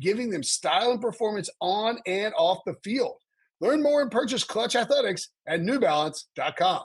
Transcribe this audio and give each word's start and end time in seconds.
giving 0.00 0.30
them 0.30 0.42
style 0.42 0.90
and 0.92 1.00
performance 1.00 1.50
on 1.60 1.98
and 2.06 2.34
off 2.36 2.58
the 2.66 2.74
field. 2.82 3.16
Learn 3.60 3.82
more 3.82 4.02
and 4.02 4.10
purchase 4.10 4.44
Clutch 4.44 4.76
Athletics 4.76 5.28
at 5.46 5.60
newbalance.com. 5.60 6.82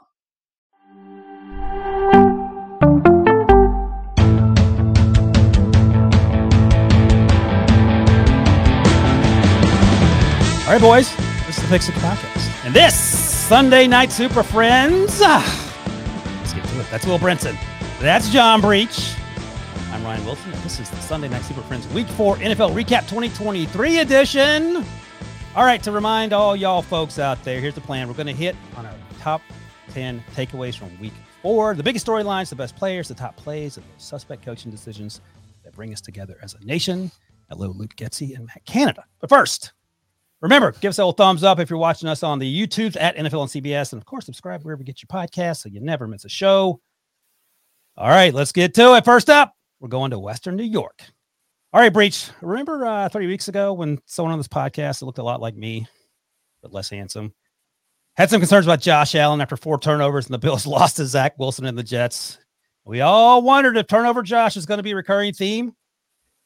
All 10.71 10.77
right, 10.77 10.81
boys, 10.81 11.13
this 11.47 11.57
is 11.57 11.63
the 11.63 11.69
Pick 11.69 11.81
Six 11.81 11.97
Podcast. 11.97 12.65
And 12.65 12.73
this 12.73 12.95
Sunday 12.97 13.87
Night 13.87 14.09
Super 14.09 14.41
Friends, 14.41 15.19
ah, 15.21 15.43
let's 16.39 16.53
get 16.53 16.63
to 16.63 16.79
it. 16.79 16.85
That's 16.89 17.05
Will 17.05 17.19
Brinson. 17.19 17.57
That's 17.99 18.29
John 18.29 18.61
Breech. 18.61 19.15
I'm 19.91 20.05
Ryan 20.05 20.25
Wilson. 20.25 20.53
And 20.53 20.63
this 20.63 20.79
is 20.79 20.89
the 20.89 20.95
Sunday 21.01 21.27
Night 21.27 21.43
Super 21.43 21.61
Friends 21.63 21.85
Week 21.89 22.07
4 22.07 22.37
NFL 22.37 22.73
Recap 22.73 23.01
2023 23.09 23.99
edition. 23.99 24.85
All 25.53 25.65
right, 25.65 25.83
to 25.83 25.91
remind 25.91 26.31
all 26.31 26.55
y'all 26.55 26.81
folks 26.81 27.19
out 27.19 27.43
there, 27.43 27.59
here's 27.59 27.75
the 27.75 27.81
plan. 27.81 28.07
We're 28.07 28.13
going 28.13 28.27
to 28.27 28.33
hit 28.33 28.55
on 28.77 28.85
our 28.85 28.95
top 29.19 29.41
10 29.89 30.23
takeaways 30.33 30.77
from 30.77 30.97
week 31.01 31.11
four, 31.41 31.75
the 31.75 31.83
biggest 31.83 32.07
storylines, 32.07 32.47
the 32.47 32.55
best 32.55 32.77
players, 32.77 33.09
the 33.09 33.13
top 33.13 33.35
plays, 33.35 33.75
and 33.75 33.85
the 33.85 34.01
suspect 34.01 34.45
coaching 34.45 34.71
decisions 34.71 35.19
that 35.65 35.73
bring 35.73 35.91
us 35.91 35.99
together 35.99 36.37
as 36.41 36.55
a 36.55 36.65
nation. 36.65 37.11
Hello, 37.49 37.67
Luke 37.75 37.95
Getsy 37.97 38.33
and 38.33 38.45
Matt 38.45 38.63
Canada. 38.65 39.03
But 39.19 39.29
first, 39.29 39.73
remember, 40.39 40.71
give 40.71 40.91
us 40.91 40.99
a 40.99 41.01
little 41.01 41.11
thumbs 41.11 41.43
up 41.43 41.59
if 41.59 41.69
you're 41.69 41.77
watching 41.77 42.07
us 42.07 42.23
on 42.23 42.39
the 42.39 42.67
YouTubes 42.67 42.95
at 42.97 43.17
NFL 43.17 43.53
and 43.53 43.65
CBS. 43.65 43.91
And 43.91 44.01
of 44.01 44.05
course, 44.05 44.25
subscribe 44.25 44.63
wherever 44.63 44.81
you 44.81 44.85
get 44.85 45.03
your 45.03 45.07
podcasts 45.07 45.57
so 45.57 45.69
you 45.69 45.81
never 45.81 46.07
miss 46.07 46.23
a 46.23 46.29
show. 46.29 46.79
All 47.97 48.09
right, 48.09 48.33
let's 48.33 48.53
get 48.53 48.73
to 48.75 48.95
it. 48.95 49.03
First 49.03 49.29
up, 49.29 49.53
we're 49.81 49.89
going 49.89 50.11
to 50.11 50.19
Western 50.19 50.55
New 50.55 50.63
York. 50.63 51.01
All 51.73 51.81
right, 51.81 51.91
Breech. 51.91 52.29
Remember 52.41 52.85
uh, 52.85 53.09
30 53.09 53.27
weeks 53.27 53.47
ago 53.47 53.73
when 53.73 53.99
someone 54.05 54.31
on 54.31 54.39
this 54.39 54.47
podcast 54.47 54.99
that 54.99 55.05
looked 55.05 55.17
a 55.17 55.23
lot 55.23 55.41
like 55.41 55.55
me, 55.55 55.87
but 56.61 56.71
less 56.71 56.89
handsome, 56.89 57.33
had 58.15 58.29
some 58.29 58.39
concerns 58.39 58.67
about 58.67 58.79
Josh 58.79 59.15
Allen 59.15 59.41
after 59.41 59.57
four 59.57 59.79
turnovers 59.79 60.27
and 60.27 60.33
the 60.33 60.39
Bills 60.39 60.67
lost 60.67 60.97
to 60.97 61.05
Zach 61.05 61.37
Wilson 61.39 61.65
and 61.65 61.77
the 61.77 61.83
Jets. 61.83 62.37
We 62.85 63.01
all 63.01 63.41
wondered 63.41 63.75
if 63.75 63.87
turnover 63.87 64.21
Josh 64.21 64.55
is 64.55 64.65
going 64.65 64.77
to 64.77 64.83
be 64.83 64.91
a 64.91 64.95
recurring 64.95 65.33
theme. 65.33 65.73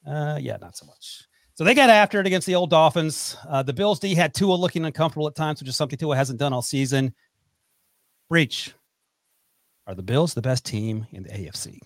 Uh, 0.07 0.37
yeah, 0.41 0.57
not 0.61 0.77
so 0.77 0.85
much. 0.85 1.27
So 1.55 1.63
they 1.63 1.73
got 1.73 1.89
after 1.89 2.19
it 2.19 2.27
against 2.27 2.47
the 2.47 2.55
old 2.55 2.69
Dolphins. 2.69 3.35
Uh, 3.47 3.63
the 3.63 3.73
Bills 3.73 3.99
D 3.99 4.13
had 4.13 4.33
Tua 4.33 4.55
looking 4.55 4.85
uncomfortable 4.85 5.27
at 5.27 5.35
times, 5.35 5.59
which 5.59 5.69
is 5.69 5.75
something 5.75 5.97
Tua 5.97 6.15
hasn't 6.15 6.39
done 6.39 6.53
all 6.53 6.61
season. 6.61 7.13
Breech. 8.29 8.73
Are 9.87 9.95
the 9.95 10.03
Bills 10.03 10.33
the 10.33 10.41
best 10.41 10.65
team 10.65 11.07
in 11.11 11.23
the 11.23 11.29
AFC? 11.29 11.79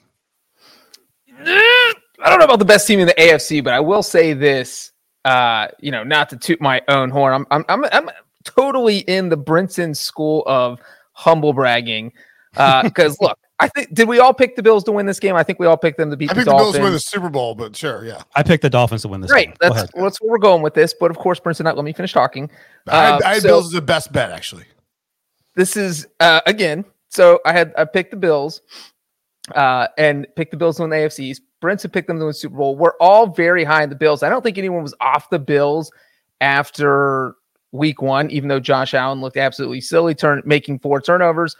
I 2.24 2.30
don't 2.30 2.40
know 2.40 2.46
about 2.46 2.60
the 2.60 2.66
best 2.66 2.86
team 2.88 3.00
in 3.00 3.08
the 3.08 3.14
AFC, 3.14 3.64
but 3.64 3.74
I 3.74 3.80
will 3.80 4.04
say 4.04 4.34
this. 4.34 4.92
Uh, 5.26 5.68
you 5.80 5.92
know, 5.92 6.04
not 6.04 6.30
to 6.30 6.38
toot 6.38 6.62
my 6.62 6.82
own 6.88 7.10
horn, 7.10 7.34
I'm 7.34 7.46
I'm 7.52 7.66
I'm, 7.70 7.86
I'm 7.92 8.10
totally 8.46 9.00
in 9.00 9.30
the 9.30 9.38
Brinson 9.38 9.96
school 9.96 10.44
of 10.46 10.80
humble 11.14 11.54
bragging. 11.54 12.14
Because 12.54 13.18
uh, 13.20 13.22
look, 13.28 13.40
I 13.60 13.68
think 13.68 13.94
did 13.94 14.08
we 14.08 14.20
all 14.20 14.34
pick 14.34 14.56
the 14.56 14.64
Bills 14.64 14.84
to 14.86 14.92
win 14.94 15.06
this 15.06 15.20
game? 15.20 15.36
I 15.36 15.44
think 15.44 15.60
we 15.60 15.68
all 15.68 15.78
picked 15.78 15.98
them 15.98 16.10
to 16.10 16.18
beat 16.18 16.32
I 16.32 16.34
the 16.34 16.40
picked 16.40 16.46
the 16.50 16.56
Bills 16.56 16.76
to 16.76 16.82
win 16.82 16.94
the 16.94 17.00
Super 17.00 17.30
Bowl, 17.30 17.54
but 17.54 17.76
sure, 17.76 18.06
yeah. 18.06 18.22
I 18.36 18.44
picked 18.44 18.62
the 18.64 18.70
Dolphins 18.70 19.02
to 19.04 19.08
win 19.10 19.20
this 19.22 19.30
Right, 19.32 19.48
game. 19.48 19.56
That's 19.60 19.76
ahead. 19.76 19.90
that's 19.94 20.22
where 20.22 20.32
we're 20.32 20.38
going 20.40 20.62
with 20.62 20.74
this. 20.74 20.94
But 20.98 21.12
of 21.12 21.18
course, 21.18 21.40
Brinson, 21.40 21.66
not 21.66 21.76
let 21.76 21.84
me 21.86 21.94
finish 21.94 22.14
talking. 22.14 22.50
I 22.88 23.04
had, 23.04 23.12
Uh, 23.14 23.20
I 23.26 23.34
had 23.34 23.42
so- 23.44 23.48
Bills 23.50 23.66
as 23.66 23.72
the 23.74 23.82
best 23.82 24.12
bet, 24.14 24.32
actually. 24.32 24.66
this 25.56 25.76
is 25.78 26.08
uh, 26.22 26.40
again. 26.46 26.86
So 27.10 27.40
I 27.46 27.52
had 27.52 27.74
I 27.78 27.84
picked 27.86 28.12
the 28.12 28.18
Bills, 28.18 28.62
uh, 29.54 29.88
and 29.98 30.26
picked 30.38 30.52
the 30.52 30.58
Bills 30.58 30.78
to 30.78 30.84
win 30.84 30.92
the 30.92 30.96
AFCs. 30.98 31.40
Brinson 31.62 31.92
picked 31.92 32.08
them 32.08 32.18
to 32.18 32.26
win 32.26 32.30
the 32.30 32.34
Super 32.34 32.58
Bowl. 32.58 32.76
We're 32.76 32.98
all 33.00 33.28
very 33.28 33.64
high 33.64 33.84
in 33.84 33.90
the 33.90 33.96
Bills. 33.96 34.24
I 34.24 34.30
don't 34.30 34.44
think 34.44 34.58
anyone 34.58 34.84
was 34.84 34.96
off 35.02 35.30
the 35.30 35.40
Bills 35.40 35.92
after 36.42 37.36
Week 37.72 38.02
One, 38.02 38.30
even 38.32 38.50
though 38.50 38.60
Josh 38.60 38.94
Allen 38.94 39.22
looked 39.22 39.38
absolutely 39.38 39.82
silly, 39.82 40.16
turn 40.16 40.42
making 40.46 40.80
four 40.80 41.02
turnovers. 41.02 41.56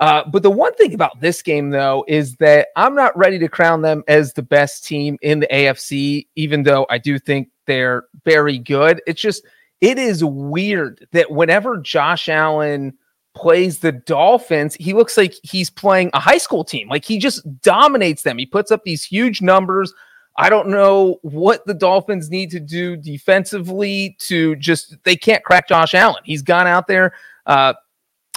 Uh, 0.00 0.24
but 0.28 0.42
the 0.42 0.50
one 0.50 0.74
thing 0.74 0.94
about 0.94 1.20
this 1.20 1.42
game, 1.42 1.70
though, 1.70 2.04
is 2.08 2.36
that 2.36 2.68
I'm 2.76 2.94
not 2.94 3.16
ready 3.16 3.38
to 3.38 3.48
crown 3.48 3.82
them 3.82 4.02
as 4.08 4.32
the 4.32 4.42
best 4.42 4.84
team 4.84 5.18
in 5.22 5.40
the 5.40 5.46
AFC, 5.48 6.26
even 6.34 6.64
though 6.64 6.86
I 6.90 6.98
do 6.98 7.18
think 7.18 7.50
they're 7.66 8.06
very 8.24 8.58
good. 8.58 9.00
It's 9.06 9.20
just, 9.20 9.44
it 9.80 9.98
is 9.98 10.24
weird 10.24 11.06
that 11.12 11.30
whenever 11.30 11.76
Josh 11.78 12.28
Allen 12.28 12.94
plays 13.34 13.78
the 13.78 13.92
Dolphins, 13.92 14.74
he 14.78 14.92
looks 14.92 15.16
like 15.16 15.34
he's 15.42 15.70
playing 15.70 16.10
a 16.12 16.20
high 16.20 16.38
school 16.38 16.64
team. 16.64 16.88
Like 16.88 17.04
he 17.04 17.18
just 17.18 17.60
dominates 17.62 18.22
them. 18.22 18.38
He 18.38 18.46
puts 18.46 18.70
up 18.70 18.84
these 18.84 19.04
huge 19.04 19.40
numbers. 19.40 19.92
I 20.36 20.48
don't 20.48 20.68
know 20.68 21.18
what 21.22 21.66
the 21.66 21.74
Dolphins 21.74 22.30
need 22.30 22.50
to 22.52 22.60
do 22.60 22.96
defensively 22.96 24.16
to 24.20 24.56
just, 24.56 24.96
they 25.04 25.16
can't 25.16 25.44
crack 25.44 25.68
Josh 25.68 25.94
Allen. 25.94 26.22
He's 26.24 26.42
gone 26.42 26.66
out 26.66 26.86
there. 26.86 27.14
Uh, 27.46 27.74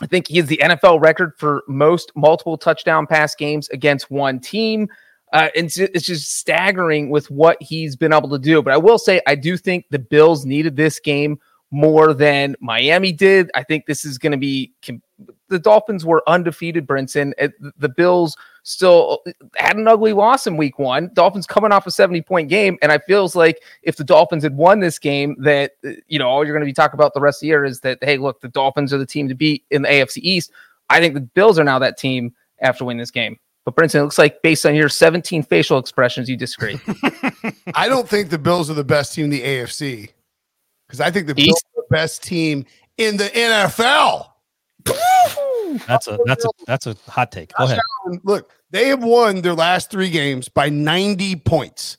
I 0.02 0.08
think 0.08 0.28
he 0.28 0.40
is 0.40 0.48
the 0.48 0.60
NFL 0.62 1.02
record 1.02 1.34
for 1.38 1.64
most 1.68 2.12
multiple 2.16 2.58
touchdown 2.58 3.08
pass 3.08 3.34
games 3.34 3.70
against 3.70 4.12
one 4.12 4.40
team. 4.40 4.90
Uh, 5.32 5.50
and 5.56 5.66
it's, 5.68 5.78
it's 5.78 6.06
just 6.06 6.38
staggering 6.38 7.10
with 7.10 7.32
what 7.32 7.58
he's 7.62 7.96
been 7.96 8.14
able 8.14 8.30
to 8.30 8.40
do. 8.40 8.62
But 8.62 8.74
I 8.74 8.78
will 8.78 8.98
say, 8.98 9.22
I 9.26 9.36
do 9.36 9.58
think 9.58 9.86
the 9.90 10.00
Bills 10.00 10.46
needed 10.46 10.76
this 10.76 11.00
game 11.00 11.40
more 11.72 12.14
than 12.14 12.56
Miami 12.60 13.12
did. 13.12 13.50
I 13.54 13.64
think 13.64 13.86
this 13.86 14.06
is 14.06 14.18
going 14.18 14.32
to 14.32 14.38
be 14.38 14.74
the 15.50 15.60
Dolphins 15.60 16.06
were 16.06 16.24
undefeated, 16.28 16.88
Brinson. 16.88 17.34
Uh, 17.40 17.50
The 17.78 17.90
Bills 17.90 18.36
still 18.64 19.24
had 19.56 19.78
an 19.78 19.88
ugly 19.88 20.14
loss 20.14 20.48
in 20.48 20.58
week 20.58 20.80
one. 20.80 21.12
Dolphins 21.14 21.46
coming 21.46 21.72
off 21.72 21.86
a 21.86 21.92
70 21.92 22.22
point 22.24 22.50
game. 22.50 22.78
And 22.82 22.92
I 22.92 22.98
feels 22.98 23.36
like 23.36 23.62
if 23.84 23.96
the 23.96 24.04
Dolphins 24.04 24.44
had 24.44 24.58
won 24.58 24.80
this 24.80 24.98
game, 24.98 25.36
that, 25.40 25.74
uh, 25.86 25.92
you 26.08 26.18
know, 26.18 26.28
all 26.28 26.44
you're 26.44 26.54
going 26.54 26.66
to 26.66 26.70
be 26.70 26.74
talking 26.74 26.98
about 26.98 27.14
the 27.14 27.22
rest 27.22 27.38
of 27.38 27.42
the 27.42 27.48
year 27.48 27.64
is 27.64 27.82
that, 27.82 28.00
hey, 28.02 28.18
look, 28.18 28.42
the 28.42 28.50
Dolphins 28.50 28.92
are 28.92 28.98
the 28.98 29.06
team 29.06 29.28
to 29.28 29.36
beat 29.36 29.64
in 29.70 29.84
the 29.84 29.90
AFC 29.90 30.18
East. 30.18 30.52
I 30.90 31.00
think 31.00 31.14
the 31.14 31.22
Bills 31.22 31.60
are 31.60 31.64
now 31.64 31.80
that 31.80 31.98
team 31.98 32.34
after 32.60 32.86
winning 32.86 33.00
this 33.00 33.12
game. 33.12 33.38
But 33.66 33.76
Brinson, 33.76 33.96
it 33.96 34.04
looks 34.04 34.20
like 34.20 34.42
based 34.44 34.66
on 34.66 34.76
your 34.76 34.90
17 34.90 35.42
facial 35.42 35.80
expressions, 35.80 36.30
you 36.30 36.38
disagree. 36.38 36.80
I 37.74 37.88
don't 37.88 38.08
think 38.08 38.30
the 38.30 38.38
Bills 38.38 38.70
are 38.70 38.76
the 38.76 38.84
best 38.84 39.14
team 39.14 39.26
in 39.26 39.30
the 39.32 39.42
AFC 39.42 40.10
because 40.88 41.02
I 41.02 41.12
think 41.12 41.28
the 41.28 41.36
Bills 41.36 41.64
are 41.76 41.82
the 41.82 41.96
best 41.96 42.24
team 42.24 42.66
in 42.98 43.18
the 43.18 43.26
NFL. 43.26 44.28
That's 45.88 46.08
a 46.08 46.18
that's 46.26 46.46
a 46.46 46.50
that's 46.68 46.88
a 46.88 46.96
hot 47.08 47.32
take. 47.32 47.54
Go 47.58 47.66
ahead. 47.66 47.80
Look, 48.24 48.52
they 48.72 48.90
have 48.90 49.04
won 49.04 49.42
their 49.42 49.54
last 49.54 49.92
three 49.92 50.10
games 50.10 50.48
by 50.48 50.70
90 50.70 51.38
points. 51.38 51.98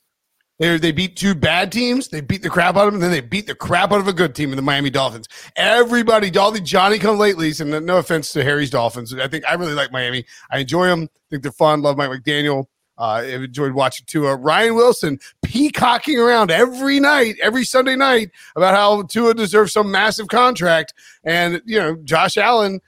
They 0.59 0.79
they 0.79 0.93
beat 0.93 1.17
two 1.17 1.35
bad 1.35 1.71
teams. 1.71 2.09
They 2.09 2.21
beat 2.21 2.43
the 2.43 2.49
crap 2.49 2.77
out 2.77 2.87
of 2.87 2.95
them. 2.95 2.95
And 2.95 3.03
then 3.03 3.11
they 3.11 3.21
beat 3.21 3.47
the 3.47 3.55
crap 3.55 3.93
out 3.93 4.01
of 4.01 4.09
a 4.09 4.13
good 4.13 4.35
team 4.35 4.51
in 4.51 4.57
the 4.57 4.63
Miami 4.63 4.91
Dolphins. 4.91 5.29
Everybody, 5.57 6.37
all 6.39 6.51
the 6.51 6.61
Johnny 6.61 6.99
come 6.99 7.19
latelys, 7.19 7.61
and 7.61 7.85
no 7.85 7.99
offense 7.99 8.33
to 8.33 8.43
Harry's 8.43 8.71
Dolphins. 8.71 9.13
I 9.15 9.29
think 9.29 9.45
I 9.47 9.55
really 9.55 9.75
like 9.75 9.93
Miami. 9.93 10.25
I 10.51 10.61
enjoy 10.61 10.87
them. 10.87 11.03
I 11.03 11.21
think 11.31 11.43
they're 11.43 11.53
fun. 11.53 11.83
Love 11.83 11.97
Mike 11.99 12.11
McDaniel. 12.11 12.67
Uh, 12.99 13.23
enjoyed 13.27 13.73
watching 13.73 14.07
Tua. 14.07 14.37
Ryan 14.37 14.75
Wilson 14.75 15.19
peacocking 15.43 16.19
around 16.19 16.51
every 16.51 16.99
night, 16.99 17.37
every 17.43 17.65
Sunday 17.65 17.95
night 17.95 18.31
about 18.57 18.75
how 18.75 19.03
Tua 19.03 19.35
deserves 19.35 19.73
some 19.73 19.91
massive 19.91 20.29
contract. 20.29 20.95
And, 21.23 21.61
you 21.67 21.79
know, 21.79 21.97
Josh 22.05 22.39
Allen 22.39 22.81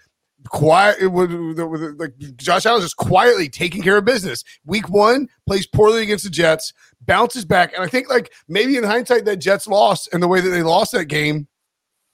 quiet 0.49 1.01
like 1.99 2.17
Josh 2.37 2.67
Allen 2.67 2.81
just 2.81 2.97
quietly 2.97 3.49
taking 3.49 3.83
care 3.83 3.99
of 3.99 4.05
business. 4.05 4.45
Week 4.65 4.89
one 4.89 5.29
plays 5.47 5.67
poorly 5.67 6.03
against 6.03 6.25
the 6.25 6.31
Jets, 6.31 6.73
bounces 7.03 7.45
back, 7.45 7.73
and 7.75 7.83
I 7.83 7.87
think 7.89 8.09
like 8.09 8.33
maybe 8.49 8.77
in 8.77 8.85
hindsight 8.85 9.25
that 9.27 9.37
Jets 9.37 9.67
lost 9.67 10.09
and 10.13 10.23
the 10.23 10.29
way 10.29 10.41
that 10.41 10.51
they 10.51 10.63
lost 10.63 10.93
that 10.93 11.07
game 11.07 11.49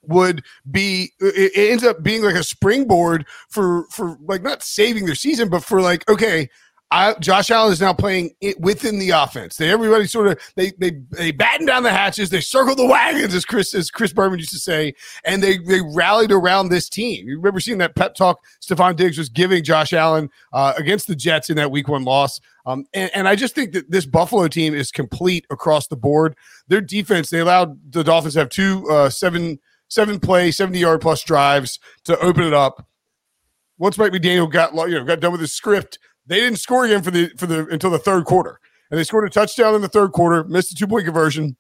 would 0.07 0.43
be 0.71 1.13
it 1.21 1.71
ends 1.71 1.85
up 1.85 2.03
being 2.03 2.23
like 2.23 2.35
a 2.35 2.43
springboard 2.43 3.27
for 3.49 3.87
for 3.91 4.19
like 4.23 4.43
not 4.43 4.63
saving 4.63 5.07
their 5.07 5.15
season, 5.15 5.49
but 5.49 5.65
for 5.65 5.81
like 5.81 6.09
okay, 6.09 6.49
I, 6.95 7.15
Josh 7.19 7.51
Allen 7.51 7.73
is 7.73 7.81
now 7.81 7.93
playing 7.93 8.37
it 8.41 8.61
within 8.61 9.01
the 9.01 9.11
offense. 9.11 9.57
They 9.57 9.69
everybody 9.69 10.07
sort 10.07 10.29
of 10.29 10.39
they 10.55 10.71
they 10.79 10.93
they 11.11 11.33
batten 11.33 11.67
down 11.67 11.83
the 11.83 11.91
hatches, 11.91 12.31
they 12.31 12.41
circle 12.41 12.77
the 12.77 12.87
wagons, 12.87 13.35
as 13.35 13.45
Chris 13.45 13.75
as 13.75 13.91
Chris 13.91 14.13
Berman 14.13 14.39
used 14.39 14.53
to 14.53 14.61
say, 14.61 14.95
and 15.25 15.43
they 15.43 15.59
they 15.59 15.81
rallied 15.81 16.31
around 16.31 16.69
this 16.69 16.89
team. 16.89 17.27
You 17.27 17.37
remember 17.37 17.59
seeing 17.59 17.79
that 17.79 17.97
pep 17.97 18.15
talk 18.15 18.39
Stefon 18.63 18.95
Diggs 18.95 19.19
was 19.19 19.29
giving 19.29 19.65
Josh 19.65 19.93
Allen 19.93 20.31
uh, 20.53 20.75
against 20.77 21.09
the 21.09 21.17
Jets 21.17 21.51
in 21.51 21.57
that 21.57 21.73
Week 21.73 21.89
One 21.89 22.05
loss. 22.05 22.41
Um, 22.65 22.87
and, 22.95 23.11
and 23.13 23.27
I 23.27 23.35
just 23.35 23.57
think 23.57 23.73
that 23.73 23.91
this 23.91 24.07
Buffalo 24.07 24.47
team 24.47 24.73
is 24.73 24.93
complete 24.93 25.47
across 25.51 25.89
the 25.89 25.97
board. 25.97 26.37
Their 26.69 26.81
defense, 26.81 27.29
they 27.29 27.41
allowed 27.41 27.93
the 27.93 28.05
Dolphins 28.05 28.35
to 28.35 28.41
have 28.41 28.51
two 28.51 28.89
uh, 28.89 29.11
seven 29.11 29.59
seven 29.89 30.21
play, 30.21 30.53
seventy 30.53 30.79
yard 30.79 31.01
plus 31.01 31.25
drives 31.25 31.81
to 32.05 32.17
open 32.21 32.45
it 32.45 32.55
up. 32.55 32.87
Once 33.79 33.99
Mike 33.99 34.13
McDaniel 34.13 34.49
got 34.49 34.73
you 34.89 34.95
know 34.95 35.05
got 35.05 35.19
done 35.19 35.33
with 35.33 35.41
his 35.41 35.53
script 35.53 35.99
they 36.27 36.41
didn't 36.41 36.59
score 36.59 36.85
again 36.85 37.03
for 37.03 37.11
the 37.11 37.31
for 37.37 37.47
the 37.47 37.67
until 37.69 37.91
the 37.91 37.99
third 37.99 38.25
quarter, 38.25 38.61
and 38.91 38.99
they 38.99 39.05
scored 39.05 39.27
a 39.27 39.31
touchdown 39.31 39.75
in 39.75 39.81
the 39.81 39.89
third 39.89 40.13
quarter, 40.13 40.45
missed 40.45 40.73
a 40.73 40.75
two 40.75 40.87
point 40.87 41.05
conversion, 41.05 41.57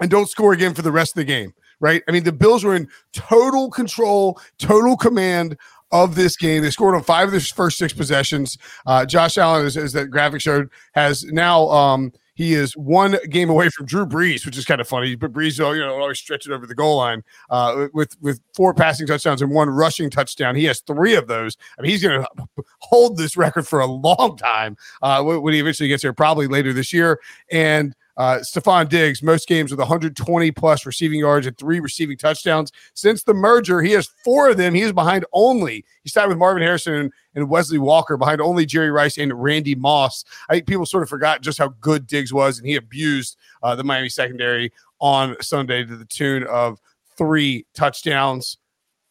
and 0.00 0.10
don't 0.10 0.28
score 0.28 0.52
again 0.52 0.74
for 0.74 0.82
the 0.82 0.92
rest 0.92 1.12
of 1.12 1.16
the 1.16 1.24
game. 1.24 1.52
Right? 1.80 2.02
I 2.06 2.12
mean, 2.12 2.24
the 2.24 2.32
Bills 2.32 2.62
were 2.62 2.74
in 2.74 2.88
total 3.14 3.70
control, 3.70 4.38
total 4.58 4.96
command 4.96 5.56
of 5.92 6.14
this 6.14 6.36
game. 6.36 6.62
They 6.62 6.70
scored 6.70 6.94
on 6.94 7.02
five 7.02 7.28
of 7.28 7.32
their 7.32 7.40
first 7.40 7.78
six 7.78 7.92
possessions. 7.92 8.58
Uh, 8.86 9.06
Josh 9.06 9.38
Allen, 9.38 9.66
as, 9.66 9.76
as 9.76 9.92
that 9.94 10.10
graphic 10.10 10.40
showed, 10.40 10.68
has 10.92 11.24
now 11.24 11.68
um, 11.68 12.12
he 12.40 12.54
is 12.54 12.74
one 12.74 13.18
game 13.28 13.50
away 13.50 13.68
from 13.68 13.84
Drew 13.84 14.06
Brees, 14.06 14.46
which 14.46 14.56
is 14.56 14.64
kind 14.64 14.80
of 14.80 14.88
funny. 14.88 15.14
But 15.14 15.30
Brees, 15.30 15.58
you 15.58 15.80
know, 15.80 16.00
always 16.00 16.18
stretch 16.18 16.46
it 16.46 16.52
over 16.52 16.66
the 16.66 16.74
goal 16.74 16.96
line 16.96 17.22
uh, 17.50 17.88
with 17.92 18.16
with 18.22 18.40
four 18.56 18.72
passing 18.72 19.06
touchdowns 19.06 19.42
and 19.42 19.50
one 19.50 19.68
rushing 19.68 20.08
touchdown. 20.08 20.56
He 20.56 20.64
has 20.64 20.80
three 20.80 21.14
of 21.16 21.26
those. 21.26 21.58
I 21.78 21.82
mean, 21.82 21.90
he's 21.90 22.02
going 22.02 22.24
to 22.38 22.46
hold 22.78 23.18
this 23.18 23.36
record 23.36 23.68
for 23.68 23.80
a 23.80 23.86
long 23.86 24.38
time 24.38 24.78
uh, 25.02 25.22
when 25.22 25.52
he 25.52 25.60
eventually 25.60 25.90
gets 25.90 26.02
here, 26.02 26.14
probably 26.14 26.46
later 26.46 26.72
this 26.72 26.94
year. 26.94 27.20
And 27.52 27.94
uh, 28.20 28.38
Stefon 28.40 28.86
Diggs, 28.86 29.22
most 29.22 29.48
games 29.48 29.70
with 29.70 29.78
120 29.78 30.50
plus 30.50 30.84
receiving 30.84 31.20
yards 31.20 31.46
and 31.46 31.56
three 31.56 31.80
receiving 31.80 32.18
touchdowns. 32.18 32.70
Since 32.92 33.22
the 33.22 33.32
merger, 33.32 33.80
he 33.80 33.92
has 33.92 34.10
four 34.22 34.50
of 34.50 34.58
them. 34.58 34.74
He 34.74 34.82
is 34.82 34.92
behind 34.92 35.24
only, 35.32 35.86
he 36.02 36.10
started 36.10 36.28
with 36.28 36.36
Marvin 36.36 36.62
Harrison 36.62 36.92
and, 36.92 37.12
and 37.34 37.48
Wesley 37.48 37.78
Walker, 37.78 38.18
behind 38.18 38.42
only 38.42 38.66
Jerry 38.66 38.90
Rice 38.90 39.16
and 39.16 39.32
Randy 39.32 39.74
Moss. 39.74 40.26
I 40.50 40.52
think 40.52 40.66
people 40.66 40.84
sort 40.84 41.02
of 41.02 41.08
forgot 41.08 41.40
just 41.40 41.56
how 41.56 41.68
good 41.80 42.06
Diggs 42.06 42.30
was, 42.30 42.58
and 42.58 42.68
he 42.68 42.76
abused 42.76 43.38
uh, 43.62 43.74
the 43.74 43.84
Miami 43.84 44.10
secondary 44.10 44.70
on 45.00 45.34
Sunday 45.40 45.82
to 45.82 45.96
the 45.96 46.04
tune 46.04 46.44
of 46.44 46.78
three 47.16 47.64
touchdowns. 47.72 48.58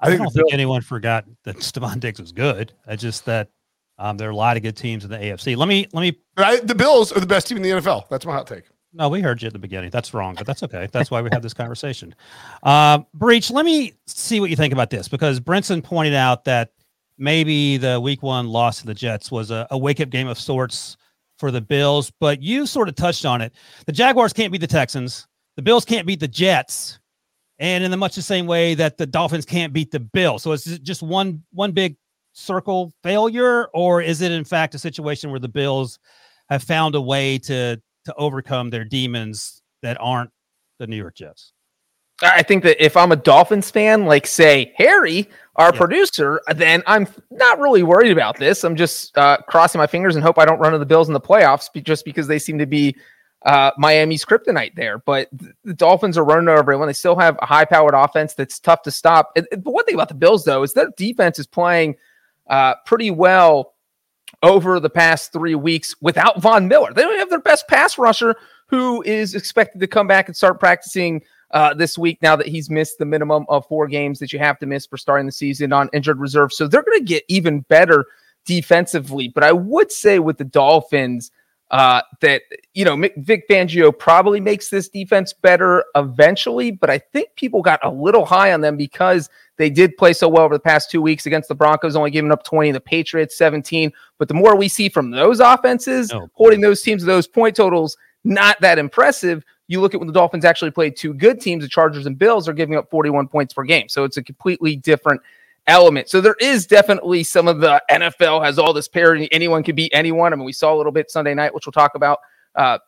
I, 0.01 0.05
I 0.05 0.09
think 0.11 0.21
don't 0.21 0.33
think 0.33 0.53
anyone 0.53 0.81
forgot 0.81 1.25
that 1.45 1.55
Stefon 1.61 1.99
Diggs 1.99 2.21
was 2.21 2.31
good. 2.31 2.73
I 2.85 2.95
just 2.95 3.25
that 3.25 3.49
um, 3.97 4.17
there 4.17 4.27
are 4.29 4.33
a 4.33 4.35
lot 4.35 4.55
of 4.55 4.61
good 4.61 4.77
teams 4.77 5.03
in 5.03 5.09
the 5.09 5.17
AFC. 5.17 5.57
Let 5.57 5.67
me 5.67 5.87
let 5.93 6.01
me. 6.01 6.15
I, 6.37 6.57
the 6.59 6.75
Bills 6.75 7.11
are 7.11 7.19
the 7.19 7.25
best 7.25 7.47
team 7.47 7.57
in 7.57 7.63
the 7.63 7.71
NFL. 7.71 8.07
That's 8.09 8.23
my 8.23 8.33
hot 8.33 8.45
take. 8.45 8.65
No, 8.91 9.07
we 9.07 9.21
heard 9.21 9.41
you 9.41 9.47
at 9.47 9.53
the 9.53 9.59
beginning. 9.59 9.91
That's 9.91 10.13
wrong, 10.13 10.35
but 10.35 10.47
that's 10.47 10.63
okay. 10.63 10.87
That's 10.91 11.11
why 11.11 11.21
we 11.21 11.29
have 11.31 11.43
this 11.43 11.53
conversation. 11.53 12.15
Uh, 12.63 12.99
Breech, 13.13 13.51
let 13.51 13.63
me 13.63 13.93
see 14.07 14.39
what 14.39 14.49
you 14.49 14.55
think 14.55 14.73
about 14.73 14.89
this 14.89 15.07
because 15.07 15.39
Brinson 15.39 15.83
pointed 15.83 16.15
out 16.15 16.43
that 16.45 16.71
maybe 17.19 17.77
the 17.77 17.99
week 17.99 18.23
one 18.23 18.47
loss 18.47 18.79
to 18.79 18.87
the 18.87 18.95
Jets 18.95 19.31
was 19.31 19.51
a, 19.51 19.67
a 19.69 19.77
wake 19.77 19.99
up 19.99 20.09
game 20.09 20.27
of 20.27 20.39
sorts 20.39 20.97
for 21.37 21.51
the 21.51 21.61
Bills, 21.61 22.11
but 22.19 22.41
you 22.41 22.65
sort 22.65 22.89
of 22.89 22.95
touched 22.95 23.25
on 23.25 23.41
it. 23.41 23.53
The 23.85 23.91
Jaguars 23.91 24.33
can't 24.33 24.51
beat 24.51 24.61
the 24.61 24.67
Texans, 24.67 25.27
the 25.55 25.61
Bills 25.61 25.85
can't 25.85 26.07
beat 26.07 26.19
the 26.19 26.27
Jets, 26.27 26.99
and 27.59 27.83
in 27.83 27.91
the 27.91 27.97
much 27.97 28.15
the 28.15 28.21
same 28.21 28.47
way 28.47 28.73
that 28.73 28.97
the 28.97 29.05
Dolphins 29.05 29.45
can't 29.45 29.71
beat 29.71 29.91
the 29.91 29.99
Bills. 29.99 30.41
So 30.41 30.51
it's 30.51 30.65
just 30.79 31.03
one 31.03 31.43
one 31.51 31.73
big 31.73 31.95
circle 32.33 32.91
failure, 33.03 33.67
or 33.73 34.01
is 34.01 34.21
it 34.21 34.31
in 34.31 34.43
fact 34.43 34.73
a 34.73 34.79
situation 34.79 35.29
where 35.29 35.39
the 35.39 35.47
Bills 35.47 35.99
have 36.49 36.63
found 36.63 36.95
a 36.95 37.01
way 37.01 37.37
to 37.37 37.79
to 38.09 38.15
overcome 38.15 38.69
their 38.69 38.83
demons 38.83 39.61
that 39.81 39.97
aren't 39.99 40.31
the 40.79 40.87
New 40.87 40.97
York 40.97 41.15
Jets. 41.15 41.53
I 42.21 42.43
think 42.43 42.63
that 42.63 42.83
if 42.83 42.97
I'm 42.97 43.11
a 43.11 43.15
Dolphins 43.15 43.71
fan, 43.71 44.05
like 44.05 44.27
say 44.27 44.73
Harry, 44.75 45.29
our 45.55 45.71
yeah. 45.73 45.77
producer, 45.77 46.41
then 46.53 46.83
I'm 46.85 47.07
not 47.31 47.59
really 47.59 47.83
worried 47.83 48.11
about 48.11 48.37
this. 48.37 48.63
I'm 48.63 48.75
just 48.75 49.17
uh, 49.17 49.37
crossing 49.47 49.79
my 49.79 49.87
fingers 49.87 50.15
and 50.15 50.23
hope 50.23 50.37
I 50.37 50.45
don't 50.45 50.59
run 50.59 50.73
into 50.73 50.79
the 50.79 50.85
Bills 50.85 51.07
in 51.07 51.13
the 51.13 51.21
playoffs 51.21 51.69
just 51.83 52.03
because 52.03 52.27
they 52.27 52.39
seem 52.39 52.57
to 52.57 52.65
be 52.65 52.95
uh, 53.45 53.71
Miami's 53.77 54.25
kryptonite 54.25 54.75
there. 54.75 54.97
But 54.97 55.29
the 55.63 55.73
Dolphins 55.73 56.17
are 56.17 56.25
running 56.25 56.49
over 56.49 56.59
everyone. 56.59 56.87
They 56.87 56.93
still 56.93 57.17
have 57.17 57.39
a 57.41 57.45
high 57.45 57.65
powered 57.65 57.93
offense 57.93 58.33
that's 58.33 58.59
tough 58.59 58.81
to 58.83 58.91
stop. 58.91 59.31
But 59.35 59.63
one 59.63 59.85
thing 59.85 59.95
about 59.95 60.09
the 60.09 60.15
Bills, 60.15 60.43
though, 60.43 60.63
is 60.63 60.73
their 60.73 60.89
defense 60.97 61.39
is 61.39 61.47
playing 61.47 61.95
uh, 62.49 62.75
pretty 62.85 63.11
well 63.11 63.75
over 64.43 64.79
the 64.79 64.89
past 64.89 65.33
three 65.33 65.55
weeks 65.55 65.95
without 66.01 66.41
Von 66.41 66.67
Miller. 66.67 66.93
They 66.93 67.01
don't 67.01 67.19
have 67.19 67.29
their 67.29 67.39
best 67.39 67.67
pass 67.67 67.97
rusher, 67.97 68.35
who 68.67 69.01
is 69.03 69.35
expected 69.35 69.79
to 69.81 69.87
come 69.87 70.07
back 70.07 70.27
and 70.27 70.35
start 70.37 70.59
practicing 70.59 71.21
uh, 71.51 71.73
this 71.73 71.97
week 71.97 72.21
now 72.21 72.35
that 72.35 72.47
he's 72.47 72.69
missed 72.69 72.99
the 72.99 73.05
minimum 73.05 73.45
of 73.49 73.65
four 73.67 73.87
games 73.87 74.19
that 74.19 74.31
you 74.31 74.39
have 74.39 74.59
to 74.59 74.65
miss 74.65 74.85
for 74.85 74.97
starting 74.97 75.25
the 75.25 75.31
season 75.31 75.73
on 75.73 75.89
injured 75.93 76.19
reserve. 76.19 76.53
So 76.53 76.67
they're 76.67 76.83
going 76.83 76.99
to 76.99 77.05
get 77.05 77.23
even 77.27 77.61
better 77.61 78.05
defensively. 78.45 79.27
But 79.27 79.43
I 79.43 79.51
would 79.51 79.91
say 79.91 80.19
with 80.19 80.37
the 80.37 80.43
Dolphins, 80.43 81.31
uh, 81.71 82.01
that 82.21 82.41
you 82.73 82.83
know 82.83 82.95
Vic 83.17 83.47
Fangio 83.47 83.97
probably 83.97 84.39
makes 84.39 84.69
this 84.69 84.89
defense 84.89 85.33
better 85.33 85.85
eventually, 85.95 86.71
but 86.71 86.89
I 86.89 86.97
think 86.97 87.29
people 87.35 87.61
got 87.61 87.79
a 87.83 87.89
little 87.89 88.25
high 88.25 88.53
on 88.53 88.61
them 88.61 88.75
because 88.75 89.29
they 89.57 89.69
did 89.69 89.95
play 89.97 90.13
so 90.13 90.27
well 90.27 90.45
over 90.45 90.55
the 90.55 90.59
past 90.59 90.89
two 90.89 91.01
weeks 91.01 91.25
against 91.25 91.49
the 91.49 91.55
Broncos, 91.55 91.95
only 91.95 92.11
giving 92.11 92.31
up 92.31 92.43
20, 92.43 92.71
the 92.71 92.79
Patriots 92.79 93.37
17. 93.37 93.91
But 94.17 94.29
the 94.29 94.33
more 94.33 94.55
we 94.55 94.67
see 94.67 94.89
from 94.89 95.11
those 95.11 95.39
offenses, 95.39 96.11
oh, 96.11 96.29
holding 96.33 96.61
those 96.61 96.81
teams 96.81 97.01
to 97.03 97.05
those 97.05 97.27
point 97.27 97.55
totals, 97.55 97.97
not 98.23 98.59
that 98.61 98.79
impressive. 98.79 99.43
You 99.67 99.81
look 99.81 99.93
at 99.93 99.99
when 99.99 100.07
the 100.07 100.13
Dolphins 100.13 100.45
actually 100.45 100.71
played 100.71 100.95
two 100.95 101.13
good 101.13 101.39
teams, 101.39 101.63
the 101.63 101.69
Chargers 101.69 102.05
and 102.05 102.17
Bills 102.17 102.47
are 102.47 102.53
giving 102.53 102.75
up 102.75 102.89
41 102.89 103.27
points 103.27 103.53
per 103.53 103.63
game. 103.63 103.89
So 103.89 104.03
it's 104.03 104.17
a 104.17 104.23
completely 104.23 104.75
different 104.75 105.21
element. 105.69 106.09
So 106.09 106.19
there 106.19 106.35
is 106.39 106.65
definitely 106.65 107.23
some 107.23 107.47
of 107.47 107.59
the 107.59 107.81
NFL 107.89 108.43
has 108.43 108.59
all 108.59 108.73
this 108.73 108.87
parity. 108.87 109.31
Anyone 109.31 109.63
can 109.63 109.75
beat 109.75 109.91
anyone. 109.93 110.33
I 110.33 110.35
mean, 110.35 110.45
we 110.45 110.53
saw 110.53 110.73
a 110.73 110.77
little 110.77 110.91
bit 110.91 111.09
Sunday 111.09 111.33
night, 111.33 111.53
which 111.53 111.65
we'll 111.65 111.71
talk 111.71 111.95
about 111.95 112.19
uh, 112.55 112.79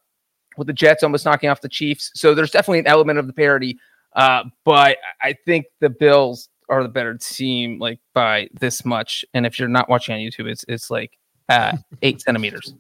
with 0.58 0.68
the 0.68 0.74
Jets 0.74 1.04
almost 1.04 1.26
knocking 1.26 1.50
off 1.50 1.62
the 1.62 1.70
Chiefs. 1.70 2.12
So 2.16 2.34
there's 2.36 2.52
definitely 2.52 2.80
an 2.80 2.88
element 2.88 3.20
of 3.20 3.28
the 3.28 3.34
parity. 3.34 3.80
Uh, 4.14 4.46
but 4.66 4.98
I 5.22 5.36
think 5.46 5.68
the 5.80 5.90
Bills 5.90 6.50
are 6.70 6.84
the 6.84 6.90
better 6.90 7.18
team, 7.18 7.80
like 7.80 8.00
by 8.14 8.50
this 8.60 8.84
much. 8.84 9.24
And 9.34 9.46
if 9.46 9.60
you're 9.60 9.70
not 9.70 9.88
watching 9.90 10.16
on 10.16 10.20
YouTube, 10.20 10.50
it's 10.50 10.66
it's 10.68 10.90
like 10.90 11.18
uh, 11.50 11.78
eight 12.02 12.22
centimeters. 12.22 12.74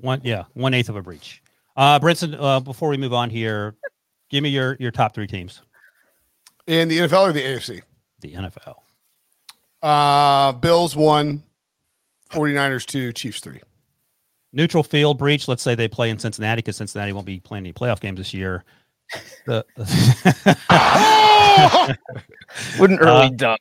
One, 0.00 0.20
yeah, 0.24 0.44
one 0.54 0.74
eighth 0.74 0.88
of 0.88 0.96
a 0.96 1.02
Breech. 1.02 1.42
Uh, 1.76 1.98
Brinson, 2.00 2.36
uh, 2.38 2.60
before 2.60 2.88
we 2.88 2.96
move 2.96 3.12
on 3.12 3.30
here, 3.30 3.76
give 4.30 4.42
me 4.42 4.48
your 4.48 4.76
your 4.80 4.90
top 4.90 5.14
three 5.14 5.26
teams 5.26 5.62
in 6.66 6.88
the 6.88 6.98
NFL 6.98 7.28
or 7.28 7.32
the 7.32 7.42
AFC. 7.42 7.82
The 8.20 8.32
NFL. 8.34 8.76
Uh, 9.82 10.52
Bills 10.52 10.94
one, 10.94 11.42
49ers 12.30 12.86
two, 12.86 13.12
Chiefs 13.12 13.40
three. 13.40 13.60
Neutral 14.52 14.82
field 14.82 15.18
Breech. 15.18 15.48
Let's 15.48 15.62
say 15.62 15.74
they 15.74 15.88
play 15.88 16.10
in 16.10 16.18
Cincinnati 16.18 16.58
because 16.58 16.76
Cincinnati 16.76 17.12
won't 17.12 17.26
be 17.26 17.40
playing 17.40 17.64
any 17.64 17.72
playoff 17.72 18.00
games 18.00 18.18
this 18.18 18.34
year. 18.34 18.64
The, 19.46 19.64
Wouldn't 22.78 23.00
early 23.00 23.26
uh, 23.26 23.30
dump. 23.30 23.60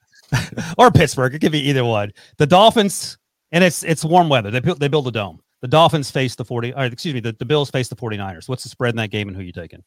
or 0.77 0.91
Pittsburgh. 0.91 1.33
It 1.33 1.39
could 1.39 1.51
be 1.51 1.67
either 1.69 1.83
one. 1.83 2.13
The 2.37 2.45
Dolphins, 2.45 3.17
and 3.51 3.63
it's 3.63 3.83
it's 3.83 4.05
warm 4.05 4.29
weather. 4.29 4.51
They 4.51 4.59
they 4.59 4.87
build 4.87 5.07
a 5.07 5.11
dome. 5.11 5.41
The 5.61 5.67
Dolphins 5.67 6.09
face 6.09 6.35
the 6.35 6.43
40, 6.43 6.73
or 6.73 6.85
excuse 6.85 7.13
me, 7.13 7.19
the, 7.19 7.33
the 7.33 7.45
Bills 7.45 7.69
face 7.69 7.87
the 7.87 7.95
49ers. 7.95 8.49
What's 8.49 8.63
the 8.63 8.69
spread 8.69 8.93
in 8.93 8.97
that 8.97 9.11
game 9.11 9.27
and 9.27 9.37
who 9.37 9.43
you 9.43 9.51
taking? 9.51 9.83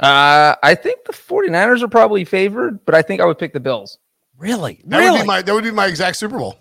Uh, 0.00 0.56
I 0.64 0.74
think 0.74 1.04
the 1.04 1.12
49ers 1.12 1.82
are 1.82 1.88
probably 1.88 2.24
favored, 2.24 2.84
but 2.84 2.96
I 2.96 3.02
think 3.02 3.20
I 3.20 3.24
would 3.24 3.38
pick 3.38 3.52
the 3.52 3.60
Bills. 3.60 3.98
Really? 4.38 4.82
That 4.86 4.98
really? 4.98 5.12
would 5.12 5.20
be 5.20 5.26
my 5.26 5.42
that 5.42 5.54
would 5.54 5.64
be 5.64 5.70
my 5.70 5.86
exact 5.86 6.16
Super 6.16 6.38
Bowl. 6.38 6.56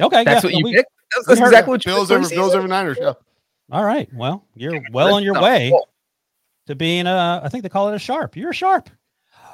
Okay, 0.00 0.24
that's 0.24 0.44
yeah. 0.44 0.50
what 0.50 0.54
you 0.54 0.64
we, 0.64 0.74
picked. 0.74 0.90
That's, 1.14 1.26
that's 1.26 1.40
exactly 1.40 1.72
what 1.72 1.84
Bills 1.84 2.10
over 2.10 2.28
Bills 2.28 2.54
over 2.54 2.68
Niners. 2.68 2.98
Yeah. 3.00 3.14
All 3.70 3.84
right. 3.84 4.08
Well, 4.14 4.46
you're 4.54 4.80
well 4.92 5.14
on 5.14 5.22
your 5.22 5.40
way 5.40 5.72
to 6.66 6.74
being 6.74 7.06
a, 7.06 7.40
I 7.42 7.48
think 7.48 7.62
they 7.62 7.68
call 7.68 7.88
it 7.88 7.94
a 7.94 7.98
sharp. 7.98 8.36
You're 8.36 8.50
a 8.50 8.54
sharp. 8.54 8.90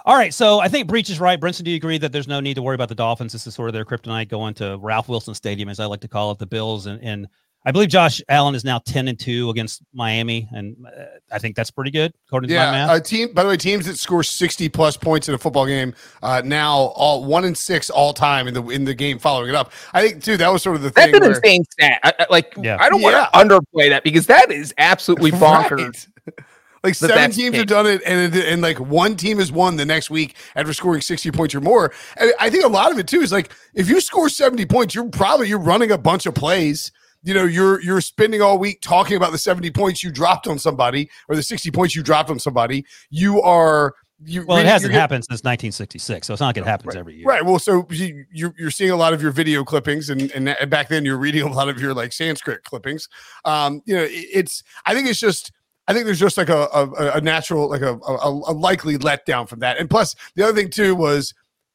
All 0.05 0.17
right. 0.17 0.35
So 0.35 0.61
I 0.61 0.69
think 0.69 0.87
Breech 0.87 1.09
is 1.09 1.19
right. 1.19 1.41
Brinson, 1.41 1.65
do 1.65 1.71
you 1.71 1.77
agree 1.77 1.97
that 1.99 2.13
there's 2.13 2.29
no 2.29 2.39
need 2.39 2.55
to 2.55 2.63
worry 2.63 2.75
about 2.75 2.91
the 2.91 2.95
Dolphins? 2.95 3.33
This 3.33 3.47
is 3.47 3.55
sort 3.55 3.69
of 3.69 3.73
their 3.73 3.85
kryptonite 3.85 4.29
going 4.29 4.55
to 4.55 4.79
Ralph 4.81 5.09
Wilson 5.09 5.35
Stadium, 5.35 5.69
as 5.69 5.81
I 5.81 5.87
like 5.87 6.01
to 6.01 6.09
call 6.09 6.31
it, 6.31 6.39
the 6.39 6.47
Bills. 6.47 6.87
And, 6.87 7.03
and 7.03 7.29
I 7.67 7.73
believe 7.73 7.89
Josh 7.89 8.21
Allen 8.29 8.55
is 8.55 8.63
now 8.65 8.79
10 8.79 9.09
and 9.09 9.19
2 9.19 9.49
against 9.49 9.83
Miami. 9.95 10.47
And 10.53 10.77
uh, 10.87 11.05
I 11.33 11.39
think 11.39 11.57
that's 11.57 11.71
pretty 11.71 11.91
good, 11.91 12.13
according 12.29 12.49
to 12.51 12.55
my 12.57 12.63
Yeah, 12.63 12.71
math. 12.73 12.97
a 12.99 13.01
team. 13.01 13.33
By 13.33 13.43
the 13.43 13.49
way, 13.49 13.57
teams 13.57 13.87
that 13.87 13.97
score 13.99 14.23
sixty 14.23 14.69
plus 14.69 14.97
points 14.97 15.29
in 15.29 15.35
a 15.35 15.39
football 15.39 15.65
game 15.67 15.95
uh, 16.23 16.43
now 16.45 16.77
all 16.95 17.25
one 17.25 17.45
and 17.47 17.57
six 17.57 17.89
all 17.89 18.13
time 18.13 18.47
in 18.49 18.55
the 18.55 18.63
in 18.69 18.85
the 18.85 18.95
game 18.95 19.19
following 19.19 19.49
it 19.49 19.55
up. 19.55 19.73
I 19.95 20.07
think 20.07 20.23
too 20.23 20.37
that 20.37 20.53
was 20.53 20.63
sort 20.63 20.77
of 20.77 20.83
the 20.83 20.91
That's 20.91 21.07
thing. 21.07 21.15
an 21.17 21.21
where, 21.23 21.31
insane 21.39 21.65
stat. 21.71 22.01
I, 22.03 22.13
I- 22.21 22.27
like, 22.29 22.55
Yeah. 22.61 22.77
I 22.81 22.89
don't 22.91 23.01
Yeah. 23.01 23.29
want 23.33 23.33
to 23.51 23.57
underplay 23.57 23.89
that 23.89 24.05
because 24.05 24.27
that 24.27 24.53
is 24.53 24.75
absolutely 24.79 25.31
bonkers. 25.33 26.07
Right. 26.27 26.35
Like 26.85 26.99
That 26.99 27.09
seven 27.09 27.31
teams 27.31 27.53
the 27.53 27.59
have 27.61 27.67
done 27.67 27.87
it, 27.87 28.03
and 28.05 28.35
and 28.35 28.61
like 28.61 28.79
one 28.79 29.17
team 29.17 29.39
has 29.39 29.51
won 29.51 29.77
the 29.79 29.87
next 29.87 30.11
week 30.11 30.37
after 30.55 30.75
scoring 30.75 31.01
sixty 31.01 31.31
points 31.31 31.55
or 31.55 31.63
more. 31.63 31.95
And 32.19 32.31
I 32.39 32.51
think 32.51 32.63
a 32.63 32.69
lot 32.69 32.93
of 32.93 32.99
it 32.99 33.09
too 33.09 33.23
is 33.23 33.33
like 33.33 33.51
if 33.73 33.89
you 33.89 34.03
score 34.03 34.29
seventy 34.29 34.67
points, 34.67 34.95
you're 34.95 35.09
probably 35.09 35.49
you're 35.49 35.59
running 35.59 35.91
a 35.93 35.97
bunch 35.97 36.27
of 36.27 36.35
plays. 36.35 36.93
You 37.25 37.35
know, 37.35 37.45
you're 37.45 37.81
you're 37.83 38.01
spending 38.01 38.43
all 38.43 38.59
week 38.59 38.81
talking 38.83 39.17
about 39.17 39.33
the 39.33 39.39
seventy 39.39 39.71
points 39.71 40.05
you 40.05 40.11
dropped 40.13 40.47
on 40.47 40.59
somebody 40.59 41.11
or 41.29 41.35
the 41.37 41.43
sixty 41.43 41.71
points 41.71 41.97
you 41.97 42.03
dropped 42.03 42.31
on 42.31 42.39
somebody. 42.39 42.85
You 43.11 43.41
are 43.43 43.95
you. 44.25 44.45
well, 44.47 44.59
it 44.59 44.67
hasn't 44.67 44.91
getting- 44.93 45.01
happened 45.01 45.25
since 45.25 45.43
1966. 45.43 46.27
So 46.27 46.35
it's 46.35 46.41
not 46.41 46.49
like 46.49 46.57
it 46.59 46.65
happens 46.65 46.95
every 46.95 47.17
year. 47.17 47.27
Right. 47.27 47.45
Well, 47.45 47.59
so 47.59 47.87
you, 47.91 48.25
you're 48.33 48.55
you're 48.59 48.71
seeing 48.71 48.91
a 48.91 48.97
lot 48.97 49.13
of 49.15 49.21
your 49.23 49.33
video 49.33 49.65
clippings, 49.65 50.11
and, 50.11 50.31
and 50.33 50.49
and 50.49 50.71
back 50.71 50.89
then 50.89 51.05
you're 51.05 51.19
reading 51.19 51.43
a 51.43 51.49
lot 51.53 51.69
of 51.69 51.81
your 51.81 51.95
like 51.95 52.13
Sanskrit 52.13 52.63
clippings. 52.65 53.09
Um, 53.45 53.81
you 53.87 53.97
know, 53.97 54.03
it- 54.05 54.11
it's 54.33 54.63
I 54.87 54.95
think 54.95 55.09
it's 55.09 55.19
just 55.19 55.51
I 55.89 55.93
think 55.95 56.05
there's 56.07 56.21
just 56.21 56.37
like 56.39 56.49
a 56.51 56.69
a, 56.75 57.13
a 57.17 57.21
natural 57.23 57.69
like 57.71 57.83
a, 57.83 57.95
a 58.07 58.29
a 58.29 58.53
likely 58.53 58.99
letdown 58.99 59.49
from 59.49 59.61
that. 59.61 59.79
And 59.79 59.89
plus, 59.91 60.15
the 60.37 60.43
other 60.45 60.55
thing 60.55 60.71
too 60.71 60.95
was 60.95 61.33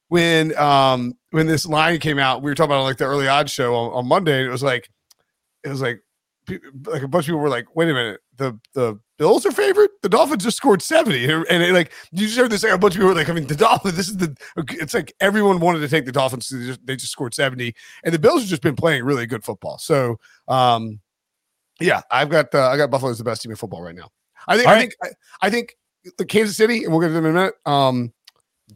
when 0.08 0.56
um 0.56 1.14
when 1.30 1.46
this 1.46 1.66
line 1.66 1.98
came 1.98 2.18
out, 2.18 2.40
we 2.42 2.50
were 2.50 2.54
talking 2.54 2.72
about 2.72 2.84
like 2.84 2.96
the 2.98 3.04
early 3.04 3.28
odds 3.28 3.52
show 3.52 3.74
on, 3.74 3.92
on 3.92 4.06
Monday, 4.08 4.38
and 4.38 4.48
it 4.48 4.50
was 4.52 4.62
like 4.62 4.88
it 5.64 5.68
was 5.68 5.80
like 5.80 6.02
like 6.86 7.02
a 7.02 7.08
bunch 7.08 7.24
of 7.24 7.26
people 7.26 7.40
were 7.40 7.48
like, 7.48 7.76
wait 7.76 7.88
a 7.88 7.94
minute, 7.94 8.20
the 8.36 8.58
the 8.74 8.98
Bills 9.18 9.44
are 9.44 9.52
favorite. 9.52 9.90
The 10.02 10.08
Dolphins 10.08 10.42
just 10.42 10.56
scored 10.56 10.82
seventy, 10.82 11.30
and, 11.30 11.44
it, 11.48 11.72
like 11.72 11.92
you 12.12 12.26
just 12.26 12.38
heard 12.38 12.50
this. 12.50 12.62
Like, 12.62 12.72
a 12.72 12.78
bunch 12.78 12.94
of 12.94 12.98
people 12.98 13.08
were 13.08 13.14
like, 13.14 13.28
I 13.28 13.32
mean, 13.32 13.46
the 13.46 13.54
Dolphins. 13.54 13.96
This 13.96 14.08
is 14.08 14.16
the. 14.16 14.34
It's 14.70 14.94
like 14.94 15.12
everyone 15.20 15.60
wanted 15.60 15.80
to 15.80 15.88
take 15.88 16.06
the 16.06 16.12
Dolphins. 16.12 16.48
so 16.48 16.56
They 16.56 16.66
just, 16.66 16.86
they 16.86 16.96
just 16.96 17.12
scored 17.12 17.34
seventy, 17.34 17.74
and 18.02 18.14
the 18.14 18.18
Bills 18.18 18.40
have 18.40 18.48
just 18.48 18.62
been 18.62 18.76
playing 18.76 19.04
really 19.04 19.26
good 19.26 19.44
football. 19.44 19.78
So, 19.78 20.18
um, 20.48 21.00
yeah, 21.80 22.00
I've 22.10 22.30
got 22.30 22.54
uh, 22.54 22.68
I 22.68 22.76
got 22.76 22.90
Buffalo 22.90 23.10
as 23.10 23.18
the 23.18 23.24
best 23.24 23.42
team 23.42 23.50
in 23.50 23.56
football 23.56 23.82
right 23.82 23.94
now. 23.94 24.08
I 24.48 24.56
think 24.56 24.66
All 24.66 24.72
I 24.72 24.76
right. 24.76 24.80
think 24.80 24.94
I, 25.42 25.46
I 25.46 25.50
think 25.50 25.76
the 26.16 26.24
Kansas 26.24 26.56
City, 26.56 26.84
and 26.84 26.92
we'll 26.92 27.00
get 27.00 27.08
to 27.08 27.12
them 27.12 27.26
in 27.26 27.32
a 27.32 27.34
minute. 27.34 27.54
Um, 27.66 28.12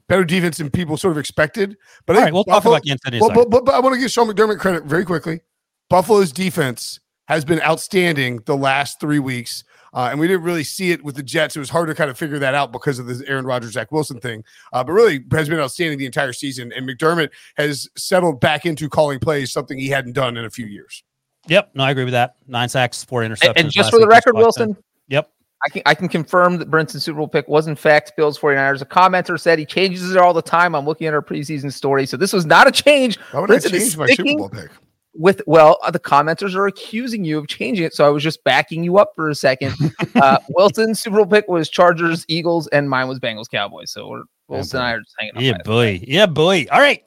better 0.09 0.25
defense 0.25 0.59
than 0.59 0.71
people 0.71 0.97
sort 0.97 1.13
of 1.13 1.19
expected. 1.19 1.77
But 2.07 2.17
I 2.17 2.19
All 2.19 2.25
think 2.25 2.27
right. 2.27 2.35
We'll 2.35 2.45
talk 2.45 2.65
about 2.65 2.85
Kansas 2.85 3.01
City. 3.05 3.17
in 3.17 3.23
a 3.23 3.27
well, 3.27 3.31
second. 3.31 3.51
but, 3.51 3.59
but, 3.59 3.65
but 3.65 3.75
I 3.75 3.81
want 3.81 3.95
to 3.95 4.01
give 4.01 4.11
Sean 4.11 4.29
McDermott 4.29 4.59
credit 4.59 4.85
very 4.85 5.05
quickly. 5.05 5.41
Buffalo's 5.89 6.33
defense 6.33 7.01
has 7.29 7.45
been 7.45 7.61
outstanding 7.63 8.41
the 8.47 8.57
last 8.57 9.01
three 9.01 9.19
weeks. 9.19 9.65
Uh, 9.93 10.09
and 10.11 10.19
we 10.19 10.27
didn't 10.27 10.43
really 10.43 10.65
see 10.65 10.91
it 10.91 11.05
with 11.05 11.15
the 11.15 11.23
Jets. 11.23 11.55
It 11.55 11.61
was 11.61 11.71
hard 11.71 11.87
to 11.89 11.95
kind 11.95 12.11
of 12.11 12.19
figure 12.19 12.39
that 12.41 12.53
out 12.53 12.73
because 12.73 12.99
of 12.99 13.07
the 13.07 13.25
Aaron 13.29 13.47
Rodgers, 13.47 13.73
Zach 13.73 13.93
Wilson 13.93 14.19
thing. 14.19 14.43
Uh, 14.73 14.83
but 14.83 14.93
really 14.93 15.25
has 15.31 15.49
been 15.49 15.61
outstanding 15.61 15.99
the 15.99 16.07
entire 16.07 16.33
season. 16.33 16.73
And 16.73 16.89
McDermott 16.89 17.31
has 17.57 17.89
settled 17.97 18.41
back 18.41 18.67
into 18.67 18.89
calling 18.89 19.21
plays, 19.21 19.53
something 19.53 19.79
he 19.79 19.89
hadn't 19.89 20.15
done 20.15 20.37
in 20.37 20.45
a 20.45 20.51
few 20.51 20.67
years. 20.67 21.05
Yep. 21.47 21.71
No, 21.75 21.85
I 21.85 21.93
agree 21.93 22.05
with 22.05 22.13
that. 22.13 22.37
Nine 22.49 22.69
sacks, 22.69 23.05
four 23.05 23.23
interceptions. 23.23 23.49
And, 23.51 23.59
and 23.59 23.71
just 23.71 23.91
for 23.91 24.01
the 24.01 24.09
record, 24.09 24.35
watched 24.35 24.57
them. 24.57 24.71
Wilson, 24.71 24.85
Yep. 25.09 25.31
I 25.65 25.69
can 25.71 25.83
I 25.87 25.95
can 25.95 26.09
confirm 26.09 26.59
that 26.59 26.71
Brinson's 26.71 27.05
Super 27.05 27.19
Bowl 27.19 27.29
pick 27.29 27.49
was 27.49 27.69
in 27.69 27.77
fact 27.77 28.13
Bills 28.17 28.39
49ers. 28.39 28.83
A 28.83 28.85
commenter 28.85 29.41
said 29.41 29.59
he 29.59 29.65
changes 29.65 30.11
it 30.11 30.19
all 30.19 30.35
the 30.35 30.43
time. 30.43 30.75
I'm 30.75 30.85
looking 30.85 31.07
at 31.07 31.15
our 31.15 31.23
preseason 31.23 31.73
story. 31.73 32.05
So 32.05 32.17
this 32.17 32.33
was 32.33 32.45
not 32.45 32.67
a 32.67 32.71
change. 32.71 33.19
Why 33.31 33.41
would 33.41 33.51
I 33.51 33.55
Brinson 33.55 33.73
is 33.73 33.83
change 33.83 33.97
my 33.97 34.07
Super 34.07 34.37
Bowl 34.37 34.49
pick? 34.51 34.71
With 35.17 35.43
well, 35.47 35.79
uh, 35.83 35.91
the 35.91 36.01
commenters 36.01 36.55
are 36.57 36.67
accusing 36.67 37.25
you 37.25 37.39
of 37.39 37.47
changing 37.47 37.85
it. 37.85 37.95
So 37.95 38.05
I 38.05 38.09
was 38.09 38.23
just 38.23 38.43
backing 38.43 38.83
you 38.83 38.99
up 38.99 39.13
for 39.15 39.29
a 39.29 39.35
second. 39.35 39.75
uh, 40.17 40.39
Wilson's 40.51 41.01
Super 41.01 41.17
Bowl 41.17 41.27
pick 41.27 41.49
was 41.49 41.69
Chargers, 41.69 42.25
Eagles, 42.29 42.67
and 42.69 42.91
mine 42.91 43.07
was 43.09 43.21
Bengals, 43.21 43.49
Cowboys. 43.51 43.93
So 43.93 44.09
we're 44.09 44.23
Wilson 44.49 44.79
and 44.79 44.87
I 44.87 44.93
are 44.93 45.01
just 45.01 45.15
hanging 45.19 45.37
out. 45.37 45.43
Yeah, 45.43 45.59
boy. 45.65 46.01
Yeah, 46.07 46.27
boy. 46.27 46.67
All 46.71 46.81
right. 46.81 47.05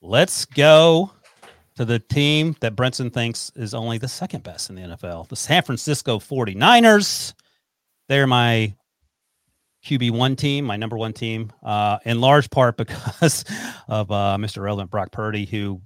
Let's 0.00 0.44
go 0.44 1.12
to 1.76 1.84
the 1.84 1.98
team 1.98 2.56
that 2.60 2.76
Brinson 2.76 3.12
thinks 3.12 3.52
is 3.54 3.74
only 3.74 3.98
the 3.98 4.08
second 4.08 4.42
best 4.42 4.68
in 4.70 4.76
the 4.76 4.82
NFL, 4.82 5.28
the 5.28 5.36
San 5.36 5.62
Francisco 5.62 6.18
49ers. 6.18 7.34
They're 8.08 8.26
my 8.26 8.74
QB1 9.84 10.36
team, 10.36 10.64
my 10.64 10.76
number 10.76 10.96
one 10.96 11.12
team, 11.12 11.52
uh, 11.62 11.98
in 12.04 12.20
large 12.20 12.50
part 12.50 12.76
because 12.76 13.44
of 13.88 14.10
uh, 14.10 14.36
Mr. 14.40 14.62
Relevant 14.62 14.90
Brock 14.90 15.12
Purdy, 15.12 15.46
who, 15.46 15.80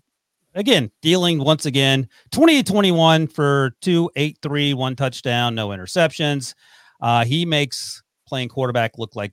again, 0.55 0.91
dealing 1.01 1.39
once 1.39 1.67
again 1.67 2.09
28 2.31 2.67
21 2.67 3.27
for 3.27 3.75
two, 3.81 4.11
eight, 4.17 4.39
three, 4.43 4.75
one 4.75 4.97
touchdown, 4.97 5.55
no 5.55 5.69
interceptions. 5.69 6.55
Uh, 7.01 7.25
he 7.25 7.45
makes 7.45 8.03
playing 8.27 8.49
quarterback 8.49 8.99
look 8.99 9.17
like 9.17 9.33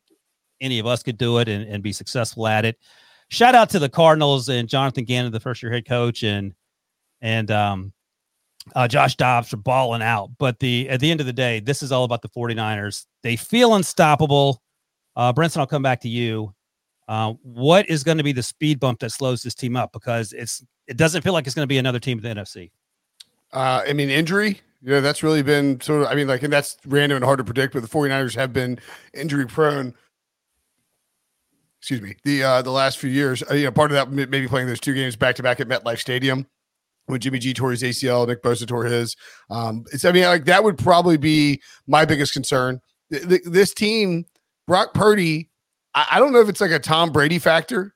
any 0.62 0.80
of 0.80 0.86
us 0.86 1.04
could 1.04 1.18
do 1.18 1.38
it 1.38 1.48
and, 1.48 1.64
and 1.70 1.84
be 1.84 1.94
successful 1.94 2.48
at 2.48 2.66
it. 2.66 2.78
Shout 3.30 3.56
out 3.56 3.70
to 3.72 3.80
the 3.80 3.90
Cardinals 3.90 4.50
and 4.50 4.68
Jonathan 4.68 5.06
Gannon, 5.06 5.32
the 5.32 5.40
first 5.40 5.62
year 5.62 5.72
head 5.72 5.88
coach, 5.88 6.24
and 6.24 6.54
and 7.22 7.52
um, 7.52 7.94
uh, 8.76 8.88
Josh 8.88 9.16
Dobbs 9.16 9.50
for 9.50 9.58
balling 9.58 10.02
out. 10.02 10.32
But 10.38 10.60
the 10.60 10.90
at 10.90 11.00
the 11.00 11.12
end 11.12 11.20
of 11.20 11.28
the 11.28 11.34
day, 11.34 11.60
this 11.60 11.84
is 11.84 11.92
all 11.92 12.04
about 12.04 12.22
the 12.22 12.30
49ers. 12.30 13.06
They 13.24 13.36
feel 13.36 13.76
unstoppable. 13.76 14.62
Uh, 15.16 15.32
Brinson, 15.34 15.58
I'll 15.58 15.68
come 15.68 15.84
back 15.84 16.02
to 16.02 16.10
you. 16.10 16.54
Uh, 17.10 17.34
what 17.42 17.90
is 17.90 18.04
going 18.04 18.20
to 18.20 18.24
be 18.24 18.32
the 18.32 18.44
speed 18.44 18.80
bump 18.80 19.00
that 19.00 19.10
slows 19.10 19.42
this 19.42 19.56
team 19.56 19.76
up? 19.76 19.92
Because 19.92 20.32
it's 20.32 20.64
it 20.88 20.96
doesn't 20.96 21.24
feel 21.24 21.34
like 21.34 21.48
it's 21.48 21.56
going 21.56 21.64
to 21.64 21.68
be 21.68 21.80
another 21.80 22.00
team 22.00 22.20
in 22.20 22.24
the 22.24 22.42
NFC. 22.42 22.70
Uh, 23.52 23.84
I 23.88 23.94
mean, 23.94 24.12
injury. 24.12 24.62
Yeah, 24.84 25.00
that's 25.00 25.24
really 25.24 25.42
been 25.42 25.82
sort 25.82 26.04
of, 26.04 26.08
I 26.08 26.16
mean, 26.16 26.28
like, 26.28 26.44
and 26.44 26.54
that's 26.54 26.78
random 26.86 27.18
and 27.18 27.26
hard 27.26 27.40
to 27.40 27.44
predict, 27.44 27.74
but 27.74 27.82
the 27.82 27.90
49ers 27.90 28.36
have 28.36 28.54
been 28.54 28.80
injury 29.14 29.48
prone. 29.48 29.96
Excuse 31.80 32.02
me. 32.02 32.16
The 32.24 32.44
uh, 32.44 32.62
the 32.62 32.72
last 32.72 33.00
few 33.00 33.10
years, 33.10 33.42
uh, 33.50 33.56
you 33.56 33.66
know, 33.66 33.72
part 33.72 33.92
of 33.92 33.96
that 33.96 34.12
maybe 34.12 34.48
playing 34.48 34.68
those 34.68 34.80
two 34.80 34.94
games 34.94 35.16
back 35.16 35.36
to 35.38 35.44
back 35.44 35.60
at 35.60 35.68
MetLife 35.68 35.98
Stadium 35.98 36.46
when 37.08 37.20
Jimmy 37.20 37.40
G 37.40 37.56
tore 37.56 37.72
his 37.72 37.82
ACL, 37.82 38.28
Nick 38.28 38.44
Bosa 38.44 38.68
tore 38.68 38.86
his. 38.86 39.16
Um, 39.50 39.84
it's, 39.92 40.06
I 40.06 40.12
mean, 40.12 40.26
like 40.26 40.46
that 40.46 40.64
would 40.64 40.78
probably 40.78 41.18
be 41.18 41.60
my 41.88 42.06
biggest 42.06 42.34
concern. 42.34 42.82
Th- 43.12 43.42
this 43.46 43.74
team, 43.74 44.26
Brock 44.68 44.94
Purdy, 44.94 45.49
I, 46.00 46.16
I 46.16 46.20
don't 46.20 46.32
know 46.32 46.40
if 46.40 46.50
it's 46.50 46.62
like 46.62 46.72
a 46.72 46.80
Tom 46.80 47.12
Brady 47.12 47.40
factor 47.40 47.94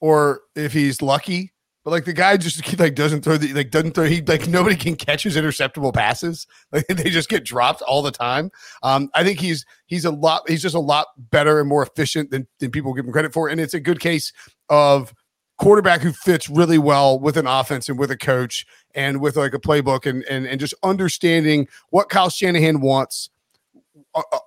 or 0.00 0.40
if 0.56 0.72
he's 0.72 1.02
lucky, 1.02 1.52
but 1.84 1.90
like 1.90 2.04
the 2.04 2.12
guy 2.12 2.36
just 2.36 2.64
he, 2.64 2.76
like 2.76 2.94
doesn't 2.94 3.22
throw 3.22 3.36
the 3.36 3.52
like 3.52 3.70
doesn't 3.70 3.92
throw 3.92 4.04
he 4.04 4.22
like 4.22 4.48
nobody 4.48 4.76
can 4.76 4.96
catch 4.96 5.22
his 5.24 5.36
interceptable 5.36 5.92
passes. 5.92 6.46
Like 6.72 6.86
they 6.86 7.10
just 7.10 7.28
get 7.28 7.44
dropped 7.44 7.82
all 7.82 8.02
the 8.02 8.10
time. 8.10 8.50
Um, 8.82 9.10
I 9.14 9.24
think 9.24 9.40
he's 9.40 9.66
he's 9.86 10.04
a 10.04 10.10
lot 10.10 10.48
he's 10.48 10.62
just 10.62 10.74
a 10.74 10.80
lot 10.80 11.08
better 11.30 11.60
and 11.60 11.68
more 11.68 11.82
efficient 11.82 12.30
than 12.30 12.46
than 12.58 12.70
people 12.70 12.94
give 12.94 13.04
him 13.04 13.12
credit 13.12 13.32
for. 13.32 13.48
And 13.48 13.60
it's 13.60 13.74
a 13.74 13.80
good 13.80 14.00
case 14.00 14.32
of 14.70 15.12
quarterback 15.58 16.00
who 16.00 16.12
fits 16.12 16.48
really 16.48 16.78
well 16.78 17.20
with 17.20 17.36
an 17.36 17.46
offense 17.46 17.88
and 17.88 17.98
with 17.98 18.10
a 18.10 18.16
coach 18.16 18.66
and 18.94 19.20
with 19.20 19.36
like 19.36 19.52
a 19.52 19.58
playbook 19.58 20.06
and 20.06 20.24
and, 20.24 20.46
and 20.46 20.58
just 20.58 20.74
understanding 20.82 21.68
what 21.90 22.08
Kyle 22.08 22.30
Shanahan 22.30 22.80
wants, 22.80 23.28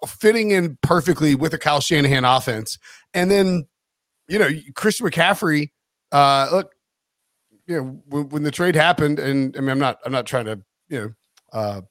fitting 0.07 0.51
in 0.51 0.77
perfectly 0.81 1.35
with 1.35 1.53
a 1.53 1.57
Kyle 1.57 1.81
Shanahan 1.81 2.25
offense. 2.25 2.77
And 3.13 3.29
then, 3.29 3.67
you 4.27 4.39
know, 4.39 4.49
Christian 4.75 5.07
McCaffrey, 5.07 5.71
uh, 6.11 6.49
look, 6.51 6.71
you 7.67 7.75
know, 7.77 8.01
when, 8.07 8.29
when 8.29 8.43
the 8.43 8.51
trade 8.51 8.75
happened, 8.75 9.19
and 9.19 9.55
I 9.57 9.61
mean, 9.61 9.69
I'm 9.69 9.79
not, 9.79 9.99
I'm 10.05 10.11
not 10.11 10.25
trying 10.25 10.45
to, 10.45 10.61
you 10.89 10.99
know, 10.99 11.13
uh, 11.53 11.81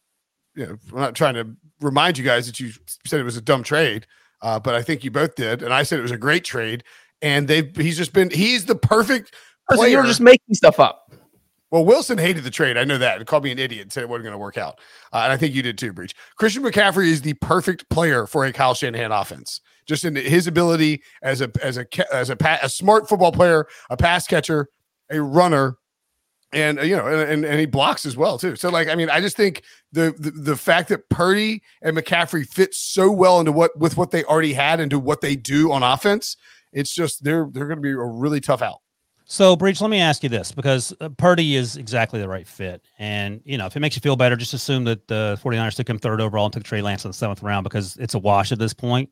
you 0.55 0.67
know, 0.67 0.77
I'm 0.93 1.01
not 1.01 1.15
trying 1.15 1.35
to 1.35 1.49
remind 1.81 2.17
you 2.19 2.25
guys 2.25 2.47
that 2.47 2.61
you 2.61 2.71
said 3.07 3.21
it 3.21 3.25
was 3.25 3.37
a 3.37 3.43
dumb 3.43 3.63
trade, 3.63 4.07
uh, 4.43 4.61
but 4.61 4.75
I 4.75 4.83
think 4.83 5.03
you 5.03 5.11
both 5.11 5.35
did, 5.35 5.63
and 5.63 5.75
I 5.75 5.83
said 5.83 5.99
it 5.99 6.03
was 6.03 6.11
a 6.11 6.17
great 6.17 6.45
trade. 6.45 6.85
And 7.23 7.49
they've, 7.49 7.75
he's 7.77 7.97
just 7.97 8.13
been, 8.13 8.31
he's 8.31 8.67
the 8.67 8.75
perfect 8.75 9.35
Oh, 9.71 9.77
so 9.77 9.85
you're 9.85 10.05
just 10.05 10.21
making 10.21 10.55
stuff 10.55 10.79
up. 10.79 11.04
Well, 11.71 11.85
Wilson 11.85 12.19
hated 12.19 12.45
the 12.45 12.51
trade. 12.51 12.77
I 12.77 12.85
know 12.85 12.99
that. 12.99 13.19
And 13.19 13.27
called 13.27 13.45
me 13.45 13.51
an 13.51 13.59
idiot 13.59 13.83
and 13.83 13.93
said 13.93 14.03
it 14.03 14.09
wasn't 14.09 14.25
going 14.25 14.35
to 14.35 14.39
work 14.39 14.57
out. 14.57 14.79
Uh, 15.13 15.23
and 15.25 15.33
I 15.33 15.37
think 15.37 15.55
you 15.55 15.63
did 15.63 15.77
too, 15.77 15.93
Breech. 15.93 16.15
Christian 16.37 16.63
McCaffrey 16.63 17.09
is 17.09 17.23
the 17.23 17.35
perfect 17.35 17.89
player 17.91 18.27
for 18.27 18.45
a 18.45 18.53
Kyle 18.53 18.75
Shanahan 18.75 19.11
offense. 19.11 19.61
Just 19.87 20.05
in 20.05 20.15
his 20.17 20.47
ability 20.47 21.03
as 21.23 21.43
a 21.43 21.51
as 21.63 21.77
a 21.77 21.87
as 22.15 22.31
a, 22.31 22.37
pa- 22.37 22.61
a 22.63 22.71
smart 22.71 23.07
football 23.09 23.33
player, 23.33 23.67
a 23.91 23.97
pass 23.99 24.27
catcher, 24.27 24.69
a 25.11 25.21
runner, 25.21 25.77
and 26.55 26.79
you 26.83 26.97
know, 26.97 27.07
and, 27.07 27.31
and 27.31 27.45
and 27.45 27.61
he 27.61 27.67
blocks 27.67 28.07
as 28.07 28.17
well 28.17 28.39
too. 28.39 28.57
So 28.57 28.71
like, 28.71 28.89
I 28.89 28.95
mean, 28.95 29.11
I 29.11 29.21
just 29.21 29.37
think 29.37 29.63
the, 29.93 30.15
the 30.19 30.31
the 30.31 30.57
fact 30.57 30.89
that 30.89 31.11
Purdy 31.11 31.63
and 31.83 31.97
McCaffrey 31.97 32.47
fit 32.47 32.73
so 32.75 33.11
well 33.11 33.41
into 33.41 33.53
what 33.53 33.79
with 33.79 33.99
what 33.99 34.11
they 34.11 34.25
already 34.25 34.55
had 34.55 34.81
into 34.81 34.99
what 34.99 35.21
they 35.21 35.37
do 35.37 35.71
on 35.71 35.83
offense, 35.83 36.37
it's 36.73 36.95
just 36.95 37.25
they're 37.25 37.49
they're 37.53 37.67
going 37.67 37.79
to 37.79 37.83
be 37.83 37.91
a 37.91 37.97
really 37.99 38.41
tough 38.41 38.63
out. 38.63 38.79
So, 39.27 39.57
Breech, 39.57 39.81
let 39.81 39.89
me 39.89 40.01
ask 40.01 40.23
you 40.23 40.29
this 40.29 40.53
because 40.53 40.95
uh, 41.01 41.09
Purdy 41.09 41.57
is 41.57 41.77
exactly 41.77 42.21
the 42.21 42.29
right 42.29 42.47
fit. 42.47 42.83
And, 42.99 43.41
you 43.45 43.57
know, 43.57 43.67
if 43.67 43.75
it 43.75 43.81
makes 43.81 43.97
you 43.97 44.01
feel 44.01 44.17
better, 44.17 44.37
just 44.37 44.53
assume 44.53 44.85
that 44.85 45.09
the 45.09 45.39
49ers 45.43 45.77
took 45.77 45.89
him 45.89 45.99
third 45.99 46.21
overall 46.21 46.45
and 46.45 46.53
took 46.53 46.63
Trey 46.63 46.83
Lance 46.83 47.05
in 47.05 47.11
the 47.11 47.15
seventh 47.15 47.43
round 47.43 47.65
because 47.65 47.97
it's 47.97 48.15
a 48.15 48.19
wash 48.19 48.53
at 48.53 48.59
this 48.59 48.75
point. 48.75 49.09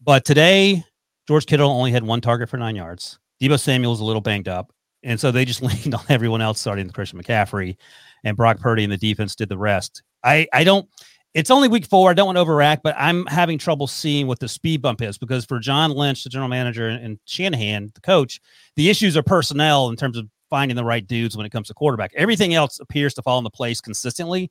But 0.00 0.24
today, 0.24 0.84
George 1.28 1.46
Kittle 1.46 1.70
only 1.70 1.92
had 1.92 2.02
one 2.02 2.20
target 2.20 2.48
for 2.48 2.56
nine 2.56 2.74
yards. 2.74 3.20
Deebo 3.40 3.58
Samuel's 3.58 4.00
a 4.00 4.04
little 4.04 4.20
banged 4.20 4.48
up. 4.48 4.72
And 5.04 5.18
so 5.18 5.30
they 5.30 5.44
just 5.44 5.62
leaned 5.84 5.94
on 5.94 6.04
everyone 6.08 6.42
else, 6.42 6.60
starting 6.60 6.86
with 6.86 6.94
Christian 6.94 7.22
McCaffrey 7.22 7.76
and 8.24 8.36
Brock 8.36 8.58
Purdy 8.58 8.82
and 8.82 8.92
the 8.92 8.96
defense 8.96 9.36
did 9.36 9.48
the 9.48 9.58
rest. 9.58 10.02
I, 10.24 10.48
I 10.52 10.64
don't, 10.64 10.88
it's 11.34 11.50
only 11.50 11.68
week 11.68 11.86
four. 11.86 12.10
I 12.10 12.14
don't 12.14 12.26
want 12.26 12.36
to 12.36 12.40
overact, 12.40 12.82
but 12.82 12.94
I'm 12.98 13.24
having 13.26 13.58
trouble 13.58 13.86
seeing 13.86 14.26
what 14.26 14.38
the 14.38 14.48
speed 14.48 14.82
bump 14.82 15.00
is 15.00 15.16
because 15.16 15.44
for 15.44 15.58
John 15.58 15.90
Lynch, 15.90 16.24
the 16.24 16.30
general 16.30 16.48
manager, 16.48 16.88
and 16.88 17.18
Shanahan, 17.24 17.90
the 17.94 18.00
coach, 18.00 18.40
the 18.76 18.90
issues 18.90 19.16
are 19.16 19.22
personnel 19.22 19.88
in 19.88 19.96
terms 19.96 20.18
of 20.18 20.28
finding 20.50 20.76
the 20.76 20.84
right 20.84 21.06
dudes 21.06 21.36
when 21.36 21.46
it 21.46 21.50
comes 21.50 21.68
to 21.68 21.74
quarterback. 21.74 22.12
Everything 22.14 22.52
else 22.52 22.80
appears 22.80 23.14
to 23.14 23.22
fall 23.22 23.38
into 23.38 23.50
place 23.50 23.80
consistently. 23.80 24.50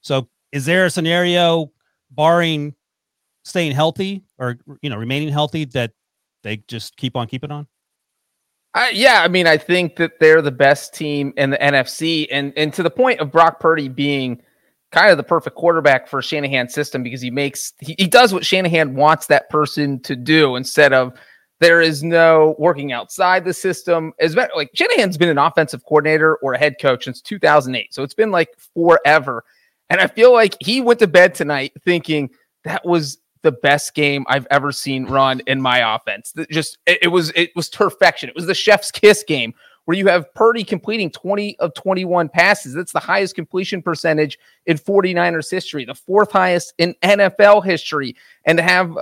So, 0.00 0.28
is 0.52 0.64
there 0.64 0.86
a 0.86 0.90
scenario, 0.90 1.70
barring 2.10 2.74
staying 3.44 3.72
healthy 3.72 4.22
or 4.38 4.58
you 4.80 4.88
know 4.88 4.96
remaining 4.96 5.28
healthy, 5.28 5.66
that 5.66 5.92
they 6.42 6.58
just 6.68 6.96
keep 6.96 7.16
on 7.16 7.26
keeping 7.26 7.50
on? 7.50 7.66
Uh, 8.74 8.86
yeah, 8.90 9.20
I 9.22 9.28
mean, 9.28 9.46
I 9.46 9.58
think 9.58 9.96
that 9.96 10.18
they're 10.18 10.40
the 10.40 10.50
best 10.50 10.94
team 10.94 11.34
in 11.36 11.50
the 11.50 11.58
NFC, 11.58 12.26
and 12.30 12.54
and 12.56 12.72
to 12.72 12.82
the 12.82 12.90
point 12.90 13.20
of 13.20 13.30
Brock 13.30 13.60
Purdy 13.60 13.88
being 13.88 14.42
kind 14.92 15.10
of 15.10 15.16
the 15.16 15.24
perfect 15.24 15.56
quarterback 15.56 16.06
for 16.06 16.22
Shanahan's 16.22 16.74
system 16.74 17.02
because 17.02 17.20
he 17.20 17.30
makes 17.30 17.72
he, 17.80 17.94
he 17.98 18.06
does 18.06 18.32
what 18.32 18.44
Shanahan 18.44 18.94
wants 18.94 19.26
that 19.26 19.48
person 19.50 19.98
to 20.00 20.14
do 20.14 20.56
instead 20.56 20.92
of 20.92 21.14
there 21.60 21.80
is 21.80 22.02
no 22.02 22.56
working 22.58 22.92
outside 22.92 23.44
the 23.44 23.54
system. 23.54 24.12
As 24.20 24.36
like 24.36 24.70
Shanahan's 24.74 25.16
been 25.16 25.28
an 25.28 25.38
offensive 25.38 25.84
coordinator 25.84 26.36
or 26.36 26.52
a 26.52 26.58
head 26.58 26.76
coach 26.80 27.04
since 27.04 27.20
2008, 27.22 27.94
so 27.94 28.02
it's 28.02 28.14
been 28.14 28.30
like 28.30 28.48
forever. 28.74 29.44
And 29.88 30.00
I 30.00 30.06
feel 30.06 30.32
like 30.32 30.56
he 30.60 30.80
went 30.80 31.00
to 31.00 31.06
bed 31.06 31.34
tonight 31.34 31.72
thinking 31.84 32.30
that 32.64 32.84
was 32.84 33.18
the 33.42 33.52
best 33.52 33.94
game 33.94 34.24
I've 34.28 34.46
ever 34.50 34.72
seen 34.72 35.06
run 35.06 35.40
in 35.46 35.60
my 35.60 35.94
offense. 35.94 36.32
Just 36.50 36.78
it, 36.86 36.98
it 37.02 37.08
was 37.08 37.30
it 37.34 37.50
was 37.56 37.68
perfection. 37.68 38.28
It 38.28 38.34
was 38.34 38.46
the 38.46 38.54
chef's 38.54 38.90
kiss 38.90 39.24
game 39.26 39.54
where 39.84 39.96
you 39.96 40.06
have 40.06 40.32
Purdy 40.34 40.64
completing 40.64 41.10
20 41.10 41.58
of 41.58 41.74
21 41.74 42.28
passes. 42.28 42.74
That's 42.74 42.92
the 42.92 43.00
highest 43.00 43.34
completion 43.34 43.82
percentage 43.82 44.38
in 44.66 44.78
49ers 44.78 45.50
history, 45.50 45.84
the 45.84 45.94
fourth 45.94 46.30
highest 46.30 46.74
in 46.78 46.94
NFL 47.02 47.64
history. 47.64 48.14
And 48.44 48.58
to 48.58 48.62
have 48.62 48.96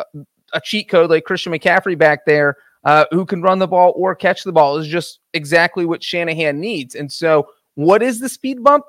a 0.53 0.61
cheat 0.63 0.89
code 0.89 1.11
like 1.11 1.25
Christian 1.25 1.53
McCaffrey 1.53 1.97
back 1.97 2.25
there 2.25 2.57
uh, 2.85 3.05
who 3.11 3.27
can 3.27 3.43
run 3.43 3.59
the 3.59 3.69
ball 3.69 3.93
or 3.97 4.15
catch 4.15 4.43
the 4.45 4.53
ball 4.53 4.79
is 4.79 4.87
just 4.87 5.21
exactly 5.35 5.85
what 5.85 6.03
Shanahan 6.03 6.61
needs. 6.61 6.95
And 6.95 7.13
so, 7.13 7.49
what 7.75 8.03
is 8.03 8.21
the 8.21 8.29
speed 8.29 8.63
bump? 8.63 8.85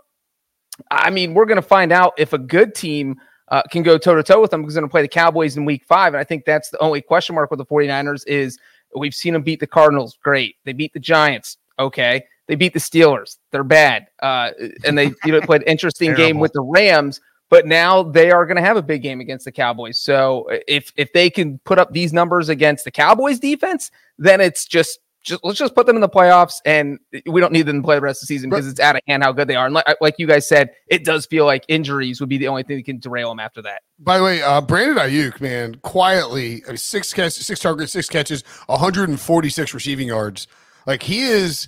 I 0.89 1.09
mean, 1.09 1.33
we're 1.33 1.45
going 1.45 1.57
to 1.57 1.61
find 1.61 1.91
out 1.91 2.13
if 2.17 2.33
a 2.33 2.37
good 2.37 2.73
team 2.73 3.17
uh, 3.49 3.61
can 3.69 3.83
go 3.83 3.97
toe 3.97 4.15
to 4.15 4.23
toe 4.23 4.41
with 4.41 4.51
them 4.51 4.61
because 4.61 4.73
they're 4.73 4.81
going 4.81 4.89
to 4.89 4.91
play 4.91 5.01
the 5.01 5.07
Cowboys 5.07 5.57
in 5.57 5.65
week 5.65 5.83
five. 5.83 6.13
And 6.13 6.21
I 6.21 6.23
think 6.23 6.45
that's 6.45 6.69
the 6.69 6.79
only 6.79 7.01
question 7.01 7.35
mark 7.35 7.51
with 7.51 7.59
the 7.59 7.65
49ers 7.65 8.23
is 8.25 8.57
we've 8.95 9.13
seen 9.13 9.33
them 9.33 9.43
beat 9.43 9.59
the 9.59 9.67
Cardinals. 9.67 10.17
Great. 10.23 10.55
They 10.63 10.73
beat 10.73 10.93
the 10.93 10.99
Giants. 10.99 11.57
Okay. 11.81 12.23
They 12.47 12.55
beat 12.55 12.73
the 12.73 12.79
Steelers. 12.79 13.37
They're 13.51 13.63
bad. 13.63 14.07
Uh, 14.21 14.51
and 14.83 14.97
they 14.97 15.13
you 15.23 15.27
know 15.31 15.41
played 15.41 15.61
an 15.61 15.67
interesting 15.67 16.13
game 16.15 16.39
with 16.39 16.53
the 16.53 16.61
Rams, 16.61 17.21
but 17.49 17.65
now 17.65 18.03
they 18.03 18.31
are 18.31 18.45
going 18.45 18.57
to 18.57 18.61
have 18.61 18.77
a 18.77 18.81
big 18.81 19.01
game 19.01 19.21
against 19.21 19.45
the 19.45 19.51
Cowboys. 19.51 20.01
So 20.01 20.47
if 20.67 20.91
if 20.95 21.13
they 21.13 21.29
can 21.29 21.59
put 21.59 21.79
up 21.79 21.93
these 21.93 22.11
numbers 22.11 22.49
against 22.49 22.83
the 22.83 22.91
Cowboys 22.91 23.39
defense, 23.39 23.91
then 24.17 24.41
it's 24.41 24.65
just 24.65 24.99
just 25.23 25.43
let's 25.43 25.59
just 25.59 25.75
put 25.75 25.85
them 25.85 25.95
in 25.95 26.01
the 26.01 26.09
playoffs, 26.09 26.55
and 26.65 26.99
we 27.25 27.39
don't 27.39 27.53
need 27.53 27.67
them 27.67 27.81
to 27.81 27.85
play 27.85 27.95
the 27.95 28.01
rest 28.01 28.23
of 28.23 28.27
the 28.27 28.33
season 28.33 28.49
because 28.49 28.67
it's 28.67 28.79
out 28.79 28.95
of 28.95 29.01
hand 29.07 29.23
how 29.23 29.31
good 29.31 29.47
they 29.47 29.55
are. 29.55 29.65
And 29.65 29.73
like, 29.73 29.85
like, 30.01 30.15
you 30.17 30.27
guys 30.27 30.47
said, 30.47 30.71
it 30.87 31.05
does 31.05 31.25
feel 31.25 31.45
like 31.45 31.63
injuries 31.67 32.19
would 32.19 32.29
be 32.29 32.37
the 32.37 32.47
only 32.47 32.63
thing 32.63 32.77
that 32.77 32.85
can 32.85 32.99
derail 32.99 33.29
them 33.29 33.39
after 33.39 33.61
that. 33.61 33.83
By 33.99 34.17
the 34.17 34.23
way, 34.23 34.41
uh, 34.41 34.61
Brandon 34.61 34.97
Aiyuk, 34.97 35.39
man, 35.39 35.75
quietly 35.83 36.63
six 36.75 37.13
catches, 37.13 37.45
six 37.45 37.59
targets, 37.59 37.91
six 37.91 38.09
catches, 38.09 38.43
146 38.65 39.73
receiving 39.73 40.07
yards. 40.07 40.47
Like 40.85 41.03
he 41.03 41.21
is, 41.21 41.67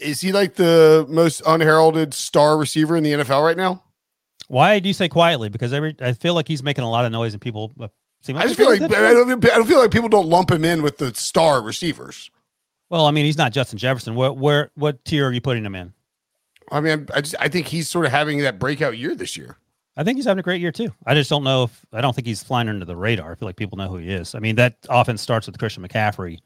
is 0.00 0.20
he 0.20 0.32
like 0.32 0.54
the 0.54 1.06
most 1.08 1.42
unheralded 1.46 2.14
star 2.14 2.56
receiver 2.56 2.96
in 2.96 3.04
the 3.04 3.12
NFL 3.12 3.44
right 3.44 3.56
now? 3.56 3.82
Why 4.48 4.78
do 4.78 4.88
you 4.88 4.94
say 4.94 5.08
quietly? 5.08 5.48
Because 5.48 5.72
every 5.72 5.96
I 6.00 6.12
feel 6.12 6.34
like 6.34 6.48
he's 6.48 6.62
making 6.62 6.84
a 6.84 6.90
lot 6.90 7.04
of 7.04 7.12
noise 7.12 7.32
and 7.32 7.40
people. 7.40 7.72
Uh, 7.80 7.88
seem 8.20 8.36
like 8.36 8.44
I 8.44 8.48
just 8.48 8.58
feel 8.58 8.68
like 8.68 8.82
I 8.82 8.86
don't, 8.88 9.44
I 9.44 9.48
don't 9.48 9.66
feel 9.66 9.78
like 9.78 9.90
people 9.90 10.08
don't 10.08 10.28
lump 10.28 10.50
him 10.50 10.64
in 10.64 10.82
with 10.82 10.98
the 10.98 11.14
star 11.14 11.62
receivers. 11.62 12.30
Well, 12.90 13.06
I 13.06 13.10
mean, 13.10 13.24
he's 13.24 13.38
not 13.38 13.52
Justin 13.52 13.78
Jefferson. 13.78 14.14
What 14.14 14.36
where 14.36 14.70
what 14.74 15.04
tier 15.04 15.26
are 15.26 15.32
you 15.32 15.40
putting 15.40 15.64
him 15.64 15.74
in? 15.74 15.94
I 16.70 16.80
mean, 16.80 17.08
I 17.14 17.22
just 17.22 17.34
I 17.40 17.48
think 17.48 17.68
he's 17.68 17.88
sort 17.88 18.04
of 18.04 18.12
having 18.12 18.38
that 18.40 18.58
breakout 18.58 18.98
year 18.98 19.14
this 19.14 19.36
year. 19.36 19.56
I 19.96 20.04
think 20.04 20.16
he's 20.16 20.24
having 20.24 20.40
a 20.40 20.42
great 20.42 20.60
year 20.60 20.72
too. 20.72 20.92
I 21.06 21.14
just 21.14 21.28
don't 21.28 21.44
know 21.44 21.64
if 21.64 21.86
I 21.92 22.00
don't 22.00 22.14
think 22.14 22.26
he's 22.26 22.42
flying 22.42 22.68
under 22.68 22.84
the 22.84 22.96
radar. 22.96 23.32
I 23.32 23.34
feel 23.34 23.48
like 23.48 23.56
people 23.56 23.78
know 23.78 23.88
who 23.88 23.96
he 23.96 24.10
is. 24.10 24.34
I 24.34 24.38
mean, 24.38 24.56
that 24.56 24.76
offense 24.88 25.22
starts 25.22 25.46
with 25.46 25.58
Christian 25.58 25.86
McCaffrey 25.86 26.40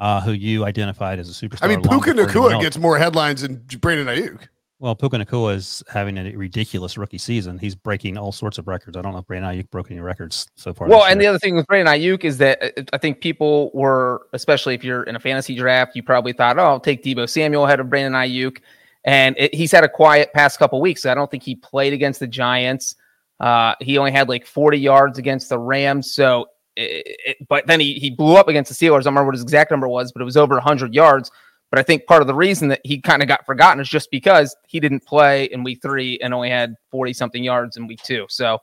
uh, 0.00 0.20
who 0.20 0.32
you 0.32 0.64
identified 0.64 1.18
as 1.18 1.28
a 1.28 1.32
superstar. 1.32 1.64
I 1.64 1.68
mean, 1.68 1.82
Puka 1.82 2.12
Nacua 2.12 2.60
gets 2.60 2.78
more 2.78 2.98
headlines 2.98 3.42
than 3.42 3.56
Brandon 3.80 4.06
Aiyuk. 4.06 4.48
Well, 4.78 4.94
Puka 4.94 5.16
Nacua 5.16 5.54
is 5.54 5.82
having 5.88 6.18
a 6.18 6.36
ridiculous 6.36 6.98
rookie 6.98 7.16
season. 7.16 7.58
He's 7.58 7.74
breaking 7.74 8.18
all 8.18 8.30
sorts 8.30 8.58
of 8.58 8.68
records. 8.68 8.94
I 8.96 9.00
don't 9.00 9.12
know 9.12 9.20
if 9.20 9.26
Brandon 9.26 9.50
Aiyuk 9.50 9.70
broke 9.70 9.90
any 9.90 10.00
records 10.00 10.46
so 10.56 10.74
far. 10.74 10.86
Well, 10.86 11.04
and 11.04 11.18
the 11.18 11.26
other 11.26 11.38
thing 11.38 11.56
with 11.56 11.66
Brandon 11.66 11.94
Aiyuk 11.94 12.24
is 12.24 12.36
that 12.38 12.62
uh, 12.62 12.82
I 12.92 12.98
think 12.98 13.22
people 13.22 13.70
were, 13.72 14.26
especially 14.34 14.74
if 14.74 14.84
you're 14.84 15.04
in 15.04 15.16
a 15.16 15.20
fantasy 15.20 15.54
draft, 15.54 15.96
you 15.96 16.02
probably 16.02 16.34
thought, 16.34 16.58
oh, 16.58 16.64
I'll 16.64 16.80
take 16.80 17.02
Deebo 17.02 17.26
Samuel 17.26 17.64
ahead 17.64 17.80
of 17.80 17.88
Brandon 17.88 18.12
Aiyuk. 18.12 18.58
And 19.04 19.34
it, 19.38 19.54
he's 19.54 19.72
had 19.72 19.82
a 19.82 19.88
quiet 19.88 20.34
past 20.34 20.58
couple 20.58 20.78
weeks. 20.82 21.06
I 21.06 21.14
don't 21.14 21.30
think 21.30 21.42
he 21.42 21.54
played 21.54 21.94
against 21.94 22.20
the 22.20 22.26
Giants. 22.26 22.96
Uh, 23.40 23.74
he 23.80 23.96
only 23.96 24.12
had 24.12 24.28
like 24.28 24.44
40 24.46 24.78
yards 24.78 25.18
against 25.18 25.48
the 25.48 25.58
Rams. 25.58 26.12
So 26.12 26.48
it, 26.76 27.16
it, 27.26 27.48
but 27.48 27.66
then 27.66 27.80
he, 27.80 27.94
he 27.94 28.10
blew 28.10 28.36
up 28.36 28.48
against 28.48 28.68
the 28.68 28.74
Steelers. 28.74 29.00
I 29.00 29.02
don't 29.02 29.14
remember 29.14 29.26
what 29.26 29.34
his 29.34 29.42
exact 29.42 29.70
number 29.70 29.88
was, 29.88 30.12
but 30.12 30.22
it 30.22 30.24
was 30.24 30.36
over 30.36 30.54
100 30.54 30.94
yards. 30.94 31.30
But 31.70 31.80
I 31.80 31.82
think 31.82 32.06
part 32.06 32.20
of 32.20 32.28
the 32.28 32.34
reason 32.34 32.68
that 32.68 32.80
he 32.84 33.00
kind 33.00 33.22
of 33.22 33.28
got 33.28 33.44
forgotten 33.44 33.80
is 33.80 33.88
just 33.88 34.10
because 34.10 34.54
he 34.68 34.78
didn't 34.78 35.04
play 35.04 35.44
in 35.46 35.64
week 35.64 35.80
three 35.82 36.18
and 36.20 36.32
only 36.32 36.50
had 36.50 36.74
40 36.90 37.12
something 37.12 37.42
yards 37.42 37.76
in 37.76 37.86
week 37.86 38.02
two. 38.04 38.26
So 38.28 38.58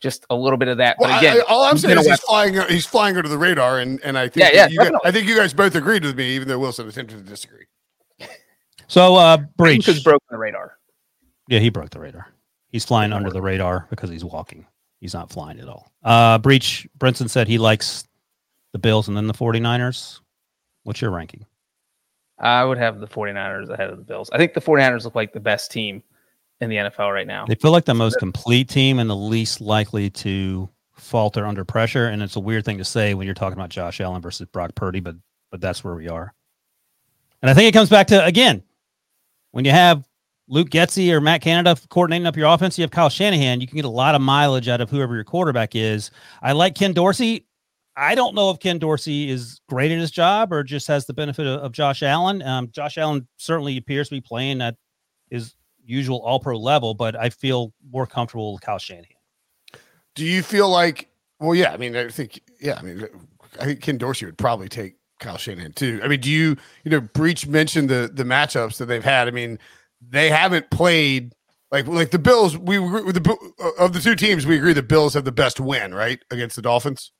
just 0.00 0.26
a 0.30 0.34
little 0.34 0.56
bit 0.56 0.68
of 0.68 0.78
that. 0.78 0.96
Well, 0.98 1.10
but 1.10 1.18
again, 1.18 1.36
I, 1.36 1.52
all 1.52 1.62
I'm 1.62 1.78
saying 1.78 1.98
is 1.98 2.06
he's 2.06 2.20
flying, 2.20 2.54
he's 2.68 2.86
flying 2.86 3.16
under 3.16 3.28
the 3.28 3.38
radar. 3.38 3.78
And, 3.78 4.00
and 4.02 4.18
I 4.18 4.28
think, 4.28 4.52
yeah, 4.52 4.66
yeah, 4.66 4.68
you 4.68 4.78
guys, 4.78 4.90
I 5.04 5.12
think 5.12 5.28
you 5.28 5.36
guys 5.36 5.54
both 5.54 5.74
agreed 5.76 6.04
with 6.04 6.16
me, 6.16 6.30
even 6.30 6.48
though 6.48 6.58
Wilson 6.58 6.88
attempted 6.88 7.18
to 7.18 7.22
disagree. 7.24 7.66
So, 8.88 9.14
uh, 9.14 9.36
Breech. 9.56 9.86
He's 9.86 10.02
broken 10.02 10.26
the 10.30 10.38
radar. 10.38 10.76
Yeah, 11.46 11.60
he 11.60 11.68
broke 11.68 11.90
the 11.90 12.00
radar. 12.00 12.26
He's 12.70 12.84
flying 12.84 13.12
under 13.12 13.30
the 13.30 13.40
radar 13.40 13.86
because 13.88 14.10
he's 14.10 14.24
walking. 14.24 14.66
He's 15.00 15.14
not 15.14 15.30
flying 15.30 15.58
at 15.60 15.68
all. 15.68 15.90
Uh, 16.02 16.38
Breech, 16.38 16.86
Brinson 16.98 17.30
said 17.30 17.48
he 17.48 17.58
likes 17.58 18.06
the 18.72 18.78
Bills 18.78 19.08
and 19.08 19.16
then 19.16 19.26
the 19.26 19.34
49ers. 19.34 20.20
What's 20.84 21.00
your 21.00 21.10
ranking? 21.10 21.46
I 22.38 22.64
would 22.64 22.78
have 22.78 23.00
the 23.00 23.06
49ers 23.06 23.68
ahead 23.68 23.90
of 23.90 23.98
the 23.98 24.04
Bills. 24.04 24.30
I 24.32 24.38
think 24.38 24.54
the 24.54 24.60
49ers 24.60 25.04
look 25.04 25.14
like 25.14 25.32
the 25.32 25.40
best 25.40 25.70
team 25.70 26.02
in 26.60 26.70
the 26.70 26.76
NFL 26.76 27.12
right 27.12 27.26
now. 27.26 27.46
They 27.46 27.54
feel 27.54 27.70
like 27.70 27.84
the 27.84 27.94
most 27.94 28.18
complete 28.18 28.68
team 28.68 28.98
and 28.98 29.08
the 29.08 29.16
least 29.16 29.60
likely 29.60 30.10
to 30.10 30.68
falter 30.92 31.46
under 31.46 31.64
pressure. 31.64 32.06
And 32.06 32.22
it's 32.22 32.36
a 32.36 32.40
weird 32.40 32.64
thing 32.64 32.78
to 32.78 32.84
say 32.84 33.14
when 33.14 33.26
you're 33.26 33.34
talking 33.34 33.58
about 33.58 33.70
Josh 33.70 34.00
Allen 34.00 34.22
versus 34.22 34.46
Brock 34.46 34.74
Purdy, 34.74 35.00
but 35.00 35.16
but 35.50 35.60
that's 35.60 35.82
where 35.82 35.94
we 35.94 36.08
are. 36.08 36.32
And 37.42 37.50
I 37.50 37.54
think 37.54 37.68
it 37.68 37.72
comes 37.72 37.88
back 37.88 38.08
to 38.08 38.24
again, 38.24 38.62
when 39.50 39.64
you 39.64 39.70
have 39.70 40.06
Luke 40.50 40.68
Getsy 40.68 41.12
or 41.12 41.20
Matt 41.20 41.42
Canada 41.42 41.80
coordinating 41.90 42.26
up 42.26 42.36
your 42.36 42.52
offense. 42.52 42.76
You 42.76 42.82
have 42.82 42.90
Kyle 42.90 43.08
Shanahan. 43.08 43.60
You 43.60 43.68
can 43.68 43.76
get 43.76 43.84
a 43.84 43.88
lot 43.88 44.16
of 44.16 44.20
mileage 44.20 44.68
out 44.68 44.80
of 44.80 44.90
whoever 44.90 45.14
your 45.14 45.22
quarterback 45.24 45.76
is. 45.76 46.10
I 46.42 46.52
like 46.52 46.74
Ken 46.74 46.92
Dorsey. 46.92 47.46
I 47.96 48.16
don't 48.16 48.34
know 48.34 48.50
if 48.50 48.58
Ken 48.58 48.78
Dorsey 48.78 49.30
is 49.30 49.60
great 49.68 49.92
at 49.92 49.98
his 49.98 50.10
job 50.10 50.52
or 50.52 50.64
just 50.64 50.88
has 50.88 51.06
the 51.06 51.14
benefit 51.14 51.46
of, 51.46 51.60
of 51.60 51.72
Josh 51.72 52.02
Allen. 52.02 52.42
Um, 52.42 52.68
Josh 52.72 52.98
Allen 52.98 53.28
certainly 53.36 53.76
appears 53.76 54.08
to 54.08 54.16
be 54.16 54.20
playing 54.20 54.60
at 54.60 54.74
his 55.30 55.54
usual 55.84 56.20
All 56.22 56.40
Pro 56.40 56.58
level, 56.58 56.94
but 56.94 57.14
I 57.14 57.30
feel 57.30 57.72
more 57.88 58.06
comfortable 58.06 58.52
with 58.52 58.62
Kyle 58.62 58.78
Shanahan. 58.78 59.06
Do 60.16 60.24
you 60.24 60.42
feel 60.42 60.68
like? 60.68 61.08
Well, 61.38 61.54
yeah. 61.54 61.72
I 61.72 61.76
mean, 61.76 61.94
I 61.94 62.08
think 62.08 62.40
yeah. 62.60 62.76
I 62.76 62.82
mean, 62.82 63.06
I 63.60 63.66
think 63.66 63.82
Ken 63.82 63.98
Dorsey 63.98 64.26
would 64.26 64.38
probably 64.38 64.68
take 64.68 64.96
Kyle 65.20 65.38
Shanahan 65.38 65.72
too. 65.74 66.00
I 66.02 66.08
mean, 66.08 66.20
do 66.20 66.30
you 66.30 66.56
you 66.82 66.90
know 66.90 67.00
Breech 67.00 67.46
mentioned 67.46 67.88
the 67.88 68.10
the 68.12 68.24
matchups 68.24 68.78
that 68.78 68.86
they've 68.86 69.04
had? 69.04 69.28
I 69.28 69.30
mean, 69.30 69.58
they 70.00 70.30
haven't 70.30 70.70
played 70.70 71.34
like 71.70 71.86
like 71.86 72.10
the 72.10 72.18
Bills. 72.18 72.56
We 72.56 72.76
the 72.76 73.52
uh, 73.62 73.84
of 73.84 73.92
the 73.92 74.00
two 74.00 74.16
teams, 74.16 74.46
we 74.46 74.56
agree 74.56 74.72
the 74.72 74.82
Bills 74.82 75.14
have 75.14 75.24
the 75.24 75.32
best 75.32 75.60
win, 75.60 75.94
right, 75.94 76.20
against 76.30 76.56
the 76.56 76.62
Dolphins. 76.62 77.12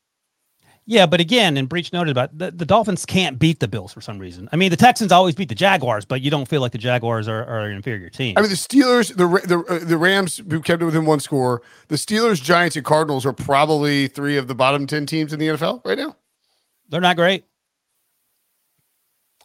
Yeah, 0.86 1.06
but 1.06 1.20
again, 1.20 1.56
and 1.56 1.68
Breech 1.68 1.92
noted 1.92 2.10
about 2.10 2.36
the, 2.36 2.50
the 2.50 2.64
Dolphins 2.64 3.06
can't 3.06 3.38
beat 3.38 3.60
the 3.60 3.68
Bills 3.68 3.92
for 3.92 4.00
some 4.00 4.18
reason. 4.18 4.48
I 4.50 4.56
mean, 4.56 4.70
the 4.70 4.76
Texans 4.76 5.12
always 5.12 5.36
beat 5.36 5.48
the 5.48 5.54
Jaguars, 5.54 6.04
but 6.04 6.20
you 6.20 6.32
don't 6.32 6.48
feel 6.48 6.60
like 6.60 6.72
the 6.72 6.78
Jaguars 6.78 7.28
are, 7.28 7.44
are 7.44 7.60
an 7.60 7.76
inferior 7.76 8.10
team. 8.10 8.36
I 8.36 8.40
mean, 8.40 8.50
the 8.50 8.56
Steelers, 8.56 9.14
the 9.14 9.28
the 9.46 9.58
uh, 9.72 9.84
the 9.84 9.96
Rams 9.96 10.42
who 10.50 10.60
kept 10.60 10.82
it 10.82 10.86
within 10.86 11.04
one 11.04 11.20
score. 11.20 11.62
The 11.88 11.96
Steelers, 11.96 12.42
Giants, 12.42 12.74
and 12.74 12.84
Cardinals 12.84 13.24
are 13.24 13.32
probably 13.32 14.08
three 14.08 14.36
of 14.36 14.48
the 14.48 14.54
bottom 14.54 14.86
ten 14.86 15.06
teams 15.06 15.32
in 15.32 15.38
the 15.38 15.48
NFL 15.48 15.84
right 15.84 15.98
now. 15.98 16.16
They're 16.88 17.00
not 17.00 17.16
great. 17.16 17.44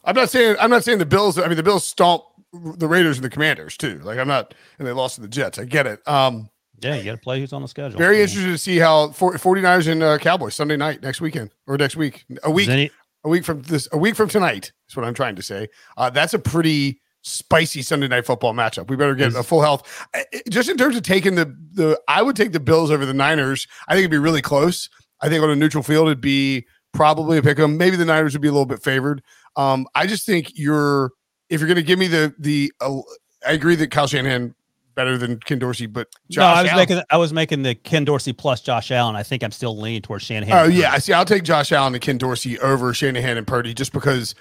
I'm 0.02 0.16
not 0.16 0.30
saying 0.30 0.56
I'm 0.58 0.70
not 0.70 0.82
saying 0.82 0.98
the 0.98 1.06
Bills. 1.06 1.38
I 1.38 1.46
mean, 1.46 1.56
the 1.56 1.62
Bills 1.62 1.86
stomp 1.86 2.22
the 2.52 2.86
Raiders 2.88 3.16
and 3.18 3.24
the 3.24 3.30
Commanders 3.30 3.76
too. 3.76 3.98
Like 4.00 4.18
I'm 4.18 4.28
not, 4.28 4.54
and 4.78 4.86
they 4.86 4.92
lost 4.92 5.16
to 5.16 5.20
the 5.20 5.28
Jets. 5.28 5.58
I 5.58 5.64
get 5.64 5.86
it. 5.86 6.06
Um, 6.08 6.48
yeah, 6.80 6.96
you 6.96 7.04
got 7.04 7.12
to 7.12 7.16
play 7.18 7.40
who's 7.40 7.52
on 7.52 7.62
the 7.62 7.68
schedule. 7.68 7.98
Very 7.98 8.20
interested 8.20 8.46
to 8.50 8.58
see 8.58 8.76
how 8.78 9.08
49ers 9.08 9.90
and 9.90 10.02
uh, 10.02 10.18
Cowboys 10.18 10.54
Sunday 10.54 10.76
night 10.76 11.02
next 11.02 11.20
weekend 11.20 11.50
or 11.66 11.76
next 11.78 11.96
week, 11.96 12.24
a 12.44 12.50
week, 12.50 12.68
any- 12.68 12.90
a 13.24 13.28
week 13.28 13.44
from 13.44 13.62
this, 13.62 13.88
a 13.92 13.98
week 13.98 14.14
from 14.14 14.28
tonight 14.28 14.72
is 14.88 14.94
what 14.96 15.04
I'm 15.06 15.14
trying 15.14 15.36
to 15.36 15.42
say. 15.42 15.68
Uh, 15.96 16.10
that's 16.10 16.34
a 16.34 16.38
pretty 16.38 17.00
spicy 17.22 17.82
Sunday 17.82 18.06
night 18.08 18.24
football 18.26 18.52
matchup. 18.54 18.88
We 18.88 18.94
better 18.96 19.14
get 19.16 19.34
a 19.34 19.42
full 19.42 19.60
health. 19.62 20.06
Just 20.48 20.68
in 20.68 20.76
terms 20.76 20.96
of 20.96 21.02
taking 21.02 21.34
the 21.34 21.46
the, 21.72 22.00
I 22.08 22.22
would 22.22 22.36
take 22.36 22.52
the 22.52 22.60
Bills 22.60 22.90
over 22.90 23.04
the 23.06 23.14
Niners. 23.14 23.66
I 23.88 23.92
think 23.94 24.00
it'd 24.00 24.10
be 24.12 24.18
really 24.18 24.42
close. 24.42 24.88
I 25.22 25.28
think 25.28 25.42
on 25.42 25.50
a 25.50 25.56
neutral 25.56 25.82
field 25.82 26.06
it'd 26.08 26.20
be 26.20 26.66
probably 26.92 27.38
a 27.38 27.42
pick 27.42 27.58
'em. 27.58 27.76
Maybe 27.78 27.96
the 27.96 28.04
Niners 28.04 28.34
would 28.34 28.42
be 28.42 28.48
a 28.48 28.52
little 28.52 28.66
bit 28.66 28.82
favored. 28.82 29.22
Um, 29.56 29.86
I 29.94 30.06
just 30.06 30.24
think 30.26 30.52
you're 30.54 31.10
if 31.48 31.60
you're 31.60 31.68
going 31.68 31.76
to 31.76 31.82
give 31.82 31.98
me 31.98 32.08
the 32.08 32.34
the 32.38 32.72
uh, 32.80 33.00
I 33.46 33.52
agree 33.52 33.76
that 33.76 33.90
Kyle 33.90 34.06
Shanahan 34.06 34.54
better 34.94 35.18
than 35.18 35.38
Ken 35.38 35.58
Dorsey, 35.58 35.86
but 35.86 36.08
Josh 36.30 36.40
no, 36.40 36.46
I 36.46 36.62
was 36.62 36.70
Allen, 36.70 36.82
making 36.82 37.02
I 37.10 37.16
was 37.16 37.32
making 37.32 37.62
the 37.62 37.74
Ken 37.74 38.04
Dorsey 38.04 38.32
plus 38.32 38.60
Josh 38.60 38.90
Allen. 38.90 39.14
I 39.14 39.22
think 39.22 39.44
I'm 39.44 39.52
still 39.52 39.78
leaning 39.78 40.02
towards 40.02 40.24
Shanahan. 40.24 40.56
Oh 40.56 40.68
yeah, 40.68 40.92
I 40.92 40.98
see. 40.98 41.12
I'll 41.12 41.24
take 41.24 41.44
Josh 41.44 41.70
Allen 41.72 41.94
and 41.94 42.02
Ken 42.02 42.18
Dorsey 42.18 42.58
over 42.58 42.92
Shanahan 42.92 43.36
and 43.36 43.46
Purdy 43.46 43.74
just 43.74 43.92
because 43.92 44.34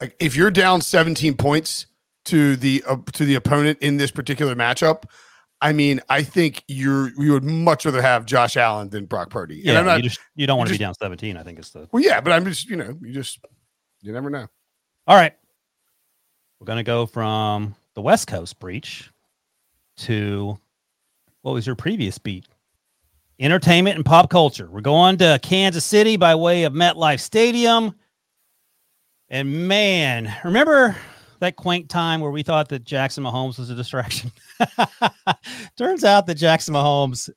like 0.00 0.14
if 0.20 0.36
you're 0.36 0.50
down 0.50 0.80
17 0.80 1.36
points 1.36 1.86
to 2.26 2.56
the 2.56 2.84
uh, 2.86 2.96
to 3.12 3.24
the 3.24 3.36
opponent 3.36 3.78
in 3.80 3.96
this 3.96 4.10
particular 4.10 4.54
matchup, 4.54 5.04
I 5.60 5.72
mean, 5.72 6.00
I 6.08 6.22
think 6.22 6.64
you're 6.68 7.10
you 7.20 7.32
would 7.32 7.44
much 7.44 7.86
rather 7.86 8.02
have 8.02 8.26
Josh 8.26 8.56
Allen 8.56 8.90
than 8.90 9.06
Brock 9.06 9.30
Purdy. 9.30 9.56
And 9.56 9.64
yeah, 9.64 9.80
not, 9.80 9.96
you, 9.96 10.02
just, 10.02 10.20
you 10.34 10.46
don't 10.46 10.58
want 10.58 10.68
to 10.68 10.74
be 10.74 10.78
down 10.78 10.94
17. 10.94 11.36
I 11.36 11.42
think 11.42 11.58
it's 11.58 11.70
the 11.70 11.88
well, 11.92 12.02
yeah, 12.02 12.20
but 12.20 12.32
I'm 12.32 12.44
just 12.44 12.68
you 12.68 12.76
know 12.76 12.98
you 13.00 13.12
just 13.12 13.38
you 14.02 14.12
never 14.12 14.28
know. 14.30 14.46
All 15.06 15.16
right, 15.16 15.34
we're 16.64 16.72
gonna 16.72 16.82
go 16.82 17.04
from 17.04 17.74
the 17.92 18.00
West 18.00 18.26
Coast 18.26 18.58
Breech 18.58 19.10
to 19.98 20.58
what 21.42 21.52
was 21.52 21.66
your 21.66 21.76
previous 21.76 22.16
beat? 22.16 22.46
Entertainment 23.38 23.96
and 23.96 24.04
pop 24.04 24.30
culture. 24.30 24.66
We're 24.70 24.80
going 24.80 25.18
to 25.18 25.38
Kansas 25.42 25.84
City 25.84 26.16
by 26.16 26.34
way 26.36 26.64
of 26.64 26.72
MetLife 26.72 27.20
Stadium. 27.20 27.94
And 29.28 29.68
man, 29.68 30.34
remember 30.42 30.96
that 31.40 31.56
quaint 31.56 31.90
time 31.90 32.22
where 32.22 32.30
we 32.30 32.42
thought 32.42 32.70
that 32.70 32.84
Jackson 32.84 33.24
Mahomes 33.24 33.58
was 33.58 33.68
a 33.68 33.74
distraction? 33.74 34.32
Turns 35.76 36.02
out 36.02 36.24
that 36.28 36.36
Jackson 36.36 36.72
Mahomes, 36.72 37.28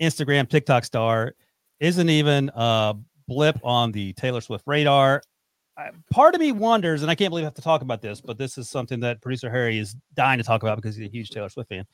Instagram, 0.00 0.48
TikTok 0.48 0.86
star, 0.86 1.34
isn't 1.78 2.08
even 2.08 2.50
a 2.54 2.94
blip 3.28 3.58
on 3.62 3.92
the 3.92 4.14
Taylor 4.14 4.40
Swift 4.40 4.64
radar 4.66 5.20
part 6.10 6.34
of 6.34 6.40
me 6.40 6.52
wonders, 6.52 7.02
and 7.02 7.10
I 7.10 7.14
can't 7.14 7.30
believe 7.30 7.44
I 7.44 7.46
have 7.46 7.54
to 7.54 7.62
talk 7.62 7.82
about 7.82 8.02
this, 8.02 8.20
but 8.20 8.38
this 8.38 8.58
is 8.58 8.68
something 8.68 9.00
that 9.00 9.20
producer 9.20 9.50
Harry 9.50 9.78
is 9.78 9.96
dying 10.14 10.38
to 10.38 10.44
talk 10.44 10.62
about 10.62 10.76
because 10.76 10.96
he's 10.96 11.08
a 11.08 11.10
huge 11.10 11.30
Taylor 11.30 11.48
Swift 11.48 11.68
fan. 11.68 11.84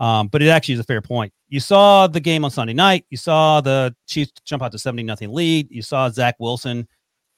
Um, 0.00 0.28
but 0.28 0.42
it 0.42 0.48
actually 0.48 0.74
is 0.74 0.80
a 0.80 0.84
fair 0.84 1.02
point. 1.02 1.32
You 1.48 1.60
saw 1.60 2.06
the 2.06 2.20
game 2.20 2.44
on 2.44 2.50
Sunday 2.50 2.72
night. 2.72 3.04
You 3.10 3.16
saw 3.16 3.60
the 3.60 3.94
Chiefs 4.06 4.32
jump 4.44 4.62
out 4.62 4.70
to 4.72 4.78
70 4.78 5.02
nothing 5.02 5.32
lead. 5.32 5.68
You 5.70 5.82
saw 5.82 6.08
Zach 6.08 6.36
Wilson 6.38 6.86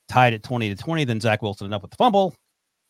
tied 0.09 0.35
at 0.35 0.43
20 0.43 0.69
to 0.69 0.77
20. 0.77 1.05
Then 1.05 1.21
Zach 1.21 1.41
Wilson 1.41 1.67
ended 1.67 1.77
up 1.77 1.83
with 1.83 1.91
the 1.91 1.97
fumble, 1.97 2.35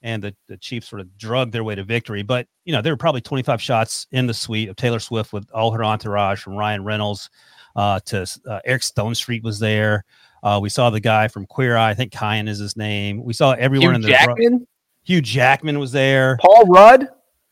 and 0.02 0.22
the, 0.22 0.34
the 0.48 0.56
Chiefs 0.56 0.88
sort 0.88 1.00
of 1.00 1.16
drug 1.16 1.52
their 1.52 1.62
way 1.62 1.76
to 1.76 1.84
victory. 1.84 2.22
But, 2.22 2.48
you 2.64 2.72
know, 2.72 2.82
there 2.82 2.92
were 2.92 2.98
probably 2.98 3.20
25 3.20 3.62
shots 3.62 4.08
in 4.10 4.26
the 4.26 4.34
suite 4.34 4.68
of 4.68 4.76
Taylor 4.76 4.98
Swift 4.98 5.32
with 5.32 5.48
all 5.52 5.70
her 5.70 5.84
entourage 5.84 6.42
from 6.42 6.56
Ryan 6.56 6.82
Reynolds 6.84 7.30
uh, 7.76 8.00
to 8.06 8.26
uh, 8.48 8.58
Eric 8.64 8.82
Stonestreet 8.82 9.44
was 9.44 9.60
there. 9.60 10.04
Uh, 10.42 10.58
we 10.62 10.68
saw 10.68 10.90
the 10.90 11.00
guy 11.00 11.28
from 11.28 11.46
Queer 11.46 11.76
Eye. 11.76 11.90
I 11.90 11.94
think 11.94 12.12
Kyan 12.12 12.48
is 12.48 12.58
his 12.58 12.76
name. 12.76 13.22
We 13.22 13.32
saw 13.32 13.52
everyone 13.52 13.90
Hugh 13.90 13.94
in 13.94 14.00
the 14.02 14.08
Jackman. 14.08 14.66
Hugh 15.04 15.20
Jackman 15.20 15.78
was 15.78 15.92
there. 15.92 16.38
Paul 16.40 16.66
Rudd. 16.66 17.08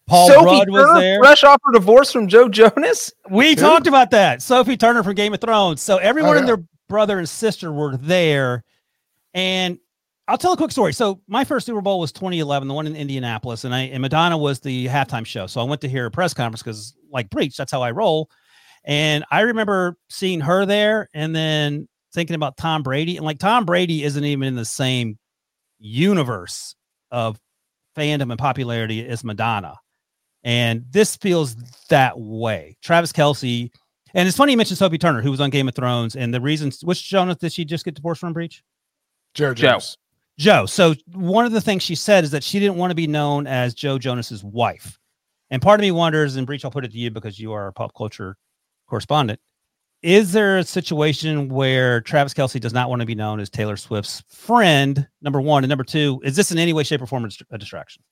Paul 0.07 0.29
Sophie 0.29 0.47
Rudd 0.47 0.71
was 0.71 0.87
Turner, 0.87 1.01
there. 1.01 1.19
Fresh 1.21 1.45
off 1.45 1.61
her 1.65 1.73
divorce 1.73 2.13
from 2.13 2.29
Joe 2.29 2.49
Jonas. 2.49 3.13
We 3.31 3.55
Dude. 3.55 3.59
talked 3.59 3.87
about 3.87 4.11
that. 4.13 4.41
Sophie 4.41 4.77
Turner 4.77 5.03
from 5.03 5.15
Game 5.15 5.35
of 5.35 5.41
Thrones. 5.41 5.83
So 5.83 5.99
everyone 5.99 6.31
oh, 6.31 6.33
yeah. 6.35 6.39
and 6.41 6.49
their 6.49 6.65
brother 6.89 7.19
and 7.19 7.29
sister 7.29 7.71
were 7.71 7.97
there. 7.97 8.65
And 9.35 9.79
I'll 10.27 10.39
tell 10.39 10.53
a 10.53 10.57
quick 10.57 10.73
story. 10.73 10.93
So 10.93 11.21
my 11.27 11.45
first 11.45 11.67
Super 11.67 11.81
Bowl 11.81 12.01
was 12.01 12.13
2011, 12.13 12.69
the 12.69 12.75
one 12.75 12.87
in 12.87 12.97
Indianapolis, 12.97 13.65
and 13.65 13.75
I 13.75 13.83
and 13.83 14.03
Madonna 14.03 14.37
was 14.37 14.61
the 14.61 14.87
halftime 14.87 15.25
show. 15.25 15.47
So 15.47 15.61
I 15.61 15.65
went 15.65 15.81
to 15.83 15.89
hear 15.89 16.07
a 16.07 16.11
press 16.11 16.35
conference 16.35 16.63
because, 16.63 16.95
like 17.11 17.31
Breech, 17.31 17.57
that's 17.57 17.73
how 17.73 17.83
I 17.83 17.93
roll. 17.93 18.31
And 18.85 19.25
I 19.31 19.41
remember 19.41 19.97
seeing 20.09 20.41
her 20.41 20.67
there, 20.67 21.09
and 21.15 21.35
then 21.35 21.89
thinking 22.13 22.35
about 22.37 22.57
Tom 22.57 22.83
Brady, 22.83 23.17
and 23.17 23.25
like 23.25 23.39
Tom 23.39 23.65
Brady 23.65 24.05
isn't 24.05 24.25
even 24.25 24.49
in 24.49 24.55
the 24.55 24.65
same 24.65 25.19
universe 25.79 26.75
of 27.11 27.39
fandom 27.97 28.31
and 28.31 28.39
popularity 28.39 29.07
as 29.07 29.25
Madonna. 29.25 29.75
And 30.45 30.85
this 30.91 31.17
feels 31.17 31.57
that 31.89 32.19
way. 32.19 32.77
Travis 32.83 33.13
Kelce, 33.13 33.71
and 34.15 34.29
it's 34.29 34.37
funny 34.37 34.53
you 34.53 34.57
mentioned 34.57 34.79
Sophie 34.79 34.99
Turner, 34.99 35.21
who 35.21 35.31
was 35.31 35.41
on 35.41 35.51
Game 35.51 35.69
of 35.69 35.75
Thrones, 35.75 36.17
and 36.17 36.33
the 36.33 36.41
reasons 36.41 36.83
which 36.83 37.09
Jonas 37.09 37.37
did 37.37 37.53
she 37.53 37.65
just 37.65 37.85
get 37.85 37.95
divorced 37.95 38.21
from 38.21 38.33
Breech? 38.33 38.63
Joe 39.35 39.55
Jones. 39.55 39.99
Joe. 40.39 40.67
So 40.67 40.95
one 41.13 41.45
of 41.45 41.53
the 41.53 41.61
things 41.61 41.83
she 41.83 41.97
said 41.97 42.23
is 42.25 42.31
that 42.31 42.45
she 42.45 42.61
didn't 42.61 42.77
want 42.77 42.93
to 42.93 42.95
be 42.95 43.09
known 43.09 43.47
as 43.47 43.75
Joe 43.75 43.99
Jonas's 43.99 44.45
wife. 44.45 44.99
And 45.51 45.61
part 45.61 45.81
of 45.81 45.83
me 45.83 45.91
wonders, 45.91 46.37
and 46.37 46.47
Breech, 46.47 46.65
I'll 46.65 46.71
put 46.71 46.85
it 46.85 46.93
to 46.93 46.99
you 46.99 47.11
because 47.11 47.39
you 47.39 47.53
are 47.53 47.67
a 47.67 47.73
pop 47.73 47.93
culture 47.95 48.37
correspondent 48.87 49.41
is 50.03 50.33
there 50.33 50.59
a 50.59 50.65
situation 50.65 51.49
where 51.49 52.01
Travis 52.01 52.35
Kelce 52.35 52.61
does 52.61 52.73
not 52.73 52.89
want 52.89 53.01
to 53.01 53.07
be 53.07 53.15
known 53.15 53.41
as 53.41 53.51
Taylor 53.51 53.77
Swift's 53.77 54.23
friend? 54.29 55.09
Number 55.23 55.41
one, 55.41 55.65
and 55.65 55.69
number 55.69 55.85
two, 55.85 56.21
is 56.25 56.37
this 56.37 56.53
in 56.53 56.59
any 56.59 56.73
way, 56.73 56.85
shape, 56.85 57.03
or 57.03 57.07
form 57.07 57.29
a 57.51 57.59
distraction? 57.59 58.03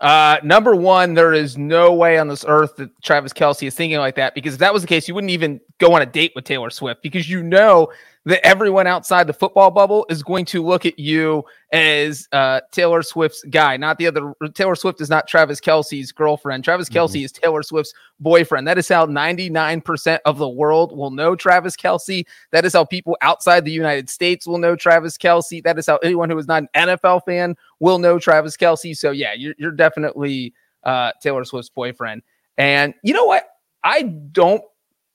Uh, 0.00 0.38
number 0.42 0.74
one, 0.74 1.14
there 1.14 1.32
is 1.32 1.56
no 1.56 1.94
way 1.94 2.18
on 2.18 2.28
this 2.28 2.44
earth 2.46 2.76
that 2.76 2.90
Travis 3.02 3.32
Kelce 3.32 3.66
is 3.66 3.74
thinking 3.74 3.98
like 3.98 4.16
that 4.16 4.34
because 4.34 4.54
if 4.54 4.60
that 4.60 4.72
was 4.72 4.82
the 4.82 4.88
case, 4.88 5.06
you 5.06 5.14
wouldn't 5.14 5.30
even 5.30 5.60
go 5.78 5.94
on 5.94 6.02
a 6.02 6.06
date 6.06 6.32
with 6.34 6.44
Taylor 6.44 6.70
Swift 6.70 7.02
because 7.02 7.30
you 7.30 7.42
know 7.42 7.90
that 8.26 8.44
everyone 8.46 8.86
outside 8.86 9.26
the 9.26 9.32
football 9.32 9.70
bubble 9.70 10.06
is 10.08 10.22
going 10.22 10.44
to 10.46 10.62
look 10.64 10.86
at 10.86 10.98
you 10.98 11.44
as 11.72 12.26
uh, 12.32 12.60
Taylor 12.72 13.02
Swift's 13.02 13.44
guy, 13.50 13.76
not 13.76 13.98
the 13.98 14.06
other. 14.06 14.32
Taylor 14.54 14.74
Swift 14.74 15.00
is 15.00 15.10
not 15.10 15.28
Travis 15.28 15.60
Kelce's 15.60 16.10
girlfriend. 16.10 16.64
Travis 16.64 16.88
mm-hmm. 16.88 17.16
is 17.16 17.32
Taylor 17.32 17.62
Swift's 17.62 17.92
boyfriend. 18.20 18.66
That 18.66 18.78
is 18.78 18.88
how 18.88 19.04
99% 19.06 20.18
of 20.24 20.38
the 20.38 20.48
world 20.48 20.96
will 20.96 21.10
know 21.10 21.36
Travis 21.36 21.76
Kelce. 21.76 22.24
That 22.50 22.64
is 22.64 22.72
how 22.72 22.84
people 22.84 23.16
outside 23.20 23.64
the 23.64 23.72
United 23.72 24.08
States 24.08 24.46
will 24.46 24.58
know 24.58 24.74
Travis 24.74 25.18
Kelce. 25.18 25.62
That 25.62 25.78
is 25.78 25.86
how 25.86 25.96
anyone 25.98 26.30
who 26.30 26.38
is 26.38 26.48
not 26.48 26.62
an 26.62 26.68
NFL 26.88 27.24
fan 27.26 27.56
will 27.80 27.98
know 27.98 28.18
Travis 28.18 28.56
Kelce. 28.56 28.96
So, 28.96 29.10
yeah, 29.10 29.34
you're, 29.34 29.54
you're 29.58 29.72
definitely 29.72 30.54
uh, 30.84 31.12
Taylor 31.20 31.44
Swift's 31.44 31.70
boyfriend. 31.70 32.22
And 32.56 32.94
you 33.02 33.12
know 33.12 33.24
what? 33.24 33.44
I 33.82 34.02
don't 34.02 34.62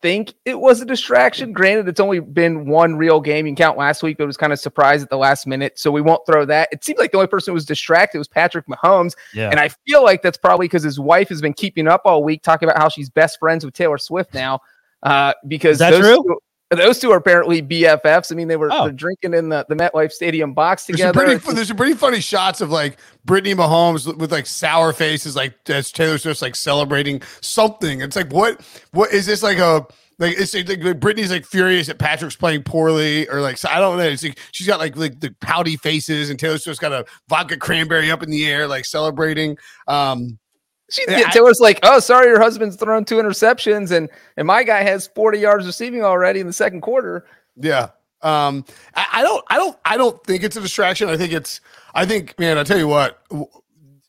think 0.02 0.34
it 0.46 0.60
was 0.60 0.82
a 0.82 0.86
distraction. 0.86 1.52
Granted, 1.52 1.88
it's 1.88 2.00
only 2.00 2.20
been 2.20 2.68
one 2.68 2.96
real 2.96 3.20
game. 3.20 3.46
You 3.46 3.52
can 3.52 3.56
count 3.56 3.78
last 3.78 4.04
week, 4.04 4.18
but 4.18 4.24
it 4.24 4.28
was 4.28 4.38
kind 4.38 4.54
of 4.54 4.60
surprised 4.60 5.04
at 5.04 5.10
the 5.10 5.18
last 5.18 5.48
minute. 5.48 5.78
So 5.78 5.92
we 5.92 6.02
won't 6.02 6.26
throw 6.26 6.46
that. 6.46 6.70
It 6.72 6.84
seemed 6.84 7.00
like 7.00 7.12
the 7.12 7.18
only 7.18 7.28
person 7.28 7.52
who 7.52 7.56
was 7.56 7.66
distracted 7.66 8.18
was 8.18 8.28
Patrick 8.28 8.66
Mahomes. 8.68 9.14
Yeah. 9.34 9.50
And 9.50 9.60
I 9.60 9.70
feel 9.88 10.04
like 10.04 10.22
that's 10.22 10.38
probably 10.38 10.66
because 10.66 10.84
his 10.84 11.00
wife 11.00 11.30
has 11.30 11.42
been 11.42 11.54
keeping 11.54 11.88
up 11.88 12.02
all 12.06 12.24
week 12.24 12.44
talking 12.44 12.68
about 12.68 12.82
how 12.82 12.90
she's 12.90 13.10
best 13.10 13.40
friends 13.40 13.66
with 13.66 13.74
Taylor 13.74 13.98
Swift 13.98 14.34
now. 14.34 14.60
Uh, 15.04 15.34
because 15.48 15.74
Is 15.74 15.80
that 15.80 16.00
true? 16.00 16.24
Two, 16.28 16.40
those 16.78 17.00
two 17.00 17.12
are 17.12 17.18
apparently 17.18 17.62
BFFs. 17.62 18.32
I 18.32 18.36
mean, 18.36 18.48
they 18.48 18.56
were 18.56 18.70
oh. 18.72 18.92
drinking 18.92 19.34
in 19.34 19.50
the, 19.50 19.66
the 19.68 19.76
MetLife 19.76 20.12
Stadium 20.12 20.54
box 20.54 20.86
together. 20.86 21.12
There's 21.14 21.32
some, 21.32 21.40
pretty, 21.40 21.56
there's 21.56 21.68
some 21.70 21.78
pretty 21.78 21.96
funny 21.96 22.20
shots 22.20 22.62
of 22.62 22.70
like 22.70 23.00
Brittany 23.26 23.56
Mahomes 23.56 24.16
with 24.18 24.32
like 24.32 24.46
sour 24.46 24.94
faces, 24.94 25.36
like 25.36 25.56
as 25.70 25.92
Taylor 25.92 26.18
Swift's 26.18 26.44
like 26.44 26.56
celebrating 26.56 27.22
something. 27.42 28.02
It's 28.02 28.16
like, 28.16 28.32
what, 28.32 28.62
what 28.92 29.12
is 29.12 29.26
this 29.26 29.42
like 29.42 29.58
a, 29.58 29.88
like 30.20 30.36
it's 30.38 30.54
like, 30.54 30.68
like 30.68 31.00
Brittany's 31.00 31.32
like 31.32 31.46
furious 31.46 31.88
that 31.88 31.98
Patrick's 31.98 32.36
playing 32.36 32.64
poorly, 32.64 33.28
or 33.30 33.42
like 33.42 33.58
so 33.58 33.70
I 33.70 33.80
don't 33.80 33.98
know. 33.98 34.04
It's 34.04 34.22
like 34.22 34.38
she's 34.52 34.68
got 34.68 34.78
like 34.78 34.98
like 34.98 35.22
the 35.22 35.34
pouty 35.40 35.78
faces, 35.78 36.30
and 36.30 36.38
Taylor 36.38 36.58
Swift's 36.58 36.80
got 36.80 36.92
a 36.92 37.06
vodka 37.30 37.56
cranberry 37.56 38.12
up 38.12 38.22
in 38.22 38.30
the 38.30 38.46
air, 38.46 38.68
like 38.68 38.84
celebrating. 38.84 39.58
Um, 39.88 40.38
she 40.90 41.06
Taylor's 41.32 41.60
like, 41.60 41.80
oh, 41.84 42.00
sorry, 42.00 42.28
your 42.28 42.42
husband's 42.42 42.76
thrown 42.76 43.06
two 43.06 43.16
interceptions, 43.16 43.92
and 43.92 44.10
and 44.38 44.48
my 44.48 44.64
guy 44.64 44.84
has 44.84 45.08
forty 45.08 45.40
yards 45.40 45.66
receiving 45.66 46.04
already 46.04 46.40
in 46.40 46.48
the 46.48 46.54
second 46.54 46.82
quarter. 46.82 47.26
Yeah, 47.56 47.90
um, 48.22 48.66
I, 48.96 49.08
I 49.14 49.24
don't, 49.24 49.46
I 49.50 49.56
don't, 49.58 49.78
I 49.86 49.98
don't 49.98 50.24
think 50.26 50.44
it's 50.44 50.56
a 50.56 50.62
distraction. 50.62 51.10
I 51.10 51.18
think 51.18 51.34
it's, 51.34 51.62
I 51.94 52.06
think, 52.06 52.38
man, 52.40 52.58
I 52.58 52.64
tell 52.64 52.78
you 52.78 52.88
what, 52.88 53.20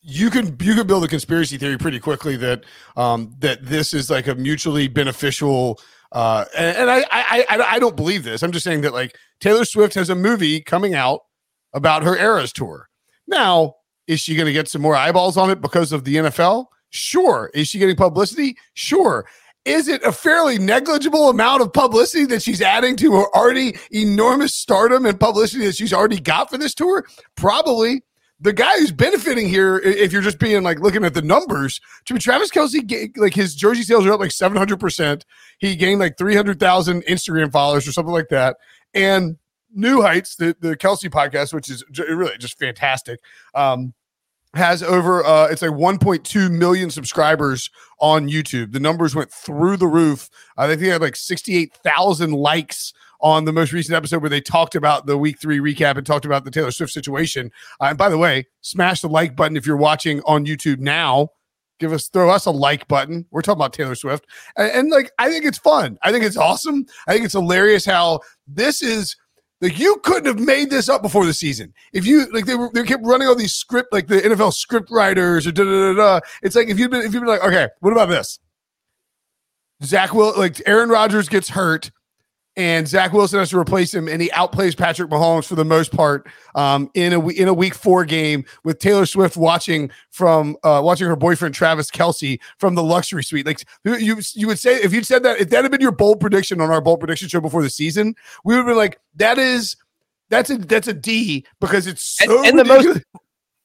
you 0.03 0.31
can 0.31 0.57
you 0.61 0.75
can 0.75 0.87
build 0.87 1.05
a 1.05 1.09
conspiracy 1.09 1.59
theory 1.59 1.79
pretty 1.79 2.01
quickly 2.01 2.37
that 2.37 2.65
um, 2.97 3.35
that 3.41 3.65
this 3.65 3.95
is 3.95 4.11
like 4.11 4.27
a 4.27 4.35
mutually 4.35 4.89
beneficial 4.89 5.81
uh, 6.13 6.45
and, 6.57 6.77
and 6.77 6.91
I, 6.91 7.01
I, 7.11 7.47
I 7.49 7.75
I 7.75 7.79
don't 7.79 7.97
believe 7.97 8.25
this. 8.25 8.43
I'm 8.43 8.53
just 8.53 8.65
saying 8.65 8.81
that 8.81 8.93
like 8.93 9.17
Taylor 9.41 9.65
Swift 9.65 9.95
has 9.95 10.11
a 10.11 10.15
movie 10.15 10.61
coming 10.61 10.95
out 10.95 11.21
about 11.73 12.03
her 12.03 12.17
Eras 12.17 12.53
tour. 12.53 12.89
Now, 13.27 13.77
is 14.11 14.19
she 14.21 14.35
going 14.35 14.47
to 14.47 14.53
get 14.53 14.69
some 14.69 14.83
more 14.83 14.97
eyeballs 14.97 15.37
on 15.37 15.51
it 15.51 15.61
because 15.61 15.93
of 15.93 16.03
the 16.03 16.17
NFL? 16.17 16.67
Sure. 16.91 17.49
Is 17.55 17.69
she 17.69 17.79
getting 17.79 17.95
publicity? 17.95 18.57
Sure. 18.75 19.25
Is 19.65 19.87
it 19.87 20.03
a 20.03 20.11
fairly 20.11 20.59
negligible 20.59 21.29
amount 21.31 21.63
of 21.63 21.73
publicity 21.73 22.25
that 22.25 22.43
she's 22.43 22.61
adding 22.61 22.97
to 22.97 23.13
her 23.13 23.27
already 23.37 23.77
enormous 23.93 24.53
stardom 24.53 25.07
and 25.07 25.21
publicity 25.21 25.65
that 25.67 25.77
she's 25.77 25.93
already 25.93 26.19
got 26.19 26.51
for 26.51 26.59
this 26.59 26.75
tour? 26.75 27.07
Probably. 27.37 28.03
the 28.41 28.53
guy 28.53 28.79
who's 28.79 28.91
benefiting 28.91 29.49
here, 29.49 29.79
if 29.79 30.13
you're 30.13 30.23
just 30.23 30.39
being 30.39 30.63
like 30.63 30.81
looking 30.81 31.05
at 31.05 31.13
the 31.13 31.23
numbers, 31.23 31.81
Travis 32.07 32.51
Kelce, 32.51 33.17
like 33.19 33.35
his 33.35 33.55
jersey 33.55 33.83
sales 33.83 34.07
are 34.07 34.13
up 34.13 34.21
like 34.21 34.31
700%. 34.31 35.23
He 35.59 35.77
gained 35.77 36.01
like 36.01 36.17
300,000 36.17 37.03
Instagram 37.05 37.53
followers 37.53 37.87
or 37.87 37.93
something 37.93 38.15
like 38.15 38.31
that. 38.31 38.57
And 38.95 39.37
New 39.73 40.01
Heights, 40.01 40.37
the, 40.37 40.57
the 40.59 40.75
Kelce 40.77 41.11
podcast, 41.11 41.53
which 41.53 41.71
is 41.71 41.85
really 41.97 42.37
just 42.39 42.59
fantastic, 42.59 43.21
um, 43.55 43.93
has 44.55 44.83
over 44.83 45.25
uh 45.25 45.47
it's 45.47 45.63
like 45.63 45.71
1.2 45.71 46.51
million 46.51 46.91
subscribers 46.91 47.71
on 48.01 48.29
YouTube. 48.29 48.73
The 48.73 48.81
numbers 48.81 49.15
went 49.15 49.31
through 49.31 49.77
the 49.77 49.87
roof. 49.87 50.29
I 50.57 50.67
think 50.67 50.81
they 50.81 50.89
had 50.89 51.01
like 51.01 51.17
68,000 51.17 52.33
likes 52.33 52.93
on 53.21 53.45
the 53.45 53.53
most 53.53 53.73
recent 53.73 53.95
episode 53.95 54.23
where 54.23 54.31
they 54.31 54.41
talked 54.41 54.75
about 54.75 55.07
the 55.07 55.19
week 55.19 55.39
three 55.39 55.59
recap 55.59 55.97
and 55.97 56.07
talked 56.07 56.25
about 56.25 56.45
the 56.45 56.51
Taylor 56.51 56.71
Swift 56.71 56.93
situation. 56.93 57.51
Uh, 57.81 57.87
and 57.87 57.99
by 57.99 58.09
the 58.09 58.19
way, 58.19 58.47
smash 58.63 59.03
the 59.03 59.09
like 59.09 59.37
button 59.37 59.57
if 59.57 59.67
you're 59.67 59.77
watching 59.77 60.23
on 60.25 60.47
YouTube 60.47 60.79
now. 60.79 61.29
Give 61.79 61.93
us, 61.93 62.09
throw 62.09 62.29
us 62.29 62.45
a 62.45 62.51
like 62.51 62.89
button. 62.89 63.27
We're 63.31 63.41
talking 63.41 63.59
about 63.59 63.73
Taylor 63.73 63.95
Swift. 63.95 64.27
And, 64.57 64.71
and 64.71 64.91
like, 64.91 65.11
I 65.19 65.31
think 65.31 65.45
it's 65.45 65.59
fun. 65.59 65.99
I 66.03 66.13
think 66.13 66.25
it's 66.25 66.37
awesome. 66.37 66.85
I 67.07 67.13
think 67.13 67.25
it's 67.25 67.33
hilarious 67.33 67.85
how 67.85 68.21
this 68.47 68.83
is 68.83 69.17
like 69.61 69.79
you 69.79 69.97
couldn't 70.03 70.27
have 70.27 70.45
made 70.45 70.71
this 70.71 70.89
up 70.89 71.03
before 71.03 71.27
the 71.27 71.35
season. 71.35 71.75
If 71.93 72.07
you 72.07 72.27
like 72.33 72.47
they 72.47 72.55
were 72.55 72.71
they 72.73 72.83
kept 72.85 73.05
running 73.05 73.29
all 73.29 73.35
these 73.35 73.55
script 73.55 73.93
like 73.93 74.07
the 74.07 74.21
NFL 74.21 74.55
script 74.55 74.91
writers 74.91 75.47
or 75.47 75.53
da 75.53 75.65
da 75.65 75.93
da 75.93 75.95
da. 75.95 76.21
It's 76.43 76.57
like 76.57 76.69
if 76.69 76.79
you've 76.79 76.91
been 76.91 77.03
if 77.03 77.13
you've 77.13 77.23
been 77.23 77.29
like, 77.29 77.45
okay, 77.45 77.69
what 77.81 77.93
about 77.93 78.09
this? 78.09 78.39
Zach 79.83 80.15
will 80.15 80.37
like 80.37 80.61
Aaron 80.67 80.89
Rodgers 80.89 81.29
gets 81.29 81.51
hurt 81.51 81.91
and 82.61 82.87
Zach 82.87 83.15
Wilson 83.15 83.39
has 83.39 83.49
to 83.51 83.59
replace 83.59 83.95
him, 83.95 84.07
and 84.07 84.21
he 84.21 84.29
outplays 84.29 84.77
Patrick 84.77 85.09
Mahomes 85.09 85.47
for 85.47 85.55
the 85.55 85.65
most 85.65 85.93
part 85.93 86.29
um, 86.55 86.91
in 86.93 87.15
a 87.15 87.29
in 87.29 87.49
a 87.49 87.55
Week 87.55 87.75
Four 87.75 88.05
game 88.05 88.45
with 88.65 88.79
Taylor 88.79 89.07
Swift 89.07 89.35
watching 89.35 89.91
from 90.11 90.59
uh, 90.63 90.83
watching 90.85 91.07
her 91.07 91.17
boyfriend 91.17 91.55
Travis 91.55 91.91
Kelce 91.91 92.39
from 92.59 92.75
the 92.75 92.83
luxury 92.83 93.25
suite. 93.25 93.47
Like 93.47 93.65
you 93.83 94.21
you 94.35 94.47
would 94.47 94.59
say 94.59 94.75
if 94.75 94.93
you'd 94.93 95.07
said 95.07 95.23
that 95.23 95.41
if 95.41 95.49
that 95.49 95.65
had 95.65 95.71
been 95.71 95.81
your 95.81 95.91
bold 95.91 96.21
prediction 96.21 96.61
on 96.61 96.71
our 96.71 96.83
bold 96.83 97.01
prediction 97.01 97.29
show 97.29 97.41
before 97.41 97.63
the 97.63 97.71
season, 97.71 98.15
we 98.45 98.55
would 98.55 98.59
have 98.59 98.67
been 98.67 98.77
like 98.77 99.01
that 99.17 99.39
is 99.39 99.77
that's 100.29 100.51
a 100.51 100.59
that's 100.59 100.87
a 100.87 100.93
D 100.93 101.47
because 101.63 101.87
it's 101.87 102.03
so 102.03 102.41
and, 102.41 102.49
and 102.49 102.59
the 102.59 102.65
most 102.67 103.03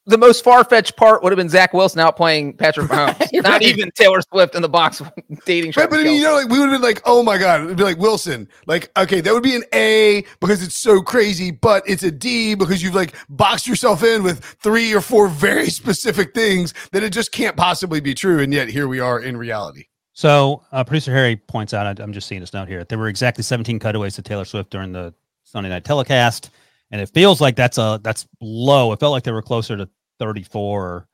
the 0.06 0.16
most 0.16 0.44
far 0.44 0.62
fetched 0.62 0.96
part 0.96 1.22
would 1.22 1.32
have 1.32 1.36
been 1.36 1.48
Zach 1.48 1.74
Wilson 1.74 2.00
out 2.00 2.16
playing 2.16 2.54
Patrick 2.54 2.86
Mahomes, 2.90 3.42
not 3.42 3.44
right. 3.44 3.62
even 3.62 3.90
Taylor 3.90 4.20
Swift 4.22 4.54
in 4.54 4.62
the 4.62 4.68
box 4.68 5.02
dating. 5.44 5.72
Right, 5.76 5.90
but 5.90 6.00
you 6.00 6.22
know, 6.22 6.34
like 6.34 6.48
we 6.48 6.58
would 6.58 6.70
have 6.70 6.80
been 6.80 6.88
like, 6.88 7.02
oh 7.04 7.22
my 7.22 7.36
god, 7.36 7.64
it'd 7.64 7.76
be 7.76 7.82
like 7.82 7.98
Wilson. 7.98 8.48
Like, 8.66 8.90
okay, 8.96 9.20
that 9.20 9.32
would 9.34 9.42
be 9.42 9.56
an 9.56 9.64
A 9.74 10.24
because 10.40 10.62
it's 10.62 10.78
so 10.78 11.02
crazy, 11.02 11.50
but 11.50 11.82
it's 11.88 12.04
a 12.04 12.10
D 12.10 12.54
because 12.54 12.82
you've 12.82 12.94
like 12.94 13.14
boxed 13.28 13.66
yourself 13.66 14.02
in 14.02 14.22
with 14.22 14.44
three 14.44 14.94
or 14.94 15.00
four 15.00 15.28
very 15.28 15.70
specific 15.70 16.34
things 16.34 16.72
that 16.92 17.02
it 17.02 17.12
just 17.12 17.32
can't 17.32 17.56
possibly 17.56 18.00
be 18.00 18.14
true, 18.14 18.40
and 18.40 18.52
yet 18.52 18.68
here 18.68 18.88
we 18.88 19.00
are 19.00 19.20
in 19.20 19.36
reality. 19.36 19.86
So, 20.12 20.62
uh, 20.72 20.82
producer 20.82 21.12
Harry 21.12 21.36
points 21.36 21.74
out, 21.74 22.00
I'm 22.00 22.12
just 22.14 22.26
seeing 22.26 22.40
this 22.40 22.54
note 22.54 22.68
here. 22.68 22.82
There 22.84 22.96
were 22.96 23.08
exactly 23.08 23.44
17 23.44 23.78
cutaways 23.78 24.14
to 24.14 24.22
Taylor 24.22 24.46
Swift 24.46 24.70
during 24.70 24.92
the 24.92 25.12
Sunday 25.44 25.68
night 25.68 25.84
telecast 25.84 26.50
and 26.90 27.00
it 27.00 27.10
feels 27.12 27.40
like 27.40 27.56
that's 27.56 27.78
a 27.78 28.00
that's 28.02 28.26
low. 28.40 28.92
It 28.92 29.00
felt 29.00 29.12
like 29.12 29.24
they 29.24 29.32
were 29.32 29.42
closer 29.42 29.76
to 29.76 29.88
34 30.18 30.84
or, 30.84 31.08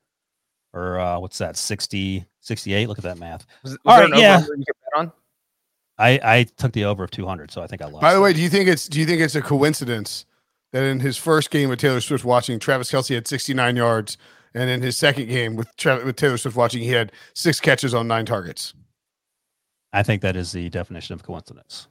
or 0.73 1.01
uh, 1.01 1.19
what's 1.19 1.38
that 1.38 1.57
60 1.57 2.25
68 2.41 2.88
look 2.88 2.99
at 2.99 3.05
that 3.05 3.19
math. 3.19 3.47
Was, 3.62 3.73
was 3.73 3.79
all 3.87 4.01
right 4.01 4.19
yeah. 4.19 4.45
I, 5.99 6.21
I 6.23 6.43
took 6.57 6.73
the 6.73 6.85
over 6.85 7.05
of 7.05 7.11
200 7.11 7.51
so 7.51 7.62
i 7.62 7.67
think 7.67 7.83
i 7.83 7.87
lost 7.87 8.01
by 8.01 8.15
the 8.15 8.21
way 8.21 8.33
do 8.33 8.41
you 8.41 8.49
think 8.49 8.69
it's 8.69 8.88
do 8.88 8.99
you 8.99 9.07
think 9.07 9.21
it's 9.21 9.35
a 9.35 9.43
coincidence 9.43 10.25
that 10.73 10.83
in 10.85 11.01
his 11.01 11.17
first 11.17 11.51
game 11.51 11.69
with 11.69 11.79
taylor 11.79 12.01
swift 12.01 12.25
watching 12.25 12.59
travis 12.59 12.91
Kelce 12.91 13.15
had 13.15 13.29
69 13.29 13.77
yards 13.77 14.17
and 14.55 14.69
in 14.69 14.83
his 14.83 14.97
second 14.97 15.29
game 15.29 15.57
with, 15.57 15.75
Tra- 15.77 16.05
with 16.05 16.17
taylor 16.17 16.38
swift 16.38 16.57
watching 16.57 16.83
he 16.83 16.91
had 16.91 17.12
six 17.35 17.61
catches 17.61 17.95
on 17.95 18.09
nine 18.09 18.27
targets? 18.27 18.75
I 19.93 20.03
think 20.03 20.23
that 20.23 20.37
is 20.37 20.53
the 20.53 20.71
definition 20.71 21.12
of 21.15 21.23
coincidence 21.23 21.88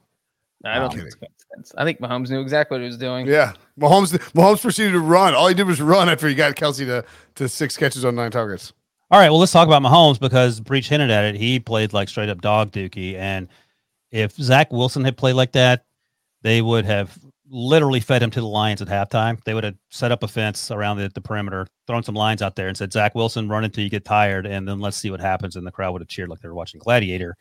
I 0.64 0.78
don't 0.78 0.92
think 0.92 1.06
it's 1.06 1.14
coincidence. 1.14 1.72
I 1.76 1.84
think 1.84 2.00
Mahomes 2.00 2.30
knew 2.30 2.40
exactly 2.40 2.76
what 2.76 2.82
he 2.82 2.86
was 2.86 2.98
doing. 2.98 3.26
Yeah, 3.26 3.52
Mahomes. 3.78 4.12
Mahomes 4.32 4.62
proceeded 4.62 4.92
to 4.92 5.00
run. 5.00 5.34
All 5.34 5.48
he 5.48 5.54
did 5.54 5.66
was 5.66 5.80
run 5.80 6.08
after 6.08 6.28
he 6.28 6.34
got 6.34 6.54
Kelce 6.54 6.86
to 6.86 7.04
to 7.36 7.48
six 7.48 7.76
catches 7.76 8.04
on 8.04 8.14
nine 8.14 8.30
targets. 8.30 8.72
All 9.10 9.18
right, 9.18 9.28
well, 9.28 9.40
let's 9.40 9.52
talk 9.52 9.66
about 9.68 9.82
Mahomes 9.82 10.18
because 10.18 10.58
Breech 10.60 10.88
hinted 10.88 11.10
at 11.10 11.24
it. 11.24 11.34
He 11.34 11.60
played 11.60 11.92
like 11.92 12.08
straight 12.08 12.28
up 12.28 12.40
dog 12.40 12.72
dookie, 12.72 13.14
and 13.14 13.48
if 14.10 14.32
Zach 14.36 14.72
Wilson 14.72 15.04
had 15.04 15.16
played 15.16 15.34
like 15.34 15.52
that, 15.52 15.84
they 16.42 16.62
would 16.62 16.84
have 16.84 17.18
literally 17.50 18.00
fed 18.00 18.22
him 18.22 18.30
to 18.30 18.40
the 18.40 18.46
Lions 18.46 18.80
at 18.80 18.88
halftime. 18.88 19.42
They 19.44 19.52
would 19.52 19.64
have 19.64 19.74
set 19.90 20.12
up 20.12 20.22
a 20.22 20.28
fence 20.28 20.70
around 20.70 20.96
the, 20.96 21.10
the 21.10 21.20
perimeter, 21.20 21.66
thrown 21.86 22.02
some 22.02 22.14
lines 22.14 22.40
out 22.40 22.56
there, 22.56 22.68
and 22.68 22.76
said, 22.76 22.92
"Zach 22.92 23.14
Wilson, 23.14 23.48
run 23.48 23.64
until 23.64 23.84
you 23.84 23.90
get 23.90 24.04
tired, 24.04 24.46
and 24.46 24.66
then 24.66 24.80
let's 24.80 24.96
see 24.96 25.10
what 25.10 25.20
happens." 25.20 25.56
And 25.56 25.66
the 25.66 25.72
crowd 25.72 25.92
would 25.92 26.02
have 26.02 26.08
cheered 26.08 26.30
like 26.30 26.40
they 26.40 26.48
were 26.48 26.54
watching 26.54 26.80
Gladiator. 26.80 27.36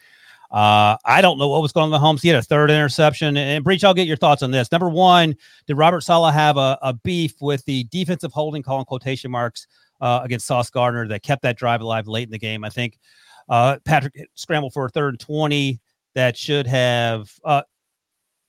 Uh, 0.51 0.97
I 1.05 1.21
don't 1.21 1.37
know 1.37 1.47
what 1.47 1.61
was 1.61 1.71
going 1.71 1.93
on 1.93 2.01
Mahomes. 2.01 2.21
He 2.21 2.27
had 2.27 2.37
a 2.37 2.41
third 2.41 2.69
interception. 2.69 3.37
And 3.37 3.63
Breech, 3.63 3.83
I'll 3.83 3.93
get 3.93 4.07
your 4.07 4.17
thoughts 4.17 4.43
on 4.43 4.51
this. 4.51 4.71
Number 4.71 4.89
one, 4.89 5.35
did 5.65 5.75
Robert 5.75 6.01
Saleh 6.01 6.33
have 6.33 6.57
a, 6.57 6.77
a 6.81 6.93
beef 6.93 7.33
with 7.39 7.63
the 7.65 7.85
defensive 7.85 8.33
holding 8.33 8.61
call 8.61 8.79
in 8.79 8.85
quotation 8.85 9.31
marks 9.31 9.67
uh, 10.01 10.19
against 10.23 10.45
Sauce 10.45 10.69
Gardner 10.69 11.07
that 11.07 11.23
kept 11.23 11.41
that 11.43 11.57
drive 11.57 11.79
alive 11.79 12.07
late 12.07 12.27
in 12.27 12.31
the 12.31 12.39
game? 12.39 12.65
I 12.65 12.69
think 12.69 12.99
uh, 13.47 13.77
Patrick 13.85 14.13
scrambled 14.35 14.73
for 14.73 14.85
a 14.85 14.89
third 14.89 15.13
and 15.13 15.19
20 15.19 15.79
that 16.15 16.37
should 16.37 16.67
have. 16.67 17.31
Uh, 17.45 17.61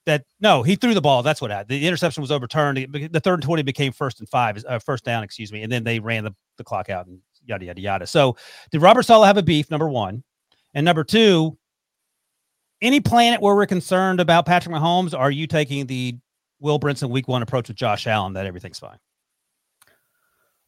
that 0.05 0.25
no, 0.41 0.65
he 0.65 0.75
threw 0.75 0.95
the 0.95 1.01
ball. 1.01 1.23
That's 1.23 1.41
what 1.41 1.53
happened. 1.53 1.69
The 1.69 1.87
interception 1.87 2.23
was 2.23 2.33
overturned. 2.33 2.93
The 3.13 3.21
third 3.21 3.35
and 3.35 3.43
20 3.45 3.63
became 3.63 3.93
first 3.93 4.19
and 4.19 4.29
five, 4.29 4.61
uh, 4.67 4.81
first 4.81 5.05
down, 5.05 5.23
excuse 5.23 5.53
me. 5.53 5.63
And 5.63 5.71
then 5.71 5.85
they 5.85 6.01
ran 6.01 6.25
the, 6.25 6.35
the 6.57 6.65
clock 6.65 6.91
out 6.91 7.07
and 7.07 7.21
yada, 7.47 7.67
yada, 7.67 7.81
yada. 7.81 8.07
So 8.09 8.37
did 8.73 8.83
Robert 8.83 9.05
Saleh 9.05 9.29
have 9.29 9.37
a 9.37 9.45
beef? 9.45 9.71
Number 9.71 9.89
one. 9.89 10.25
And 10.75 10.85
number 10.85 11.05
two, 11.05 11.57
any 12.83 13.01
planet 13.01 13.41
where 13.41 13.55
we're 13.55 13.67
concerned 13.67 14.21
about 14.21 14.45
Patrick 14.45 14.75
Mahomes, 14.75 15.19
are 15.19 15.31
you 15.31 15.47
taking 15.47 15.87
the 15.87 16.19
Will 16.61 16.79
Brinson 16.79 17.09
week 17.11 17.29
one 17.29 17.43
approach 17.43 17.69
with 17.69 17.77
Josh 17.77 18.07
Allen 18.07 18.35
that 18.35 18.45
everything's 18.45 18.79
fine? 18.79 18.99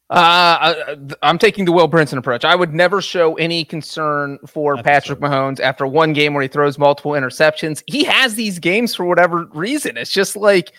Uh, 0.09 0.95
I'm 1.23 1.39
taking 1.39 1.65
the 1.65 1.71
Will 1.71 1.89
Brinson 1.89 2.17
approach. 2.17 2.45
I 2.45 2.55
would 2.55 2.73
never 2.73 3.01
show 3.01 3.35
any 3.35 3.65
concern 3.65 4.37
for 4.45 4.81
Patrick. 4.81 5.19
Mahomes 5.19 5.59
after 5.59 5.87
one 5.87 6.13
game 6.13 6.33
where 6.33 6.43
he 6.43 6.47
throws 6.47 6.77
multiple 6.77 7.11
interceptions. 7.13 7.83
He 7.87 8.03
has 8.03 8.35
these 8.35 8.59
games 8.59 8.93
for 8.93 9.05
whatever 9.05 9.45
reason. 9.53 9.97
It's 9.97 10.11
just 10.11 10.35
like 10.35 10.73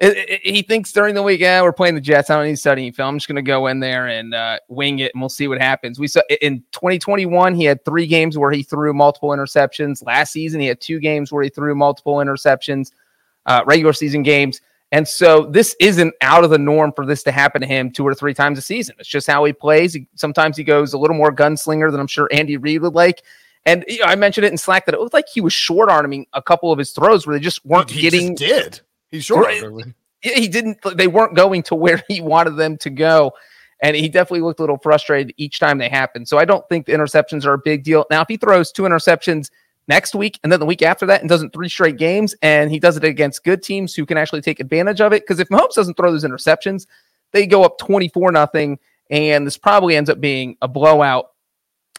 it, 0.00 0.16
it, 0.16 0.40
he 0.42 0.62
thinks 0.62 0.92
during 0.92 1.14
the 1.14 1.22
week, 1.22 1.40
yeah, 1.40 1.60
we're 1.60 1.74
playing 1.74 1.94
the 1.94 2.00
Jets. 2.00 2.30
I 2.30 2.36
don't 2.36 2.46
need 2.46 2.52
to 2.52 2.56
studying 2.56 2.92
film. 2.92 3.10
I'm 3.10 3.18
just 3.18 3.28
going 3.28 3.36
to 3.36 3.42
go 3.42 3.66
in 3.66 3.80
there 3.80 4.06
and 4.06 4.32
uh, 4.32 4.58
wing 4.68 5.00
it, 5.00 5.12
and 5.14 5.20
we'll 5.20 5.28
see 5.28 5.46
what 5.46 5.60
happens. 5.60 6.00
We 6.00 6.08
saw 6.08 6.22
in 6.40 6.64
2021, 6.72 7.54
he 7.54 7.64
had 7.64 7.84
three 7.84 8.06
games 8.06 8.38
where 8.38 8.50
he 8.50 8.62
threw 8.62 8.94
multiple 8.94 9.28
interceptions. 9.28 10.04
Last 10.04 10.32
season, 10.32 10.60
he 10.60 10.66
had 10.66 10.80
two 10.80 11.00
games 11.00 11.30
where 11.30 11.44
he 11.44 11.50
threw 11.50 11.74
multiple 11.74 12.16
interceptions, 12.16 12.92
uh, 13.44 13.62
regular 13.66 13.92
season 13.92 14.22
games. 14.22 14.62
And 14.90 15.06
so 15.06 15.44
this 15.44 15.76
isn't 15.78 16.14
out 16.22 16.44
of 16.44 16.50
the 16.50 16.58
norm 16.58 16.92
for 16.96 17.04
this 17.04 17.22
to 17.24 17.30
happen 17.30 17.60
to 17.60 17.66
him 17.66 17.92
two 17.92 18.04
or 18.04 18.14
three 18.14 18.34
times 18.34 18.58
a 18.58 18.62
season. 18.62 18.96
It's 18.98 19.08
just 19.08 19.26
how 19.26 19.44
he 19.44 19.52
plays. 19.52 19.92
He, 19.92 20.08
sometimes 20.16 20.56
he 20.56 20.64
goes 20.64 20.94
a 20.94 20.98
little 20.98 21.16
more 21.16 21.30
gunslinger 21.30 21.90
than 21.92 22.00
I'm 22.00 22.08
sure 22.08 22.28
Andy 22.32 22.56
Reid 22.56 22.80
would 22.82 22.94
like. 22.94 23.22
And 23.66 23.84
you 23.86 23.98
know, 23.98 24.06
I 24.06 24.16
mentioned 24.16 24.46
it 24.46 24.50
in 24.50 24.58
Slack 24.58 24.86
that 24.86 24.94
it 24.94 25.00
looked 25.00 25.14
like 25.14 25.28
he 25.28 25.42
was 25.42 25.52
short 25.52 25.90
arming 25.90 26.26
a 26.32 26.42
couple 26.42 26.72
of 26.72 26.78
his 26.78 26.92
throws 26.92 27.26
where 27.26 27.36
they 27.36 27.42
just 27.42 27.64
weren't 27.66 27.90
he 27.90 28.00
getting. 28.00 28.34
did 28.34 28.80
He's 29.10 29.24
short. 29.24 29.52
He 30.20 30.48
didn't. 30.48 30.78
They 30.96 31.06
weren't 31.08 31.34
going 31.34 31.62
to 31.64 31.74
where 31.76 32.02
he 32.08 32.20
wanted 32.20 32.56
them 32.56 32.76
to 32.78 32.90
go, 32.90 33.32
and 33.82 33.96
he 33.96 34.08
definitely 34.08 34.42
looked 34.42 34.60
a 34.60 34.62
little 34.62 34.78
frustrated 34.78 35.34
each 35.36 35.58
time 35.58 35.78
they 35.78 35.88
happened. 35.88 36.28
So 36.28 36.38
I 36.38 36.44
don't 36.44 36.68
think 36.68 36.86
the 36.86 36.92
interceptions 36.92 37.44
are 37.44 37.54
a 37.54 37.58
big 37.58 37.84
deal. 37.84 38.06
Now, 38.10 38.22
if 38.22 38.28
he 38.28 38.36
throws 38.36 38.70
two 38.70 38.82
interceptions 38.82 39.50
next 39.88 40.14
week 40.14 40.38
and 40.44 40.52
then 40.52 40.60
the 40.60 40.66
week 40.66 40.82
after 40.82 41.04
that 41.06 41.20
and 41.20 41.28
doesn't 41.28 41.52
three 41.52 41.68
straight 41.68 41.96
games, 41.96 42.34
and 42.42 42.70
he 42.70 42.78
does 42.78 42.96
it 42.96 43.04
against 43.04 43.44
good 43.44 43.62
teams 43.62 43.94
who 43.94 44.06
can 44.06 44.18
actually 44.18 44.42
take 44.42 44.60
advantage 44.60 45.00
of 45.00 45.12
it, 45.12 45.22
because 45.22 45.40
if 45.40 45.48
Mahomes 45.48 45.74
doesn't 45.74 45.96
throw 45.96 46.12
those 46.12 46.24
interceptions, 46.24 46.86
they 47.32 47.46
go 47.46 47.64
up 47.64 47.78
twenty 47.78 48.08
four 48.08 48.30
nothing, 48.30 48.78
and 49.10 49.46
this 49.46 49.56
probably 49.56 49.96
ends 49.96 50.10
up 50.10 50.20
being 50.20 50.56
a 50.62 50.68
blowout. 50.68 51.30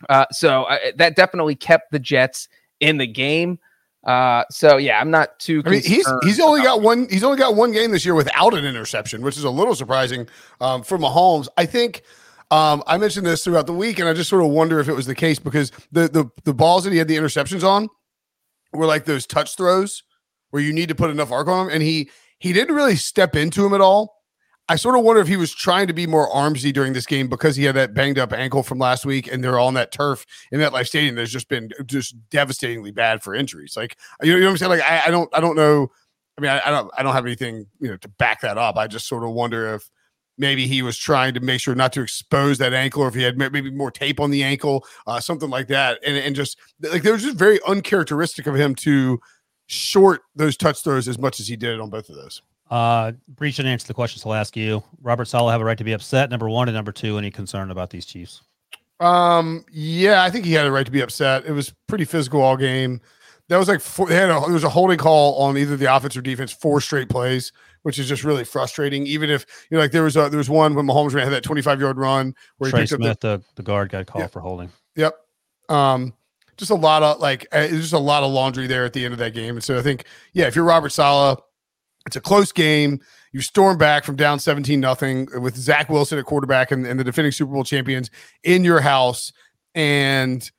Uh, 0.10 0.26
so 0.32 0.64
uh, 0.64 0.78
that 0.96 1.16
definitely 1.16 1.56
kept 1.56 1.92
the 1.92 2.00
Jets 2.00 2.48
in 2.80 2.98
the 2.98 3.08
game. 3.08 3.60
Uh, 4.04 4.44
so 4.50 4.78
yeah, 4.78 5.00
I'm 5.00 5.12
not 5.12 5.40
too. 5.40 5.62
I 5.66 5.70
mean, 5.70 5.84
he's 5.84 6.12
he's 6.24 6.40
only 6.40 6.64
got 6.64 6.82
one. 6.82 7.08
He's 7.10 7.24
only 7.24 7.38
got 7.38 7.56
one 7.56 7.72
game 7.72 7.92
this 7.92 8.04
year 8.04 8.16
without 8.16 8.54
an 8.54 8.66
interception, 8.66 9.22
which 9.22 9.38
is 9.38 9.44
a 9.44 9.50
little 9.50 9.76
surprising 9.76 10.28
um, 10.60 10.84
for 10.84 10.98
Mahomes. 10.98 11.48
I 11.58 11.66
think. 11.66 12.04
Um, 12.50 12.84
I 12.86 12.98
mentioned 12.98 13.26
this 13.26 13.46
throughout 13.46 13.66
the 13.66 13.74
week, 13.74 14.00
and 14.00 14.10
I 14.10 14.14
just 14.14 14.30
sort 14.30 14.44
of 14.44 14.50
wonder 14.50 14.82
if 14.82 14.90
it 14.90 14.94
was 14.94 15.06
the 15.06 15.16
case 15.16 15.40
because 15.40 15.72
the 15.92 16.10
the 16.10 16.26
the 16.44 16.54
balls 16.54 16.84
that 16.84 16.92
he 16.92 16.98
had 16.98 17.08
the 17.08 17.16
interceptions 17.16 17.64
on 17.64 17.88
were 18.74 18.86
like 18.86 19.06
those 19.06 19.26
touch 19.26 19.56
throws 19.56 20.04
where 20.50 20.62
you 20.62 20.74
need 20.74 20.90
to 20.90 20.96
put 20.96 21.10
enough 21.10 21.32
arc 21.32 21.48
on 21.48 21.68
him, 21.68 21.74
and 21.74 21.84
he 21.84 22.10
he 22.40 22.54
didn't 22.54 22.76
really 22.76 22.96
step 22.96 23.36
into 23.36 23.66
him 23.66 23.74
at 23.74 23.82
all. 23.82 24.21
I 24.72 24.78
sort 24.78 24.98
of 24.98 25.04
wonder 25.04 25.22
if 25.22 25.28
he 25.28 25.36
was 25.36 25.54
trying 25.54 25.88
to 25.88 25.94
be 25.94 26.08
more 26.08 26.30
armsy 26.30 26.72
during 26.72 26.94
this 26.94 27.06
game 27.06 27.28
because 27.28 27.58
he 27.58 27.66
had 27.66 27.76
that 27.76 27.94
banged 27.94 28.18
up 28.18 28.32
ankle 28.32 28.64
from 28.64 28.80
last 28.80 29.06
week, 29.06 29.30
and 29.30 29.44
they're 29.44 29.60
on 29.60 29.74
that 29.74 29.92
turf 29.92 30.26
in 30.50 30.62
MetLife 30.62 30.88
stadium. 30.88 31.16
There's 31.16 31.30
just 31.30 31.50
been 31.50 31.72
just 31.86 32.16
devastatingly 32.30 32.92
bad 32.92 33.22
for 33.22 33.36
injuries. 33.36 33.76
Like 33.76 33.98
you 34.22 34.32
know, 34.32 34.38
you 34.38 34.44
know 34.44 34.48
what 34.48 34.52
I'm 34.52 34.58
saying? 34.60 34.70
Like 34.70 34.82
I, 34.90 35.08
I 35.08 35.12
don't 35.12 35.30
I 35.34 35.42
don't 35.42 35.58
know. 35.58 35.92
I 36.38 36.42
mean, 36.42 36.52
I, 36.52 36.62
I, 36.66 36.72
don't 36.72 36.90
I 36.98 37.04
don't 37.04 37.12
have 37.12 37.26
anything 37.26 37.68
you 37.82 37.90
know 37.90 37.98
to 37.98 38.08
back 38.08 38.40
that 38.42 38.58
up. 38.58 38.78
I 38.78 38.88
just 38.88 39.10
sort 39.10 39.26
of 39.26 39.32
wonder 39.32 39.76
if 39.76 39.90
maybe 40.38 40.66
he 40.68 40.82
was 40.82 40.98
trying 40.98 41.34
to 41.34 41.42
make 41.42 41.60
sure 41.60 41.76
not 41.76 41.92
to 41.92 42.02
expose 42.02 42.58
that 42.60 42.74
ankle, 42.74 43.04
or 43.04 43.10
if 43.10 43.14
he 43.14 43.24
had 43.24 43.38
maybe 43.38 43.72
more 43.72 43.92
tape 43.92 44.22
on 44.22 44.32
the 44.32 44.42
ankle, 44.42 44.86
uh, 45.06 45.20
something 45.20 45.50
like 45.50 45.68
that, 45.68 46.00
and 46.06 46.16
and 46.16 46.34
just 46.34 46.58
like 46.80 47.04
there 47.04 47.12
was 47.12 47.24
just 47.24 47.36
very 47.36 47.60
uncharacteristic 47.68 48.48
of 48.48 48.56
him 48.56 48.76
to 48.76 49.20
short 49.68 50.22
those 50.34 50.56
touch 50.56 50.82
throws 50.82 51.10
as 51.10 51.20
much 51.20 51.42
as 51.42 51.50
he 51.50 51.58
did 51.58 51.82
on 51.82 51.90
both 51.90 52.08
of 52.08 52.16
those. 52.16 52.42
Uh, 52.72 53.12
Breech 53.28 53.60
and 53.60 53.68
answer 53.68 53.86
the 53.86 53.94
questions 53.94 54.26
I'll 54.26 54.34
ask 54.34 54.56
you. 54.56 54.82
Robert 55.02 55.26
Saleh 55.26 55.52
have 55.52 55.60
a 55.60 55.66
right 55.66 55.78
to 55.78 55.84
be 55.84 55.92
upset. 55.92 56.30
Number 56.30 56.50
one 56.50 56.70
and 56.70 56.76
number 56.76 56.94
two, 56.94 57.18
any 57.18 57.30
concern 57.30 57.70
about 57.70 57.90
these 57.90 58.06
Chiefs? 58.06 58.42
Um, 59.02 59.66
yeah, 59.72 60.24
I 60.24 60.30
think 60.30 60.46
he 60.46 60.54
had 60.54 60.66
a 60.66 60.72
right 60.72 60.86
to 60.86 60.92
be 60.92 61.02
upset. 61.02 61.46
It 61.46 61.52
was 61.52 61.74
pretty 61.88 62.06
physical 62.06 62.42
all 62.42 62.56
game. 62.56 63.02
That 63.50 63.58
was 63.58 63.68
like 63.68 63.82
four, 63.82 64.08
they 64.08 64.16
had 64.16 64.30
a, 64.30 64.40
there 64.40 64.54
was 64.54 64.64
a 64.64 64.70
holding 64.70 64.98
call 64.98 65.36
on 65.36 65.58
either 65.58 65.76
the 65.76 65.94
offense 65.94 66.16
or 66.16 66.22
defense 66.22 66.54
four 66.54 66.80
straight 66.80 67.10
plays, 67.10 67.52
which 67.82 68.00
is 68.00 68.08
just 68.08 68.24
really 68.24 68.46
frustrating. 68.46 69.06
Even 69.06 69.30
if 69.30 69.46
you 69.70 69.76
know, 69.76 69.82
like 69.82 69.92
there 69.92 70.04
was 70.04 70.16
a, 70.16 70.30
there 70.30 70.38
was 70.38 70.50
one 70.50 70.74
when 70.74 70.86
Mahomes 70.86 71.14
ran 71.14 71.26
had 71.26 71.34
that 71.34 71.44
twenty 71.44 71.62
five 71.62 71.82
yard 71.82 71.98
run 71.98 72.34
where 72.58 72.72
Trey 72.72 72.82
he 72.82 72.84
picked 72.84 73.02
Smith, 73.02 73.10
up 73.10 73.20
the, 73.20 73.38
the, 73.40 73.44
the 73.56 73.64
guard 73.64 73.90
got 73.90 74.06
called 74.06 74.24
yeah. 74.24 74.28
for 74.28 74.40
holding. 74.40 74.72
Yep. 74.96 75.16
Um, 75.68 76.14
just 76.56 76.72
a 76.72 76.76
lot 76.76 77.04
of 77.04 77.20
like 77.20 77.48
uh, 77.52 77.60
it's 77.60 77.82
just 77.82 77.94
a 77.94 78.00
lot 78.00 78.24
of 78.24 78.32
laundry 78.32 78.68
there 78.68 78.86
at 78.86 78.94
the 78.94 79.04
end 79.04 79.14
of 79.14 79.18
that 79.18 79.34
game. 79.34 79.56
And 79.56 79.64
so 79.64 79.78
I 79.78 79.82
think, 79.82 80.06
yeah, 80.32 80.46
if 80.46 80.56
you're 80.56 80.64
Robert 80.64 80.92
Saleh, 80.92 81.38
it's 82.06 82.16
a 82.16 82.22
close 82.22 82.52
game. 82.52 83.00
You 83.32 83.42
storm 83.42 83.78
back 83.78 84.04
from 84.04 84.16
down 84.16 84.40
17 84.40 84.80
nothing 84.80 85.28
with 85.42 85.56
Zach 85.56 85.90
Wilson 85.90 86.20
at 86.20 86.26
quarterback 86.26 86.72
and, 86.72 86.86
and 86.86 87.00
the 87.00 87.04
defending 87.04 87.32
Super 87.32 87.54
Bowl 87.54 87.64
champions 87.64 88.10
in 88.44 88.64
your 88.64 88.82
house. 88.82 89.32
And 89.76 90.50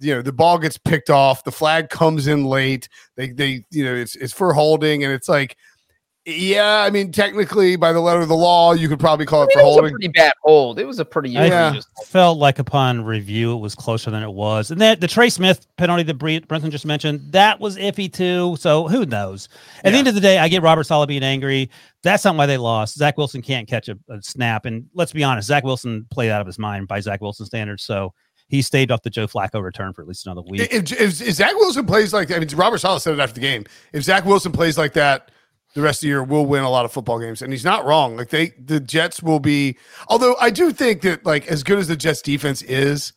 you 0.00 0.14
know, 0.14 0.22
the 0.22 0.32
ball 0.32 0.58
gets 0.58 0.78
picked 0.78 1.10
off, 1.10 1.44
the 1.44 1.52
flag 1.52 1.88
comes 1.88 2.26
in 2.26 2.44
late. 2.44 2.88
They 3.16 3.30
they, 3.30 3.64
you 3.70 3.84
know, 3.84 3.94
it's 3.94 4.16
it's 4.16 4.32
for 4.32 4.52
holding, 4.52 5.04
and 5.04 5.12
it's 5.12 5.28
like 5.28 5.56
yeah, 6.24 6.84
I 6.86 6.90
mean, 6.90 7.10
technically, 7.10 7.74
by 7.74 7.92
the 7.92 7.98
letter 7.98 8.20
of 8.20 8.28
the 8.28 8.36
law, 8.36 8.74
you 8.74 8.88
could 8.88 9.00
probably 9.00 9.26
call 9.26 9.40
I 9.40 9.46
mean, 9.46 9.50
it 9.50 9.54
for 9.54 9.60
holding. 9.60 9.78
it 9.78 9.88
holding. 9.88 9.92
pretty 9.94 10.08
bad 10.08 10.32
hold. 10.44 10.78
It 10.78 10.86
was 10.86 11.00
a 11.00 11.04
pretty. 11.04 11.36
I 11.36 11.46
yeah. 11.46 11.80
felt 12.06 12.38
like 12.38 12.60
upon 12.60 13.04
review, 13.04 13.54
it 13.54 13.58
was 13.58 13.74
closer 13.74 14.08
than 14.08 14.22
it 14.22 14.32
was, 14.32 14.70
and 14.70 14.80
that 14.80 15.00
the 15.00 15.08
Trey 15.08 15.30
Smith 15.30 15.66
penalty 15.76 16.04
that 16.04 16.18
Brinson 16.18 16.70
just 16.70 16.86
mentioned 16.86 17.32
that 17.32 17.58
was 17.58 17.76
iffy 17.76 18.12
too. 18.12 18.56
So 18.60 18.86
who 18.86 19.04
knows? 19.04 19.48
At 19.78 19.86
yeah. 19.86 19.90
the 19.90 19.98
end 19.98 20.08
of 20.08 20.14
the 20.14 20.20
day, 20.20 20.38
I 20.38 20.46
get 20.46 20.62
Robert 20.62 20.84
Saleh 20.84 21.08
being 21.08 21.24
angry. 21.24 21.68
That's 22.04 22.24
not 22.24 22.36
why 22.36 22.46
they 22.46 22.56
lost. 22.56 22.96
Zach 22.96 23.16
Wilson 23.16 23.42
can't 23.42 23.66
catch 23.66 23.88
a, 23.88 23.98
a 24.08 24.22
snap, 24.22 24.64
and 24.64 24.86
let's 24.94 25.12
be 25.12 25.24
honest, 25.24 25.48
Zach 25.48 25.64
Wilson 25.64 26.06
played 26.12 26.30
out 26.30 26.40
of 26.40 26.46
his 26.46 26.58
mind 26.58 26.86
by 26.86 27.00
Zach 27.00 27.20
Wilson 27.20 27.46
standards. 27.46 27.82
So 27.82 28.14
he 28.46 28.62
stayed 28.62 28.92
off 28.92 29.02
the 29.02 29.10
Joe 29.10 29.26
Flacco 29.26 29.60
return 29.60 29.92
for 29.92 30.02
at 30.02 30.08
least 30.08 30.26
another 30.26 30.42
week. 30.42 30.60
If, 30.70 30.92
if, 30.92 31.20
if 31.20 31.34
Zach 31.34 31.54
Wilson 31.54 31.84
plays 31.84 32.12
like 32.12 32.30
I 32.30 32.38
mean, 32.38 32.48
Robert 32.54 32.78
Saleh 32.78 33.02
said 33.02 33.14
it 33.14 33.18
after 33.18 33.34
the 33.34 33.40
game. 33.40 33.64
If 33.92 34.04
Zach 34.04 34.24
Wilson 34.24 34.52
plays 34.52 34.78
like 34.78 34.92
that 34.92 35.32
the 35.74 35.82
rest 35.82 35.98
of 35.98 36.02
the 36.02 36.08
year 36.08 36.22
will 36.22 36.46
win 36.46 36.62
a 36.62 36.70
lot 36.70 36.84
of 36.84 36.92
football 36.92 37.18
games. 37.18 37.42
And 37.42 37.52
he's 37.52 37.64
not 37.64 37.84
wrong. 37.84 38.16
Like 38.16 38.30
they 38.30 38.52
the 38.62 38.80
Jets 38.80 39.22
will 39.22 39.40
be 39.40 39.76
although 40.08 40.36
I 40.40 40.50
do 40.50 40.72
think 40.72 41.02
that 41.02 41.24
like 41.24 41.46
as 41.48 41.62
good 41.62 41.78
as 41.78 41.88
the 41.88 41.96
Jets 41.96 42.22
defense 42.22 42.62
is, 42.62 43.12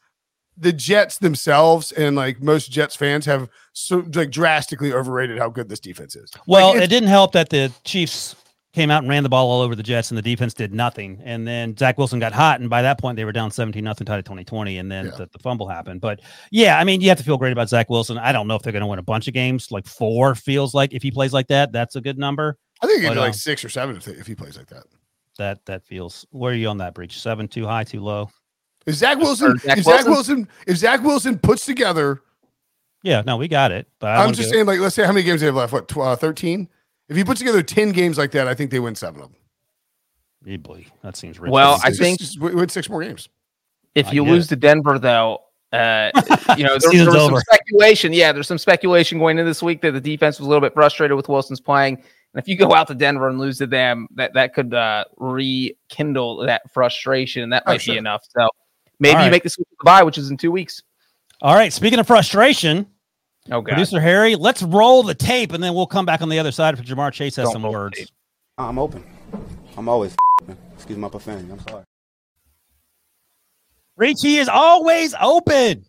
the 0.58 0.74
Jets 0.74 1.18
themselves 1.18 1.92
and 1.92 2.16
like 2.16 2.42
most 2.42 2.72
Jets 2.72 2.96
fans 2.96 3.26
have 3.26 3.50
so 3.74 4.06
like 4.14 4.32
drastically 4.32 4.94
overrated 4.94 5.38
how 5.38 5.50
good 5.50 5.70
this 5.70 5.80
defense 5.80 6.16
is. 6.16 6.32
Well, 6.48 6.74
like, 6.74 6.84
it 6.84 6.88
didn't 6.88 7.10
help 7.10 7.34
that 7.34 7.50
the 7.50 7.72
Chiefs 7.84 8.36
came 8.76 8.92
out 8.92 9.02
and 9.02 9.10
ran 9.10 9.24
the 9.24 9.30
ball 9.30 9.50
all 9.50 9.62
over 9.62 9.76
the 9.76 9.82
Jets, 9.82 10.12
and 10.12 10.18
the 10.18 10.22
defense 10.22 10.54
did 10.54 10.74
nothing. 10.74 11.20
And 11.24 11.48
then 11.48 11.76
Zach 11.76 11.98
Wilson 11.98 12.20
got 12.20 12.34
hot, 12.34 12.60
and 12.60 12.70
by 12.70 12.82
that 12.84 13.00
point 13.00 13.16
they 13.16 13.26
were 13.26 13.32
down 13.32 13.50
seventeen 13.50 13.84
nothing 13.84 14.06
tied 14.06 14.18
to 14.18 14.24
twenty 14.24 14.44
twenty, 14.44 14.78
and 14.78 14.92
then 14.92 15.06
yeah. 15.06 15.12
the, 15.12 15.30
the, 15.32 15.40
fumble 15.40 15.68
happened. 15.68 16.02
But 16.02 16.22
yeah, 16.52 16.78
I 16.78 16.84
mean 16.84 17.02
you 17.02 17.10
have 17.10 17.18
to 17.18 17.24
feel 17.24 17.38
great 17.38 17.54
about 17.54 17.70
Zach 17.70 17.90
Wilson. 17.90 18.18
I 18.18 18.32
don't 18.32 18.48
know 18.48 18.56
if 18.56 18.62
they're 18.62 18.74
going 18.74 18.82
to 18.82 18.88
win 18.88 19.00
a 19.00 19.04
bunch 19.04 19.28
of 19.28 19.34
games. 19.34 19.72
Like 19.72 19.88
four 19.88 20.36
feels 20.36 20.74
like 20.74 20.94
if 20.94 21.02
he 21.02 21.10
plays 21.10 21.34
like 21.34 21.48
that, 21.48 21.72
that's 21.72 21.96
a 21.96 22.02
good 22.02 22.20
number. 22.20 22.58
I 22.82 22.88
think 22.88 23.02
he 23.02 23.08
can 23.08 23.18
like 23.18 23.28
um, 23.28 23.34
six 23.34 23.64
or 23.64 23.70
seven 23.70 23.96
if, 23.96 24.08
if 24.08 24.28
he 24.28 24.36
plays 24.36 24.58
like 24.58 24.68
that. 24.68 24.84
That 25.38 25.66
that 25.66 25.86
feels. 25.86 26.26
Where 26.32 26.52
are 26.52 26.56
you 26.56 26.68
on 26.68 26.78
that 26.78 26.94
Breech? 26.94 27.20
Seven 27.20 27.48
too 27.48 27.66
high, 27.66 27.86
too 27.86 28.02
low. 28.02 28.30
Is 28.86 28.98
Zach 28.98 29.18
Wilson? 29.18 29.58
Zach 29.60 29.78
if 29.80 29.86
Zach 29.86 30.06
Wilson? 30.06 30.48
If 30.68 30.78
Zach 30.78 31.02
Wilson 31.02 31.40
puts 31.40 31.66
together. 31.66 32.22
Yeah, 33.04 33.22
no, 33.26 33.38
we 33.38 33.48
got 33.48 33.72
it. 33.72 33.88
But 34.00 34.18
I'm 34.18 34.34
just 34.34 34.50
saying, 34.50 34.66
like, 34.66 34.80
let's 34.80 34.96
say 34.96 35.04
how 35.04 35.12
many 35.12 35.24
games 35.24 35.42
they 35.42 35.46
have 35.48 35.56
left? 35.56 35.74
What, 35.74 35.96
uh, 35.98 36.16
thirteen? 36.16 36.70
If 37.10 37.18
you 37.18 37.26
put 37.26 37.38
together 37.38 37.62
ten 37.62 37.92
games 37.92 38.18
like 38.18 38.32
that, 38.32 38.48
I 38.48 38.56
think 38.56 38.72
they 38.72 38.80
win 38.80 38.96
seven 38.96 39.22
of 39.22 39.32
them. 39.32 39.38
Easily, 40.46 40.88
that 41.02 41.16
seems 41.16 41.40
ridiculous. 41.40 41.54
Well, 41.54 41.80
I 41.84 41.92
think 41.92 42.20
just, 42.20 42.40
just 42.40 42.54
win 42.54 42.70
six 42.70 42.90
more 42.90 43.04
games. 43.04 43.30
If 43.96 44.12
you 44.14 44.24
lose 44.24 44.48
to 44.48 44.56
Denver, 44.56 45.00
though, 45.00 45.40
uh, 45.72 46.12
you 46.58 46.64
know, 46.64 46.78
there, 46.78 46.92
there 46.92 47.06
was 47.06 47.16
over. 47.16 47.36
some 47.36 47.40
speculation. 47.40 48.14
Yeah, 48.14 48.32
there's 48.32 48.48
some 48.48 48.58
speculation 48.58 49.20
going 49.20 49.38
into 49.38 49.50
this 49.50 49.64
week 49.64 49.82
that 49.82 49.92
the 49.92 50.02
defense 50.02 50.40
was 50.40 50.46
a 50.46 50.50
little 50.50 50.62
bit 50.62 50.74
frustrated 50.74 51.16
with 51.16 51.30
Wilson's 51.30 51.62
playing. 51.62 51.96
And 51.96 52.42
if 52.42 52.48
you 52.48 52.58
go 52.58 52.74
out 52.74 52.88
to 52.88 52.96
Denver 52.96 53.30
and 53.30 53.40
lose 53.40 53.58
to 53.60 53.68
them, 53.68 54.08
that 54.16 54.34
that 54.34 54.54
could 54.54 54.74
uh, 54.74 55.06
rekindle 55.18 56.46
that 56.46 56.72
frustration. 56.72 57.44
And 57.44 57.54
that 57.54 57.64
oh, 57.66 57.72
might 57.72 57.76
oh, 57.76 57.78
sure. 57.80 57.96
be 57.96 57.98
enough. 57.98 58.26
So 58.38 58.50
maybe 59.00 59.16
right. 59.16 59.26
you 59.26 59.32
make 59.32 59.44
the 59.44 59.50
switch 59.50 59.68
to 59.68 59.76
the 59.80 59.86
bye, 59.86 60.04
which 60.04 60.18
is 60.18 60.30
in 60.30 60.38
two 60.38 60.52
weeks. 60.52 60.84
All 61.42 61.56
right. 61.56 61.72
Speaking 61.72 62.00
of 62.00 62.08
frustration, 62.08 62.88
oh, 63.52 63.62
God. 63.62 63.66
producer 63.66 64.00
Harry, 64.00 64.36
let's 64.36 64.62
roll 64.64 65.04
the 65.04 65.16
tape, 65.16 65.52
and 65.54 65.64
then 65.64 65.74
we'll 65.74 65.88
come 65.88 66.06
back 66.06 66.22
on 66.22 66.30
the 66.30 66.40
other 66.40 66.52
side 66.52 66.78
for 66.78 66.84
Ja'Marr 66.84 67.12
Chase 67.12 67.36
has 67.36 67.46
Don't 67.46 67.54
some 67.54 67.64
words. 67.64 68.12
I'm 68.58 68.80
open. 68.80 69.04
I'm 69.78 69.90
always 69.90 70.16
excuse 70.76 70.98
my 70.98 71.10
profanity. 71.10 71.52
I'm 71.52 71.60
sorry. 71.68 71.84
Richie 73.98 74.38
is 74.38 74.48
always 74.48 75.16
open. 75.20 75.86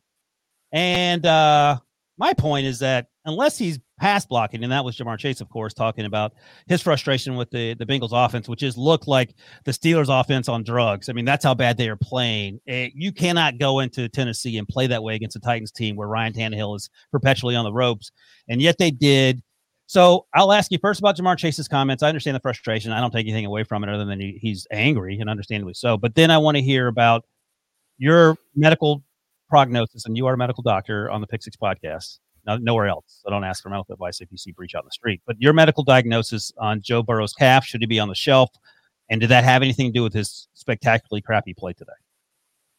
And 0.73 1.25
uh 1.25 1.79
my 2.19 2.35
point 2.35 2.67
is 2.67 2.81
that 2.81 3.07
unless 3.25 3.59
he's 3.59 3.79
pass 3.99 4.27
blocking, 4.27 4.63
and 4.63 4.73
that 4.73 4.85
was 4.85 4.97
Ja'Marr 4.97 5.19
Chase, 5.19 5.41
of 5.41 5.49
course, 5.49 5.73
talking 5.73 6.05
about 6.05 6.35
his 6.67 6.83
frustration 6.83 7.37
with 7.37 7.51
the 7.51 7.75
the 7.75 7.87
Bengals 7.87 8.11
offense, 8.13 8.49
which 8.49 8.63
is 8.63 8.77
looked 8.77 9.09
like 9.09 9.35
the 9.65 9.73
Steelers 9.73 10.09
offense 10.09 10.49
on 10.49 10.63
drugs. 10.63 11.09
I 11.09 11.13
mean, 11.13 11.25
that's 11.25 11.45
how 11.45 11.55
bad 11.55 11.77
they 11.77 11.89
are 11.89 11.97
playing. 11.97 12.61
It, 12.67 12.93
you 12.95 13.13
cannot 13.13 13.59
go 13.59 13.81
into 13.81 14.09
Tennessee 14.09 14.59
and 14.59 14.69
play 14.69 14.87
that 14.87 15.03
way 15.03 15.15
against 15.15 15.37
a 15.37 15.41
Titans 15.41 15.73
team 15.73 15.97
where 15.97 16.09
Ryan 16.09 16.33
Tannehill 16.33 16.77
is 16.77 16.91
perpetually 17.11 17.57
on 17.57 17.65
the 17.65 17.73
ropes, 17.73 18.11
and 18.49 18.61
yet 18.61 18.79
they 18.79 18.91
did. 18.91 19.43
So 19.89 20.27
I'll 20.35 20.53
ask 20.53 20.73
you 20.73 20.79
first 20.81 20.99
about 20.99 21.17
Ja'Marr 21.17 21.39
Chase's 21.39 21.69
comments. 21.69 22.03
I 22.03 22.09
understand 22.09 22.35
the 22.35 22.41
frustration. 22.41 22.91
I 22.91 23.01
don't 23.01 23.13
take 23.13 23.27
anything 23.27 23.47
away 23.47 23.63
from 23.63 23.85
it 23.85 23.89
other 23.89 24.05
than 24.05 24.19
he, 24.19 24.37
he's 24.43 24.67
angry 24.73 25.19
and 25.21 25.31
understandably 25.31 25.75
so. 25.75 25.97
But 25.97 26.17
then 26.17 26.31
I 26.31 26.39
want 26.39 26.57
to 26.57 26.63
hear 26.63 26.89
about 26.89 27.25
your 27.97 28.37
medical 28.57 29.05
prognosis, 29.49 30.05
and 30.05 30.17
you 30.17 30.27
are 30.27 30.35
a 30.35 30.37
medical 30.37 30.63
doctor 30.63 31.09
on 31.09 31.21
the 31.21 31.27
Pick 31.29 31.43
Six 31.43 31.57
podcast 31.57 32.19
no, 32.47 32.57
nowhere 32.57 32.89
else. 32.89 33.21
So 33.23 33.31
don't 33.31 33.45
ask 33.45 33.63
for 33.63 33.69
medical 33.71 33.93
advice 33.93 34.21
if 34.21 34.31
you 34.31 34.39
see 34.39 34.53
Breech 34.53 34.75
out 34.75 34.83
in 34.85 34.87
the 34.87 34.93
street. 34.93 35.21
But 35.27 35.37
your 35.39 35.53
medical 35.53 35.83
diagnosis 35.85 36.53
on 36.59 36.81
Joe 36.83 37.03
Burrow's 37.03 37.33
calf 37.33 37.65
should 37.65 37.81
he 37.81 37.87
be 37.87 37.99
on 37.99 38.09
the 38.09 38.15
shelf? 38.15 38.51
And 39.09 39.21
did 39.21 39.31
that 39.31 39.45
have 39.45 39.63
anything 39.63 39.89
to 39.89 39.93
do 39.93 40.03
with 40.03 40.13
his 40.13 40.49
spectacularly 40.55 41.23
crappy 41.23 41.55
play 41.55 41.73
today? 41.73 41.93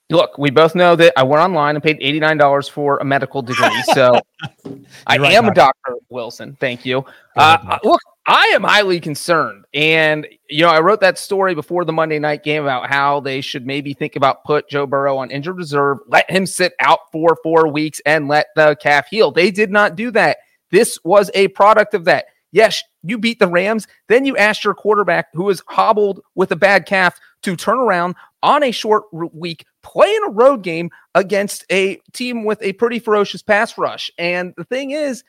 Look, 0.09 0.37
we 0.37 0.49
both 0.51 0.73
know 0.73 0.95
that 0.95 1.13
I 1.17 1.23
went 1.23 1.41
online 1.41 1.75
and 1.75 1.83
paid 1.83 1.97
eighty 1.99 2.19
nine 2.19 2.37
dollars 2.37 2.69
for 2.69 2.97
a 2.99 3.03
medical 3.03 3.41
degree, 3.41 3.83
so 3.93 4.17
I 5.07 5.17
right, 5.17 5.33
am 5.33 5.43
doctor. 5.43 5.51
a 5.51 5.55
doctor, 5.55 5.93
Wilson. 6.09 6.55
Thank 6.61 6.85
you. 6.85 7.03
Uh, 7.35 7.57
uh, 7.67 7.79
look, 7.83 7.99
I 8.29 8.51
am 8.53 8.63
highly 8.63 8.99
concerned. 8.99 9.63
And, 9.73 10.27
you 10.49 10.63
know, 10.63 10.69
I 10.69 10.81
wrote 10.81 10.99
that 10.99 11.17
story 11.17 11.55
before 11.55 11.85
the 11.85 11.93
Monday 11.93 12.19
night 12.19 12.43
game 12.43 12.61
about 12.61 12.89
how 12.89 13.21
they 13.21 13.39
should 13.39 13.65
maybe 13.65 13.93
think 13.93 14.17
about 14.17 14.43
put 14.43 14.69
Joe 14.69 14.85
Burrow 14.85 15.17
on 15.17 15.31
injured 15.31 15.55
reserve, 15.55 15.99
let 16.07 16.29
him 16.29 16.45
sit 16.45 16.73
out 16.81 16.99
for 17.13 17.37
four 17.41 17.71
weeks 17.71 18.01
and 18.05 18.27
let 18.27 18.47
the 18.57 18.75
calf 18.81 19.07
heal. 19.07 19.31
They 19.31 19.49
did 19.49 19.71
not 19.71 19.95
do 19.95 20.11
that. 20.11 20.39
This 20.71 20.99
was 21.05 21.31
a 21.33 21.47
product 21.49 21.93
of 21.93 22.03
that. 22.03 22.25
Yes, 22.51 22.83
you 23.01 23.17
beat 23.17 23.39
the 23.39 23.47
Rams. 23.47 23.87
Then 24.09 24.25
you 24.25 24.35
asked 24.35 24.65
your 24.65 24.73
quarterback, 24.73 25.27
who 25.33 25.43
was 25.45 25.63
hobbled 25.67 26.19
with 26.35 26.51
a 26.51 26.57
bad 26.57 26.85
calf, 26.85 27.17
to 27.43 27.55
turn 27.55 27.77
around 27.77 28.15
on 28.43 28.61
a 28.63 28.71
short 28.71 29.03
week, 29.13 29.65
play 29.83 30.13
in 30.13 30.23
a 30.25 30.31
road 30.31 30.63
game 30.63 30.89
against 31.15 31.63
a 31.71 31.95
team 32.11 32.43
with 32.43 32.61
a 32.61 32.73
pretty 32.73 32.99
ferocious 32.99 33.41
pass 33.41 33.77
rush. 33.77 34.11
And 34.17 34.53
the 34.57 34.65
thing 34.65 34.91
is, 34.91 35.23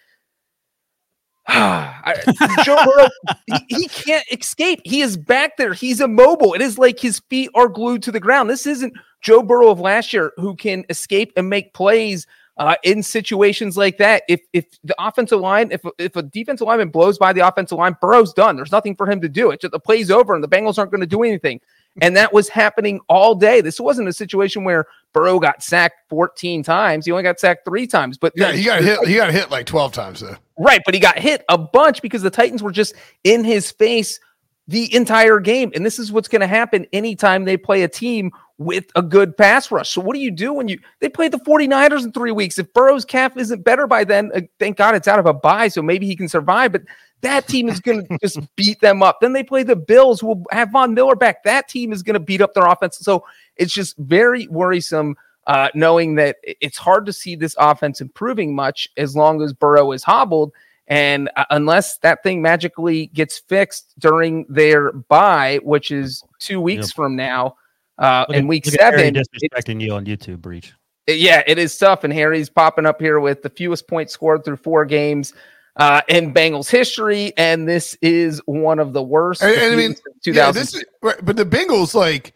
Joe 2.64 2.76
Burrow, 2.84 3.08
he, 3.46 3.76
he, 3.76 3.88
can't 3.88 4.24
escape. 4.30 4.80
He 4.84 5.00
is 5.00 5.16
back 5.16 5.56
there. 5.56 5.72
He's 5.72 6.00
immobile. 6.00 6.52
It 6.52 6.60
is 6.60 6.76
like 6.76 6.98
his 6.98 7.20
feet 7.30 7.50
are 7.54 7.68
glued 7.68 8.02
to 8.02 8.12
the 8.12 8.20
ground. 8.20 8.50
This 8.50 8.66
isn't 8.66 8.92
Joe 9.22 9.42
Burrow 9.42 9.70
of 9.70 9.80
last 9.80 10.12
year 10.12 10.32
who 10.36 10.54
can 10.56 10.84
escape 10.90 11.32
and 11.36 11.48
make 11.48 11.72
plays 11.72 12.26
uh, 12.58 12.74
in 12.82 13.02
situations 13.02 13.78
like 13.78 13.96
that. 13.96 14.24
If 14.28 14.42
if 14.52 14.66
the 14.84 14.94
offensive 14.98 15.40
line, 15.40 15.70
if 15.72 15.80
if 15.98 16.16
a 16.16 16.22
defensive 16.22 16.66
lineman 16.66 16.90
blows 16.90 17.16
by 17.16 17.32
the 17.32 17.46
offensive 17.46 17.78
line, 17.78 17.96
Burrow's 18.00 18.34
done. 18.34 18.56
There's 18.56 18.72
nothing 18.72 18.94
for 18.94 19.10
him 19.10 19.20
to 19.22 19.28
do. 19.28 19.50
It's 19.50 19.62
just 19.62 19.72
the 19.72 19.80
play's 19.80 20.10
over, 20.10 20.34
and 20.34 20.44
the 20.44 20.48
Bengals 20.48 20.76
aren't 20.76 20.90
going 20.90 21.00
to 21.00 21.06
do 21.06 21.22
anything. 21.22 21.60
And 22.00 22.16
that 22.16 22.32
was 22.32 22.48
happening 22.48 23.00
all 23.08 23.34
day. 23.34 23.60
This 23.60 23.80
wasn't 23.80 24.08
a 24.08 24.12
situation 24.12 24.64
where 24.64 24.86
Burrow 25.12 25.38
got 25.38 25.62
sacked 25.62 26.08
14 26.08 26.62
times. 26.62 27.06
He 27.06 27.12
only 27.12 27.22
got 27.22 27.40
sacked 27.40 27.64
three 27.64 27.86
times. 27.86 28.18
But 28.18 28.32
yeah, 28.36 28.52
he 28.52 28.64
got 28.64 28.82
hit. 28.82 29.06
He 29.06 29.14
got 29.14 29.32
hit 29.32 29.50
like 29.50 29.66
12 29.66 29.92
times 29.92 30.20
though. 30.20 30.36
Right, 30.58 30.82
but 30.84 30.94
he 30.94 31.00
got 31.00 31.18
hit 31.18 31.44
a 31.48 31.58
bunch 31.58 32.02
because 32.02 32.22
the 32.22 32.30
Titans 32.30 32.62
were 32.62 32.72
just 32.72 32.94
in 33.24 33.44
his 33.44 33.70
face 33.70 34.20
the 34.66 34.94
entire 34.94 35.40
game. 35.40 35.72
And 35.74 35.84
this 35.84 35.98
is 35.98 36.12
what's 36.12 36.28
going 36.28 36.40
to 36.40 36.46
happen 36.46 36.86
anytime 36.92 37.44
they 37.44 37.56
play 37.56 37.82
a 37.82 37.88
team 37.88 38.30
with 38.58 38.86
a 38.96 39.02
good 39.02 39.36
pass 39.36 39.70
rush. 39.70 39.90
So 39.90 40.00
what 40.00 40.14
do 40.14 40.20
you 40.20 40.30
do 40.30 40.52
when 40.52 40.68
you 40.68 40.78
they 41.00 41.08
played 41.08 41.32
the 41.32 41.38
49ers 41.38 42.04
in 42.04 42.12
3 42.12 42.32
weeks? 42.32 42.58
If 42.58 42.72
Burrow's 42.74 43.04
calf 43.04 43.36
isn't 43.36 43.64
better 43.64 43.86
by 43.86 44.04
then, 44.04 44.30
uh, 44.34 44.40
thank 44.58 44.76
God 44.76 44.94
it's 44.94 45.08
out 45.08 45.18
of 45.18 45.26
a 45.26 45.32
bye 45.32 45.68
so 45.68 45.80
maybe 45.80 46.06
he 46.06 46.16
can 46.16 46.28
survive, 46.28 46.72
but 46.72 46.82
That 47.22 47.48
team 47.48 47.68
is 47.68 47.80
going 47.80 48.06
to 48.06 48.18
just 48.22 48.38
beat 48.56 48.80
them 48.80 49.02
up. 49.02 49.18
Then 49.20 49.32
they 49.32 49.42
play 49.42 49.62
the 49.64 49.74
Bills, 49.76 50.20
who 50.20 50.28
will 50.28 50.44
have 50.52 50.70
Von 50.70 50.94
Miller 50.94 51.16
back. 51.16 51.42
That 51.42 51.68
team 51.68 51.92
is 51.92 52.02
going 52.02 52.14
to 52.14 52.20
beat 52.20 52.40
up 52.40 52.54
their 52.54 52.66
offense. 52.66 52.98
So 52.98 53.24
it's 53.56 53.72
just 53.72 53.96
very 53.98 54.46
worrisome 54.48 55.16
uh, 55.48 55.68
knowing 55.74 56.14
that 56.16 56.36
it's 56.44 56.78
hard 56.78 57.06
to 57.06 57.12
see 57.12 57.34
this 57.34 57.56
offense 57.58 58.00
improving 58.00 58.54
much 58.54 58.86
as 58.96 59.16
long 59.16 59.42
as 59.42 59.52
Burrow 59.52 59.92
is 59.92 60.04
hobbled. 60.04 60.52
And 60.86 61.28
uh, 61.36 61.44
unless 61.50 61.98
that 61.98 62.22
thing 62.22 62.40
magically 62.40 63.06
gets 63.08 63.38
fixed 63.38 63.94
during 63.98 64.46
their 64.48 64.92
bye, 64.92 65.58
which 65.62 65.90
is 65.90 66.22
two 66.38 66.60
weeks 66.60 66.88
Yep. 66.88 66.94
from 66.94 67.16
now, 67.16 67.56
uh, 67.98 68.26
Look 68.28 68.36
in 68.36 68.46
week 68.46 68.64
look 68.66 68.74
seven, 68.76 69.14
disrespecting 69.14 69.80
you 69.80 69.92
on 69.92 70.06
YouTube, 70.06 70.40
Breech. 70.40 70.72
yeah, 71.08 71.42
it 71.46 71.58
is 71.58 71.76
tough. 71.76 72.04
And 72.04 72.12
Harry's 72.12 72.48
popping 72.48 72.86
up 72.86 73.00
here 73.00 73.18
with 73.18 73.42
the 73.42 73.50
fewest 73.50 73.88
points 73.88 74.12
scored 74.12 74.44
through 74.44 74.56
four 74.58 74.84
games 74.84 75.34
uh, 75.78 76.02
in 76.08 76.34
Bengals 76.34 76.68
history, 76.68 77.32
and 77.36 77.68
this 77.68 77.96
is 78.02 78.40
one 78.46 78.78
of 78.78 78.92
the 78.92 79.02
worst. 79.02 79.42
And- 79.42 79.54
and 79.56 79.72
I 79.72 79.76
mean, 79.76 79.94
Yeah, 80.24 80.50
this 80.50 80.74
is 80.74 80.84
but 81.00 81.36
the 81.36 81.44
Bengals, 81.46 81.94
like 81.94 82.32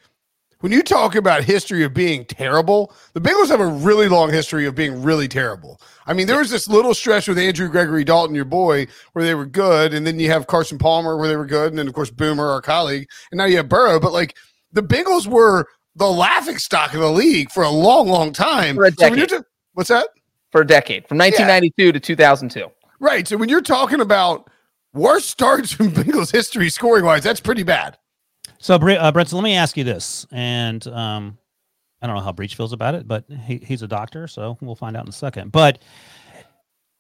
when 0.61 0.71
you 0.71 0.83
talk 0.83 1.17
about 1.17 1.43
history 1.43 1.83
of 1.83 1.93
being 1.93 2.25
terrible, 2.25 2.95
the 3.15 3.21
Bengals 3.21 3.49
have 3.49 3.61
a 3.61 3.67
really 3.67 4.09
long 4.09 4.31
history 4.33 4.65
of 4.65 4.77
being 4.77 5.03
really 5.03 5.27
terrible. 5.27 5.81
I 6.07 6.13
mean, 6.13 6.29
there 6.29 6.39
was 6.39 6.51
this 6.51 6.69
little 6.69 6.95
stretch 6.95 7.27
with 7.27 7.37
Andrew 7.39 7.69
Gregory 7.69 8.05
Dalton, 8.05 8.35
your 8.35 8.45
boy, 8.45 8.87
where 9.13 9.25
they 9.25 9.35
were 9.35 9.47
good, 9.47 9.93
and 9.93 10.07
then 10.07 10.21
you 10.21 10.31
have 10.31 10.47
Carson 10.47 10.79
Palmer 10.79 11.17
where 11.17 11.27
they 11.29 11.37
were 11.37 11.47
good, 11.47 11.71
and 11.71 11.79
then 11.79 11.89
of 11.89 11.95
course 11.95 12.11
Boomer, 12.11 12.49
our 12.49 12.63
colleague, 12.63 13.09
and 13.33 13.39
now 13.39 13.45
you 13.47 13.57
have 13.57 13.69
Burrow. 13.69 13.99
But 13.99 14.13
like 14.13 14.37
the 14.73 14.83
Bengals 14.83 15.27
were 15.27 15.67
the 15.97 16.07
laughing 16.09 16.59
stock 16.59 16.95
of 16.95 17.01
the 17.01 17.11
league 17.11 17.51
for 17.51 17.65
a 17.65 17.69
long, 17.71 18.07
long 18.09 18.33
time. 18.33 18.77
For 18.77 18.85
a 18.85 18.93
So 18.93 19.09
when 19.11 19.19
you're 19.19 19.27
decade. 19.27 19.45
what's 19.75 19.89
that? 19.89 20.07
for 20.53 20.61
a 20.61 20.67
decade 20.67 21.09
from 21.09 21.17
1992 21.19 21.93
to 21.93 21.99
2002. 21.99 22.67
Right. 23.03 23.27
So 23.27 23.37
when 23.37 23.49
you're 23.49 23.61
talking 23.61 24.01
about 24.01 24.49
worst 24.95 25.29
starts 25.29 25.79
in 25.79 25.91
Bengals 25.91 26.31
history 26.31 26.71
scoring 26.71 27.05
wise, 27.05 27.25
that's 27.25 27.41
pretty 27.41 27.65
bad. 27.65 27.99
So, 28.59 28.77
uh, 28.77 29.13
Brent, 29.13 29.29
so 29.29 29.37
let 29.37 29.43
me 29.43 29.57
ask 29.57 29.77
you 29.77 29.83
this, 29.83 30.25
and 30.31 30.87
um, 30.87 31.37
I 32.01 32.07
don't 32.07 32.15
know 32.15 32.23
how 32.23 32.31
Breech 32.31 32.55
feels 32.55 32.73
about 32.73 32.95
it, 32.95 33.09
but 33.09 33.25
he, 33.29 33.59
he's 33.59 33.83
a 33.83 33.89
doctor, 33.89 34.29
so 34.29 34.57
we'll 34.61 34.77
find 34.77 34.97
out 34.97 35.03
in 35.05 35.09
a 35.09 35.13
second. 35.13 35.51
But 35.51 35.81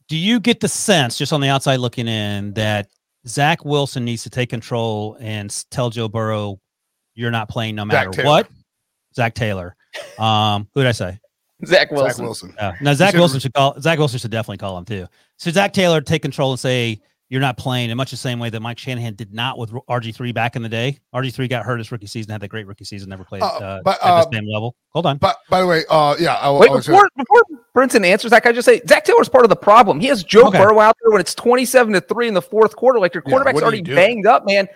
do 0.08 0.16
you 0.16 0.40
get 0.40 0.58
the 0.58 0.66
sense, 0.66 1.16
just 1.16 1.32
on 1.32 1.40
the 1.40 1.46
outside 1.46 1.76
looking 1.76 2.08
in, 2.08 2.52
that 2.54 2.88
Zach 3.28 3.64
Wilson 3.64 4.04
needs 4.04 4.24
to 4.24 4.30
take 4.30 4.50
control 4.50 5.16
and 5.20 5.54
tell 5.70 5.88
Joe 5.88 6.08
Burrow, 6.08 6.60
"You're 7.14 7.30
not 7.30 7.48
playing 7.48 7.76
no 7.76 7.84
matter 7.84 8.10
Taylor. 8.10 8.28
what"? 8.28 8.48
Zac 9.14 9.34
Taylor. 9.34 9.76
Um, 10.18 10.68
who 10.74 10.80
did 10.80 10.88
I 10.88 10.92
say? 10.92 11.20
Zach 11.66 11.88
Zach 11.88 11.90
Wilson. 11.90 12.24
Wilson. 12.24 12.54
Uh, 12.58 12.72
no, 12.80 12.94
Zach 12.94 13.12
should- 13.12 13.18
Wilson 13.20 13.40
should 13.40 13.54
call. 13.54 13.80
Zach 13.80 13.98
Wilson 13.98 14.18
should 14.18 14.30
definitely 14.30 14.58
call 14.58 14.76
him 14.78 14.84
too. 14.84 15.06
So 15.36 15.50
Zac 15.50 15.72
Taylor 15.72 16.00
take 16.00 16.22
control 16.22 16.50
and 16.52 16.60
say 16.60 17.00
you're 17.28 17.40
not 17.40 17.56
playing 17.56 17.88
in 17.88 17.96
much 17.96 18.10
the 18.10 18.16
same 18.18 18.38
way 18.38 18.50
that 18.50 18.60
Mike 18.60 18.78
Shanahan 18.78 19.14
did 19.14 19.32
not 19.32 19.56
with 19.56 19.70
RG 19.88 20.14
three 20.14 20.32
back 20.32 20.54
in 20.54 20.62
the 20.62 20.68
day. 20.68 20.98
RG 21.14 21.32
three 21.32 21.48
got 21.48 21.64
hurt 21.64 21.78
his 21.78 21.90
rookie 21.90 22.06
season, 22.06 22.30
had 22.30 22.42
that 22.42 22.48
great 22.48 22.66
rookie 22.66 22.84
season, 22.84 23.08
never 23.08 23.24
played 23.24 23.42
Uh, 23.42 23.46
uh, 23.46 23.80
but, 23.82 23.96
at 24.04 24.10
uh, 24.10 24.24
the 24.24 24.36
same 24.36 24.46
level. 24.52 24.74
Hold 24.90 25.06
on. 25.06 25.16
But 25.16 25.38
by 25.48 25.60
the 25.62 25.66
way, 25.66 25.82
uh, 25.88 26.14
yeah, 26.18 26.34
I, 26.34 26.50
Wait, 26.52 26.68
I 26.70 26.74
was 26.74 26.86
gonna- 26.86 27.08
before 27.16 27.42
before 27.46 27.58
Brinson 27.74 28.04
answers 28.04 28.32
that, 28.32 28.42
can 28.42 28.52
I 28.52 28.54
just 28.54 28.66
say 28.66 28.82
Zac 28.86 29.04
Taylor's 29.04 29.30
part 29.30 29.44
of 29.44 29.48
the 29.48 29.56
problem. 29.56 29.98
He 29.98 30.08
has 30.08 30.22
Joe 30.22 30.48
Okay. 30.48 30.58
Burrow 30.58 30.78
out 30.80 30.94
there 31.02 31.10
when 31.10 31.20
it's 31.22 31.34
27 31.34 31.94
to 31.94 32.00
3 32.02 32.28
in 32.28 32.34
the 32.34 32.42
fourth 32.42 32.76
quarter. 32.76 32.98
Like 33.00 33.14
your 33.14 33.22
quarterback's 33.22 33.54
what 33.54 33.62
are 33.62 33.66
you 33.66 33.78
already 33.78 33.82
doing? 33.82 33.96
banged 33.96 34.26
up, 34.26 34.44
man. 34.44 34.68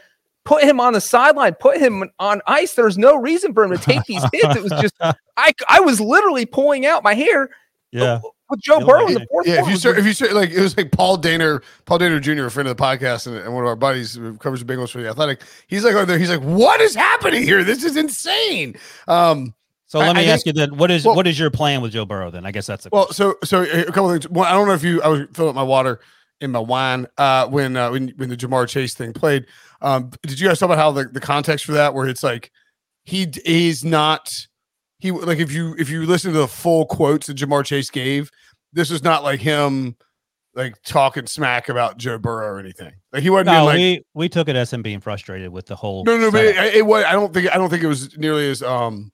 Put 0.47 0.63
him 0.65 0.81
on 0.81 0.95
the 0.95 1.01
sideline, 1.01 1.55
put 1.55 1.77
him 1.77 2.11
on 2.19 2.41
ice. 2.47 2.73
There's 2.75 2.97
no 2.97 3.17
reason 3.17 3.53
for 3.53 3.65
him 3.65 3.73
to 3.73 3.79
take 3.79 4.05
these 4.05 4.23
hits. 4.33 4.57
It 4.57 4.63
was 4.63 4.73
just 4.81 4.95
I 5.37 5.53
I 5.69 5.81
was 5.81 6.01
literally 6.01 6.47
pulling 6.47 6.87
out 6.87 7.03
my 7.03 7.13
hair 7.15 7.51
yeah. 7.93 8.21
with 8.49 8.61
Joe 8.61 8.79
Yeah, 8.79 8.87
Burrow 8.87 9.07
in 9.09 9.15
the 9.15 9.27
fourth 9.31 9.47
yeah, 9.47 9.61
if 9.61 9.67
you 9.67 9.75
It 9.75 9.79
start, 9.79 9.99
if 9.99 10.07
you 10.07 10.13
start, 10.15 10.33
like 10.33 10.51
it 10.51 10.61
was 10.61 10.77
like 10.77 10.93
Paul 10.93 11.19
Dehner, 11.19 11.63
Paul 11.85 11.99
Dehner 11.99 12.21
Jr., 12.23 12.45
a 12.47 12.51
friend 12.51 12.69
of 12.69 12.77
the 12.77 12.83
podcast, 12.83 13.27
and, 13.27 13.37
and 13.37 13.53
one 13.55 13.65
of 13.65 13.69
our 13.69 13.77
buddies 13.77 14.15
who 14.15 14.37
covers 14.39 14.65
the 14.65 14.73
Bengals 14.73 14.91
for 14.91 15.03
the 15.03 15.09
Athletic. 15.09 15.43
He's 15.67 15.85
like, 15.85 15.95
over 15.95 16.07
there, 16.07 16.19
he's 16.19 16.31
like, 16.31 16.41
what 16.41 16.81
is 16.81 16.95
happening 16.95 17.43
here? 17.43 17.65
This 17.65 17.83
is 17.85 17.97
insane. 17.97 18.77
Um, 19.09 19.53
So 19.89 19.99
I- 20.01 20.07
let 20.07 20.17
me 20.17 20.23
I 20.23 20.33
ask 20.33 20.47
you 20.47 20.53
then, 20.53 20.77
what 20.77 20.91
is 20.91 21.05
well- 21.05 21.17
what 21.17 21.27
is 21.27 21.39
your 21.39 21.51
plan 21.51 21.81
with 21.81 21.93
Joe 21.93 22.05
Burrow? 22.05 22.31
Then 22.31 22.47
I 22.47 22.53
guess 22.53 22.67
that's 22.67 22.87
a 22.87 22.91
well, 22.93 23.13
so 23.13 23.37
so 23.43 23.63
a 23.63 23.85
couple 23.87 24.11
things. 24.13 24.29
One, 24.29 24.47
I 24.47 24.53
don't 24.53 24.69
know 24.69 24.75
if 24.75 24.85
you, 24.85 25.03
I 25.03 25.09
was 25.09 25.23
filling 25.33 25.51
up 25.51 25.55
my 25.57 25.63
water 25.63 26.01
in 26.41 26.51
my 26.51 26.59
wine 26.59 27.07
uh, 27.19 27.47
when 27.49 27.77
uh, 27.77 27.91
when 27.91 28.09
when 28.17 28.29
the 28.29 28.37
Ja'Marr 28.37 28.69
Chase 28.69 28.95
thing 28.95 29.13
played. 29.13 29.47
Um, 29.81 30.11
did 30.23 30.39
you 30.41 30.49
guys 30.49 30.59
talk 30.59 30.67
about 30.69 30.79
how 30.79 30.91
the, 30.93 31.05
the 31.05 31.21
context 31.21 31.65
for 31.65 31.73
that, 31.73 31.95
where 31.95 32.09
it's 32.09 32.23
like 32.23 32.51
he 33.05 33.27
he's 33.45 33.85
not 33.85 34.47
he 34.99 35.11
like 35.13 35.39
if 35.39 35.53
you 35.53 35.75
if 35.79 35.89
you 35.91 36.05
listen 36.07 36.33
to 36.33 36.39
the 36.39 36.49
full 36.49 36.87
quotes 36.87 37.27
that 37.27 37.37
Ja'Marr 37.37 37.65
Chase 37.65 37.91
gave, 37.91 38.31
this 38.73 38.91
was 38.91 39.03
not 39.03 39.23
like 39.23 39.41
him 39.41 39.97
like 40.55 40.75
talking 40.85 41.27
smack 41.27 41.69
about 41.69 41.99
Joe 41.99 42.17
Burrow 42.19 42.47
or 42.49 42.59
anything. 42.59 42.93
Like 43.13 43.23
he 43.23 43.29
wasn't 43.31 43.49
no, 43.49 43.65
like 43.67 43.77
we 43.77 44.03
we 44.15 44.29
took 44.29 44.49
it 44.49 44.57
as 44.57 44.73
him 44.73 44.83
being 44.83 45.01
frustrated 45.01 45.51
with 45.51 45.67
the 45.67 45.77
whole. 45.77 46.05
no 46.05 46.17
no, 46.19 46.31
but 46.31 46.45
it, 46.45 46.57
it 46.77 46.87
was 46.87 47.05
I 47.05 47.13
don't 47.13 47.33
think 47.33 47.55
I 47.55 47.59
don't 47.59 47.69
think 47.71 47.83
it 47.83 47.89
was 47.89 48.17
nearly 48.17 48.49
as 48.51 48.63
um 48.63 49.13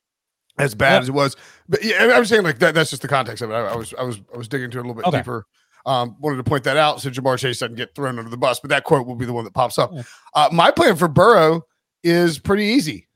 as 0.59 0.75
bad 0.75 0.93
Yeah. 0.95 1.01
as 1.01 1.09
it 1.09 1.13
was. 1.13 1.37
But 1.69 1.83
yeah, 1.83 1.97
I- 2.05 2.13
I'm 2.17 2.25
saying 2.25 2.43
like 2.45 2.59
that. 2.61 2.75
That's 2.75 2.91
just 2.91 3.03
the 3.03 3.09
context 3.09 3.43
of 3.43 3.51
it. 3.51 3.55
I, 3.55 3.67
I 3.69 3.77
was 3.77 3.93
I 3.99 4.03
was 4.03 4.21
I 4.33 4.37
was 4.39 4.47
digging 4.49 4.67
into 4.67 4.79
it 4.79 4.85
a 4.85 4.89
little 4.89 4.95
bit 4.95 5.07
Okay. 5.07 5.17
deeper. 5.19 5.45
Um, 5.85 6.17
wanted 6.21 6.37
to 6.37 6.45
point 6.45 6.65
that 6.65 6.77
out 6.77 7.01
so 7.01 7.11
Ja'Marr 7.11 7.39
Chase 7.39 7.59
doesn't 7.59 7.75
get 7.77 7.95
thrown 7.95 8.19
under 8.19 8.31
the 8.31 8.37
bus. 8.37 8.61
But 8.61 8.71
that 8.71 8.85
quote 8.85 9.07
will 9.07 9.17
be 9.17 9.25
the 9.27 9.33
one 9.33 9.45
that 9.45 9.55
pops 9.55 9.79
up. 9.79 9.91
Yeah. 9.93 10.03
Uh, 10.35 10.49
my 10.53 10.71
plan 10.71 10.97
for 10.97 11.09
Burrow 11.09 11.63
is 12.05 12.39
pretty 12.39 12.65
easy. 12.65 13.09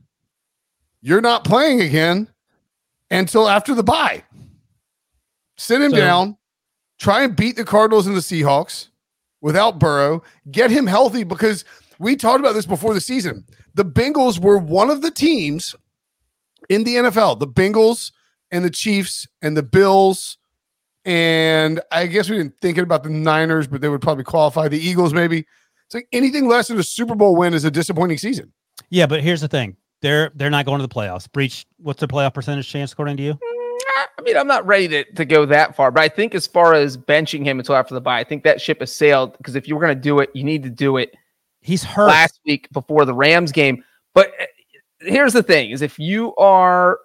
You're 1.01 1.21
not 1.21 1.45
playing 1.45 1.81
again 1.81 2.29
until 3.11 3.49
after 3.49 3.75
the 3.75 3.85
bye. 3.85 4.25
Sit 5.57 5.81
him 5.81 5.91
So- 5.93 5.97
down. 5.97 6.37
Try 6.99 7.23
and 7.25 7.37
beat 7.37 7.57
the 7.57 7.64
Cardinals 7.64 8.07
and 8.07 8.17
the 8.17 8.21
Seahawks 8.21 8.89
without 9.43 9.79
Burrow. 9.79 10.23
Get 10.51 10.71
him 10.71 10.87
healthy 10.87 11.25
because 11.25 11.62
we 11.99 12.17
talked 12.17 12.41
about 12.41 12.55
this 12.55 12.64
before 12.64 12.95
the 12.95 13.03
season. 13.03 13.45
The 13.75 13.85
Bengals 13.85 14.39
were 14.39 14.57
one 14.57 14.89
of 14.89 15.03
the 15.03 15.11
teams 15.11 15.75
in 16.71 16.85
the 16.85 16.95
NFL. 16.97 17.39
The 17.39 17.47
Bengals 17.47 18.12
and 18.51 18.64
the 18.64 18.71
Chiefs 18.71 19.29
and 19.43 19.55
the 19.55 19.62
Bills. 19.62 20.39
And 21.07 21.80
I 21.92 22.07
guess 22.07 22.28
we 22.28 22.36
didn't 22.36 22.61
think 22.61 22.78
about 22.78 23.04
the 23.04 23.11
Niners, 23.11 23.68
but 23.68 23.80
they 23.80 23.88
would 23.88 24.02
probably 24.02 24.24
qualify. 24.24 24.66
The 24.66 24.78
Eagles, 24.78 25.14
maybe. 25.14 25.46
It's 25.86 25.94
like 25.94 26.09
anything 26.12 26.48
less 26.48 26.66
than 26.66 26.78
a 26.80 26.82
Super 26.82 27.14
Bowl 27.14 27.36
win 27.36 27.54
is 27.54 27.64
a 27.64 27.70
disappointing 27.70 28.18
season. 28.18 28.52
yeah, 28.90 29.07
but 29.07 29.22
here's 29.22 29.40
the 29.40 29.46
thing: 29.48 29.76
they're 30.02 30.32
they're 30.34 30.50
not 30.50 30.66
going 30.66 30.80
to 30.80 30.86
the 30.86 30.92
playoffs. 30.92 31.30
Breech. 31.30 31.64
What's 31.78 32.00
the 32.00 32.09
playoff 32.09 32.34
percentage 32.34 32.68
chance 32.68 32.92
according 32.92 33.16
to 33.18 33.22
you? 33.22 33.38
I 34.18 34.22
mean, 34.22 34.36
I'm 34.36 34.48
not 34.48 34.66
ready 34.66 34.88
to, 34.88 35.04
to 35.12 35.24
go 35.24 35.46
that 35.46 35.76
far, 35.76 35.92
but 35.92 36.02
I 36.02 36.09
think 36.09 36.34
as 36.34 36.46
far 36.46 36.74
as 36.74 36.96
benching 36.96 37.44
him 37.44 37.61
until 37.61 37.76
after 37.76 37.94
the 37.94 38.00
bye, 38.00 38.18
I 38.18 38.24
think 38.24 38.42
that 38.42 38.61
ship 38.61 38.80
has 38.80 38.92
sailed 38.92 39.38
because 39.38 39.54
if 39.54 39.68
you 39.68 39.76
were 39.76 39.80
going 39.80 39.94
to 39.94 40.00
do 40.00 40.18
it, 40.18 40.30
you 40.34 40.42
need 40.42 40.64
to 40.64 40.70
do 40.70 40.96
it 40.96 41.14
He's 41.61 41.84
hurt. 41.84 42.09
last 42.09 42.40
week 42.44 42.68
before 42.72 43.04
the 43.04 43.14
Rams 43.14 43.52
game. 43.52 43.84
But 44.12 44.32
uh, 44.40 44.46
here's 45.00 45.32
the 45.34 45.42
thing: 45.44 45.70
is 45.70 45.82
if 45.82 46.00
you 46.00 46.34
are 46.34 46.98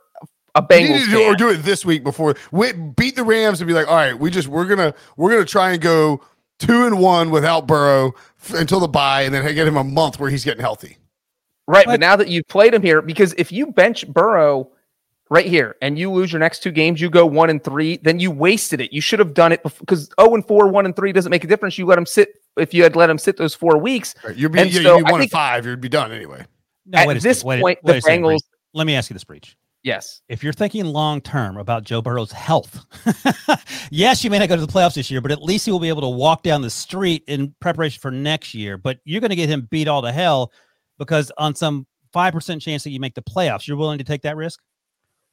a 0.55 0.65
You 0.69 0.77
need 0.81 0.89
Bengals 0.89 1.05
to 1.05 1.11
do, 1.11 1.23
or 1.23 1.35
do 1.35 1.49
it 1.49 1.57
this 1.57 1.85
week 1.85 2.03
before 2.03 2.35
we 2.51 2.73
beat 2.73 3.15
the 3.15 3.23
Rams 3.23 3.61
and 3.61 3.67
be 3.67 3.73
like, 3.73 3.87
all 3.87 3.95
right, 3.95 4.17
we 4.17 4.29
just 4.29 4.47
we're 4.47 4.65
gonna 4.67 4.93
we're 5.17 5.31
gonna 5.31 5.45
try 5.45 5.71
and 5.71 5.81
go 5.81 6.21
two 6.59 6.85
and 6.85 6.99
one 6.99 7.31
without 7.31 7.67
Burrow 7.67 8.13
f- 8.41 8.53
until 8.53 8.79
the 8.79 8.87
bye, 8.87 9.23
and 9.23 9.33
then 9.33 9.43
get 9.55 9.67
him 9.67 9.77
a 9.77 9.83
month 9.83 10.19
where 10.19 10.29
he's 10.29 10.43
getting 10.45 10.61
healthy. 10.61 10.97
right? 11.67 11.85
But- 11.85 11.93
But 11.93 11.99
now 12.01 12.15
that 12.17 12.27
you've 12.27 12.47
played 12.47 12.73
him 12.73 12.81
here, 12.81 13.01
because 13.01 13.33
if 13.37 13.51
you 13.51 13.67
bench 13.67 14.07
Burrow 14.07 14.69
right 15.29 15.45
here 15.45 15.77
and 15.81 15.97
you 15.97 16.11
lose 16.11 16.31
your 16.33 16.39
next 16.39 16.61
two 16.61 16.71
games, 16.71 16.99
you 16.99 17.09
go 17.09 17.25
one 17.25 17.49
and 17.49 17.63
three, 17.63 17.97
then 17.97 18.19
you 18.19 18.29
wasted 18.29 18.81
it. 18.81 18.91
You 18.91 18.99
should 18.99 19.19
have 19.19 19.33
done 19.33 19.53
it 19.53 19.63
because 19.63 20.01
zero 20.05 20.09
oh 20.17 20.35
and 20.35 20.45
four, 20.45 20.67
one 20.67 20.85
and 20.85 20.93
three 20.95 21.13
doesn't 21.13 21.29
make 21.29 21.45
a 21.45 21.47
difference. 21.47 21.77
You 21.77 21.85
let 21.85 21.97
him 21.97 22.05
sit. 22.05 22.33
If 22.57 22.73
you 22.73 22.83
had 22.83 22.97
let 22.97 23.09
him 23.09 23.17
sit 23.17 23.37
those 23.37 23.55
four 23.55 23.77
weeks, 23.77 24.13
Right. 24.23 24.35
You'd 24.35 24.51
be, 24.51 24.59
And 24.59 24.69
yeah, 24.73 24.81
so 24.81 24.97
you'd 24.97 25.05
be 25.05 25.09
I 25.09 25.11
one 25.13 25.21
and 25.21 25.31
five, 25.31 25.65
you'd 25.65 25.79
be 25.79 25.87
done 25.87 26.11
anyway. 26.11 26.45
No, 26.85 26.99
at 26.99 27.21
this 27.21 27.37
second, 27.37 27.47
wait, 27.47 27.61
point, 27.61 27.79
wait 27.83 27.91
the 27.93 27.97
a 27.97 28.01
second, 28.01 28.23
Bengals, 28.23 28.39
Let 28.73 28.87
me 28.87 28.95
ask 28.95 29.09
you 29.09 29.13
this, 29.13 29.23
Breech. 29.23 29.55
Yes, 29.83 30.21
if 30.29 30.43
you're 30.43 30.53
thinking 30.53 30.85
long 30.85 31.21
term 31.21 31.57
about 31.57 31.83
Joe 31.83 32.01
Burrow's 32.01 32.31
health, 32.31 32.85
yes, 33.91 34.23
you 34.23 34.29
may 34.29 34.37
not 34.37 34.47
go 34.49 34.55
to 34.55 34.65
the 34.65 34.71
playoffs 34.71 34.93
this 34.93 35.09
year, 35.09 35.21
but 35.21 35.31
at 35.31 35.41
least 35.41 35.65
he 35.65 35.71
will 35.71 35.79
be 35.79 35.89
able 35.89 36.01
to 36.01 36.09
walk 36.09 36.43
down 36.43 36.61
the 36.61 36.69
street 36.69 37.23
in 37.27 37.55
preparation 37.59 37.99
for 37.99 38.11
next 38.11 38.53
year. 38.53 38.77
But 38.77 38.99
you're 39.05 39.21
going 39.21 39.31
to 39.31 39.35
get 39.35 39.49
him 39.49 39.67
beat 39.71 39.87
all 39.87 40.03
to 40.03 40.11
hell 40.11 40.51
because 40.99 41.31
on 41.39 41.55
some 41.55 41.87
5% 42.13 42.61
chance 42.61 42.83
that 42.83 42.91
you 42.91 42.99
make 42.99 43.15
the 43.15 43.23
playoffs, 43.23 43.67
you're 43.67 43.77
willing 43.77 43.97
to 43.97 44.03
take 44.03 44.21
that 44.23 44.35
risk? 44.35 44.59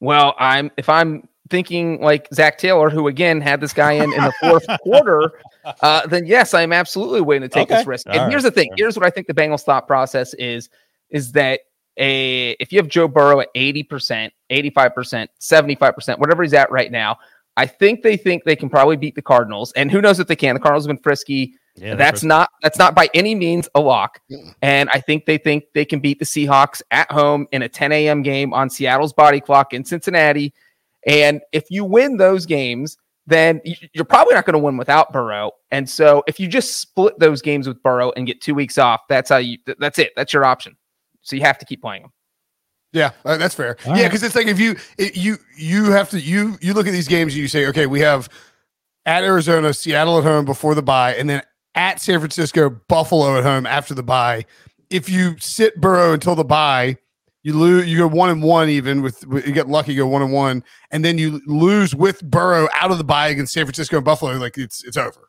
Well, 0.01 0.34
I'm 0.38 0.70
if 0.76 0.88
I'm 0.88 1.28
thinking 1.51 2.01
like 2.01 2.28
Zac 2.32 2.57
Taylor, 2.59 2.88
who 2.88 3.09
again 3.09 3.40
had 3.40 3.61
this 3.61 3.72
guy 3.72 3.92
in 3.92 4.12
in 4.12 4.24
the 4.24 4.32
fourth 4.40 4.64
quarter, 4.82 5.32
uh, 5.82 6.07
then 6.07 6.24
yes, 6.24 6.55
I'm 6.55 6.72
absolutely 6.72 7.20
willing 7.20 7.42
to 7.42 7.49
take 7.49 7.64
Okay. 7.64 7.76
this 7.76 7.86
risk. 7.86 8.07
All 8.07 8.12
and 8.14 8.22
right. 8.22 8.30
here's 8.30 8.44
the 8.44 8.51
thing: 8.51 8.70
here's 8.76 8.96
what 8.96 9.05
I 9.05 9.11
think 9.11 9.26
the 9.26 9.34
Bengals 9.34 9.62
thought 9.64 9.86
process 9.86 10.34
is: 10.34 10.70
is 11.11 11.32
that 11.32 11.61
a 11.96 12.51
if 12.61 12.72
you 12.72 12.78
have 12.78 12.88
Joe 12.88 13.09
Burrow 13.09 13.40
at 13.40 13.49
80 13.57 13.82
percent, 13.82 14.32
85 14.51 14.94
percent, 14.94 15.30
75 15.38 15.94
percent, 15.94 16.20
whatever 16.20 16.42
he's 16.42 16.55
at 16.55 16.70
right 16.70 16.90
now, 16.90 17.18
I 17.57 17.66
think 17.66 18.03
they 18.03 18.16
think 18.16 18.44
they 18.44 18.57
can 18.57 18.70
probably 18.70 18.96
beat 18.96 19.16
the 19.16 19.22
Cardinals. 19.22 19.72
And 19.72 19.90
who 19.90 20.01
knows 20.01 20.20
if 20.20 20.28
they 20.28 20.36
can? 20.36 20.55
The 20.55 20.61
Cardinals 20.61 20.86
have 20.86 20.96
been 20.96 21.03
frisky. 21.03 21.55
Yeah, 21.74 21.94
that's 21.94 22.24
not 22.24 22.51
that's 22.62 22.78
not 22.78 22.94
by 22.94 23.09
any 23.14 23.34
means 23.34 23.68
a 23.74 23.80
lock. 23.80 24.20
And 24.62 24.88
I 24.92 25.01
think 25.01 25.26
they 25.26 25.38
think 25.38 25.64
they 25.74 25.84
can 25.84 26.01
beat 26.01 26.18
the 26.18 26.24
Seahawks 26.24 26.82
at 26.90 27.11
home 27.11 27.46
in 27.53 27.62
a 27.62 27.68
10 27.68 27.92
a.m. 27.92 28.22
game 28.22 28.53
on 28.53 28.70
Seattle's 28.70 29.12
body 29.12 29.40
clock 29.40 29.74
in 29.74 29.84
Cincinnati. 29.84 30.53
And 31.07 31.40
if 31.53 31.70
you 31.70 31.84
win 31.84 32.16
those 32.16 32.46
games, 32.46 32.96
then 33.26 33.61
you're 33.92 34.05
probably 34.05 34.34
not 34.34 34.46
going 34.46 34.55
to 34.55 34.59
win 34.59 34.76
without 34.76 35.12
Burrow. 35.12 35.53
And 35.70 35.88
so 35.88 36.24
if 36.26 36.40
you 36.40 36.49
just 36.49 36.80
split 36.80 37.18
those 37.18 37.42
games 37.42 37.68
with 37.68 37.82
Burrow 37.82 38.12
and 38.16 38.26
get 38.26 38.40
two 38.40 38.55
weeks 38.55 38.78
off, 38.78 39.03
that's 39.09 39.30
how 39.30 39.36
you. 39.36 39.59
That's 39.78 39.99
it. 39.99 40.12
That's 40.16 40.32
your 40.32 40.44
option. 40.44 40.76
So 41.22 41.36
you 41.36 41.42
have 41.42 41.59
to 41.59 41.66
keep 41.66 41.82
playing 41.82 42.03
him. 42.03 42.12
Yeah, 42.93 43.11
uh, 43.24 43.36
that's 43.36 43.55
fair. 43.55 43.76
All 43.86 43.97
yeah, 43.97 44.03
right. 44.03 44.09
because 44.09 44.22
it's 44.22 44.34
like 44.34 44.47
if 44.47 44.59
you 44.59 44.76
it, 44.97 45.16
you 45.16 45.36
you 45.57 45.91
have 45.93 46.09
to 46.11 46.20
you 46.20 46.57
you 46.61 46.72
look 46.72 46.86
at 46.86 46.93
these 46.93 47.09
games 47.09 47.34
and 47.34 47.43
you 47.43 47.49
say, 47.49 47.66
okay, 47.66 47.86
we 47.86 48.01
have 48.01 48.28
at 49.05 49.24
Arizona, 49.24 49.74
Seattle 49.74 50.18
at 50.18 50.24
home 50.24 50.45
before 50.45 50.74
the 50.74 50.82
bye, 50.82 51.14
and 51.14 51.28
then 51.28 51.43
at 51.74 52.01
San 52.01 52.18
Francisco, 52.18 52.70
Buffalo 52.89 53.36
at 53.36 53.45
home 53.45 53.66
after 53.66 53.95
the 53.95 54.03
bye. 54.03 54.45
If 54.91 55.09
you 55.09 55.36
sit 55.39 55.80
Burrow 55.80 56.14
until 56.14 56.34
the 56.34 56.45
bye, 56.45 56.97
you 57.43 57.53
lose. 57.53 57.86
You 57.86 57.99
go 57.99 58.07
one 58.09 58.30
and 58.30 58.43
one 58.43 58.70
even 58.70 59.03
with 59.03 59.26
with- 59.26 59.47
you 59.47 59.53
get 59.53 59.68
lucky, 59.68 59.93
you 59.93 59.99
go 60.03 60.07
one 60.07 60.22
and 60.22 60.32
one, 60.32 60.64
and 60.91 61.05
then 61.05 61.18
you 61.18 61.43
lose 61.47 61.95
with 61.95 62.22
Burrow 62.22 62.68
out 62.80 62.91
of 62.91 62.97
the 62.99 63.05
bye 63.05 63.28
against 63.28 63.53
San 63.53 63.66
Francisco 63.66 63.97
and 63.97 64.05
Buffalo. 64.05 64.32
Like 64.39 64.57
it's 64.57 64.82
it's 64.84 64.97
over. 64.97 65.28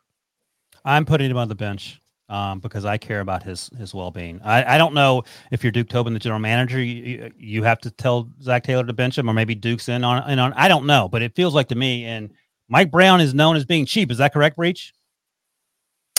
I'm 0.84 1.04
putting 1.04 1.30
him 1.30 1.36
on 1.36 1.48
the 1.48 1.54
bench 1.54 1.99
um, 2.30 2.60
because 2.60 2.84
I 2.84 2.96
care 2.96 3.20
about 3.20 3.42
his 3.42 3.68
his 3.76 3.92
well 3.94 4.10
being. 4.10 4.40
I, 4.42 4.76
I 4.76 4.78
don't 4.78 4.94
know 4.94 5.24
if 5.50 5.62
you're 5.62 5.70
Duke 5.72 5.88
Tobin, 5.88 6.14
the 6.14 6.18
general 6.20 6.40
manager, 6.40 6.80
you, 6.82 6.94
you- 7.02 7.32
you 7.36 7.62
have 7.64 7.78
to 7.80 7.90
tell 7.90 8.30
Zac 8.42 8.62
Taylor 8.64 8.84
to 8.84 8.92
bench 8.92 9.18
him, 9.18 9.28
or 9.28 9.34
maybe 9.34 9.54
Duke's 9.54 9.88
in 9.88 10.04
on 10.04 10.22
and 10.30 10.40
on. 10.40 10.52
I 10.54 10.68
don't 10.68 10.86
know, 10.86 11.08
but 11.08 11.20
it 11.22 11.34
feels 11.34 11.54
like 11.54 11.68
to 11.68 11.74
me. 11.74 12.04
And 12.06 12.30
Mike 12.68 12.90
Brown 12.90 13.20
is 13.20 13.34
known 13.34 13.56
as 13.56 13.64
being 13.64 13.84
cheap. 13.84 14.10
Is 14.10 14.18
that 14.18 14.32
correct, 14.32 14.56
Breech? 14.56 14.92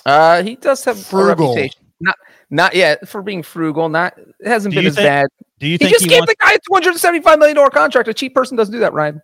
Uh, 0.06 0.44
he 0.44 0.56
does 0.56 0.84
have 0.86 0.98
Frugal. 1.04 1.48
a 1.52 1.56
reputation. 1.56 1.82
Not 2.00 2.16
not 2.50 2.76
yet 2.76 3.08
for 3.08 3.22
being 3.22 3.44
frugal. 3.44 3.88
Not 3.88 4.18
it 4.18 4.48
hasn't 4.48 4.74
Do 4.74 4.78
been 4.78 4.84
you 4.84 4.90
as 4.90 4.96
think- 4.96 5.06
bad. 5.08 5.28
Do 5.60 5.68
you 5.68 5.78
think 5.78 5.90
He 5.90 5.94
think 5.94 5.94
just 5.96 6.04
he 6.06 6.10
gave 6.10 6.20
wants? 6.22 6.34
the 6.34 6.36
guy 6.44 6.54
a 6.54 6.58
two 6.58 6.74
hundred 6.74 6.98
seventy 6.98 7.22
five 7.24 7.38
million 7.38 7.56
dollar 7.56 7.70
contract. 7.70 8.08
A 8.10 8.14
cheap 8.14 8.34
person 8.34 8.58
doesn't 8.58 8.74
do 8.74 8.80
that, 8.80 8.94
Ryan. 8.94 9.22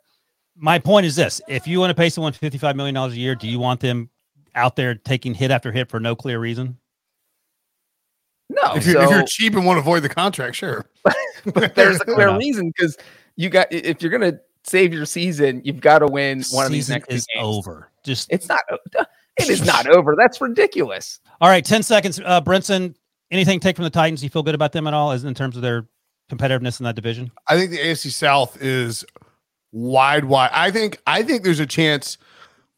my 0.55 0.77
point 0.77 1.05
is 1.07 1.15
this: 1.15 1.41
if 1.47 1.67
you 1.67 1.79
want 1.79 1.89
to 1.89 1.95
pay 1.95 2.09
someone 2.09 2.31
fifty 2.33 2.59
five 2.59 2.75
million 2.75 2.93
dollars 2.93 3.13
a 3.13 3.17
year, 3.17 3.33
do 3.33 3.47
you 3.47 3.57
want 3.57 3.79
them 3.79 4.09
out 4.57 4.75
there 4.75 4.95
taking 4.95 5.33
hit 5.33 5.51
after 5.51 5.71
hit 5.71 5.89
for 5.89 5.99
no 5.99 6.15
clear 6.15 6.39
reason? 6.39 6.77
No, 8.49 8.75
if 8.75 8.85
you're 8.85 9.01
if 9.01 9.09
you're 9.09 9.23
cheap 9.25 9.55
and 9.55 9.65
want 9.65 9.77
to 9.77 9.81
avoid 9.81 10.03
the 10.03 10.09
contract, 10.09 10.55
sure. 10.55 10.89
but 11.53 11.75
there's 11.75 12.01
a 12.01 12.05
clear 12.05 12.35
reason 12.37 12.71
because 12.75 12.97
you 13.35 13.49
got 13.49 13.67
if 13.71 14.01
you're 14.01 14.11
gonna 14.11 14.39
save 14.63 14.93
your 14.93 15.05
season, 15.05 15.61
you've 15.63 15.81
got 15.81 15.99
to 15.99 16.07
win 16.07 16.43
one 16.51 16.65
of 16.65 16.71
these 16.71 16.89
next 16.89 17.07
two 17.07 17.15
is 17.15 17.27
games. 17.33 17.45
over. 17.45 17.91
Just 18.03 18.31
It's 18.31 18.47
not. 18.47 18.61
It 19.39 19.49
is 19.49 19.65
not 19.65 19.87
over. 19.87 20.15
That's 20.17 20.41
ridiculous. 20.41 21.19
all 21.41 21.49
right. 21.49 21.63
Ten 21.63 21.83
seconds, 21.83 22.19
uh, 22.23 22.41
Brinson. 22.41 22.95
Anything 23.29 23.59
take 23.59 23.75
from 23.75 23.83
the 23.83 23.89
Titans? 23.89 24.23
You 24.23 24.29
feel 24.29 24.43
good 24.43 24.55
about 24.55 24.71
them 24.71 24.87
at 24.87 24.93
all, 24.93 25.11
as 25.11 25.25
in 25.25 25.33
terms 25.33 25.57
of 25.57 25.61
their 25.61 25.85
competitiveness 26.31 26.79
in 26.79 26.85
that 26.85 26.95
division? 26.95 27.29
I 27.47 27.57
think 27.57 27.71
the 27.71 27.77
AFC 27.77 28.09
South 28.11 28.61
is 28.61 29.05
wide, 29.73 30.25
wide. 30.25 30.49
I 30.53 30.71
think 30.71 31.01
I 31.05 31.23
think 31.23 31.43
there's 31.43 31.59
a 31.59 31.65
chance 31.65 32.17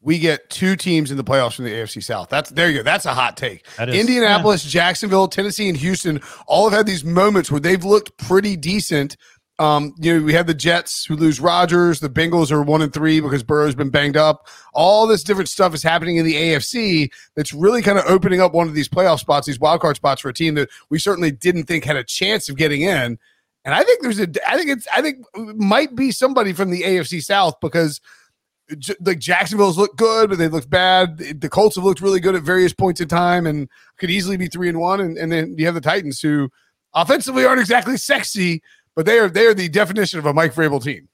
we 0.02 0.18
get 0.18 0.48
two 0.48 0.76
teams 0.76 1.10
in 1.10 1.16
the 1.16 1.24
playoffs 1.24 1.54
from 1.54 1.66
the 1.66 1.72
AFC 1.72 2.02
South. 2.02 2.28
That's 2.28 2.50
there 2.50 2.70
you 2.70 2.78
go. 2.78 2.82
That's 2.82 3.04
a 3.04 3.14
hot 3.14 3.36
take. 3.36 3.66
That 3.76 3.90
is 3.90 3.96
Indianapolis, 3.96 4.64
Jacksonville, 4.64 5.28
Tennessee, 5.28 5.68
and 5.68 5.76
Houston 5.76 6.20
all 6.46 6.68
have 6.68 6.76
had 6.76 6.86
these 6.86 7.04
moments 7.04 7.50
where 7.50 7.60
they've 7.60 7.84
looked 7.84 8.16
pretty 8.16 8.56
decent. 8.56 9.16
Um, 9.58 9.94
you 9.98 10.18
know, 10.18 10.24
we 10.24 10.32
have 10.32 10.46
the 10.46 10.54
Jets 10.54 11.04
who 11.04 11.16
lose 11.16 11.38
Rodgers. 11.38 12.00
The 12.00 12.08
Bengals 12.08 12.50
are 12.50 12.62
one 12.62 12.80
and 12.80 12.94
three 12.94 13.20
because 13.20 13.42
Burrow's 13.42 13.74
been 13.74 13.90
banged 13.90 14.16
up. 14.16 14.48
All 14.72 15.06
this 15.06 15.22
different 15.22 15.50
stuff 15.50 15.74
is 15.74 15.82
happening 15.82 16.16
in 16.16 16.24
the 16.24 16.34
AFC 16.34 17.10
that's 17.36 17.52
really 17.52 17.82
kind 17.82 17.98
of 17.98 18.06
opening 18.06 18.40
up 18.40 18.54
one 18.54 18.68
of 18.68 18.74
these 18.74 18.88
playoff 18.88 19.18
spots, 19.18 19.46
these 19.46 19.60
wild 19.60 19.82
card 19.82 19.96
spots 19.96 20.22
for 20.22 20.30
a 20.30 20.32
team 20.32 20.54
that 20.54 20.70
we 20.88 20.98
certainly 20.98 21.30
didn't 21.30 21.64
think 21.64 21.84
had 21.84 21.96
a 21.96 22.04
chance 22.04 22.48
of 22.48 22.56
getting 22.56 22.80
in. 22.80 23.18
And 23.66 23.74
I 23.74 23.82
think 23.82 24.00
there's 24.00 24.18
a, 24.18 24.28
I 24.48 24.56
think 24.56 24.70
it's, 24.70 24.88
I 24.96 25.02
think 25.02 25.26
it 25.34 25.56
might 25.56 25.94
be 25.94 26.10
somebody 26.10 26.54
from 26.54 26.70
the 26.70 26.80
AFC 26.80 27.22
South 27.22 27.60
because 27.60 28.00
J- 28.00 28.06
like 29.00 29.18
Jacksonville's 29.18 29.78
looked 29.78 29.96
good, 29.96 30.30
but 30.30 30.38
they 30.38 30.48
looked 30.48 30.70
bad. 30.70 31.18
The 31.18 31.32
the 31.32 31.48
Colts 31.48 31.76
have 31.76 31.84
looked 31.84 32.00
really 32.00 32.20
good 32.20 32.34
at 32.34 32.42
various 32.42 32.72
points 32.72 33.00
in 33.00 33.08
time 33.08 33.46
and 33.46 33.68
could 33.98 34.10
easily 34.10 34.36
be 34.36 34.46
three 34.46 34.68
and 34.68 34.78
one. 34.78 35.00
And, 35.00 35.16
and 35.18 35.30
then 35.30 35.54
you 35.58 35.66
have 35.66 35.74
the 35.74 35.80
Titans 35.80 36.20
who 36.20 36.50
offensively 36.94 37.44
aren't 37.44 37.60
exactly 37.60 37.96
sexy, 37.96 38.62
but 38.94 39.06
they 39.06 39.18
are 39.18 39.28
they 39.28 39.46
are 39.46 39.54
the 39.54 39.68
definition 39.68 40.18
of 40.18 40.26
a 40.26 40.32
Mike 40.32 40.54
Vrabel 40.54 40.82
team. 40.82 41.08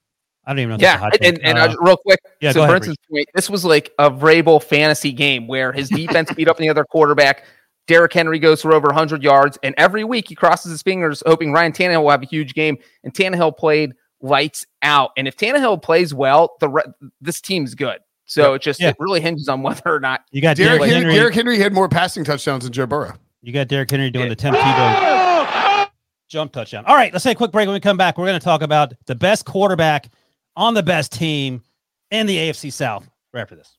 I 0.44 0.52
don't 0.52 0.60
even 0.60 0.68
know. 0.70 0.74
If 0.76 0.80
that's 0.80 0.90
a 0.90 0.94
Yeah, 0.94 0.98
hot 0.98 1.16
and, 1.20 1.38
and, 1.38 1.44
and 1.44 1.58
Uh, 1.58 1.72
uh, 1.72 1.76
real 1.80 1.96
quick, 1.96 2.20
yeah, 2.40 2.52
so 2.52 2.60
go 2.60 2.72
ahead, 2.72 2.94
point, 3.10 3.26
this 3.34 3.50
was 3.50 3.64
like 3.64 3.92
a 3.98 4.10
Vrabel 4.10 4.62
fantasy 4.62 5.12
game 5.12 5.48
where 5.48 5.72
his 5.72 5.88
defense 5.88 6.32
beat 6.36 6.48
up 6.48 6.56
the 6.56 6.68
other 6.68 6.84
quarterback. 6.84 7.44
Derrick 7.88 8.12
Henry 8.12 8.38
goes 8.38 8.62
for 8.62 8.72
over 8.72 8.88
100 8.88 9.22
yards, 9.22 9.58
and 9.62 9.74
every 9.78 10.04
week 10.04 10.28
he 10.28 10.34
crosses 10.34 10.70
his 10.72 10.82
fingers, 10.82 11.22
hoping 11.24 11.52
Ryan 11.52 11.72
Tannehill 11.72 12.02
will 12.02 12.10
have 12.10 12.22
a 12.22 12.26
huge 12.26 12.54
game. 12.54 12.76
And 13.04 13.12
Tannehill 13.12 13.56
played 13.56 13.92
lights 14.20 14.66
out. 14.82 15.10
And 15.16 15.26
if 15.28 15.36
Tannehill 15.36 15.82
plays 15.82 16.12
well, 16.14 16.56
the 16.60 16.68
re- 16.68 16.82
this 17.20 17.40
team's 17.40 17.74
good. 17.74 17.98
So 18.24 18.54
it 18.54 18.62
just 18.62 18.80
Yeah. 18.80 18.88
it 18.88 18.96
really 18.98 19.20
hinges 19.20 19.48
on 19.48 19.62
whether 19.62 19.82
or 19.94 20.00
not. 20.00 20.22
you 20.32 20.40
got 20.42 20.56
Derrick 20.56 20.78
Derrick 20.80 20.90
Henry, 20.92 21.00
Henry. 21.00 21.14
Derrick 21.14 21.34
Henry 21.34 21.58
had 21.58 21.72
more 21.72 21.88
passing 21.88 22.24
touchdowns 22.24 22.64
than 22.64 22.72
Joe 22.72 22.86
Burrow. 22.86 23.14
You 23.42 23.52
got 23.52 23.68
Derrick 23.68 23.90
Henry 23.90 24.10
doing 24.10 24.24
Yeah. 24.26 24.30
the 24.30 24.36
Tim 24.36 24.54
Tebow 24.54 25.88
jump 26.28 26.50
touchdown. 26.52 26.84
All 26.86 26.96
right, 26.96 27.12
let's 27.12 27.22
take 27.24 27.36
a 27.36 27.38
quick 27.38 27.52
break. 27.52 27.66
When 27.68 27.74
we 27.74 27.80
come 27.80 27.96
back, 27.96 28.18
we're 28.18 28.26
going 28.26 28.38
to 28.38 28.44
talk 28.44 28.62
about 28.62 28.92
the 29.06 29.14
best 29.14 29.44
quarterback 29.44 30.08
on 30.56 30.74
the 30.74 30.82
best 30.82 31.12
team 31.12 31.62
in 32.10 32.26
the 32.26 32.36
AFC 32.36 32.72
South. 32.72 33.08
Right 33.32 33.42
after 33.42 33.54
this. 33.54 33.76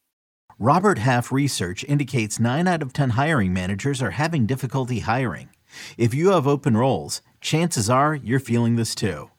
Robert 0.59 0.97
Half 0.97 1.31
research 1.31 1.83
indicates 1.83 2.39
9 2.39 2.67
out 2.67 2.81
of 2.81 2.93
10 2.93 3.11
hiring 3.11 3.53
managers 3.53 4.01
are 4.01 4.11
having 4.11 4.45
difficulty 4.45 4.99
hiring. 4.99 5.49
If 5.97 6.13
you 6.13 6.31
have 6.31 6.47
open 6.47 6.77
roles, 6.77 7.21
chances 7.41 7.89
are 7.89 8.15
you're 8.15 8.39
feeling 8.39 8.75
this 8.77 8.95
too. 8.95 9.29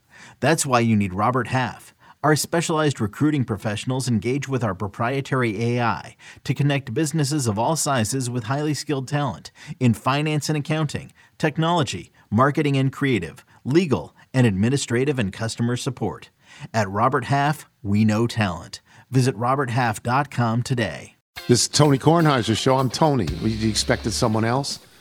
That's 0.40 0.64
why 0.64 0.80
you 0.80 0.96
need 0.96 1.14
Robert 1.14 1.48
Half. 1.48 1.94
Our 2.22 2.36
specialized 2.36 3.00
recruiting 3.00 3.44
professionals 3.44 4.08
engage 4.08 4.48
with 4.48 4.64
our 4.64 4.74
proprietary 4.74 5.62
AI 5.62 6.16
to 6.44 6.54
connect 6.54 6.94
businesses 6.94 7.46
of 7.46 7.58
all 7.58 7.76
sizes 7.76 8.28
with 8.28 8.44
highly 8.44 8.74
skilled 8.74 9.08
talent 9.08 9.52
in 9.78 9.94
finance 9.94 10.48
and 10.48 10.58
accounting, 10.58 11.12
technology, 11.38 12.10
marketing 12.30 12.76
and 12.76 12.92
creative, 12.92 13.44
legal, 13.64 14.14
and 14.34 14.46
administrative 14.46 15.18
and 15.18 15.32
customer 15.32 15.76
support. 15.76 16.30
At 16.74 16.90
Robert 16.90 17.26
Half, 17.26 17.68
we 17.82 18.04
know 18.04 18.26
talent. 18.26 18.80
Visit 19.10 19.36
RobertHalf.com 19.36 20.62
today. 20.62 21.14
This 21.46 21.62
is 21.62 21.68
Tony 21.68 21.98
Kornheiser's 21.98 22.58
show. 22.58 22.76
I'm 22.76 22.90
Tony. 22.90 23.26
You 23.42 23.70
expected 23.70 24.12
someone 24.12 24.44
else? 24.44 24.80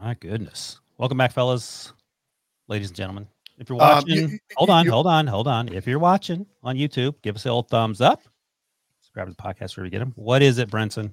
My 0.00 0.14
goodness. 0.14 0.80
Welcome 0.98 1.18
back, 1.18 1.32
fellas, 1.32 1.92
ladies 2.68 2.88
and 2.88 2.96
gentlemen. 2.96 3.28
If 3.58 3.68
you're 3.68 3.80
Um, 3.80 3.88
watching, 3.96 4.16
you- 4.16 4.28
you- 4.28 4.38
hold 4.56 4.70
on, 4.70 4.84
you- 4.86 4.90
hold 4.92 5.06
on, 5.06 5.26
hold 5.26 5.46
on. 5.46 5.68
If 5.68 5.86
you're 5.86 5.98
watching 5.98 6.46
on 6.62 6.76
YouTube, 6.76 7.20
give 7.22 7.36
us 7.36 7.44
a 7.44 7.48
little 7.48 7.62
thumbs 7.62 8.00
up. 8.00 8.22
Subscribe 9.02 9.28
to 9.28 9.34
the 9.34 9.42
podcast 9.42 9.76
wherever 9.76 9.82
we 9.84 9.90
get 9.90 9.98
them. 9.98 10.12
What 10.16 10.40
is 10.42 10.58
it, 10.58 10.70
Brinson? 10.70 11.12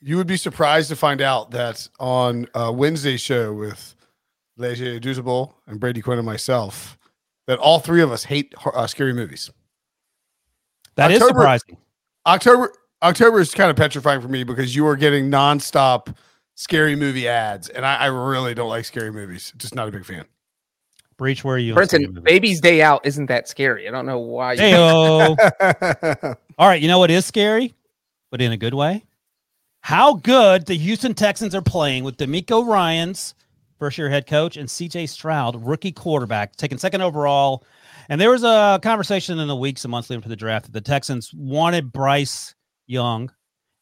You 0.00 0.16
would 0.18 0.26
be 0.26 0.36
surprised 0.36 0.88
to 0.90 0.96
find 0.96 1.20
out 1.20 1.50
that 1.52 1.88
on 1.98 2.46
uh, 2.54 2.70
Wednesday's 2.72 3.20
show 3.20 3.52
with 3.52 3.96
Leger 4.56 5.00
Douzable 5.00 5.54
and 5.66 5.80
Brady 5.80 6.02
Quinn 6.02 6.18
and 6.18 6.26
myself, 6.26 6.96
that 7.46 7.58
all 7.58 7.80
three 7.80 8.02
of 8.02 8.12
us 8.12 8.24
hate 8.24 8.54
uh, 8.64 8.86
scary 8.86 9.12
movies. 9.14 9.50
That 10.94 11.10
is 11.10 11.20
October- 11.22 11.40
surprising. 11.40 11.76
October 12.26 12.72
October 13.02 13.40
is 13.40 13.52
kind 13.54 13.70
of 13.70 13.76
petrifying 13.76 14.20
for 14.20 14.28
me 14.28 14.44
because 14.44 14.74
you 14.76 14.86
are 14.86 14.96
getting 14.96 15.30
nonstop 15.30 16.14
scary 16.56 16.96
movie 16.96 17.28
ads, 17.28 17.68
and 17.68 17.86
I, 17.86 17.96
I 17.96 18.06
really 18.06 18.54
don't 18.54 18.68
like 18.68 18.84
scary 18.84 19.12
movies. 19.12 19.52
Just 19.56 19.76
not 19.76 19.86
a 19.86 19.92
big 19.92 20.04
fan. 20.04 20.24
Breach, 21.16 21.44
where 21.44 21.54
are 21.54 21.58
you? 21.58 21.72
on 21.72 21.76
Brenton, 21.76 22.02
movies? 22.02 22.22
Baby's 22.24 22.60
Day 22.60 22.82
Out 22.82 23.06
isn't 23.06 23.26
that 23.26 23.48
scary. 23.48 23.86
I 23.88 23.90
don't 23.90 24.04
know 24.04 24.18
why. 24.18 24.54
You 24.54 24.60
Heyo. 24.60 26.36
All 26.58 26.68
right, 26.68 26.82
you 26.82 26.88
know 26.88 26.98
what 26.98 27.10
is 27.10 27.24
scary, 27.24 27.74
but 28.30 28.42
in 28.42 28.50
a 28.50 28.56
good 28.56 28.74
way? 28.74 29.04
How 29.80 30.14
good 30.14 30.66
the 30.66 30.74
Houston 30.74 31.14
Texans 31.14 31.54
are 31.54 31.62
playing 31.62 32.02
with 32.02 32.16
DeMeco 32.16 32.66
Ryans, 32.66 33.34
first 33.78 33.96
year 33.96 34.10
head 34.10 34.26
coach, 34.26 34.56
and 34.56 34.68
CJ 34.68 35.08
Stroud, 35.08 35.64
rookie 35.64 35.92
quarterback, 35.92 36.56
taken 36.56 36.76
second 36.76 37.02
overall. 37.02 37.64
And 38.08 38.20
there 38.20 38.30
was 38.30 38.42
a 38.44 38.80
conversation 38.82 39.38
in 39.38 39.48
the 39.48 39.56
weeks 39.56 39.84
and 39.84 39.90
months 39.90 40.10
leading 40.10 40.20
up 40.20 40.24
to 40.24 40.28
the 40.28 40.36
draft 40.36 40.66
that 40.66 40.72
the 40.72 40.80
Texans 40.80 41.32
wanted 41.34 41.92
Bryce 41.92 42.54
Young. 42.86 43.30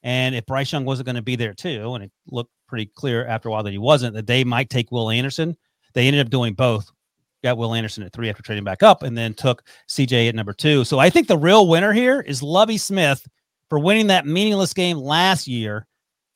And 0.03 0.35
if 0.35 0.45
Bryce 0.47 0.73
Young 0.73 0.85
wasn't 0.85 1.07
going 1.07 1.17
to 1.17 1.23
be 1.23 1.37
there 1.37 1.55
too, 1.55 1.95
and 1.95 2.05
it 2.05 2.13
looked 2.27 2.53
pretty 2.75 2.91
clear 2.97 3.25
after 3.27 3.49
a 3.49 3.53
while 3.53 3.63
that 3.63 3.71
he 3.71 3.79
wasn't, 3.79 4.15
that 4.15 4.27
they 4.27 4.43
might 4.43 4.69
take 4.69 4.91
Will 4.91 5.11
Anderson. 5.11 5.57
They 5.93 6.09
ended 6.09 6.27
up 6.27 6.31
doing 6.31 6.55
both 6.55 6.91
got 7.45 7.57
Will 7.57 7.75
Anderson 7.75 8.03
at 8.03 8.13
three 8.13 8.29
after 8.29 8.43
trading 8.43 8.65
back 8.65 8.83
up, 8.83 9.05
and 9.05 9.17
then 9.17 9.35
took 9.35 9.63
CJ 9.89 10.29
at 10.29 10.35
number 10.35 10.53
two. 10.53 10.83
So 10.83 10.99
I 10.99 11.11
think 11.11 11.29
the 11.29 11.39
real 11.39 11.69
winner 11.69 11.93
here 11.93 12.21
is 12.23 12.43
Lovie 12.43 12.79
Smith 12.79 13.25
for 13.69 13.79
winning 13.79 14.09
that 14.09 14.27
meaningless 14.27 14.73
game 14.73 14.97
last 14.97 15.47
year 15.47 15.87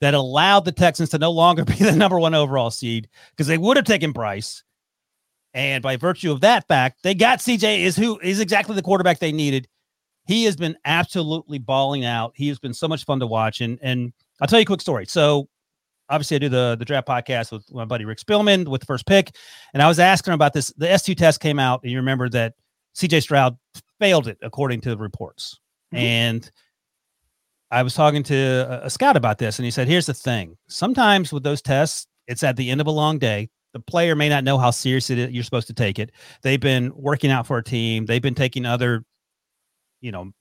that 0.00 0.14
allowed 0.14 0.64
the 0.64 0.70
Texans 0.70 1.08
to 1.08 1.18
no 1.18 1.32
longer 1.32 1.64
be 1.64 1.74
the 1.74 1.96
number 1.96 2.20
one 2.20 2.34
overall 2.34 2.70
seed 2.70 3.08
because 3.30 3.48
they 3.48 3.58
would 3.58 3.76
have 3.76 3.86
taken 3.86 4.12
Bryce. 4.12 4.62
And 5.54 5.82
by 5.82 5.96
virtue 5.96 6.30
of 6.30 6.42
that 6.42 6.68
fact, 6.68 7.02
they 7.02 7.14
got 7.14 7.40
CJ 7.40 7.80
is 7.80 7.96
who 7.96 8.20
is 8.20 8.38
exactly 8.38 8.76
the 8.76 8.82
quarterback 8.82 9.18
they 9.18 9.32
needed. 9.32 9.66
He 10.26 10.44
has 10.44 10.56
been 10.56 10.76
absolutely 10.84 11.58
balling 11.58 12.04
out. 12.04 12.32
He 12.36 12.48
has 12.48 12.58
been 12.58 12.74
so 12.74 12.86
much 12.86 13.06
fun 13.06 13.18
to 13.20 13.26
watch. 13.26 13.62
And 13.62 13.78
and 13.82 14.12
I'll 14.40 14.46
tell 14.46 14.58
you 14.58 14.64
a 14.64 14.66
quick 14.66 14.82
story. 14.82 15.06
So 15.06 15.48
obviously 16.08 16.36
I 16.36 16.38
do 16.38 16.48
the 16.48 16.76
the 16.78 16.84
draft 16.84 17.06
podcast 17.06 17.52
with 17.52 17.72
my 17.72 17.84
buddy 17.84 18.04
Rick 18.04 18.18
Spielman 18.18 18.68
with 18.68 18.80
the 18.80 18.86
first 18.86 19.06
pick, 19.06 19.34
and 19.74 19.82
I 19.82 19.88
was 19.88 19.98
asking 19.98 20.34
about 20.34 20.52
this. 20.52 20.72
The 20.76 20.86
S2 20.86 21.16
test 21.16 21.40
came 21.40 21.58
out, 21.58 21.82
and 21.82 21.92
you 21.92 21.98
remember 21.98 22.28
that 22.30 22.54
CJ 22.96 23.22
Stroud 23.22 23.56
failed 24.00 24.28
it 24.28 24.38
according 24.42 24.80
to 24.82 24.90
the 24.90 24.98
reports. 24.98 25.58
Mm-hmm. 25.92 26.04
And 26.04 26.50
I 27.70 27.82
was 27.82 27.94
talking 27.94 28.22
to 28.24 28.36
a, 28.36 28.86
a 28.86 28.90
scout 28.90 29.16
about 29.16 29.38
this, 29.38 29.58
and 29.58 29.64
he 29.64 29.70
said, 29.70 29.88
"Here's 29.88 30.06
the 30.06 30.14
thing: 30.14 30.56
sometimes 30.68 31.32
with 31.32 31.42
those 31.42 31.62
tests, 31.62 32.06
it's 32.26 32.42
at 32.42 32.56
the 32.56 32.70
end 32.70 32.80
of 32.80 32.86
a 32.86 32.92
long 32.92 33.18
day. 33.18 33.48
The 33.74 33.80
player 33.80 34.16
may 34.16 34.30
not 34.30 34.44
know 34.44 34.56
how 34.56 34.70
serious 34.70 35.10
it 35.10 35.18
is, 35.18 35.30
you're 35.30 35.44
supposed 35.44 35.66
to 35.66 35.74
take 35.74 35.98
it. 35.98 36.10
They've 36.42 36.60
been 36.60 36.90
working 36.94 37.30
out 37.30 37.46
for 37.46 37.58
a 37.58 37.64
team. 37.64 38.06
They've 38.06 38.22
been 38.22 38.34
taking 38.34 38.64
other, 38.64 39.04
you 40.00 40.10
know, 40.10 40.32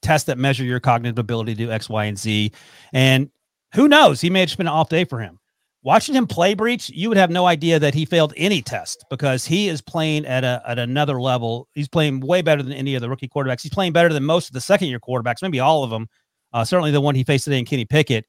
tests 0.00 0.26
that 0.26 0.38
measure 0.38 0.64
your 0.64 0.80
cognitive 0.80 1.18
ability 1.18 1.54
to 1.54 1.66
do 1.66 1.70
X, 1.70 1.90
Y, 1.90 2.04
and 2.06 2.18
Z. 2.18 2.52
And 2.92 3.30
who 3.74 3.88
knows? 3.88 4.20
He 4.20 4.30
may 4.30 4.40
have 4.40 4.48
just 4.48 4.58
been 4.58 4.66
an 4.66 4.72
off 4.72 4.88
day 4.88 5.04
for 5.04 5.18
him. 5.20 5.38
Watching 5.82 6.14
him 6.14 6.26
play 6.26 6.54
Breech, 6.54 6.88
you 6.88 7.10
would 7.10 7.18
have 7.18 7.30
no 7.30 7.44
idea 7.44 7.78
that 7.78 7.92
he 7.92 8.06
failed 8.06 8.32
any 8.38 8.62
test 8.62 9.04
because 9.10 9.44
he 9.44 9.68
is 9.68 9.82
playing 9.82 10.24
at 10.24 10.42
a 10.42 10.62
at 10.66 10.78
another 10.78 11.20
level. 11.20 11.68
He's 11.74 11.88
playing 11.88 12.20
way 12.20 12.40
better 12.40 12.62
than 12.62 12.72
any 12.72 12.94
of 12.94 13.02
the 13.02 13.10
rookie 13.10 13.28
quarterbacks. 13.28 13.60
He's 13.60 13.74
playing 13.74 13.92
better 13.92 14.10
than 14.10 14.24
most 14.24 14.46
of 14.46 14.54
the 14.54 14.62
second 14.62 14.88
year 14.88 14.98
quarterbacks, 14.98 15.42
maybe 15.42 15.60
all 15.60 15.84
of 15.84 15.90
them. 15.90 16.08
Uh, 16.54 16.64
certainly 16.64 16.90
the 16.90 17.02
one 17.02 17.14
he 17.14 17.22
faced 17.22 17.44
today 17.44 17.58
in 17.58 17.66
Kenny 17.66 17.84
Pickett. 17.84 18.24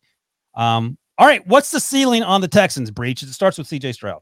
Um, 0.56 0.98
all 1.18 1.28
right, 1.28 1.48
what's 1.48 1.72
the 1.72 1.80
ceiling 1.80 2.24
on 2.24 2.42
the 2.42 2.48
Texans 2.50 2.92
Breech? 2.92 3.24
It 3.24 3.32
starts 3.32 3.58
with 3.58 3.68
CJ 3.68 3.94
Stroud. 3.94 4.22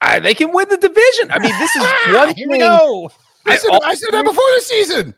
Uh, 0.00 0.20
they 0.20 0.34
can 0.34 0.52
win 0.52 0.68
the 0.68 0.76
division. 0.76 1.30
I 1.32 1.40
mean, 1.40 1.58
this 1.58 1.74
is 1.74 1.82
one 2.14 2.34
Here 2.36 2.48
we 2.48 2.58
go. 2.58 3.10
I 3.46 3.56
said, 3.56 3.70
I 3.82 3.94
said 3.94 4.10
that 4.12 4.24
before 4.24 4.44
the 4.54 4.60
season. 4.60 5.14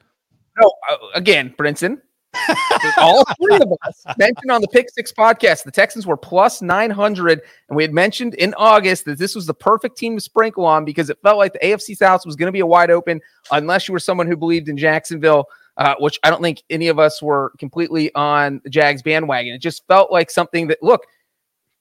No, 0.61 0.72
uh, 0.90 0.97
again, 1.14 1.55
Brinson. 1.59 2.01
All 2.99 3.24
three 3.41 3.57
of 3.57 3.72
us 3.87 4.05
mentioned 4.18 4.51
on 4.51 4.61
the 4.61 4.68
Pick 4.68 4.89
Six 4.91 5.12
podcast, 5.12 5.64
the 5.64 5.70
Texans 5.70 6.07
were 6.07 6.16
plus 6.16 6.62
900. 6.62 7.43
And 7.68 7.76
we 7.76 7.83
had 7.83 7.93
mentioned 7.93 8.35
in 8.35 8.55
August 8.55 9.05
that 9.05 9.18
this 9.18 9.35
was 9.35 9.47
the 9.47 9.55
perfect 9.55 9.97
team 9.97 10.16
to 10.16 10.20
sprinkle 10.20 10.64
on 10.64 10.85
because 10.85 11.11
it 11.11 11.18
felt 11.22 11.39
like 11.39 11.53
the 11.53 11.59
AFC 11.61 11.97
South 11.97 12.24
was 12.24 12.37
going 12.37 12.47
to 12.47 12.53
be 12.53 12.61
a 12.61 12.66
wide 12.66 12.91
open 12.91 13.20
unless 13.51 13.89
you 13.89 13.93
were 13.93 13.99
someone 13.99 14.26
who 14.26 14.37
believed 14.37 14.68
in 14.68 14.76
Jacksonville 14.76 15.47
uh, 15.76 15.95
which 15.99 16.18
I 16.22 16.30
don't 16.30 16.43
think 16.43 16.62
any 16.70 16.89
of 16.89 16.99
us 16.99 17.22
were 17.22 17.53
completely 17.59 18.14
on 18.14 18.61
the 18.64 18.70
Jags 18.70 19.03
bandwagon. 19.03 19.55
It 19.55 19.59
just 19.59 19.87
felt 19.87 20.12
like 20.12 20.30
something 20.30 20.66
that, 20.68 20.83
look, 20.83 21.07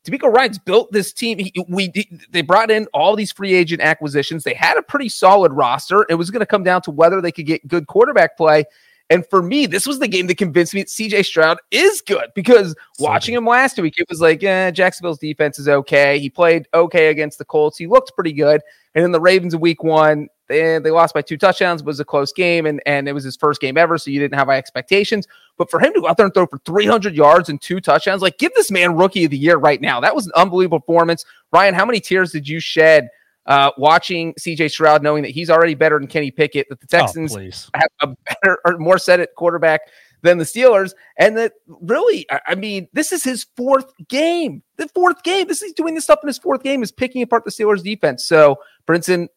DeMeco 0.05 0.33
Ryans 0.33 0.57
built 0.57 0.91
this 0.91 1.13
team. 1.13 1.37
He, 1.37 1.53
we 1.67 1.91
they 2.31 2.41
brought 2.41 2.71
in 2.71 2.87
all 2.93 3.15
these 3.15 3.31
free 3.31 3.53
agent 3.53 3.81
acquisitions. 3.81 4.43
They 4.43 4.53
had 4.55 4.77
a 4.77 4.81
pretty 4.81 5.09
solid 5.09 5.51
roster. 5.51 6.05
It 6.09 6.15
was 6.15 6.31
going 6.31 6.39
to 6.39 6.45
come 6.45 6.63
down 6.63 6.81
to 6.83 6.91
whether 6.91 7.21
they 7.21 7.31
could 7.31 7.45
get 7.45 7.67
good 7.67 7.85
quarterback 7.85 8.35
play. 8.35 8.65
And 9.11 9.27
for 9.27 9.43
me, 9.43 9.65
this 9.65 9.85
was 9.85 9.99
the 9.99 10.07
game 10.07 10.27
that 10.27 10.37
convinced 10.37 10.73
me 10.73 10.83
that 10.83 10.87
CJ 10.87 11.25
Stroud 11.25 11.57
is 11.69 11.99
good 11.99 12.29
because 12.33 12.73
watching 12.97 13.35
him 13.35 13.45
last 13.45 13.77
week, 13.77 13.95
it 13.97 14.07
was 14.07 14.21
like, 14.21 14.41
eh, 14.41 14.71
Jacksonville's 14.71 15.19
defense 15.19 15.59
is 15.59 15.67
okay. 15.67 16.17
He 16.17 16.29
played 16.29 16.65
okay 16.73 17.09
against 17.09 17.37
the 17.37 17.43
Colts. 17.43 17.77
He 17.77 17.87
looked 17.87 18.13
pretty 18.15 18.31
good. 18.31 18.61
And 18.95 19.03
then 19.03 19.11
the 19.11 19.19
Ravens 19.19 19.53
in 19.53 19.59
week 19.59 19.83
one, 19.83 20.29
they, 20.47 20.79
they 20.79 20.91
lost 20.91 21.13
by 21.13 21.21
two 21.21 21.37
touchdowns. 21.37 21.81
It 21.81 21.87
was 21.87 21.99
a 21.99 22.05
close 22.05 22.31
game, 22.31 22.65
and, 22.65 22.81
and 22.85 23.09
it 23.09 23.11
was 23.11 23.25
his 23.25 23.35
first 23.35 23.59
game 23.59 23.77
ever, 23.77 23.97
so 23.97 24.11
you 24.11 24.19
didn't 24.19 24.37
have 24.37 24.47
high 24.47 24.57
expectations. 24.57 25.27
But 25.57 25.69
for 25.69 25.81
him 25.81 25.93
to 25.93 25.99
go 25.99 26.07
out 26.07 26.15
there 26.15 26.25
and 26.25 26.33
throw 26.33 26.45
for 26.45 26.59
300 26.59 27.13
yards 27.13 27.49
and 27.49 27.61
two 27.61 27.81
touchdowns, 27.81 28.21
like 28.21 28.37
give 28.37 28.53
this 28.53 28.71
man 28.71 28.95
rookie 28.95 29.25
of 29.25 29.31
the 29.31 29.37
year 29.37 29.57
right 29.57 29.81
now. 29.81 29.99
That 29.99 30.15
was 30.15 30.27
an 30.27 30.33
unbelievable 30.37 30.79
performance. 30.79 31.25
Ryan, 31.51 31.73
how 31.73 31.85
many 31.85 31.99
tears 31.99 32.31
did 32.31 32.47
you 32.47 32.61
shed– 32.61 33.09
uh, 33.45 33.71
watching 33.77 34.33
CJ 34.35 34.71
Stroud, 34.71 35.03
knowing 35.03 35.23
that 35.23 35.31
he's 35.31 35.49
already 35.49 35.75
better 35.75 35.97
than 35.99 36.07
Kenny 36.07 36.31
Pickett, 36.31 36.67
that 36.69 36.79
the 36.79 36.87
oh, 36.93 36.99
Texans 36.99 37.35
oh, 37.35 37.39
have 37.73 37.89
a 38.01 38.07
better 38.25 38.59
or 38.65 38.77
more 38.77 38.97
set 38.97 39.19
at 39.19 39.35
quarterback 39.35 39.81
than 40.21 40.37
the 40.37 40.43
Steelers, 40.43 40.93
and 41.17 41.37
that 41.37 41.53
really, 41.81 42.27
I 42.45 42.55
mean, 42.55 42.87
this 42.93 43.11
is 43.11 43.23
his 43.23 43.45
fourth 43.57 43.91
game. 44.07 44.61
The 44.77 44.87
fourth 44.89 45.23
game. 45.23 45.47
This 45.47 45.61
is 45.61 45.73
doing 45.73 45.95
this 45.95 46.03
stuff 46.03 46.19
in 46.23 46.27
his 46.27 46.37
fourth 46.37 46.63
game 46.63 46.83
is 46.83 46.91
picking 46.91 47.21
apart 47.21 47.43
the 47.43 47.51
Steelers 47.51 47.83
defense. 47.83 48.25
So 48.25 48.57
Brinson 48.87 49.27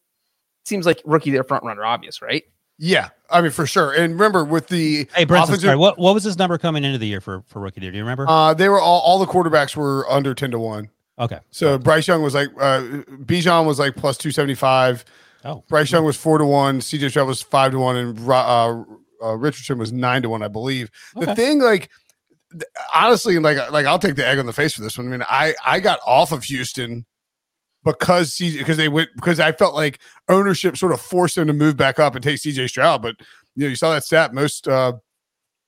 seems 0.65 0.85
like 0.85 1.01
rookie 1.05 1.31
their 1.31 1.43
front 1.43 1.63
runner, 1.63 1.83
obvious, 1.83 2.21
right? 2.21 2.43
Yeah, 2.77 3.09
I 3.29 3.41
mean 3.41 3.51
for 3.51 3.65
sure. 3.65 3.93
And 3.93 4.13
remember 4.13 4.43
with 4.43 4.67
the 4.67 5.07
hey, 5.15 5.25
Brinson, 5.25 5.59
sorry, 5.59 5.77
what 5.77 5.97
what 5.97 6.13
was 6.13 6.23
his 6.23 6.37
number 6.37 6.57
coming 6.57 6.83
into 6.83 6.97
the 6.97 7.07
year 7.07 7.21
for 7.21 7.41
for 7.47 7.61
rookie? 7.61 7.79
There 7.79 7.91
do 7.91 7.97
you 7.97 8.03
remember? 8.03 8.25
Uh, 8.27 8.53
they 8.53 8.69
were 8.69 8.79
all 8.79 8.99
all 9.01 9.19
the 9.19 9.25
quarterbacks 9.25 9.75
were 9.75 10.09
under 10.09 10.33
ten 10.33 10.51
to 10.51 10.59
one. 10.59 10.89
Okay. 11.17 11.39
So 11.51 11.77
Bryce 11.77 12.07
Young 12.07 12.21
was 12.21 12.33
like 12.33 12.49
uh 12.59 12.81
Bijan 13.23 13.65
was 13.65 13.79
like 13.79 13.95
plus 13.95 14.17
two 14.17 14.31
seventy 14.31 14.55
five. 14.55 15.05
Oh. 15.43 15.63
Bryce 15.69 15.91
Young 15.91 16.03
was 16.03 16.17
four 16.17 16.37
to 16.37 16.45
one. 16.45 16.79
CJ 16.79 17.11
Stroud 17.11 17.27
was 17.27 17.41
five 17.41 17.71
to 17.71 17.79
one, 17.79 17.95
and 17.95 18.29
uh, 18.29 18.83
uh, 19.23 19.35
Richardson 19.37 19.77
was 19.77 19.91
nine 19.91 20.23
to 20.23 20.29
one, 20.29 20.41
I 20.41 20.47
believe. 20.47 20.89
Okay. 21.15 21.25
The 21.27 21.35
thing, 21.35 21.59
like, 21.61 21.91
honestly, 22.93 23.37
like, 23.37 23.71
like 23.71 23.85
I'll 23.85 23.99
take 23.99 24.15
the 24.15 24.25
egg 24.25 24.39
on 24.39 24.47
the 24.47 24.53
face 24.53 24.73
for 24.73 24.81
this 24.81 24.97
one. 24.97 25.07
I 25.07 25.09
mean, 25.11 25.25
I 25.29 25.53
I 25.63 25.79
got 25.79 25.99
off 26.05 26.31
of 26.31 26.43
Houston 26.45 27.05
because 27.83 28.31
CJ 28.31 28.57
because 28.57 28.77
they 28.77 28.89
went 28.89 29.09
because 29.15 29.39
I 29.39 29.51
felt 29.51 29.75
like 29.75 29.99
ownership 30.27 30.77
sort 30.77 30.91
of 30.91 30.99
forced 30.99 31.35
them 31.35 31.47
to 31.47 31.53
move 31.53 31.77
back 31.77 31.99
up 31.99 32.15
and 32.15 32.23
take 32.23 32.37
CJ 32.37 32.69
Stroud, 32.69 33.03
but 33.03 33.15
you 33.55 33.63
know 33.63 33.69
you 33.69 33.75
saw 33.75 33.93
that 33.93 34.03
stat 34.03 34.33
most 34.33 34.67
uh 34.67 34.93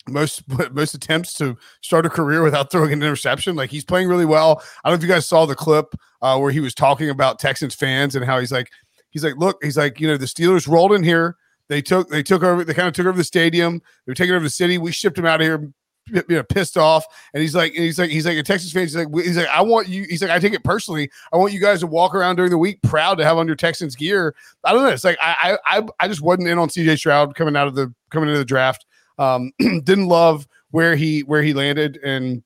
most 0.07 0.43
most 0.71 0.93
attempts 0.93 1.33
to 1.35 1.57
start 1.81 2.05
a 2.05 2.09
career 2.09 2.43
without 2.43 2.71
throwing 2.71 2.93
an 2.93 3.03
interception. 3.03 3.55
Like 3.55 3.69
he's 3.69 3.85
playing 3.85 4.07
really 4.07 4.25
well. 4.25 4.61
I 4.83 4.89
don't 4.89 4.99
know 4.99 5.03
if 5.03 5.09
you 5.09 5.13
guys 5.13 5.27
saw 5.27 5.45
the 5.45 5.55
clip 5.55 5.93
uh, 6.21 6.37
where 6.37 6.51
he 6.51 6.59
was 6.59 6.73
talking 6.73 7.09
about 7.09 7.39
Texans 7.39 7.75
fans 7.75 8.15
and 8.15 8.25
how 8.25 8.39
he's 8.39 8.51
like, 8.51 8.69
he's 9.11 9.23
like, 9.23 9.37
look, 9.37 9.63
he's 9.63 9.77
like, 9.77 9.99
you 9.99 10.07
know, 10.07 10.17
the 10.17 10.25
Steelers 10.25 10.67
rolled 10.67 10.93
in 10.93 11.03
here. 11.03 11.37
They 11.69 11.81
took 11.81 12.09
they 12.09 12.23
took 12.23 12.43
over. 12.43 12.63
They 12.63 12.73
kind 12.73 12.87
of 12.87 12.93
took 12.93 13.05
over 13.05 13.17
the 13.17 13.23
stadium. 13.23 13.79
They 13.79 14.11
were 14.11 14.15
taking 14.15 14.35
over 14.35 14.43
the 14.43 14.49
city. 14.49 14.77
We 14.77 14.91
shipped 14.91 15.17
them 15.17 15.25
out 15.25 15.41
of 15.41 15.45
here. 15.45 15.71
You 16.09 16.23
know, 16.29 16.43
pissed 16.43 16.77
off, 16.77 17.05
and 17.33 17.41
he's 17.41 17.53
like, 17.53 17.73
he's 17.73 17.99
like, 17.99 18.09
he's 18.09 18.25
like 18.25 18.37
a 18.37 18.43
Texas 18.43 18.71
fan. 18.71 18.83
He's 18.83 18.95
like, 18.95 19.09
he's 19.13 19.35
like, 19.35 19.49
I 19.49 19.61
want 19.61 19.89
you. 19.89 20.05
He's 20.07 20.21
like, 20.21 20.31
I 20.31 20.39
take 20.39 20.53
it 20.53 20.63
personally. 20.63 21.09
I 21.33 21.37
want 21.37 21.51
you 21.51 21.59
guys 21.59 21.81
to 21.81 21.87
walk 21.87 22.15
around 22.15 22.37
during 22.37 22.49
the 22.49 22.57
week 22.57 22.81
proud 22.81 23.17
to 23.17 23.25
have 23.25 23.37
under 23.37 23.57
Texans 23.57 23.93
gear. 23.93 24.33
I 24.63 24.71
don't 24.71 24.83
know. 24.83 24.89
It's 24.89 25.03
like 25.03 25.17
I, 25.21 25.57
I, 25.65 25.83
I 25.99 26.07
just 26.07 26.21
wasn't 26.21 26.47
in 26.47 26.57
on 26.57 26.69
CJ 26.69 26.99
Stroud 26.99 27.35
coming 27.35 27.57
out 27.57 27.67
of 27.67 27.75
the 27.75 27.93
coming 28.09 28.29
into 28.29 28.39
the 28.39 28.45
draft. 28.45 28.85
Um, 29.17 29.51
didn't 29.59 30.07
love 30.07 30.47
where 30.71 30.95
he 30.95 31.21
where 31.21 31.41
he 31.41 31.53
landed, 31.53 31.99
and 32.03 32.43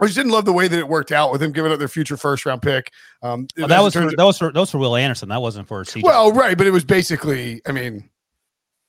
I 0.00 0.06
just 0.06 0.16
didn't 0.16 0.32
love 0.32 0.44
the 0.44 0.52
way 0.52 0.66
that 0.66 0.78
it 0.78 0.88
worked 0.88 1.12
out 1.12 1.30
with 1.30 1.42
him 1.42 1.52
giving 1.52 1.70
up 1.70 1.78
their 1.78 1.88
future 1.88 2.16
first 2.16 2.44
round 2.44 2.60
pick. 2.60 2.90
Um, 3.22 3.46
well, 3.56 3.68
that 3.68 3.82
was 3.82 3.94
for, 3.94 4.10
that 4.10 4.24
was 4.24 4.36
for 4.38 4.52
that 4.52 4.58
was 4.58 4.70
for 4.70 4.78
Will 4.78 4.96
Anderson. 4.96 5.28
That 5.28 5.40
wasn't 5.40 5.68
for 5.68 5.84
CJ. 5.84 6.02
Well, 6.02 6.32
right, 6.32 6.58
but 6.58 6.66
it 6.66 6.70
was 6.72 6.84
basically, 6.84 7.62
I 7.66 7.72
mean, 7.72 8.10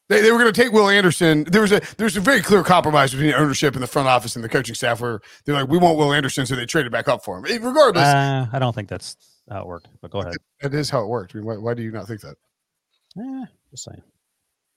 they, 0.10 0.22
they 0.22 0.32
were 0.32 0.40
going 0.40 0.52
to 0.52 0.60
take 0.60 0.72
Will 0.72 0.90
Anderson. 0.90 1.44
There 1.44 1.62
was 1.62 1.72
a 1.72 1.82
there 1.98 2.06
was 2.06 2.18
a 2.18 2.22
very 2.22 2.42
clear 2.42 2.64
compromise 2.64 3.12
between 3.12 3.34
ownership 3.34 3.76
and 3.76 3.84
the 3.84 3.88
front 3.88 4.08
office 4.08 4.36
and 4.36 4.44
the 4.44 4.50
coaching 4.50 4.76
staff 4.76 5.02
where 5.02 5.22
they're 5.46 5.56
like, 5.56 5.70
we 5.70 5.78
want 5.78 5.98
Will 5.98 6.14
Anderson, 6.14 6.46
so 6.46 6.56
they 6.56 6.66
traded 6.66 6.92
back 6.92 7.08
up 7.08 7.24
for 7.24 7.38
him. 7.38 7.46
It, 7.46 7.62
regardless, 7.62 8.06
uh, 8.06 8.48
I 8.52 8.60
don't 8.60 8.74
think 8.74 8.90
that's 8.90 9.16
how 9.50 9.62
it 9.62 9.68
worked. 9.68 9.90
But 10.02 10.10
go 10.10 10.22
ahead. 10.22 10.34
That 10.62 10.74
is 10.74 10.90
how 10.90 11.04
it 11.04 11.08
worked. 11.08 11.36
I 11.36 11.38
mean, 11.38 11.46
why, 11.46 11.58
why 11.58 11.74
do 11.76 11.84
you 11.84 11.92
not 11.92 12.08
think 12.08 12.22
that? 12.22 12.38
Eh, 13.20 13.46
just 13.70 13.84
saying. 13.84 14.02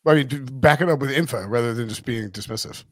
I 0.07 0.15
mean, 0.15 0.47
back 0.61 0.81
it 0.81 0.89
up 0.89 1.01
with 1.01 1.11
info 1.11 1.47
rather 1.47 1.75
than 1.75 1.89
just 1.89 2.05
being 2.05 2.31
dismissive. 2.31 2.85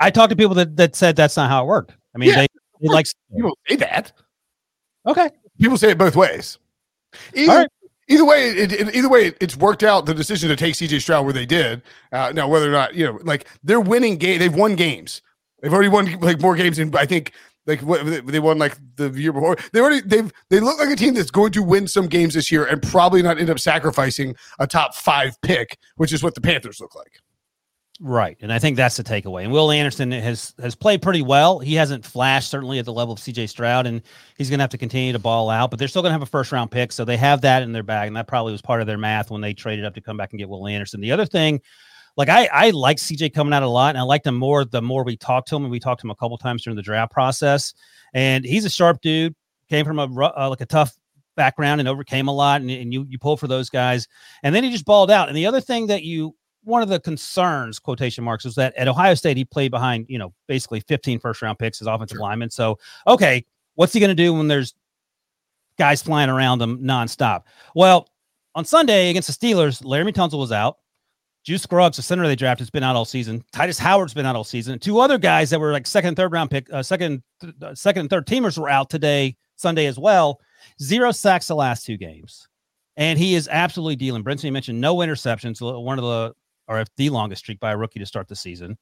I 0.00 0.10
talked 0.10 0.30
to 0.30 0.36
people 0.36 0.54
that, 0.54 0.76
that 0.76 0.96
said 0.96 1.16
that's 1.16 1.36
not 1.36 1.48
how 1.48 1.64
it 1.64 1.66
worked. 1.66 1.92
I 2.14 2.18
mean, 2.18 2.30
yeah, 2.30 2.36
they, 2.36 2.46
they 2.80 2.88
like 2.88 3.06
people 3.36 3.56
say 3.68 3.76
that. 3.76 4.12
Okay, 5.06 5.30
people 5.60 5.76
say 5.76 5.90
it 5.90 5.98
both 5.98 6.16
ways. 6.16 6.58
Either, 7.34 7.52
right. 7.52 7.68
either 8.08 8.24
way, 8.24 8.48
it, 8.48 8.72
it, 8.72 8.94
either 8.94 9.08
way, 9.08 9.32
it's 9.40 9.56
worked 9.56 9.82
out 9.82 10.06
the 10.06 10.14
decision 10.14 10.48
to 10.48 10.56
take 10.56 10.74
CJ 10.74 11.00
Stroud 11.00 11.24
where 11.24 11.32
they 11.32 11.46
did. 11.46 11.82
Uh, 12.12 12.32
now, 12.34 12.48
whether 12.48 12.68
or 12.68 12.72
not 12.72 12.94
you 12.94 13.06
know, 13.06 13.18
like 13.22 13.46
they're 13.62 13.80
winning 13.80 14.16
game, 14.16 14.38
they've 14.38 14.54
won 14.54 14.74
games. 14.74 15.22
They've 15.62 15.72
already 15.72 15.88
won 15.88 16.18
like 16.20 16.40
more 16.40 16.56
games 16.56 16.76
than 16.76 16.94
I 16.96 17.06
think 17.06 17.32
like 17.66 17.80
they 17.80 18.40
won 18.40 18.58
like 18.58 18.78
the 18.96 19.10
year 19.10 19.32
before. 19.32 19.56
They 19.72 19.80
already 19.80 20.00
they've 20.00 20.32
they 20.50 20.60
look 20.60 20.78
like 20.78 20.90
a 20.90 20.96
team 20.96 21.14
that's 21.14 21.30
going 21.30 21.52
to 21.52 21.62
win 21.62 21.88
some 21.88 22.06
games 22.06 22.34
this 22.34 22.50
year 22.50 22.66
and 22.66 22.82
probably 22.82 23.22
not 23.22 23.38
end 23.38 23.50
up 23.50 23.58
sacrificing 23.58 24.34
a 24.58 24.66
top 24.66 24.94
five 24.94 25.40
pick, 25.42 25.78
which 25.96 26.12
is 26.12 26.22
what 26.22 26.34
the 26.34 26.40
Panthers 26.40 26.80
look 26.80 26.94
like. 26.94 27.20
Right, 28.00 28.36
and 28.40 28.52
I 28.52 28.58
think 28.58 28.76
that's 28.76 28.96
the 28.96 29.04
takeaway. 29.04 29.44
And 29.44 29.52
Will 29.52 29.70
Anderson 29.70 30.10
has 30.10 30.52
has 30.60 30.74
played 30.74 31.00
pretty 31.00 31.22
well. 31.22 31.60
He 31.60 31.74
hasn't 31.74 32.04
flashed 32.04 32.50
certainly 32.50 32.80
at 32.80 32.84
the 32.84 32.92
level 32.92 33.14
of 33.14 33.20
C.J. 33.20 33.46
Stroud, 33.46 33.86
and 33.86 34.02
he's 34.36 34.50
going 34.50 34.58
to 34.58 34.64
have 34.64 34.70
to 34.70 34.78
continue 34.78 35.12
to 35.12 35.18
ball 35.20 35.48
out. 35.48 35.70
But 35.70 35.78
they're 35.78 35.86
still 35.86 36.02
going 36.02 36.10
to 36.10 36.14
have 36.14 36.22
a 36.22 36.26
first 36.26 36.50
round 36.50 36.72
pick, 36.72 36.90
so 36.90 37.04
they 37.04 37.16
have 37.16 37.40
that 37.42 37.62
in 37.62 37.72
their 37.72 37.84
bag, 37.84 38.08
and 38.08 38.16
that 38.16 38.26
probably 38.26 38.50
was 38.50 38.60
part 38.60 38.80
of 38.80 38.88
their 38.88 38.98
math 38.98 39.30
when 39.30 39.40
they 39.40 39.54
traded 39.54 39.84
up 39.84 39.94
to 39.94 40.00
come 40.00 40.16
back 40.16 40.32
and 40.32 40.40
get 40.40 40.48
Will 40.48 40.66
Anderson. 40.66 41.00
The 41.00 41.12
other 41.12 41.24
thing, 41.24 41.60
like 42.16 42.28
I 42.28 42.48
I 42.52 42.70
like 42.70 42.98
C.J. 42.98 43.30
coming 43.30 43.52
out 43.52 43.62
a 43.62 43.68
lot, 43.68 43.90
and 43.90 43.98
I 43.98 44.02
liked 44.02 44.26
him 44.26 44.36
more 44.36 44.64
the 44.64 44.82
more 44.82 45.04
we 45.04 45.16
talked 45.16 45.48
to 45.48 45.56
him, 45.56 45.62
and 45.64 45.70
we 45.70 45.80
talked 45.80 46.00
to 46.00 46.06
him 46.06 46.10
a 46.10 46.16
couple 46.16 46.38
times 46.38 46.62
during 46.62 46.76
the 46.76 46.82
draft 46.82 47.12
process. 47.12 47.74
And 48.12 48.44
he's 48.44 48.64
a 48.64 48.70
sharp 48.70 49.00
dude. 49.00 49.34
Came 49.68 49.84
from 49.84 49.98
a 49.98 50.04
uh, 50.04 50.48
like 50.48 50.60
a 50.60 50.66
tough 50.66 50.94
background 51.36 51.80
and 51.80 51.88
overcame 51.88 52.28
a 52.28 52.32
lot, 52.32 52.60
and, 52.60 52.70
and 52.70 52.92
you 52.92 53.06
you 53.08 53.18
pull 53.18 53.36
for 53.36 53.48
those 53.48 53.70
guys, 53.70 54.06
and 54.42 54.54
then 54.54 54.62
he 54.62 54.70
just 54.70 54.84
balled 54.84 55.10
out. 55.10 55.28
And 55.28 55.36
the 55.36 55.46
other 55.46 55.60
thing 55.60 55.86
that 55.88 56.02
you 56.02 56.36
one 56.64 56.82
of 56.82 56.88
the 56.88 57.00
concerns, 57.00 57.78
quotation 57.78 58.24
marks, 58.24 58.44
is 58.44 58.54
that 58.54 58.74
at 58.76 58.88
Ohio 58.88 59.14
State 59.14 59.36
he 59.36 59.44
played 59.44 59.70
behind, 59.70 60.06
you 60.08 60.18
know, 60.18 60.32
basically 60.48 60.80
15 60.80 61.20
first 61.20 61.42
round 61.42 61.58
picks 61.58 61.80
as 61.80 61.86
offensive 61.86 62.16
sure. 62.16 62.22
lineman. 62.22 62.50
So, 62.50 62.78
okay, 63.06 63.44
what's 63.74 63.92
he 63.92 64.00
going 64.00 64.08
to 64.08 64.14
do 64.14 64.32
when 64.32 64.48
there's 64.48 64.74
guys 65.78 66.02
flying 66.02 66.30
around 66.30 66.62
him 66.62 66.78
nonstop? 66.78 67.42
Well, 67.74 68.08
on 68.54 68.64
Sunday 68.64 69.10
against 69.10 69.28
the 69.28 69.46
Steelers, 69.46 69.82
Laremy 69.82 70.12
Tunsil 70.12 70.38
was 70.38 70.52
out. 70.52 70.78
Juice 71.44 71.62
Scruggs, 71.62 71.98
the 71.98 72.02
center 72.02 72.26
they 72.26 72.36
drafted, 72.36 72.62
has 72.62 72.70
been 72.70 72.82
out 72.82 72.96
all 72.96 73.04
season. 73.04 73.44
Tytus 73.52 73.78
Howard's 73.78 74.14
been 74.14 74.24
out 74.24 74.34
all 74.34 74.44
season. 74.44 74.78
Two 74.78 74.98
other 74.98 75.18
guys 75.18 75.50
that 75.50 75.60
were 75.60 75.72
like 75.72 75.86
second 75.86 76.16
third 76.16 76.32
round 76.32 76.50
pick, 76.50 76.72
uh, 76.72 76.82
second, 76.82 77.22
th- 77.40 77.52
uh, 77.62 77.74
second 77.74 78.00
and 78.00 78.10
third 78.10 78.26
teamers 78.26 78.56
were 78.56 78.70
out 78.70 78.88
today, 78.88 79.36
Sunday 79.56 79.84
as 79.84 79.98
well. 79.98 80.40
Zero 80.82 81.12
sacks 81.12 81.46
the 81.46 81.54
last 81.54 81.84
two 81.84 81.98
games, 81.98 82.48
and 82.96 83.18
he 83.18 83.34
is 83.34 83.46
absolutely 83.52 83.96
dealing. 83.96 84.24
Brinson 84.24 84.52
mentioned 84.52 84.80
no 84.80 84.96
interceptions, 84.96 85.60
one 85.60 85.98
of 85.98 86.04
the 86.04 86.34
or 86.66 86.80
if 86.80 86.88
the 86.96 87.10
longest 87.10 87.40
streak 87.40 87.60
by 87.60 87.72
a 87.72 87.76
rookie 87.76 88.00
to 88.00 88.06
start 88.06 88.26
the 88.26 88.36
season. 88.36 88.78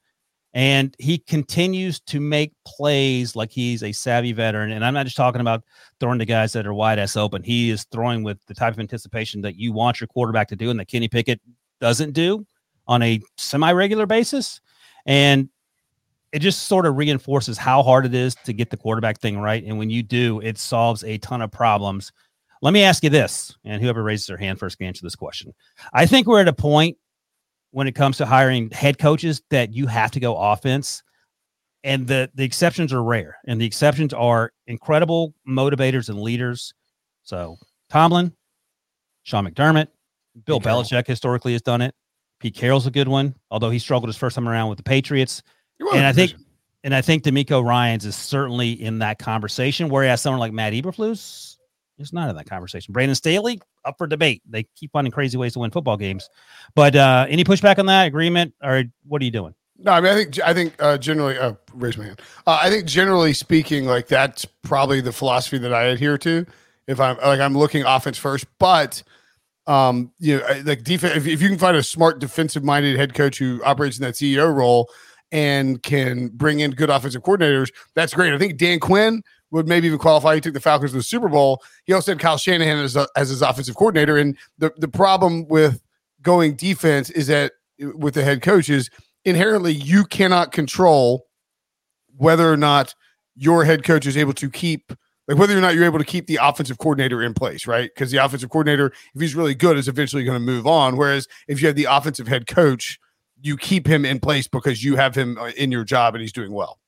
And 0.54 0.94
he 0.98 1.18
continues 1.18 1.98
to 2.00 2.20
make 2.20 2.52
plays 2.64 3.34
like 3.34 3.50
he's 3.50 3.82
a 3.82 3.90
savvy 3.90 4.32
veteran. 4.32 4.72
And 4.72 4.84
I'm 4.84 4.92
not 4.92 5.06
just 5.06 5.16
talking 5.16 5.40
about 5.40 5.64
throwing 5.98 6.18
to 6.18 6.26
guys 6.26 6.52
that 6.52 6.66
are 6.66 6.74
wide 6.74 6.98
ass 6.98 7.16
open. 7.16 7.42
He 7.42 7.70
is 7.70 7.86
throwing 7.90 8.22
with 8.22 8.38
the 8.46 8.54
type 8.54 8.74
of 8.74 8.78
anticipation 8.78 9.40
that 9.40 9.56
you 9.56 9.72
want 9.72 9.98
your 9.98 10.08
quarterback 10.08 10.48
to 10.48 10.56
do 10.56 10.70
and 10.70 10.78
that 10.78 10.88
Kenny 10.88 11.08
Pickett 11.08 11.40
doesn't 11.80 12.12
do 12.12 12.46
on 12.86 13.02
a 13.02 13.20
semi 13.36 13.72
regular 13.72 14.06
basis. 14.06 14.60
And 15.06 15.48
it 16.32 16.40
just 16.40 16.66
sort 16.66 16.86
of 16.86 16.96
reinforces 16.96 17.58
how 17.58 17.82
hard 17.82 18.06
it 18.06 18.14
is 18.14 18.34
to 18.44 18.52
get 18.52 18.70
the 18.70 18.76
quarterback 18.76 19.20
thing 19.20 19.38
right. 19.38 19.62
And 19.64 19.78
when 19.78 19.90
you 19.90 20.02
do, 20.02 20.40
it 20.40 20.58
solves 20.58 21.04
a 21.04 21.18
ton 21.18 21.42
of 21.42 21.50
problems. 21.50 22.10
Let 22.62 22.72
me 22.72 22.84
ask 22.84 23.02
you 23.02 23.10
this, 23.10 23.56
and 23.64 23.82
whoever 23.82 24.02
raises 24.02 24.26
their 24.26 24.36
hand 24.36 24.58
first 24.58 24.78
can 24.78 24.86
answer 24.86 25.04
this 25.04 25.16
question. 25.16 25.52
I 25.92 26.06
think 26.06 26.26
we're 26.26 26.40
at 26.40 26.48
a 26.48 26.52
point 26.52 26.96
when 27.72 27.88
it 27.88 27.94
comes 27.94 28.18
to 28.18 28.26
hiring 28.26 28.70
head 28.70 28.98
coaches 28.98 29.42
that 29.50 29.74
you 29.74 29.86
have 29.88 30.12
to 30.12 30.20
go 30.20 30.36
offense. 30.36 31.02
And 31.84 32.06
the, 32.06 32.30
the 32.34 32.44
exceptions 32.44 32.92
are 32.92 33.02
rare, 33.02 33.38
and 33.48 33.60
the 33.60 33.66
exceptions 33.66 34.14
are 34.14 34.52
incredible 34.68 35.34
motivators 35.46 36.08
and 36.08 36.20
leaders. 36.20 36.72
So 37.24 37.56
Tomlin, 37.90 38.32
Sean 39.24 39.44
McDermott, 39.44 39.88
Bill 40.46 40.60
Belichick 40.60 41.08
historically 41.08 41.52
has 41.52 41.62
done 41.62 41.82
it. 41.82 41.94
Pete 42.42 42.56
Carroll's 42.56 42.88
a 42.88 42.90
good 42.90 43.06
one, 43.06 43.36
although 43.52 43.70
he 43.70 43.78
struggled 43.78 44.08
his 44.08 44.16
first 44.16 44.34
time 44.34 44.48
around 44.48 44.68
with 44.68 44.76
the 44.76 44.82
Patriots. 44.82 45.44
And 45.78 46.04
I 46.04 46.12
think, 46.12 46.34
and 46.82 46.92
I 46.92 47.00
think 47.00 47.22
DeMeco 47.22 47.64
Ryans 47.64 48.04
is 48.04 48.16
certainly 48.16 48.72
in 48.72 48.98
that 48.98 49.20
conversation. 49.20 49.88
Whereas 49.88 50.20
someone 50.20 50.40
like 50.40 50.52
Matt 50.52 50.72
Eberflus 50.72 51.56
is 51.98 52.12
not 52.12 52.28
in 52.28 52.34
that 52.34 52.46
conversation. 52.46 52.92
Brandon 52.92 53.14
Staley 53.14 53.60
up 53.84 53.96
for 53.96 54.08
debate. 54.08 54.42
They 54.50 54.64
keep 54.74 54.90
finding 54.90 55.12
crazy 55.12 55.38
ways 55.38 55.52
to 55.52 55.60
win 55.60 55.70
football 55.70 55.96
games. 55.96 56.28
But 56.74 56.96
uh, 56.96 57.26
any 57.28 57.44
pushback 57.44 57.78
on 57.78 57.86
that 57.86 58.08
agreement, 58.08 58.54
or 58.60 58.82
what 59.06 59.22
are 59.22 59.24
you 59.24 59.30
doing? 59.30 59.54
No, 59.78 59.92
I 59.92 60.00
mean, 60.00 60.12
I 60.12 60.14
think 60.16 60.40
I 60.40 60.52
think 60.52 60.74
uh, 60.80 60.98
generally, 60.98 61.38
uh, 61.38 61.54
raise 61.74 61.96
my 61.96 62.06
hand. 62.06 62.20
Uh, 62.44 62.58
I 62.60 62.70
think 62.70 62.86
generally 62.86 63.34
speaking, 63.34 63.86
like 63.86 64.08
that's 64.08 64.44
probably 64.62 65.00
the 65.00 65.12
philosophy 65.12 65.58
that 65.58 65.72
I 65.72 65.84
adhere 65.84 66.18
to. 66.18 66.44
If 66.88 66.98
I'm 66.98 67.16
like 67.18 67.38
I'm 67.38 67.56
looking 67.56 67.84
offense 67.84 68.18
first, 68.18 68.46
but 68.58 69.04
um, 69.66 70.12
you 70.18 70.38
know, 70.38 70.62
like 70.64 70.82
defense. 70.82 71.16
If, 71.16 71.26
if 71.26 71.40
you 71.40 71.48
can 71.48 71.58
find 71.58 71.76
a 71.76 71.82
smart 71.82 72.18
defensive-minded 72.18 72.96
head 72.96 73.14
coach 73.14 73.38
who 73.38 73.62
operates 73.64 73.98
in 73.98 74.02
that 74.02 74.14
CEO 74.14 74.52
role 74.54 74.88
and 75.30 75.82
can 75.82 76.28
bring 76.28 76.60
in 76.60 76.72
good 76.72 76.90
offensive 76.90 77.22
coordinators, 77.22 77.70
that's 77.94 78.14
great. 78.14 78.32
I 78.32 78.38
think 78.38 78.58
Dan 78.58 78.80
Quinn 78.80 79.22
would 79.50 79.68
maybe 79.68 79.86
even 79.86 79.98
qualify. 79.98 80.34
He 80.34 80.40
took 80.40 80.54
the 80.54 80.60
Falcons 80.60 80.92
to 80.92 80.96
the 80.96 81.02
Super 81.02 81.28
Bowl. 81.28 81.62
He 81.84 81.92
also 81.92 82.12
had 82.12 82.18
Kyle 82.18 82.38
Shanahan 82.38 82.78
as, 82.78 82.96
a, 82.96 83.06
as 83.16 83.28
his 83.28 83.42
offensive 83.42 83.76
coordinator. 83.76 84.16
And 84.16 84.36
the, 84.58 84.72
the 84.78 84.88
problem 84.88 85.46
with 85.48 85.82
going 86.22 86.54
defense 86.56 87.10
is 87.10 87.26
that 87.26 87.52
with 87.78 88.14
the 88.14 88.24
head 88.24 88.42
coach 88.42 88.70
is 88.70 88.90
inherently 89.24 89.72
you 89.72 90.04
cannot 90.04 90.52
control 90.52 91.26
whether 92.16 92.50
or 92.50 92.56
not 92.56 92.94
your 93.34 93.64
head 93.64 93.84
coach 93.84 94.06
is 94.06 94.16
able 94.16 94.32
to 94.34 94.50
keep 94.50 94.92
like 95.32 95.40
whether 95.40 95.56
or 95.56 95.60
not 95.62 95.74
you're 95.74 95.84
able 95.84 95.98
to 95.98 96.04
keep 96.04 96.26
the 96.26 96.38
offensive 96.42 96.76
coordinator 96.76 97.22
in 97.22 97.32
place, 97.32 97.66
right? 97.66 97.90
Because 97.94 98.10
the 98.10 98.18
offensive 98.18 98.50
coordinator, 98.50 98.92
if 99.14 99.20
he's 99.20 99.34
really 99.34 99.54
good, 99.54 99.78
is 99.78 99.88
eventually 99.88 100.24
going 100.24 100.36
to 100.38 100.44
move 100.44 100.66
on. 100.66 100.96
Whereas 100.96 101.26
if 101.48 101.62
you 101.62 101.68
have 101.68 101.76
the 101.76 101.86
offensive 101.86 102.28
head 102.28 102.46
coach, 102.46 102.98
you 103.40 103.56
keep 103.56 103.86
him 103.86 104.04
in 104.04 104.20
place 104.20 104.46
because 104.46 104.84
you 104.84 104.96
have 104.96 105.14
him 105.14 105.38
uh, 105.38 105.50
in 105.56 105.72
your 105.72 105.84
job 105.84 106.14
and 106.14 106.20
he's 106.20 106.32
doing 106.32 106.52
well. 106.52 106.78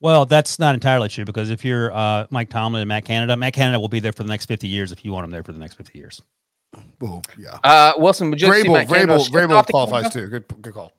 Well, 0.00 0.26
that's 0.26 0.58
not 0.58 0.74
entirely 0.74 1.08
true 1.08 1.24
because 1.24 1.50
if 1.50 1.64
you're 1.64 1.94
uh, 1.94 2.26
Mike 2.30 2.50
Tomlin 2.50 2.82
and 2.82 2.88
Matt 2.88 3.04
Canada, 3.04 3.36
Matt 3.36 3.54
Canada 3.54 3.78
will 3.78 3.88
be 3.88 4.00
there 4.00 4.12
for 4.12 4.24
the 4.24 4.28
next 4.28 4.46
50 4.46 4.66
years 4.66 4.90
if 4.90 5.04
you 5.04 5.12
want 5.12 5.24
him 5.24 5.30
there 5.30 5.44
for 5.44 5.52
the 5.52 5.60
next 5.60 5.74
50 5.74 5.96
years. 5.96 6.20
Well, 7.00 7.22
yeah. 7.38 7.58
Uh, 7.62 7.92
Wilson, 7.96 8.28
would 8.30 8.40
you 8.40 8.48
Vrabel, 8.48 8.86
Vrabel, 8.86 9.28
Vrabel 9.30 9.64
qualifies 9.66 10.12
too. 10.12 10.26
Good, 10.26 10.44
good 10.60 10.74
call. 10.74 10.92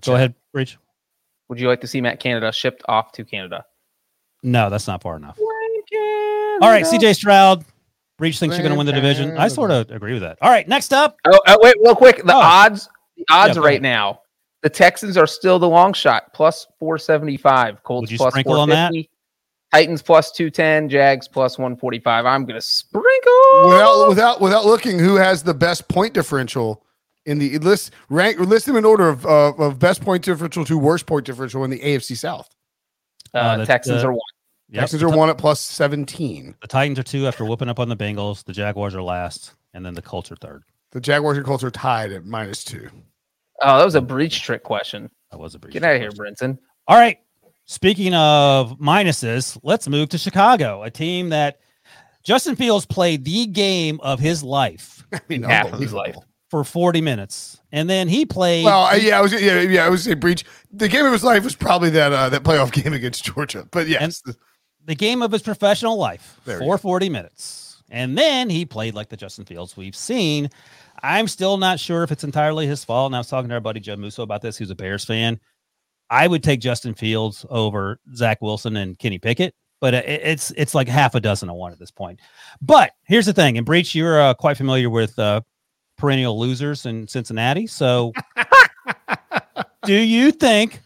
Go 0.00 0.14
ahead, 0.14 0.34
Breech. 0.52 0.78
Would 1.48 1.60
you 1.60 1.68
like 1.68 1.82
to 1.82 1.86
see 1.86 2.00
Matt 2.00 2.20
Canada 2.20 2.50
shipped 2.52 2.82
off 2.88 3.12
to 3.12 3.24
Canada? 3.24 3.66
No, 4.42 4.70
that's 4.70 4.86
not 4.86 5.02
far 5.02 5.16
enough. 5.16 5.38
All 6.62 6.70
right, 6.70 6.84
CJ 6.84 7.14
Stroud. 7.14 7.64
Breech 8.16 8.38
thinks 8.38 8.56
you're 8.56 8.62
going 8.62 8.72
to 8.72 8.78
win 8.78 8.86
the 8.86 8.92
division. 8.92 9.36
I 9.36 9.48
sort 9.48 9.70
of 9.70 9.90
agree 9.90 10.12
with 10.12 10.22
that. 10.22 10.38
All 10.40 10.50
right, 10.50 10.66
next 10.68 10.92
up. 10.92 11.16
Oh, 11.24 11.38
oh 11.46 11.58
wait, 11.60 11.74
real 11.82 11.96
quick. 11.96 12.22
The 12.22 12.32
oh. 12.32 12.38
odds, 12.38 12.88
the 13.16 13.24
odds 13.28 13.56
yeah, 13.56 13.62
right 13.62 13.82
now 13.82 14.20
the 14.64 14.70
Texans 14.70 15.18
are 15.18 15.26
still 15.26 15.58
the 15.58 15.68
long 15.68 15.92
shot, 15.92 16.32
plus 16.32 16.66
475. 16.78 17.82
Colts 17.82 18.10
plus 18.16 18.32
450. 18.42 19.10
Titans 19.70 20.00
plus 20.00 20.32
210, 20.32 20.88
Jags 20.88 21.28
plus 21.28 21.58
145. 21.58 22.24
I'm 22.24 22.46
going 22.46 22.54
to 22.54 22.62
sprinkle. 22.62 23.68
Without 23.68 24.08
without 24.08 24.40
without 24.40 24.64
looking 24.64 24.98
who 24.98 25.16
has 25.16 25.42
the 25.42 25.52
best 25.52 25.86
point 25.88 26.14
differential 26.14 26.82
in 27.26 27.38
the 27.38 27.58
list 27.58 27.90
rank 28.08 28.38
list 28.38 28.64
them 28.64 28.76
in 28.76 28.86
order 28.86 29.08
of 29.10 29.26
uh, 29.26 29.52
of 29.58 29.78
best 29.78 30.00
point 30.00 30.24
differential 30.24 30.64
to 30.64 30.78
worst 30.78 31.04
point 31.04 31.26
differential 31.26 31.62
in 31.64 31.70
the 31.70 31.80
AFC 31.80 32.16
South. 32.16 32.48
Uh, 33.34 33.38
uh, 33.38 33.56
the 33.58 33.66
Texans 33.66 34.02
are 34.02 34.12
one. 34.12 34.20
Yep. 34.74 34.82
Texans 34.82 35.04
are 35.04 35.08
one 35.08 35.30
at 35.30 35.38
plus 35.38 35.60
17. 35.60 36.56
The 36.60 36.66
Titans 36.66 36.98
are 36.98 37.04
two 37.04 37.28
after 37.28 37.44
whooping 37.44 37.68
up 37.68 37.78
on 37.78 37.88
the 37.88 37.96
Bengals. 37.96 38.42
The 38.42 38.52
Jaguars 38.52 38.92
are 38.96 39.02
last, 39.02 39.54
and 39.72 39.86
then 39.86 39.94
the 39.94 40.02
Colts 40.02 40.32
are 40.32 40.36
third. 40.36 40.64
The 40.90 41.00
Jaguars 41.00 41.36
and 41.36 41.46
Colts 41.46 41.62
are 41.62 41.70
tied 41.70 42.10
at 42.10 42.24
minus 42.24 42.64
two. 42.64 42.90
Oh, 43.62 43.78
that 43.78 43.84
was 43.84 43.94
a 43.94 44.00
breach 44.00 44.42
trick 44.42 44.64
question. 44.64 45.08
That 45.30 45.38
was 45.38 45.54
a 45.54 45.60
breach. 45.60 45.74
Get 45.74 45.84
out 45.84 45.94
of 45.94 46.00
here, 46.00 46.10
Brinson. 46.10 46.58
All 46.88 46.96
right. 46.96 47.20
Speaking 47.66 48.14
of 48.14 48.76
minuses, 48.80 49.56
let's 49.62 49.86
move 49.86 50.08
to 50.08 50.18
Chicago, 50.18 50.82
a 50.82 50.90
team 50.90 51.28
that 51.28 51.60
Justin 52.24 52.56
Fields 52.56 52.84
played 52.84 53.24
the 53.24 53.46
game 53.46 54.00
of 54.02 54.18
his 54.18 54.42
life. 54.42 55.06
I 55.12 55.20
mean, 55.28 55.44
half 55.44 55.72
of 55.72 55.78
his 55.78 55.92
life 55.92 56.16
for 56.50 56.64
40 56.64 57.00
minutes. 57.00 57.60
And 57.70 57.88
then 57.88 58.08
he 58.08 58.26
played. 58.26 58.64
Well, 58.64 58.98
yeah, 58.98 59.18
I 59.18 59.20
was 59.20 59.32
yeah, 59.32 59.60
yeah, 59.60 59.86
I 59.86 59.88
was 59.88 60.02
say 60.02 60.14
Breech. 60.14 60.44
The 60.72 60.88
game 60.88 61.06
of 61.06 61.12
his 61.12 61.22
life 61.22 61.44
was 61.44 61.54
probably 61.54 61.90
that 61.90 62.12
uh, 62.12 62.28
that 62.30 62.42
playoff 62.42 62.72
game 62.82 62.92
against 62.92 63.24
Georgia. 63.24 63.68
But 63.70 63.86
yes, 63.86 64.20
the, 64.22 64.36
the 64.86 64.94
game 64.94 65.22
of 65.22 65.32
his 65.32 65.42
professional 65.42 65.96
life 65.96 66.40
for 66.44 66.78
40 66.78 67.08
minutes. 67.08 67.82
And 67.90 68.16
then 68.16 68.50
he 68.50 68.64
played 68.64 68.94
like 68.94 69.08
the 69.08 69.16
Justin 69.16 69.44
Fields 69.44 69.76
we've 69.76 69.96
seen. 69.96 70.50
I'm 71.02 71.28
still 71.28 71.58
not 71.58 71.78
sure 71.78 72.02
if 72.02 72.10
it's 72.10 72.24
entirely 72.24 72.66
his 72.66 72.84
fault. 72.84 73.06
And 73.08 73.16
I 73.16 73.18
was 73.18 73.28
talking 73.28 73.48
to 73.48 73.54
our 73.54 73.60
buddy 73.60 73.80
Joe 73.80 73.96
Musso 73.96 74.22
about 74.22 74.42
this, 74.42 74.56
who's 74.56 74.70
a 74.70 74.74
Bears 74.74 75.04
fan. 75.04 75.38
I 76.10 76.26
would 76.26 76.42
take 76.42 76.60
Justin 76.60 76.94
Fields 76.94 77.44
over 77.50 77.98
Zach 78.14 78.40
Wilson 78.42 78.76
and 78.76 78.98
Kenny 78.98 79.18
Pickett, 79.18 79.54
but 79.80 79.94
it's 79.94 80.50
it's 80.52 80.74
like 80.74 80.86
half 80.86 81.14
a 81.14 81.20
dozen 81.20 81.48
to 81.48 81.54
one 81.54 81.72
at 81.72 81.78
this 81.78 81.90
point. 81.90 82.20
But 82.60 82.92
here's 83.04 83.26
the 83.26 83.32
thing, 83.32 83.56
and 83.56 83.66
Breech, 83.66 83.94
you're 83.94 84.20
uh, 84.20 84.34
quite 84.34 84.56
familiar 84.56 84.90
with 84.90 85.18
uh, 85.18 85.40
perennial 85.96 86.38
losers 86.38 86.86
in 86.86 87.08
Cincinnati. 87.08 87.66
So, 87.66 88.12
do 89.84 89.94
you 89.94 90.30
think 90.30 90.80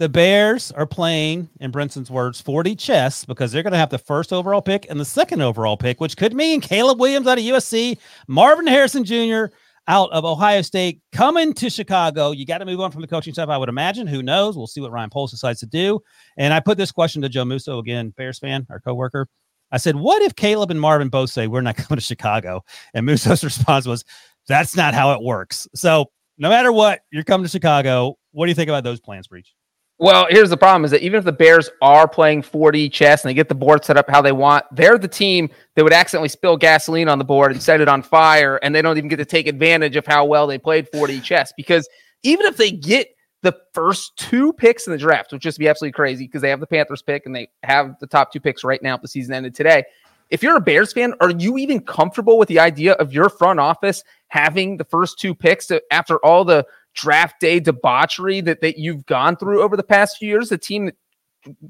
the 0.00 0.08
Bears 0.08 0.72
are 0.72 0.86
playing, 0.86 1.50
in 1.60 1.70
Brinson's 1.70 2.10
words, 2.10 2.40
4D 2.40 2.78
chess 2.78 3.26
because 3.26 3.52
they're 3.52 3.62
going 3.62 3.74
to 3.74 3.78
have 3.78 3.90
the 3.90 3.98
first 3.98 4.32
overall 4.32 4.62
pick 4.62 4.86
and 4.88 4.98
the 4.98 5.04
second 5.04 5.42
overall 5.42 5.76
pick, 5.76 6.00
which 6.00 6.16
could 6.16 6.32
mean 6.32 6.62
Caleb 6.62 6.98
Williams 6.98 7.26
out 7.26 7.36
of 7.36 7.44
USC, 7.44 7.98
Marvin 8.26 8.66
Harrison 8.66 9.04
Jr. 9.04 9.54
out 9.88 10.10
of 10.10 10.24
Ohio 10.24 10.62
State 10.62 11.02
coming 11.12 11.52
to 11.52 11.68
Chicago. 11.68 12.30
You 12.30 12.46
got 12.46 12.58
to 12.58 12.64
move 12.64 12.80
on 12.80 12.90
from 12.90 13.02
the 13.02 13.06
coaching 13.06 13.34
staff, 13.34 13.50
I 13.50 13.58
would 13.58 13.68
imagine. 13.68 14.06
Who 14.06 14.22
knows? 14.22 14.56
We'll 14.56 14.66
see 14.66 14.80
what 14.80 14.90
Ryan 14.90 15.10
Poles 15.10 15.32
decides 15.32 15.60
to 15.60 15.66
do. 15.66 16.00
And 16.38 16.54
I 16.54 16.60
put 16.60 16.78
this 16.78 16.90
question 16.90 17.20
to 17.20 17.28
Joe 17.28 17.44
Musso 17.44 17.78
again, 17.78 18.14
Bears 18.16 18.38
fan, 18.38 18.66
our 18.70 18.80
coworker. 18.80 19.28
I 19.70 19.76
said, 19.76 19.96
What 19.96 20.22
if 20.22 20.34
Caleb 20.34 20.70
and 20.70 20.80
Marvin 20.80 21.10
both 21.10 21.28
say 21.28 21.46
we're 21.46 21.60
not 21.60 21.76
coming 21.76 21.98
to 21.98 22.02
Chicago? 22.02 22.64
And 22.94 23.04
Musso's 23.04 23.44
response 23.44 23.84
was, 23.84 24.06
That's 24.48 24.74
not 24.74 24.94
how 24.94 25.12
it 25.12 25.22
works. 25.22 25.68
So 25.74 26.06
no 26.38 26.48
matter 26.48 26.72
what, 26.72 27.00
you're 27.12 27.22
coming 27.22 27.44
to 27.44 27.50
Chicago. 27.50 28.16
What 28.32 28.46
do 28.46 28.50
you 28.50 28.54
think 28.54 28.70
about 28.70 28.82
those 28.82 28.98
plans, 28.98 29.28
Breech? 29.28 29.52
Well, 30.00 30.28
here's 30.30 30.48
the 30.48 30.56
problem 30.56 30.86
is 30.86 30.92
that 30.92 31.02
even 31.02 31.18
if 31.18 31.26
the 31.26 31.32
Bears 31.32 31.68
are 31.82 32.08
playing 32.08 32.40
4D 32.40 32.90
chess 32.90 33.22
and 33.22 33.28
they 33.28 33.34
get 33.34 33.50
the 33.50 33.54
board 33.54 33.84
set 33.84 33.98
up 33.98 34.08
how 34.08 34.22
they 34.22 34.32
want, 34.32 34.64
they're 34.72 34.96
the 34.96 35.06
team 35.06 35.50
that 35.74 35.84
would 35.84 35.92
accidentally 35.92 36.30
spill 36.30 36.56
gasoline 36.56 37.06
on 37.06 37.18
the 37.18 37.24
board 37.24 37.52
and 37.52 37.62
set 37.62 37.82
it 37.82 37.88
on 37.88 38.02
fire, 38.02 38.58
and 38.62 38.74
they 38.74 38.80
don't 38.80 38.96
even 38.96 39.08
get 39.08 39.16
to 39.16 39.26
take 39.26 39.46
advantage 39.46 39.96
of 39.96 40.06
how 40.06 40.24
well 40.24 40.46
they 40.46 40.56
played 40.56 40.90
4D 40.90 41.22
chess. 41.22 41.52
Because 41.54 41.86
even 42.22 42.46
if 42.46 42.56
they 42.56 42.70
get 42.70 43.08
the 43.42 43.54
first 43.74 44.16
two 44.16 44.54
picks 44.54 44.86
in 44.86 44.92
the 44.92 44.98
draft, 44.98 45.32
which 45.32 45.42
just 45.42 45.58
be 45.58 45.68
absolutely 45.68 45.92
crazy 45.92 46.24
because 46.24 46.40
they 46.40 46.48
have 46.48 46.60
the 46.60 46.66
Panthers 46.66 47.02
pick 47.02 47.26
and 47.26 47.36
they 47.36 47.50
have 47.62 47.94
the 48.00 48.06
top 48.06 48.32
two 48.32 48.40
picks 48.40 48.64
right 48.64 48.82
now 48.82 48.94
if 48.94 49.02
the 49.02 49.08
season 49.08 49.34
ended 49.34 49.54
today. 49.54 49.84
if 50.30 50.42
you're 50.42 50.56
a 50.56 50.60
Bears 50.60 50.92
fan, 50.92 51.12
are 51.20 51.30
you 51.30 51.58
even 51.58 51.80
comfortable 51.80 52.38
with 52.38 52.48
the 52.48 52.58
idea 52.60 52.92
of 52.94 53.12
your 53.12 53.28
front 53.28 53.60
office 53.60 54.02
having 54.28 54.76
the 54.76 54.84
first 54.84 55.18
two 55.18 55.34
picks 55.34 55.66
to, 55.66 55.82
after 55.90 56.16
all 56.24 56.44
the 56.44 56.64
draft 56.94 57.40
day 57.40 57.60
debauchery 57.60 58.40
that, 58.42 58.60
that 58.60 58.78
you've 58.78 59.06
gone 59.06 59.36
through 59.36 59.62
over 59.62 59.76
the 59.76 59.82
past 59.82 60.18
few 60.18 60.28
years? 60.28 60.48
The 60.48 60.58
team 60.58 60.86
that 60.86 60.96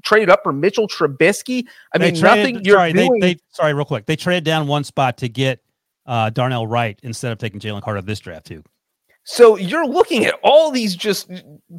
traded 0.03 0.29
up 0.29 0.41
for 0.43 0.51
Mitchell 0.51 0.87
Trubisky. 0.87 1.65
I 1.93 1.97
They 1.97 2.11
mean, 2.11 2.19
traded- 2.21 2.53
nothing 2.55 2.65
you're 2.65 2.75
sorry, 2.77 2.93
doing. 2.93 3.19
They, 3.19 3.33
they, 3.35 3.39
sorry, 3.49 3.73
real 3.73 3.85
quick. 3.85 4.05
They 4.05 4.15
traded 4.15 4.43
down 4.43 4.67
one 4.67 4.83
spot 4.83 5.17
to 5.19 5.29
get 5.29 5.61
uh, 6.05 6.29
Darnell 6.29 6.67
Wright 6.67 6.99
instead 7.03 7.31
of 7.31 7.37
taking 7.37 7.59
Jalen 7.59 7.81
Carter 7.81 8.01
this 8.01 8.19
draft 8.19 8.47
too. 8.47 8.63
So 9.23 9.55
you're 9.55 9.85
looking 9.85 10.25
at 10.25 10.33
all 10.41 10.71
these 10.71 10.95
just 10.95 11.29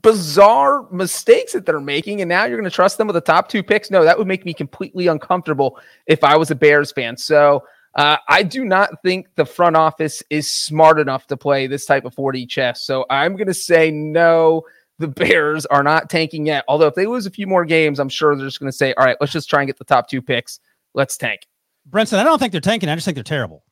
bizarre 0.00 0.88
mistakes 0.92 1.52
that 1.52 1.66
they're 1.66 1.80
making, 1.80 2.20
and 2.20 2.28
now 2.28 2.44
you're 2.44 2.56
going 2.56 2.70
to 2.70 2.74
trust 2.74 2.98
them 2.98 3.08
with 3.08 3.14
the 3.14 3.20
top 3.20 3.48
two 3.48 3.64
picks? 3.64 3.90
No, 3.90 4.04
that 4.04 4.16
would 4.16 4.28
make 4.28 4.44
me 4.44 4.54
completely 4.54 5.08
uncomfortable 5.08 5.78
if 6.06 6.22
I 6.22 6.36
was 6.36 6.52
a 6.52 6.54
Bears 6.54 6.92
fan. 6.92 7.16
So 7.16 7.64
uh, 7.94 8.16
I 8.28 8.42
do 8.42 8.64
not 8.64 9.02
think 9.02 9.28
the 9.34 9.44
front 9.44 9.76
office 9.76 10.22
is 10.30 10.50
smart 10.50 10.98
enough 10.98 11.26
to 11.26 11.36
play 11.36 11.66
this 11.66 11.84
type 11.84 12.04
of 12.04 12.14
4D 12.14 12.48
chess. 12.48 12.82
So 12.84 13.04
I'm 13.10 13.36
going 13.36 13.48
to 13.48 13.54
say 13.54 13.90
no. 13.90 14.62
The 14.98 15.08
Bears 15.08 15.66
are 15.66 15.82
not 15.82 16.08
tanking 16.10 16.46
yet. 16.46 16.64
Although 16.68 16.86
if 16.86 16.94
they 16.94 17.06
lose 17.06 17.26
a 17.26 17.30
few 17.30 17.46
more 17.46 17.64
games, 17.64 17.98
I'm 17.98 18.08
sure 18.08 18.36
they're 18.36 18.46
just 18.46 18.60
going 18.60 18.70
to 18.70 18.76
say, 18.76 18.94
"All 18.94 19.04
right, 19.04 19.16
let's 19.20 19.32
just 19.32 19.50
try 19.50 19.60
and 19.60 19.66
get 19.66 19.78
the 19.78 19.84
top 19.84 20.08
two 20.08 20.22
picks. 20.22 20.60
Let's 20.94 21.16
tank." 21.16 21.46
Brinson, 21.90 22.18
I 22.18 22.24
don't 22.24 22.38
think 22.38 22.52
they're 22.52 22.60
tanking. 22.60 22.88
I 22.88 22.94
just 22.94 23.04
think 23.04 23.16
they're 23.16 23.24
terrible. 23.24 23.64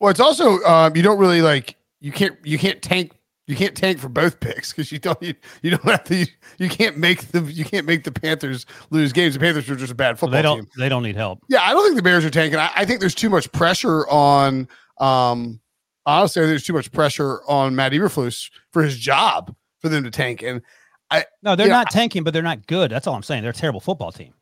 Well, 0.00 0.10
it's 0.10 0.20
also 0.20 0.62
um, 0.64 0.96
you 0.96 1.02
don't 1.02 1.18
really 1.18 1.42
like 1.42 1.76
you 2.00 2.12
can't 2.12 2.36
you 2.44 2.58
can't 2.58 2.82
tank 2.82 3.12
you 3.46 3.54
can't 3.54 3.76
tank 3.76 3.98
for 3.98 4.08
both 4.08 4.40
picks 4.40 4.72
because 4.72 4.90
you 4.90 4.98
don't 4.98 5.20
you, 5.22 5.34
you 5.62 5.70
don't 5.70 5.84
have 5.84 6.04
to 6.04 6.16
you, 6.16 6.26
you 6.58 6.68
can't 6.68 6.98
make 6.98 7.28
the 7.28 7.40
you 7.42 7.64
can't 7.64 7.86
make 7.86 8.04
the 8.04 8.12
Panthers 8.12 8.66
lose 8.90 9.12
games. 9.12 9.34
The 9.34 9.40
Panthers 9.40 9.70
are 9.70 9.76
just 9.76 9.92
a 9.92 9.94
bad 9.94 10.18
football 10.18 10.32
they 10.32 10.42
don't. 10.42 10.58
team. 10.58 10.68
They 10.78 10.88
don't 10.88 11.02
need 11.02 11.16
help. 11.16 11.44
Yeah, 11.48 11.62
I 11.62 11.72
don't 11.72 11.84
think 11.84 11.96
the 11.96 12.02
Bears 12.02 12.24
are 12.24 12.30
tanking. 12.30 12.58
I, 12.58 12.70
I 12.74 12.84
think 12.84 13.00
there's 13.00 13.14
too 13.14 13.30
much 13.30 13.50
pressure 13.52 14.08
on. 14.08 14.68
Um, 14.98 15.60
honestly, 16.06 16.42
I 16.42 16.44
think 16.44 16.52
there's 16.52 16.64
too 16.64 16.72
much 16.72 16.90
pressure 16.90 17.40
on 17.46 17.76
Matt 17.76 17.92
Eberflus 17.92 18.50
for 18.72 18.82
his 18.82 18.98
job 18.98 19.54
for 19.80 19.88
them 19.88 20.02
to 20.04 20.10
tank. 20.10 20.42
And 20.42 20.62
I 21.10 21.26
No, 21.42 21.54
they're 21.54 21.68
not 21.68 21.90
tanking, 21.90 22.24
but 22.24 22.32
they're 22.32 22.42
not 22.42 22.66
good. 22.66 22.90
That's 22.90 23.06
all 23.06 23.14
I'm 23.14 23.22
saying. 23.22 23.42
They're 23.42 23.50
a 23.50 23.54
terrible 23.54 23.80
football 23.80 24.10
team. 24.10 24.34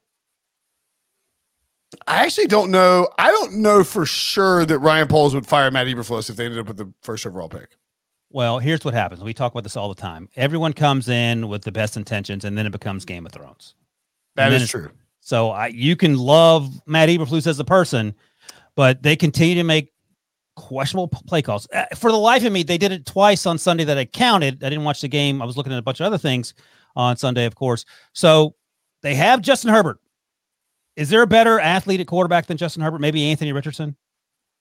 I 2.06 2.24
actually 2.24 2.48
don't 2.48 2.70
know. 2.70 3.08
I 3.18 3.30
don't 3.30 3.56
know 3.56 3.84
for 3.84 4.04
sure 4.04 4.64
that 4.66 4.78
Ryan 4.78 5.08
Poles 5.08 5.34
would 5.34 5.46
fire 5.46 5.70
Matt 5.70 5.86
Eberflus 5.86 6.28
if 6.28 6.36
they 6.36 6.44
ended 6.44 6.58
up 6.58 6.66
with 6.66 6.76
the 6.76 6.92
first 7.02 7.26
overall 7.26 7.48
pick. 7.48 7.76
Well, 8.34 8.58
here's 8.58 8.84
what 8.84 8.94
happens. 8.94 9.22
We 9.22 9.32
talk 9.32 9.52
about 9.52 9.62
this 9.62 9.76
all 9.76 9.88
the 9.88 9.94
time. 9.94 10.28
Everyone 10.34 10.72
comes 10.72 11.08
in 11.08 11.46
with 11.46 11.62
the 11.62 11.70
best 11.70 11.96
intentions, 11.96 12.44
and 12.44 12.58
then 12.58 12.66
it 12.66 12.72
becomes 12.72 13.04
Game 13.04 13.24
of 13.24 13.30
Thrones. 13.30 13.76
That 14.34 14.52
is 14.52 14.68
true. 14.68 14.90
So 15.20 15.50
I, 15.50 15.68
you 15.68 15.94
can 15.94 16.18
love 16.18 16.68
Matt 16.84 17.08
Eberflus 17.10 17.46
as 17.46 17.60
a 17.60 17.64
person, 17.64 18.12
but 18.74 19.04
they 19.04 19.14
continue 19.14 19.54
to 19.54 19.62
make 19.62 19.92
questionable 20.56 21.06
play 21.06 21.42
calls. 21.42 21.68
Uh, 21.72 21.84
For 21.94 22.10
the 22.10 22.18
life 22.18 22.44
of 22.44 22.52
me, 22.52 22.64
they 22.64 22.76
did 22.76 22.90
it 22.90 23.06
twice 23.06 23.46
on 23.46 23.56
Sunday 23.56 23.84
that 23.84 23.98
I 23.98 24.04
counted. 24.04 24.64
I 24.64 24.68
didn't 24.68 24.84
watch 24.84 25.00
the 25.00 25.06
game. 25.06 25.40
I 25.40 25.44
was 25.44 25.56
looking 25.56 25.72
at 25.72 25.78
a 25.78 25.82
bunch 25.82 26.00
of 26.00 26.06
other 26.06 26.18
things 26.18 26.54
on 26.96 27.16
Sunday, 27.16 27.44
of 27.44 27.54
course. 27.54 27.84
So 28.14 28.56
they 29.02 29.14
have 29.14 29.42
Justin 29.42 29.70
Herbert. 29.70 30.00
Is 30.96 31.08
there 31.08 31.22
a 31.22 31.26
better 31.28 31.60
athlete 31.60 32.00
at 32.00 32.08
quarterback 32.08 32.46
than 32.46 32.56
Justin 32.56 32.82
Herbert? 32.82 33.00
Maybe 33.00 33.30
Anthony 33.30 33.52
Richardson. 33.52 33.94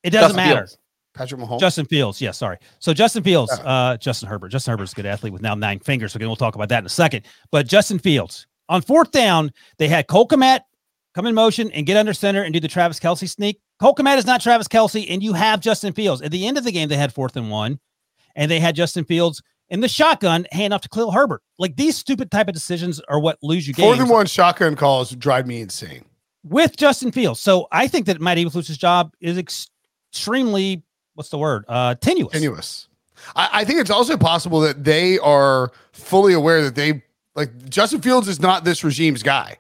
It 0.04 0.12
doesn't 0.12 0.36
Justin 0.36 0.54
matter. 0.54 0.68
Fields. 0.68 0.78
Patrick 1.14 1.40
Mahomes. 1.42 1.60
Justin 1.60 1.86
Fields, 1.86 2.20
yes, 2.22 2.38
sorry. 2.38 2.58
So 2.80 2.94
Justin 2.94 3.24
Fields, 3.24 3.52
Yeah. 3.58 3.70
uh, 3.70 3.98
Justin 3.98 4.30
Herbert. 4.30 4.50
Justin 4.50 4.72
Herbert's 4.72 4.94
a 4.94 4.96
good 4.96 5.06
athlete 5.06 5.32
with 5.34 5.42
now 5.42 5.54
nine 5.56 5.80
fingers. 5.80 6.14
So 6.14 6.18
again, 6.18 6.28
we'll 6.28 6.36
talk 6.36 6.56
about 6.56 6.70
that 6.70 6.80
in 6.80 6.86
a 6.86 6.90
second. 6.90 7.26
But 7.52 7.68
Justin 7.68 8.00
Fields 8.00 8.48
on 8.70 8.82
fourth 8.82 9.12
down, 9.12 9.52
they 9.78 9.88
had 9.88 10.08
Cole 10.08 10.28
Kmet 10.28 10.62
come 11.14 11.28
in 11.28 11.36
motion 11.36 11.70
and 11.72 11.86
get 11.86 11.98
under 11.98 12.14
center 12.14 12.42
and 12.44 12.54
do 12.54 12.60
the 12.60 12.68
Travis 12.68 13.00
Kelce 13.00 13.30
sneak. 13.30 13.60
Cole 13.80 13.94
Kmet 13.94 14.18
is 14.18 14.26
not 14.26 14.42
Travis 14.42 14.68
Kelce, 14.68 15.06
and 15.10 15.22
you 15.22 15.34
have 15.34 15.60
Justin 15.60 15.94
Fields. 15.94 16.22
At 16.22 16.32
the 16.32 16.48
end 16.48 16.58
of 16.58 16.64
the 16.64 16.72
game, 16.72 16.90
they 16.90 16.96
had 16.98 17.14
fourth 17.14 17.36
and 17.36 17.52
one, 17.52 17.80
and 18.36 18.50
they 18.50 18.60
had 18.60 18.76
Justin 18.76 19.04
Fields 19.06 19.42
in 19.70 19.80
the 19.82 19.88
shotgun 19.88 20.48
hand 20.52 20.74
off 20.74 20.82
to 20.82 20.90
Khalil 20.90 21.12
Herbert. 21.12 21.42
Like 21.60 21.76
these 21.76 21.96
stupid 21.98 22.32
type 22.32 22.48
of 22.48 22.54
decisions 22.56 23.00
are 23.08 23.20
what 23.20 23.38
lose 23.44 23.68
you 23.68 23.74
games 23.74 23.86
Fourth 23.88 24.00
and 24.00 24.10
one 24.10 24.26
shotgun 24.26 24.76
calls 24.76 25.12
drive 25.12 25.46
me 25.46 25.62
insane. 25.62 26.06
with 26.44 26.76
Justin 26.78 27.12
Fields. 27.12 27.40
So 27.40 27.68
I 27.72 27.88
think 27.88 28.06
that 28.08 28.20
Matt 28.20 28.38
Eberflus's 28.38 28.78
job 28.78 29.14
is 29.22 29.38
extremely 29.38 30.84
what's 31.16 31.30
the 31.30 31.38
word? 31.38 31.66
Uh, 31.68 31.96
tenuous. 31.96 32.34
Tenuous. 32.34 32.88
I, 33.36 33.50
I 33.54 33.66
think 33.66 33.80
it's 33.80 33.90
also 33.90 34.18
possible 34.18 34.60
that 34.62 34.84
they 34.84 35.20
are 35.20 35.72
fully 35.92 36.34
aware 36.34 36.62
that 36.64 36.76
they 36.76 37.04
like 37.36 37.70
Justin 37.70 38.02
Fields 38.02 38.28
is 38.28 38.40
not 38.40 38.64
this 38.64 38.84
regime's 38.84 39.24
guy. 39.24 39.58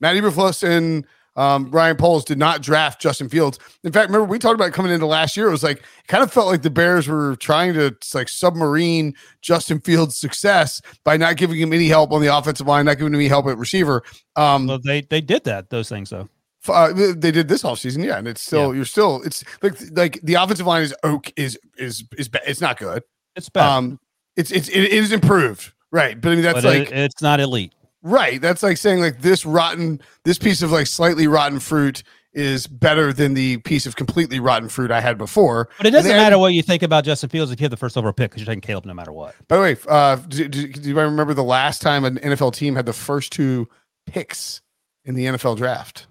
Matt 0.00 0.16
Eberflus 0.16 0.62
and 0.62 1.04
um, 1.36 1.70
Ryan 1.70 1.96
Poles 1.96 2.24
did 2.24 2.38
not 2.38 2.62
draft 2.62 3.00
Justin 3.00 3.28
Fields. 3.28 3.58
In 3.84 3.92
fact, 3.92 4.08
remember 4.08 4.24
we 4.26 4.38
talked 4.38 4.54
about 4.54 4.72
coming 4.72 4.92
into 4.92 5.06
last 5.06 5.36
year. 5.36 5.48
It 5.48 5.52
was 5.52 5.62
like 5.62 5.78
it 5.78 6.06
kind 6.08 6.22
of 6.22 6.32
felt 6.32 6.46
like 6.48 6.62
the 6.62 6.70
Bears 6.70 7.08
were 7.08 7.36
trying 7.36 7.74
to 7.74 7.96
like 8.14 8.28
submarine 8.28 9.14
Justin 9.40 9.80
Fields' 9.80 10.16
success 10.16 10.80
by 11.04 11.16
not 11.16 11.36
giving 11.36 11.58
him 11.58 11.72
any 11.72 11.88
help 11.88 12.12
on 12.12 12.20
the 12.20 12.34
offensive 12.34 12.66
line, 12.66 12.86
not 12.86 12.98
giving 12.98 13.12
him 13.12 13.20
any 13.20 13.28
help 13.28 13.46
at 13.46 13.58
receiver. 13.58 14.02
Um, 14.36 14.66
Well, 14.66 14.80
they 14.84 15.02
they 15.02 15.20
did 15.20 15.44
that 15.44 15.70
those 15.70 15.88
things 15.88 16.10
though. 16.10 16.28
Uh, 16.68 16.92
they 16.92 17.30
did 17.30 17.48
this 17.48 17.62
offseason, 17.62 18.04
yeah, 18.04 18.18
and 18.18 18.28
it's 18.28 18.42
still 18.42 18.74
you're 18.74 18.84
still 18.84 19.22
it's 19.24 19.44
like 19.62 19.74
like 19.92 20.20
the 20.22 20.34
offensive 20.34 20.66
line 20.66 20.82
is 20.82 20.94
oak 21.02 21.32
is 21.36 21.58
is 21.78 22.04
is 22.18 22.28
ba- 22.28 22.40
it's 22.46 22.60
not 22.60 22.78
good. 22.78 23.02
It's 23.36 23.48
bad, 23.48 23.66
Um, 23.66 24.00
it's 24.36 24.50
it's 24.50 24.68
it 24.68 24.90
is 24.90 25.12
improved, 25.12 25.72
right? 25.92 26.20
But 26.20 26.32
I 26.32 26.34
mean 26.34 26.42
that's 26.44 26.62
but 26.62 26.64
like 26.64 26.90
it- 26.90 26.92
it's 26.92 27.22
not 27.22 27.40
elite. 27.40 27.72
right. 28.02 28.40
That's 28.40 28.62
like 28.62 28.76
saying 28.76 29.00
like 29.00 29.22
this 29.22 29.46
rotten 29.46 30.00
this 30.24 30.38
piece 30.38 30.60
of 30.62 30.70
like 30.72 30.86
slightly 30.86 31.26
rotten 31.26 31.60
fruit 31.60 32.02
is 32.32 32.66
better 32.68 33.12
than 33.12 33.34
the 33.34 33.56
piece 33.58 33.86
of 33.86 33.96
completely 33.96 34.38
rotten 34.38 34.68
fruit 34.68 34.92
I 34.92 35.00
had 35.00 35.18
before. 35.18 35.68
But 35.78 35.86
it 35.86 35.90
doesn't 35.90 36.08
they 36.08 36.14
had- 36.16 36.22
matter 36.22 36.38
what 36.38 36.52
you 36.52 36.62
think 36.62 36.82
about 36.84 37.04
Justin 37.04 37.28
Fields 37.28 37.50
if 37.50 37.58
you 37.58 37.64
have 37.64 37.72
the 37.72 37.76
first 37.76 37.96
overall 37.96 38.12
pick 38.12 38.30
because 38.30 38.42
you're 38.42 38.46
taking 38.46 38.60
Caleb 38.60 38.84
no 38.84 38.94
matter 38.94 39.12
what. 39.12 39.34
By 39.48 39.56
the 39.56 39.62
way, 39.62 39.76
uh, 39.88 40.14
do, 40.16 40.46
do, 40.46 40.68
do 40.68 40.88
you 40.88 40.96
remember 40.98 41.34
the 41.34 41.42
last 41.42 41.82
time 41.82 42.04
an 42.04 42.18
NFL 42.18 42.54
team 42.54 42.76
had 42.76 42.86
the 42.86 42.92
first 42.92 43.32
two 43.32 43.68
picks 44.06 44.60
in 45.04 45.14
the 45.16 45.24
NFL 45.26 45.56
draft? 45.56 46.06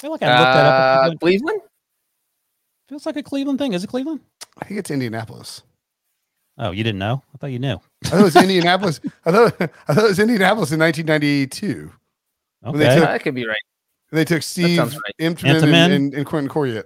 I 0.00 0.02
feel 0.02 0.10
like 0.12 0.22
I 0.22 0.38
looked 0.38 0.52
that 0.54 0.66
up. 0.66 0.72
Uh, 0.74 1.00
Cleveland. 1.18 1.20
Cleveland? 1.20 1.60
Feels 2.88 3.06
like 3.06 3.16
a 3.16 3.22
Cleveland 3.22 3.58
thing. 3.58 3.74
Is 3.74 3.84
it 3.84 3.88
Cleveland? 3.88 4.20
I 4.58 4.64
think 4.64 4.80
it's 4.80 4.90
Indianapolis. 4.90 5.62
Oh, 6.58 6.70
you 6.70 6.82
didn't 6.82 6.98
know? 6.98 7.22
I 7.34 7.38
thought 7.38 7.46
you 7.48 7.58
knew. 7.58 7.78
I 8.04 8.08
thought 8.08 8.20
it 8.20 8.24
was 8.24 8.36
Indianapolis. 8.36 9.00
I 9.26 9.30
thought 9.30 9.54
I 9.60 9.94
thought 9.94 10.04
it 10.04 10.08
was 10.08 10.18
Indianapolis 10.18 10.72
in 10.72 10.80
1992. 10.80 11.92
When 12.62 12.78
they 12.78 12.86
Okay. 12.86 12.94
took- 12.96 13.08
that 13.08 13.22
could 13.22 13.34
be 13.34 13.46
right. 13.46 13.56
They 14.12 14.24
took 14.24 14.42
Steve 14.42 14.76
sounds 14.76 14.94
right. 14.94 15.14
Emtman 15.20 15.62
and, 15.62 15.74
and, 15.92 16.14
and 16.14 16.26
Quentin 16.26 16.50
Coryatt. 16.50 16.84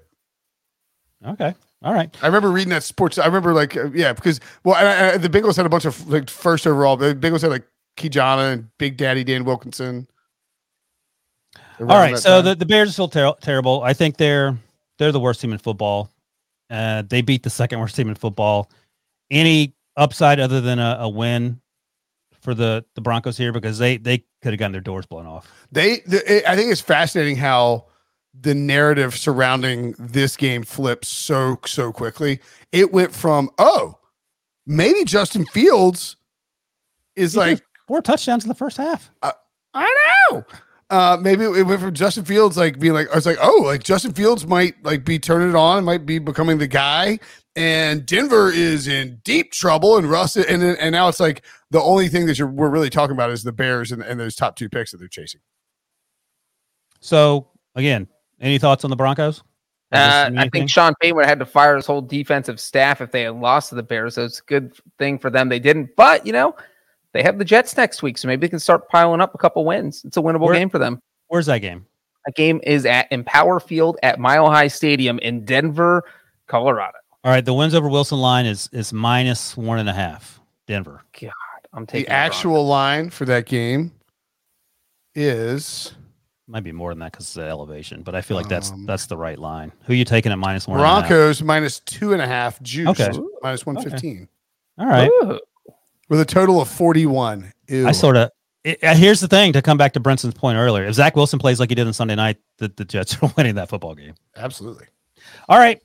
okay. 1.26 1.54
All 1.82 1.94
right. 1.94 2.14
I 2.22 2.26
remember 2.26 2.50
reading 2.50 2.70
that 2.70 2.82
sports. 2.82 3.16
I 3.18 3.26
remember 3.26 3.54
like 3.54 3.76
uh, 3.76 3.90
yeah, 3.92 4.12
because 4.12 4.40
well, 4.64 4.74
I, 4.74 5.12
I, 5.12 5.16
the 5.16 5.28
Bengals 5.30 5.56
had 5.56 5.66
a 5.66 5.70
bunch 5.70 5.84
of 5.84 6.06
like 6.08 6.28
first 6.28 6.66
overall. 6.66 6.96
The 6.96 7.14
Bengals 7.14 7.42
had 7.42 7.50
like 7.50 7.64
Ki-Jana 7.96 8.42
and 8.42 8.68
Big 8.78 8.96
Daddy 8.96 9.22
Dan 9.24 9.44
Wilkinson. 9.44 10.06
All 11.80 11.86
right. 11.86 12.18
So 12.18 12.42
the, 12.42 12.54
the 12.54 12.66
Bears 12.66 12.90
are 12.90 12.92
still 12.92 13.08
ter- 13.08 13.34
terrible. 13.40 13.82
I 13.82 13.92
think 13.92 14.16
they're 14.16 14.56
they're 14.98 15.12
the 15.12 15.20
worst 15.20 15.40
team 15.40 15.52
in 15.52 15.58
football. 15.58 16.10
Uh, 16.70 17.02
they 17.02 17.22
beat 17.22 17.42
the 17.42 17.50
second 17.50 17.80
worst 17.80 17.96
team 17.96 18.08
in 18.08 18.14
football. 18.14 18.70
Any 19.30 19.74
upside 19.96 20.40
other 20.40 20.60
than 20.60 20.78
a, 20.78 20.98
a 21.00 21.08
win 21.08 21.60
for 22.40 22.54
the 22.54 22.84
the 22.94 23.00
Broncos 23.00 23.36
here 23.36 23.52
because 23.52 23.78
they 23.78 23.96
they 23.96 24.18
could 24.42 24.52
have 24.52 24.58
gotten 24.58 24.72
their 24.72 24.80
doors 24.80 25.06
blown 25.06 25.26
off. 25.26 25.50
they, 25.72 26.02
I 26.46 26.56
think 26.56 26.70
it's 26.70 26.80
fascinating 26.80 27.36
how 27.36 27.86
the 28.38 28.54
narrative 28.54 29.16
surrounding 29.16 29.94
this 29.98 30.36
game 30.36 30.62
flips 30.62 31.08
so 31.08 31.58
so 31.66 31.92
quickly. 31.92 32.40
It 32.72 32.92
went 32.92 33.14
from 33.14 33.50
oh, 33.58 33.98
maybe 34.66 35.04
Justin 35.04 35.46
Fields 35.46 36.16
is 37.16 37.32
He 37.32 37.38
like 37.38 37.62
four 37.88 38.02
touchdowns 38.02 38.44
in 38.44 38.48
the 38.48 38.54
first 38.54 38.76
half. 38.76 39.10
I 39.72 39.92
know. 40.30 40.44
Uh, 40.94 41.16
maybe 41.20 41.42
it 41.42 41.66
went 41.66 41.80
from 41.80 41.92
Justin 41.92 42.24
Fields 42.24 42.56
like 42.56 42.78
being 42.78 42.92
like 42.92 43.10
I 43.10 43.16
was 43.16 43.26
like, 43.26 43.38
oh, 43.42 43.62
like 43.64 43.82
Justin 43.82 44.12
Fields 44.12 44.46
might 44.46 44.76
like 44.84 45.04
be 45.04 45.18
turning 45.18 45.48
it 45.48 45.56
on, 45.56 45.82
might 45.82 46.06
be 46.06 46.20
becoming 46.20 46.58
the 46.58 46.68
guy, 46.68 47.18
and 47.56 48.06
Denver 48.06 48.48
is 48.48 48.86
in 48.86 49.20
deep 49.24 49.50
trouble, 49.50 49.96
and 49.96 50.08
Russ, 50.08 50.36
and 50.36 50.62
and 50.62 50.92
now 50.92 51.08
it's 51.08 51.18
like 51.18 51.44
the 51.72 51.82
only 51.82 52.06
thing 52.06 52.26
that 52.26 52.38
you're 52.38 52.46
we're 52.46 52.68
really 52.68 52.90
talking 52.90 53.12
about 53.12 53.30
is 53.30 53.42
the 53.42 53.50
Bears 53.50 53.90
and, 53.90 54.02
and 54.02 54.20
those 54.20 54.36
top 54.36 54.54
two 54.54 54.68
picks 54.68 54.92
that 54.92 54.98
they're 54.98 55.08
chasing. 55.08 55.40
So 57.00 57.48
again, 57.74 58.06
any 58.40 58.58
thoughts 58.58 58.84
on 58.84 58.90
the 58.90 58.96
Broncos? 58.96 59.42
Uh, 59.90 60.30
I 60.36 60.48
think 60.48 60.70
Sean 60.70 60.94
Payton 61.00 61.16
would 61.16 61.24
have 61.24 61.30
had 61.30 61.38
to 61.40 61.46
fire 61.46 61.74
his 61.74 61.86
whole 61.86 62.02
defensive 62.02 62.60
staff 62.60 63.00
if 63.00 63.10
they 63.10 63.22
had 63.22 63.34
lost 63.34 63.70
to 63.70 63.74
the 63.74 63.82
Bears. 63.82 64.14
So 64.14 64.26
it's 64.26 64.38
a 64.38 64.44
good 64.44 64.78
thing 65.00 65.18
for 65.18 65.28
them 65.28 65.48
they 65.48 65.58
didn't. 65.58 65.96
But 65.96 66.24
you 66.24 66.32
know, 66.32 66.54
they 67.14 67.22
have 67.22 67.38
the 67.38 67.44
Jets 67.44 67.74
next 67.76 68.02
week, 68.02 68.18
so 68.18 68.28
maybe 68.28 68.46
they 68.46 68.50
can 68.50 68.58
start 68.58 68.88
piling 68.90 69.22
up 69.22 69.34
a 69.34 69.38
couple 69.38 69.64
wins. 69.64 70.04
It's 70.04 70.16
a 70.18 70.20
winnable 70.20 70.40
Where- 70.40 70.54
game 70.54 70.68
for 70.68 70.78
them. 70.78 71.00
Where's 71.28 71.46
that 71.46 71.60
game? 71.60 71.86
That 72.26 72.34
game 72.36 72.60
is 72.62 72.84
at 72.86 73.06
Empower 73.10 73.58
Field 73.60 73.98
at 74.02 74.18
Mile 74.18 74.50
High 74.50 74.68
Stadium 74.68 75.18
in 75.20 75.44
Denver, 75.44 76.04
Colorado. 76.46 76.98
All 77.22 77.30
right, 77.30 77.44
the 77.44 77.54
wins 77.54 77.74
over 77.74 77.88
Wilson 77.88 78.18
line 78.18 78.44
is 78.46 78.68
is 78.72 78.92
minus 78.92 79.56
one 79.56 79.78
and 79.78 79.88
a 79.88 79.92
half. 79.94 80.40
Denver. 80.66 81.02
God, 81.20 81.30
I'm 81.72 81.86
taking 81.86 82.04
The 82.06 82.12
actual 82.12 82.66
line 82.66 83.08
for 83.10 83.24
that 83.26 83.46
game 83.46 83.92
is 85.14 85.94
Might 86.46 86.62
be 86.64 86.72
more 86.72 86.90
than 86.92 86.98
that 86.98 87.12
because 87.12 87.34
of 87.36 87.42
the 87.44 87.48
elevation, 87.48 88.02
but 88.02 88.14
I 88.14 88.20
feel 88.20 88.36
like 88.36 88.48
that's 88.48 88.70
Um, 88.70 88.84
that's 88.86 89.06
the 89.06 89.16
right 89.16 89.38
line. 89.38 89.72
Who 89.84 89.92
are 89.94 89.96
you 89.96 90.04
taking 90.04 90.30
at 90.32 90.38
minus 90.38 90.66
one? 90.68 90.78
and 90.78 90.84
a 90.84 90.88
half? 90.88 91.00
Broncos 91.08 91.42
minus 91.42 91.80
two 91.80 92.12
and 92.12 92.20
a 92.20 92.26
half, 92.26 92.60
juice 92.62 92.88
Okay. 93.00 93.10
minus 93.42 93.64
115 93.64 94.28
All 94.78 94.86
right. 94.86 95.08
Ooh. 95.22 95.40
With 96.14 96.20
a 96.20 96.32
total 96.32 96.60
of 96.60 96.68
41. 96.68 97.52
Ew. 97.66 97.88
I 97.88 97.90
sort 97.90 98.16
of. 98.16 98.30
Here's 98.62 99.18
the 99.20 99.26
thing 99.26 99.52
to 99.54 99.60
come 99.60 99.76
back 99.76 99.94
to 99.94 100.00
Brinson's 100.00 100.34
point 100.34 100.56
earlier. 100.56 100.84
If 100.84 100.94
Zach 100.94 101.16
Wilson 101.16 101.40
plays 101.40 101.58
like 101.58 101.70
he 101.70 101.74
did 101.74 101.88
on 101.88 101.92
Sunday 101.92 102.14
night, 102.14 102.36
the, 102.58 102.68
the 102.76 102.84
Jets 102.84 103.16
are 103.22 103.32
winning 103.36 103.56
that 103.56 103.68
football 103.68 103.96
game. 103.96 104.14
Absolutely. 104.36 104.86
All 105.48 105.58
right. 105.58 105.82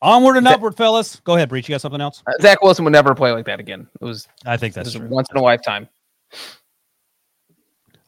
Onward 0.00 0.36
and 0.36 0.46
That- 0.46 0.54
upward, 0.54 0.76
fellas. 0.76 1.16
Go 1.24 1.34
ahead, 1.34 1.48
Breech. 1.48 1.68
You 1.68 1.72
got 1.72 1.80
something 1.80 2.00
else? 2.00 2.22
Uh, 2.24 2.34
Zach 2.40 2.62
Wilson 2.62 2.84
would 2.84 2.92
never 2.92 3.12
play 3.16 3.32
like 3.32 3.46
that 3.46 3.58
again. 3.58 3.88
It 4.00 4.04
was, 4.04 4.28
I 4.46 4.56
think 4.56 4.74
that's 4.74 4.92
true. 4.92 5.08
once 5.08 5.28
in 5.32 5.38
a 5.38 5.42
lifetime. 5.42 5.88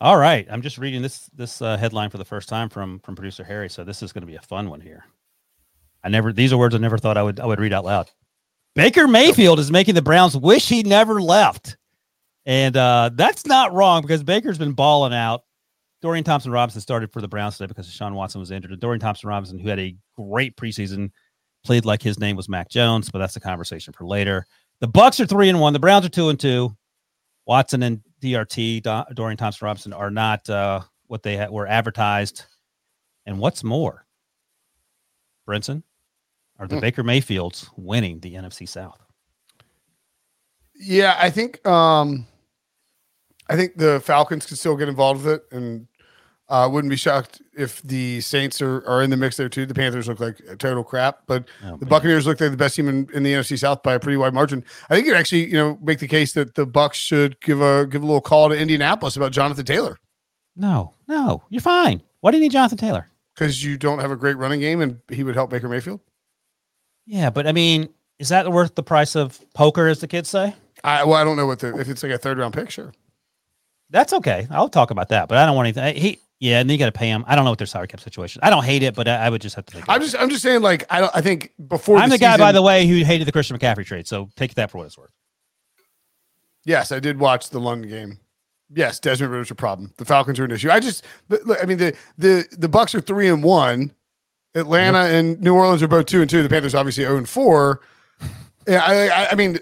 All 0.00 0.16
right. 0.16 0.46
I'm 0.48 0.62
just 0.62 0.78
reading 0.78 1.02
this 1.02 1.26
this 1.34 1.60
uh, 1.60 1.76
headline 1.76 2.10
for 2.10 2.18
the 2.18 2.24
first 2.24 2.48
time 2.48 2.68
from 2.68 3.00
from 3.00 3.16
producer 3.16 3.42
Harry. 3.42 3.68
So 3.68 3.82
this 3.82 4.04
is 4.04 4.12
going 4.12 4.22
to 4.22 4.26
be 4.28 4.36
a 4.36 4.40
fun 4.40 4.70
one 4.70 4.80
here. 4.80 5.04
I 6.04 6.10
never 6.10 6.32
these 6.32 6.52
are 6.52 6.56
words 6.56 6.76
I 6.76 6.78
never 6.78 6.96
thought 6.96 7.16
I 7.16 7.24
would 7.24 7.40
I 7.40 7.46
would 7.46 7.58
read 7.60 7.72
out 7.72 7.84
loud. 7.84 8.08
Baker 8.74 9.06
Mayfield 9.06 9.58
is 9.58 9.70
making 9.70 9.94
the 9.94 10.02
Browns 10.02 10.36
wish 10.36 10.68
he 10.68 10.82
never 10.82 11.20
left. 11.20 11.76
And 12.46 12.76
uh, 12.76 13.10
that's 13.14 13.46
not 13.46 13.72
wrong 13.72 14.02
because 14.02 14.22
Baker's 14.22 14.58
been 14.58 14.72
balling 14.72 15.14
out. 15.14 15.44
Dorian 16.00 16.24
Thompson 16.24 16.50
Robinson 16.50 16.80
started 16.80 17.12
for 17.12 17.20
the 17.20 17.28
Browns 17.28 17.56
today 17.56 17.68
because 17.68 17.88
Sean 17.90 18.14
Watson 18.14 18.40
was 18.40 18.50
injured. 18.50 18.72
And 18.72 18.80
Dorian 18.80 19.00
Thompson 19.00 19.28
Robinson, 19.28 19.58
who 19.58 19.68
had 19.68 19.78
a 19.78 19.94
great 20.16 20.56
preseason, 20.56 21.10
played 21.64 21.84
like 21.84 22.02
his 22.02 22.18
name 22.18 22.34
was 22.34 22.48
Mac 22.48 22.68
Jones, 22.68 23.08
but 23.10 23.20
that's 23.20 23.36
a 23.36 23.40
conversation 23.40 23.92
for 23.92 24.04
later. 24.04 24.44
The 24.80 24.88
Bucks 24.88 25.20
are 25.20 25.26
three 25.26 25.48
and 25.48 25.60
one. 25.60 25.72
The 25.72 25.78
Browns 25.78 26.04
are 26.04 26.08
two 26.08 26.28
and 26.28 26.40
two. 26.40 26.76
Watson 27.46 27.84
and 27.84 28.00
DRT, 28.20 28.82
Do- 28.82 29.14
Dorian 29.14 29.36
Thompson 29.36 29.64
Robinson, 29.64 29.92
are 29.92 30.10
not 30.10 30.48
uh, 30.50 30.80
what 31.06 31.22
they 31.22 31.36
ha- 31.36 31.50
were 31.50 31.68
advertised. 31.68 32.46
And 33.26 33.38
what's 33.38 33.62
more, 33.62 34.04
Brinson, 35.48 35.84
are 36.62 36.68
the 36.68 36.76
Hmm. 36.76 36.80
Baker 36.80 37.02
Mayfields 37.02 37.68
winning 37.76 38.20
the 38.20 38.34
NFC 38.34 38.68
South? 38.68 38.98
Yeah, 40.74 41.16
I 41.18 41.30
think 41.30 41.64
um 41.66 42.26
I 43.48 43.56
think 43.56 43.76
the 43.76 44.00
Falcons 44.00 44.46
can 44.46 44.56
still 44.56 44.76
get 44.76 44.88
involved 44.88 45.24
with 45.24 45.34
it 45.34 45.44
and 45.52 45.86
uh 46.48 46.68
wouldn't 46.70 46.90
be 46.90 46.96
shocked 46.96 47.40
if 47.56 47.82
the 47.82 48.20
Saints 48.20 48.60
are, 48.62 48.86
are 48.86 49.02
in 49.02 49.10
the 49.10 49.16
mix 49.16 49.36
there 49.36 49.48
too. 49.48 49.66
The 49.66 49.74
Panthers 49.74 50.08
look 50.08 50.20
like 50.20 50.38
total 50.58 50.84
crap, 50.84 51.20
but 51.26 51.48
Oh, 51.64 51.76
the. 51.76 51.86
Buccaneers 51.86 52.26
look 52.26 52.40
like 52.40 52.50
the 52.50 52.56
best 52.56 52.76
team 52.76 52.88
in, 52.88 53.08
in 53.14 53.22
the 53.22 53.32
NFC 53.32 53.58
South 53.58 53.82
by 53.82 53.94
a 53.94 54.00
pretty 54.00 54.16
wide 54.16 54.34
margin. 54.34 54.64
I 54.90 54.94
think 54.94 55.06
you 55.06 55.14
actually, 55.14 55.46
you 55.46 55.54
know, 55.54 55.78
make 55.82 55.98
the 55.98 56.08
case 56.08 56.32
that 56.34 56.54
the 56.54 56.66
Bucks 56.66 56.98
should 56.98 57.40
give 57.40 57.60
a 57.60 57.86
give 57.86 58.02
a 58.02 58.06
little 58.06 58.20
call 58.20 58.48
to 58.48 58.56
Indianapolis 58.56 59.16
about 59.16 59.32
Jonathan 59.32 59.64
Taylor 59.64 59.98
No, 60.56 60.94
no, 61.08 61.42
you're 61.50 61.60
fine. 61.60 62.02
Why 62.20 62.30
do 62.30 62.36
you 62.38 62.42
need 62.42 62.52
Jonathan 62.52 62.78
Taylor? 62.78 63.08
because 63.34 63.64
you 63.64 63.78
don't 63.78 63.98
have 64.00 64.10
a 64.10 64.16
great 64.16 64.36
running 64.36 64.60
game 64.60 64.82
and 64.82 65.00
he 65.08 65.24
would 65.24 65.34
help 65.34 65.48
Baker 65.48 65.66
Mayfield. 65.66 66.00
Yeah, 67.06 67.30
but 67.30 67.46
I 67.46 67.52
mean, 67.52 67.88
is 68.18 68.28
that 68.28 68.50
worth 68.50 68.74
the 68.74 68.82
price 68.82 69.16
of 69.16 69.40
poker, 69.54 69.88
as 69.88 70.00
the 70.00 70.08
kids 70.08 70.28
say? 70.28 70.54
I 70.84 71.04
well, 71.04 71.14
I 71.14 71.24
don't 71.24 71.36
know 71.36 71.46
what 71.46 71.60
the 71.60 71.78
if 71.78 71.88
it's 71.88 72.02
like 72.02 72.12
a 72.12 72.18
third 72.18 72.38
round 72.38 72.54
picture. 72.54 72.92
That's 73.90 74.12
okay. 74.12 74.46
I'll 74.50 74.68
talk 74.68 74.90
about 74.90 75.10
that, 75.10 75.28
but 75.28 75.38
I 75.38 75.44
don't 75.44 75.54
want 75.54 75.66
anything. 75.66 76.00
He, 76.00 76.18
yeah, 76.40 76.58
and 76.58 76.68
then 76.68 76.74
you 76.74 76.78
got 76.78 76.86
to 76.86 76.98
pay 76.98 77.08
him. 77.08 77.24
I 77.28 77.36
don't 77.36 77.44
know 77.44 77.50
what 77.50 77.58
their 77.58 77.66
salary 77.66 77.88
cap 77.88 78.00
situation. 78.00 78.40
I 78.42 78.50
don't 78.50 78.64
hate 78.64 78.82
it, 78.82 78.94
but 78.94 79.06
I, 79.06 79.26
I 79.26 79.30
would 79.30 79.40
just 79.40 79.54
have 79.54 79.66
to 79.66 79.72
think. 79.72 79.84
I'm 79.88 80.00
just. 80.00 80.16
I'm 80.18 80.28
just 80.28 80.42
saying 80.42 80.62
like 80.62 80.84
I 80.90 81.00
don't 81.00 81.14
I 81.14 81.20
think 81.20 81.52
before 81.68 81.98
I'm 81.98 82.10
the, 82.10 82.18
guy, 82.18 82.36
by 82.36 82.52
the 82.52 82.62
way, 82.62 82.86
who 82.86 83.04
hated 83.04 83.28
the 83.28 83.32
Christian 83.32 83.56
McCaffrey 83.56 83.84
trade. 83.84 84.08
So 84.08 84.28
take 84.36 84.54
that 84.54 84.70
for 84.70 84.78
what 84.78 84.86
it's 84.86 84.98
worth. 84.98 85.12
Yes, 86.64 86.90
I 86.90 87.00
did 87.00 87.18
watch 87.18 87.50
the 87.50 87.60
London 87.60 87.90
game. 87.90 88.18
Yes, 88.74 88.98
Desmond 88.98 89.32
Ridder's 89.32 89.50
a 89.50 89.54
problem. 89.54 89.92
The 89.98 90.04
Falcons 90.04 90.40
are 90.40 90.44
an 90.44 90.50
issue. 90.50 90.70
I 90.70 90.80
just, 90.80 91.04
look, 91.28 91.58
I 91.62 91.66
mean, 91.66 91.78
the 91.78 91.94
the 92.16 92.46
the 92.52 92.68
Bucks 92.68 92.94
are 92.94 93.00
three 93.00 93.28
and 93.28 93.42
one. 93.42 93.92
Atlanta 94.54 94.98
and 95.00 95.40
New 95.40 95.54
Orleans 95.54 95.82
are 95.82 95.88
both 95.88 96.06
two 96.06 96.20
and 96.20 96.28
two. 96.30 96.42
The 96.42 96.48
Panthers 96.48 96.74
obviously 96.74 97.04
and 97.04 97.28
four. 97.28 97.80
Yeah, 98.68 98.82
I, 98.84 99.08
I, 99.08 99.28
I 99.30 99.34
mean, 99.34 99.58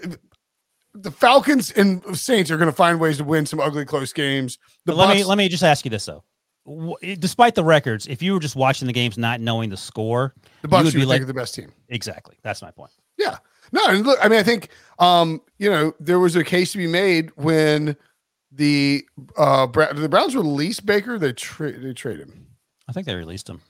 the 0.93 1.11
Falcons 1.11 1.71
and 1.71 2.03
Saints 2.17 2.51
are 2.51 2.57
going 2.57 2.69
to 2.69 2.75
find 2.75 2.99
ways 2.99 3.17
to 3.17 3.23
win 3.23 3.45
some 3.45 3.59
ugly 3.59 3.85
close 3.85 4.13
games. 4.13 4.57
The 4.85 4.93
let 4.93 5.15
me 5.15 5.23
let 5.23 5.37
me 5.37 5.47
just 5.49 5.63
ask 5.63 5.85
you 5.85 5.91
this 5.91 6.05
though. 6.05 6.23
W- 6.67 7.15
Despite 7.15 7.55
the 7.55 7.63
records, 7.63 8.05
if 8.07 8.21
you 8.21 8.33
were 8.33 8.39
just 8.39 8.55
watching 8.55 8.85
the 8.87 8.93
games, 8.93 9.17
not 9.17 9.39
knowing 9.41 9.69
the 9.69 9.77
score, 9.77 10.35
the 10.61 10.67
Bucks 10.67 10.93
you 10.93 10.99
would 10.99 11.03
be 11.03 11.05
like, 11.05 11.25
the 11.25 11.33
best 11.33 11.55
team. 11.55 11.71
exactly. 11.89 12.37
That's 12.43 12.61
my 12.61 12.69
point. 12.71 12.91
Yeah. 13.17 13.37
No, 13.71 13.81
and 13.87 14.05
look, 14.05 14.19
I 14.21 14.27
mean, 14.27 14.39
I 14.39 14.43
think 14.43 14.69
um, 14.99 15.41
you 15.57 15.69
know, 15.71 15.93
there 15.99 16.19
was 16.19 16.35
a 16.35 16.43
case 16.43 16.73
to 16.73 16.77
be 16.77 16.87
made 16.87 17.31
when 17.37 17.95
the 18.51 19.05
uh 19.37 19.65
Bra- 19.67 19.93
the 19.93 20.09
Browns 20.09 20.35
released 20.35 20.85
Baker, 20.85 21.17
they 21.17 21.31
tra- 21.31 21.79
they 21.79 21.93
trade 21.93 22.19
him. 22.19 22.47
I 22.87 22.91
think 22.91 23.07
they 23.07 23.15
released 23.15 23.49
him, 23.49 23.61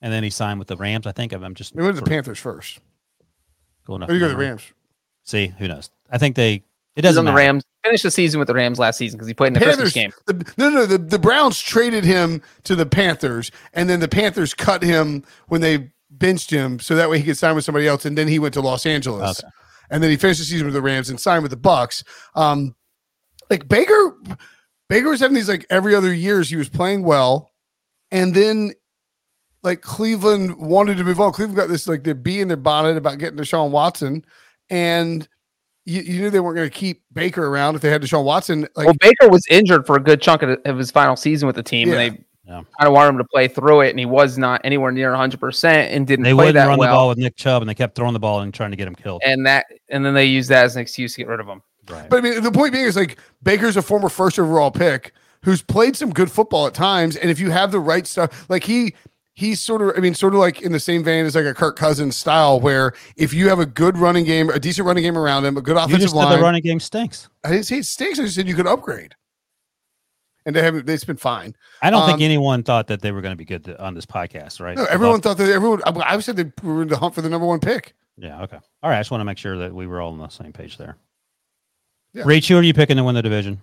and 0.00 0.12
then 0.12 0.22
he 0.22 0.30
signed 0.30 0.58
with 0.58 0.68
the 0.68 0.76
Rams. 0.76 1.06
I 1.06 1.12
think 1.12 1.32
I'm 1.32 1.54
just 1.54 1.74
They 1.74 1.82
went 1.82 1.96
to 1.96 2.02
the 2.02 2.08
Panthers 2.10 2.38
first. 2.38 2.80
Cool 3.86 3.96
enough. 3.96 4.10
Or 4.10 4.14
you 4.14 4.20
go 4.20 4.28
to 4.28 4.34
the. 4.34 4.38
Rams. 4.38 4.62
See, 5.24 5.48
who 5.58 5.68
knows? 5.68 5.90
I 6.10 6.18
think 6.18 6.36
they. 6.36 6.62
It 6.96 7.02
doesn't 7.02 7.20
on 7.20 7.24
the 7.26 7.30
matter. 7.32 7.36
Rams. 7.52 7.64
Finished 7.84 8.02
the 8.02 8.10
season 8.10 8.38
with 8.40 8.48
the 8.48 8.54
Rams 8.54 8.78
last 8.80 8.96
season 8.96 9.16
because 9.16 9.28
he 9.28 9.34
played 9.34 9.48
in 9.48 9.52
the 9.54 9.60
Panthers, 9.60 9.92
Christmas 9.92 9.92
game. 9.92 10.12
the, 10.26 10.52
no, 10.56 10.70
no, 10.70 10.86
the, 10.86 10.98
the 10.98 11.18
Browns 11.20 11.60
traded 11.60 12.02
him 12.04 12.42
to 12.64 12.74
the 12.74 12.86
Panthers, 12.86 13.52
and 13.74 13.88
then 13.88 14.00
the 14.00 14.08
Panthers 14.08 14.54
cut 14.54 14.82
him 14.82 15.22
when 15.46 15.60
they 15.60 15.92
benched 16.10 16.50
him, 16.50 16.80
so 16.80 16.96
that 16.96 17.08
way 17.08 17.18
he 17.18 17.24
could 17.24 17.38
sign 17.38 17.54
with 17.54 17.64
somebody 17.64 17.86
else, 17.86 18.04
and 18.04 18.18
then 18.18 18.26
he 18.26 18.40
went 18.40 18.54
to 18.54 18.60
Los 18.60 18.86
Angeles, 18.86 19.38
Okay. 19.38 19.48
and 19.90 20.02
then 20.02 20.10
he 20.10 20.16
finished 20.16 20.40
the 20.40 20.46
season 20.46 20.66
with 20.66 20.74
the 20.74 20.82
Rams 20.82 21.08
and 21.08 21.20
signed 21.20 21.42
with 21.42 21.50
the 21.50 21.56
Bucks. 21.56 22.02
Um, 22.34 22.74
like 23.50 23.68
Baker, 23.68 24.16
Baker 24.88 25.08
was 25.10 25.20
having 25.20 25.36
these 25.36 25.48
like 25.48 25.64
every 25.70 25.94
other 25.94 26.12
years 26.12 26.50
he 26.50 26.56
was 26.56 26.68
playing 26.68 27.04
well, 27.04 27.52
and 28.10 28.34
then 28.34 28.72
like 29.66 29.82
Cleveland 29.82 30.56
wanted 30.56 30.96
to 30.96 31.04
move 31.04 31.20
on. 31.20 31.32
Cleveland 31.32 31.56
got 31.56 31.68
this 31.68 31.86
like 31.86 32.04
their 32.04 32.14
bee 32.14 32.40
in 32.40 32.48
their 32.48 32.56
bonnet 32.56 32.96
about 32.96 33.18
getting 33.18 33.38
Deshaun 33.38 33.70
Watson, 33.70 34.24
and 34.70 35.28
you, 35.84 36.00
you 36.00 36.20
knew 36.22 36.30
they 36.30 36.40
weren't 36.40 36.56
going 36.56 36.70
to 36.70 36.74
keep 36.74 37.02
Baker 37.12 37.46
around 37.46 37.74
if 37.74 37.82
they 37.82 37.90
had 37.90 38.00
Deshaun 38.02 38.24
Watson. 38.24 38.62
Like 38.76 38.86
well, 38.86 38.96
Baker 39.00 39.28
was 39.28 39.46
injured 39.50 39.86
for 39.86 39.96
a 39.96 40.00
good 40.00 40.22
chunk 40.22 40.42
of, 40.42 40.58
of 40.64 40.78
his 40.78 40.90
final 40.90 41.16
season 41.16 41.46
with 41.46 41.56
the 41.56 41.62
team, 41.62 41.88
Yeah. 41.88 41.94
and 41.98 42.16
they 42.16 42.24
Yeah. 42.46 42.62
kind 42.78 42.86
of 42.88 42.92
wanted 42.92 43.08
him 43.10 43.18
to 43.18 43.24
play 43.24 43.48
through 43.48 43.82
it, 43.82 43.90
and 43.90 43.98
he 43.98 44.06
was 44.06 44.38
not 44.38 44.60
anywhere 44.64 44.92
near 44.92 45.10
100 45.10 45.38
percent 45.40 45.92
and 45.92 46.06
didn't 46.06 46.22
They 46.24 46.30
play 46.32 46.46
wouldn't 46.46 46.54
that 46.54 46.66
run 46.66 46.78
well. 46.78 46.88
the 46.88 46.94
ball 46.96 47.08
with 47.08 47.18
Nick 47.18 47.36
Chubb, 47.36 47.60
and 47.62 47.68
they 47.68 47.74
kept 47.74 47.94
throwing 47.96 48.14
the 48.14 48.20
ball 48.20 48.40
and 48.40 48.54
trying 48.54 48.70
to 48.70 48.76
get 48.76 48.86
him 48.88 48.94
killed. 48.94 49.20
And 49.24 49.44
that, 49.46 49.66
and 49.90 50.04
then 50.06 50.14
they 50.14 50.24
used 50.26 50.48
that 50.50 50.64
as 50.64 50.76
an 50.76 50.82
excuse 50.82 51.12
to 51.14 51.18
get 51.18 51.28
rid 51.28 51.40
of 51.40 51.46
him. 51.48 51.60
right. 51.90 52.08
But 52.08 52.18
I 52.18 52.20
mean, 52.22 52.42
the 52.42 52.52
point 52.52 52.72
being 52.72 52.84
is 52.86 52.96
like 52.96 53.18
Baker's 53.42 53.76
a 53.76 53.82
former 53.82 54.08
first 54.08 54.38
overall 54.38 54.70
pick 54.70 55.12
who's 55.42 55.62
played 55.62 55.94
some 55.96 56.10
good 56.12 56.30
football 56.30 56.66
at 56.66 56.74
times, 56.74 57.14
and 57.16 57.30
if 57.30 57.38
you 57.38 57.50
have 57.50 57.70
the 57.72 57.78
right 57.80 58.06
stuff, 58.06 58.46
like 58.48 58.64
he 58.64 58.94
he's 59.36 59.60
sort 59.60 59.82
of, 59.82 59.92
I 59.96 60.00
mean, 60.00 60.14
sort 60.14 60.32
of 60.34 60.40
like 60.40 60.62
in 60.62 60.72
the 60.72 60.80
same 60.80 61.04
vein 61.04 61.24
as 61.26 61.36
like 61.36 61.44
a 61.44 61.54
Kirk 61.54 61.76
Cousins 61.76 62.16
style, 62.16 62.58
where 62.58 62.92
if 63.16 63.32
you 63.32 63.48
have 63.48 63.60
a 63.60 63.66
good 63.66 63.96
running 63.96 64.24
game, 64.24 64.50
a 64.50 64.58
decent 64.58 64.86
running 64.86 65.04
game 65.04 65.16
around 65.16 65.44
him, 65.44 65.56
a 65.56 65.60
good 65.62 65.76
you 65.76 65.78
offensive 65.78 66.00
just 66.00 66.14
said 66.14 66.24
line, 66.24 66.36
the 66.38 66.42
running 66.42 66.62
game 66.62 66.80
stinks. 66.80 67.28
I 67.44 67.50
didn't 67.50 67.66
say 67.66 67.78
it 67.78 67.84
stinks. 67.84 68.18
I 68.18 68.22
just 68.24 68.34
said 68.34 68.48
you 68.48 68.54
could 68.56 68.66
upgrade, 68.66 69.14
and 70.46 70.56
they 70.56 70.62
haven't. 70.62 70.88
It's 70.88 71.04
been 71.04 71.16
fine. 71.16 71.54
I 71.82 71.90
don't 71.90 72.02
Um, 72.02 72.08
think 72.08 72.22
anyone 72.22 72.62
thought 72.64 72.88
that 72.88 73.02
they 73.02 73.12
were 73.12 73.20
going 73.20 73.32
to 73.32 73.36
be 73.36 73.44
good 73.44 73.64
to, 73.64 73.80
on 73.80 73.94
this 73.94 74.06
podcast, 74.06 74.58
right? 74.60 74.76
No, 74.76 74.86
everyone 74.86 75.20
Bucs- 75.20 75.22
thought 75.22 75.36
that 75.38 75.50
everyone. 75.52 75.80
I, 75.86 76.14
I 76.14 76.18
said 76.20 76.36
they 76.36 76.50
were 76.62 76.82
in 76.82 76.88
the 76.88 76.96
hunt 76.98 77.14
for 77.14 77.22
the 77.22 77.28
number 77.28 77.46
one 77.46 77.60
pick. 77.60 77.94
Yeah. 78.16 78.42
Okay. 78.42 78.58
All 78.82 78.90
right. 78.90 78.96
I 78.96 79.00
just 79.00 79.10
want 79.10 79.20
to 79.20 79.26
make 79.26 79.36
sure 79.38 79.58
that 79.58 79.74
we 79.74 79.86
were 79.86 80.00
all 80.00 80.10
on 80.12 80.18
the 80.18 80.28
same 80.28 80.52
page 80.52 80.78
there. 80.78 80.96
Yeah. 82.14 82.22
Breech, 82.22 82.48
who 82.48 82.56
are 82.56 82.62
you 82.62 82.72
picking 82.72 82.96
to 82.96 83.04
win 83.04 83.14
the 83.14 83.20
division? 83.20 83.60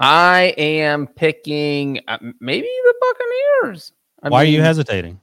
I 0.00 0.54
am 0.56 1.06
picking 1.08 2.00
uh, 2.08 2.16
maybe 2.40 2.66
the 2.84 2.94
Buccaneers. 3.62 3.92
I 4.22 4.28
Why 4.28 4.42
are 4.42 4.46
you 4.46 4.60
hesitating? 4.62 5.20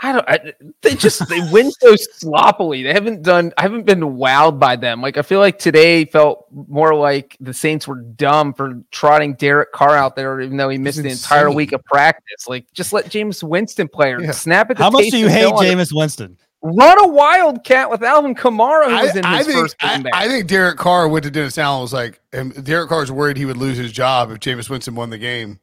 I 0.00 0.12
don't. 0.12 0.28
I, 0.28 0.52
they 0.82 0.94
just 0.94 1.28
they 1.28 1.40
win 1.50 1.72
so 1.72 1.96
sloppily. 1.96 2.84
They 2.84 2.92
haven't 2.92 3.22
done. 3.22 3.52
I 3.58 3.62
haven't 3.62 3.84
been 3.84 4.00
wowed 4.00 4.60
by 4.60 4.76
them. 4.76 5.02
Like 5.02 5.16
I 5.16 5.22
feel 5.22 5.40
like 5.40 5.58
today 5.58 6.04
felt 6.04 6.46
more 6.52 6.94
like 6.94 7.36
the 7.40 7.52
Saints 7.52 7.88
were 7.88 7.96
dumb 8.00 8.54
for 8.54 8.80
trotting 8.92 9.34
Derek 9.34 9.72
Carr 9.72 9.96
out 9.96 10.14
there, 10.14 10.40
even 10.40 10.56
though 10.56 10.68
he 10.68 10.78
missed 10.78 11.02
the 11.02 11.08
entire 11.08 11.50
week 11.50 11.72
of 11.72 11.84
practice. 11.84 12.46
Like 12.46 12.72
just 12.72 12.92
let 12.92 13.06
Jameis 13.06 13.42
Winston 13.42 13.88
play 13.88 14.12
or 14.12 14.20
Yeah. 14.20 14.30
snap 14.30 14.70
at 14.70 14.76
the 14.76 14.84
How 14.84 14.90
much 14.90 15.10
do 15.10 15.18
you 15.18 15.28
hate 15.28 15.40
Hill 15.40 15.58
and 15.60 15.80
Jameis 15.80 15.92
Winston? 15.92 16.38
Run 16.62 17.04
a 17.04 17.08
wildcat 17.08 17.90
with 17.90 18.02
Alvin 18.04 18.34
Kamara, 18.36 18.86
who 18.86 19.04
was 19.06 19.16
in 19.16 19.24
I, 19.24 19.34
I 19.34 19.38
his 19.38 19.46
think 19.46 19.58
first 19.60 19.76
I, 19.80 19.94
game 19.94 20.02
back. 20.04 20.14
I 20.14 20.28
think 20.28 20.46
Derek 20.46 20.76
Carr 20.76 21.08
went 21.08 21.24
to 21.24 21.30
Dennis 21.30 21.58
Allen 21.58 21.78
and 21.78 21.82
was 21.82 21.92
like, 21.92 22.20
and 22.32 22.64
Derek 22.64 22.88
Carr's 22.88 23.10
worried 23.10 23.36
he 23.36 23.44
would 23.46 23.56
lose 23.56 23.76
his 23.78 23.90
job 23.90 24.30
if 24.30 24.38
Jameis 24.38 24.70
Winston 24.70 24.94
won 24.94 25.10
the 25.10 25.18
game. 25.18 25.58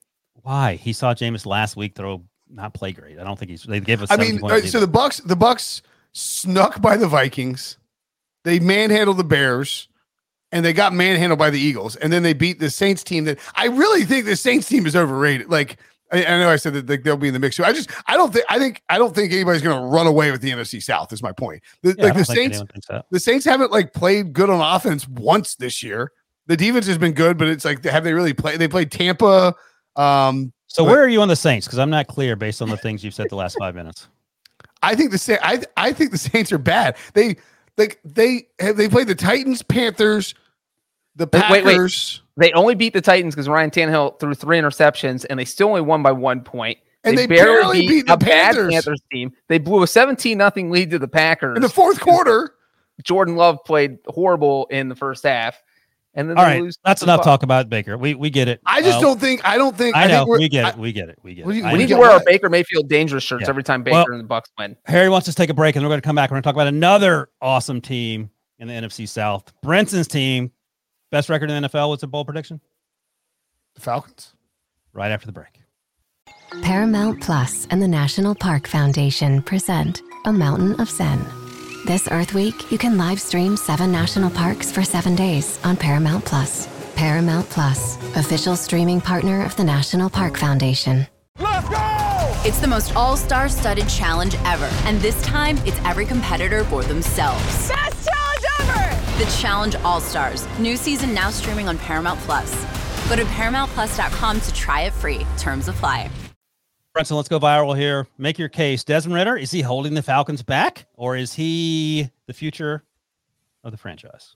Why? 0.46 0.76
He 0.76 0.94
saw 0.94 1.16
Jameis 1.16 1.48
last 1.48 1.76
week 1.76 1.96
throw 1.96 2.24
not 2.48 2.76
play 2.76 2.92
great. 2.92 3.18
I 3.18 3.24
don't 3.24 3.38
think 3.38 3.50
he's. 3.50 3.64
They 3.64 3.80
gave 3.80 4.04
us. 4.04 4.12
I 4.12 4.18
mean, 4.18 4.40
either. 4.46 4.68
so 4.68 4.80
the 4.80 4.86
Bucks, 4.86 5.18
the 5.18 5.36
Bucks 5.36 5.82
snuck 6.12 6.82
by 6.82 6.98
the 6.98 7.08
Vikings. 7.08 7.78
They 8.44 8.60
manhandled 8.60 9.18
the 9.18 9.24
Bears, 9.24 9.88
and 10.52 10.64
they 10.64 10.72
got 10.72 10.94
manhandled 10.94 11.40
by 11.40 11.50
the 11.50 11.60
Eagles, 11.60 11.96
and 11.96 12.14
then 12.14 12.22
they 12.22 12.34
beat 12.34 12.60
the 12.60 12.70
Saints 12.70 13.04
team. 13.04 13.24
That 13.26 13.40
I 13.56 13.66
really 13.68 14.06
think 14.06 14.26
the 14.26 14.36
Saints 14.36 14.70
team 14.70 14.86
is 14.86 14.96
overrated. 14.96 15.50
Like 15.50 15.80
I, 16.12 16.24
I 16.24 16.38
know 16.38 16.50
I 16.52 16.58
said 16.58 16.74
that 16.76 17.04
they'll 17.04 17.18
be 17.18 17.30
in 17.30 17.34
the 17.34 17.40
mix. 17.40 17.56
too. 17.56 17.64
I 17.64 17.74
just 17.74 17.90
I 18.06 18.16
don't 18.16 18.32
think 18.32 18.46
I 18.48 18.60
think 18.60 18.84
I 18.88 19.00
don't 19.00 19.16
think 19.16 19.34
anybody's 19.34 19.64
going 19.64 19.82
to 19.82 19.88
run 19.88 20.06
away 20.06 20.30
with 20.30 20.42
the 20.42 20.52
NFC 20.52 20.82
South. 20.82 21.12
Is 21.12 21.24
my 21.24 21.32
point. 21.32 21.64
The, 21.82 21.96
Yeah, 21.98 22.04
like 22.06 22.14
the 22.14 22.24
Saints, 22.24 22.62
that. 22.90 23.06
the 23.10 23.20
Saints 23.20 23.46
haven't 23.46 23.72
like 23.72 23.94
played 23.94 24.32
good 24.32 24.52
on 24.52 24.62
offense 24.62 25.08
once 25.08 25.56
this 25.56 25.82
year. 25.82 26.12
The 26.46 26.56
defense 26.56 26.86
has 26.86 27.00
been 27.00 27.14
good, 27.14 27.40
but 27.40 27.48
it's 27.48 27.66
like 27.66 27.84
have 27.86 28.04
they 28.04 28.14
really 28.14 28.34
played? 28.34 28.60
They 28.60 28.68
played 28.68 28.92
Tampa 28.92 29.56
Um, 29.96 30.52
So 30.68 30.84
But- 30.84 30.92
where 30.92 31.04
are 31.04 31.08
you 31.08 31.22
on 31.22 31.28
the 31.30 31.36
Saints? 31.38 31.68
Because 31.68 31.80
I'm 31.80 31.90
not 31.90 32.08
clear 32.08 32.36
based 32.36 32.62
on 32.62 32.70
the 32.70 32.76
things 32.76 33.02
you've 33.04 33.14
said 33.14 33.28
the 33.30 33.36
last 33.38 33.56
five 33.58 33.76
minutes. 33.76 34.08
I 34.84 34.94
think 34.96 35.12
the 35.12 35.18
Sa- 35.18 35.38
I 35.42 35.62
I 35.78 35.94
think 35.94 36.12
the 36.12 36.18
Saints 36.18 36.52
are 36.52 36.58
bad. 36.58 36.98
They 37.14 37.38
like 37.78 38.00
they 38.04 38.48
have 38.60 38.76
they 38.76 38.90
played 38.90 39.08
the 39.08 39.16
Titans, 39.16 39.62
Panthers, 39.62 40.36
the 41.16 41.30
Wait, 41.32 41.44
wait, 41.50 41.64
wait. 41.66 41.72
Packers, 41.74 42.22
They 42.36 42.52
only 42.54 42.76
beat 42.76 42.92
the 42.94 43.00
Titans 43.02 43.36
because 43.36 43.48
Ryan 43.48 43.72
Tannehill 43.72 44.20
threw 44.20 44.34
three 44.34 44.58
interceptions, 44.60 45.26
and 45.30 45.40
they 45.40 45.46
still 45.46 45.70
only 45.70 45.82
won 45.82 46.04
by 46.04 46.12
one 46.12 46.42
point. 46.42 46.78
And 47.06 47.18
they 47.18 47.28
barely 47.28 47.88
beat 47.88 48.08
the 48.08 48.14
a 48.14 48.18
bad 48.18 48.56
Panthers. 48.56 48.74
Panthers 48.74 49.02
team. 49.14 49.32
They 49.48 49.60
blew 49.60 49.82
a 49.84 49.88
17 49.88 50.38
nothing 50.38 50.72
lead 50.72 50.90
to 50.92 51.00
the 51.00 51.08
Packers. 51.08 51.56
in 51.56 51.62
the 51.62 51.70
fourth 51.70 52.02
quarter. 52.02 52.56
Jordan 53.04 53.36
Love 53.38 53.64
played 53.64 54.00
horrible 54.08 54.66
in 54.72 54.90
the 54.90 54.96
first 54.96 55.24
half, 55.24 55.62
and 56.16 56.30
then 56.30 56.38
All 56.38 56.46
they 56.46 56.52
right, 56.52 56.62
lose 56.64 56.78
that's 56.84 57.02
enough 57.04 57.22
Bucs. 57.22 57.26
talk 57.26 57.44
about 57.44 57.70
Baker. 57.70 57.98
We 57.98 58.16
we 58.16 58.30
get 58.30 58.48
it. 58.48 58.62
I 58.66 58.82
just 58.82 58.98
Uh, 58.98 59.02
don't 59.02 59.20
think 59.20 59.42
I 59.46 59.58
don't 59.58 59.76
think 59.78 59.96
I 59.96 60.08
know 60.08 60.20
think 60.20 60.30
we're- 60.30 60.40
we 60.40 60.50
get 60.50 60.66
I- 60.66 60.70
it. 60.70 60.78
We 60.78 60.92
get 60.94 61.10
it. 61.10 61.20
We 61.24 61.36
get 61.36 61.46
What 61.46 61.54
it. 61.56 61.58
you- 61.60 61.64
I 61.64 61.66
what 61.68 61.72
do 61.72 61.76
We 61.78 61.80
need 61.84 61.88
to 61.90 61.94
get 61.96 62.00
wear 62.00 62.12
our? 62.12 62.24
Baker 62.26 62.50
Mayfield 62.50 62.88
dangerous 62.90 63.24
shirts 63.24 63.44
Yeah. 63.44 63.50
every 63.50 63.64
time 63.64 63.84
Baker 63.84 63.96
Well- 63.96 64.06
and 64.12 64.20
the 64.20 64.24
Bucks 64.28 64.50
win. 64.58 64.76
Harry 64.86 65.10
wants 65.10 65.28
us 65.28 65.36
to 65.36 65.42
take 65.42 65.50
a 65.50 65.54
break, 65.54 65.76
and 65.76 65.84
we're 65.86 65.90
going 65.90 66.02
to 66.02 66.06
come 66.06 66.16
back. 66.16 66.30
We're 66.32 66.36
going 66.36 66.44
to 66.44 66.48
talk 66.48 66.56
about 66.56 66.68
another 66.68 67.30
awesome 67.42 67.82
team 67.82 68.30
in 68.60 68.68
the 68.68 68.74
NFC 68.74 69.06
South. 69.06 69.52
Brinson's 69.62 70.08
team, 70.08 70.52
best 71.12 71.30
record 71.30 71.50
in 71.52 71.62
the 71.62 71.68
NFL. 71.70 71.90
What's 71.90 72.04
a 72.04 72.08
bold 72.08 72.28
prediction? 72.28 72.60
the 73.76 73.82
Falcons. 73.82 74.34
Right 74.94 75.12
after 75.12 75.26
the 75.26 75.34
break. 75.34 75.60
Paramount 76.62 77.22
Plus 77.22 77.68
and 77.70 77.82
the 77.82 77.88
National 77.88 78.34
Park 78.36 78.68
Foundation 78.68 79.42
present 79.42 80.02
A 80.26 80.32
Mountain 80.32 80.80
of 80.80 80.90
Zen. 80.90 81.20
This 81.86 82.08
Earth 82.10 82.34
Week, 82.34 82.72
you 82.72 82.80
can 82.80 82.98
live 82.98 83.22
stream 83.22 83.56
seven 83.56 83.92
national 83.92 84.32
parks 84.32 84.72
for 84.72 84.84
seven 84.84 85.16
days 85.16 85.60
on 85.64 85.78
Paramount 85.78 86.26
Plus. 86.26 86.68
Paramount 86.96 87.48
Plus, 87.52 87.98
official 88.16 88.56
streaming 88.56 89.00
partner 89.00 89.46
of 89.46 89.56
the 89.56 89.64
National 89.64 90.10
Park 90.10 90.36
Foundation. 90.36 91.06
Let's 91.40 91.70
go! 91.70 92.42
It's 92.44 92.60
the 92.60 92.66
most 92.66 92.96
all 92.96 93.16
star 93.16 93.50
studded 93.50 93.88
challenge 93.88 94.34
ever. 94.46 94.66
And 94.86 95.00
this 95.00 95.22
time, 95.22 95.60
it's 95.60 95.78
every 95.86 96.08
competitor 96.08 96.64
for 96.64 96.82
themselves. 96.82 97.70
Best 97.70 98.10
challenge 98.10 98.46
ever! 98.62 99.24
The 99.24 99.32
Challenge 99.40 99.76
All 99.84 100.02
Stars. 100.02 100.48
New 100.58 100.78
season 100.78 101.14
now 101.14 101.30
streaming 101.30 101.68
on 101.68 101.78
Paramount 101.78 102.20
Plus. 102.22 102.52
Go 103.10 103.16
to 103.16 103.26
ParamountPlus.com 103.26 104.42
to 104.42 104.54
try 104.56 104.82
it 104.82 104.94
free. 104.94 105.24
Terms 105.38 105.68
apply. 105.68 106.10
Brinson, 106.96 107.18
let's 107.18 107.28
go 107.28 107.40
viral 107.40 107.78
here. 107.78 108.08
Make 108.18 108.40
your 108.40 108.48
case. 108.48 108.86
Desmond 108.86 109.16
Ridder, 109.16 109.36
is 109.36 109.52
he 109.52 109.62
holding 109.62 109.96
the 109.96 110.02
Falcons 110.02 110.42
back, 110.42 110.86
or 110.96 111.18
is 111.18 111.34
he 111.34 112.10
the 112.26 112.34
future 112.34 112.84
of 113.66 113.72
the 113.72 113.78
franchise? 113.78 114.36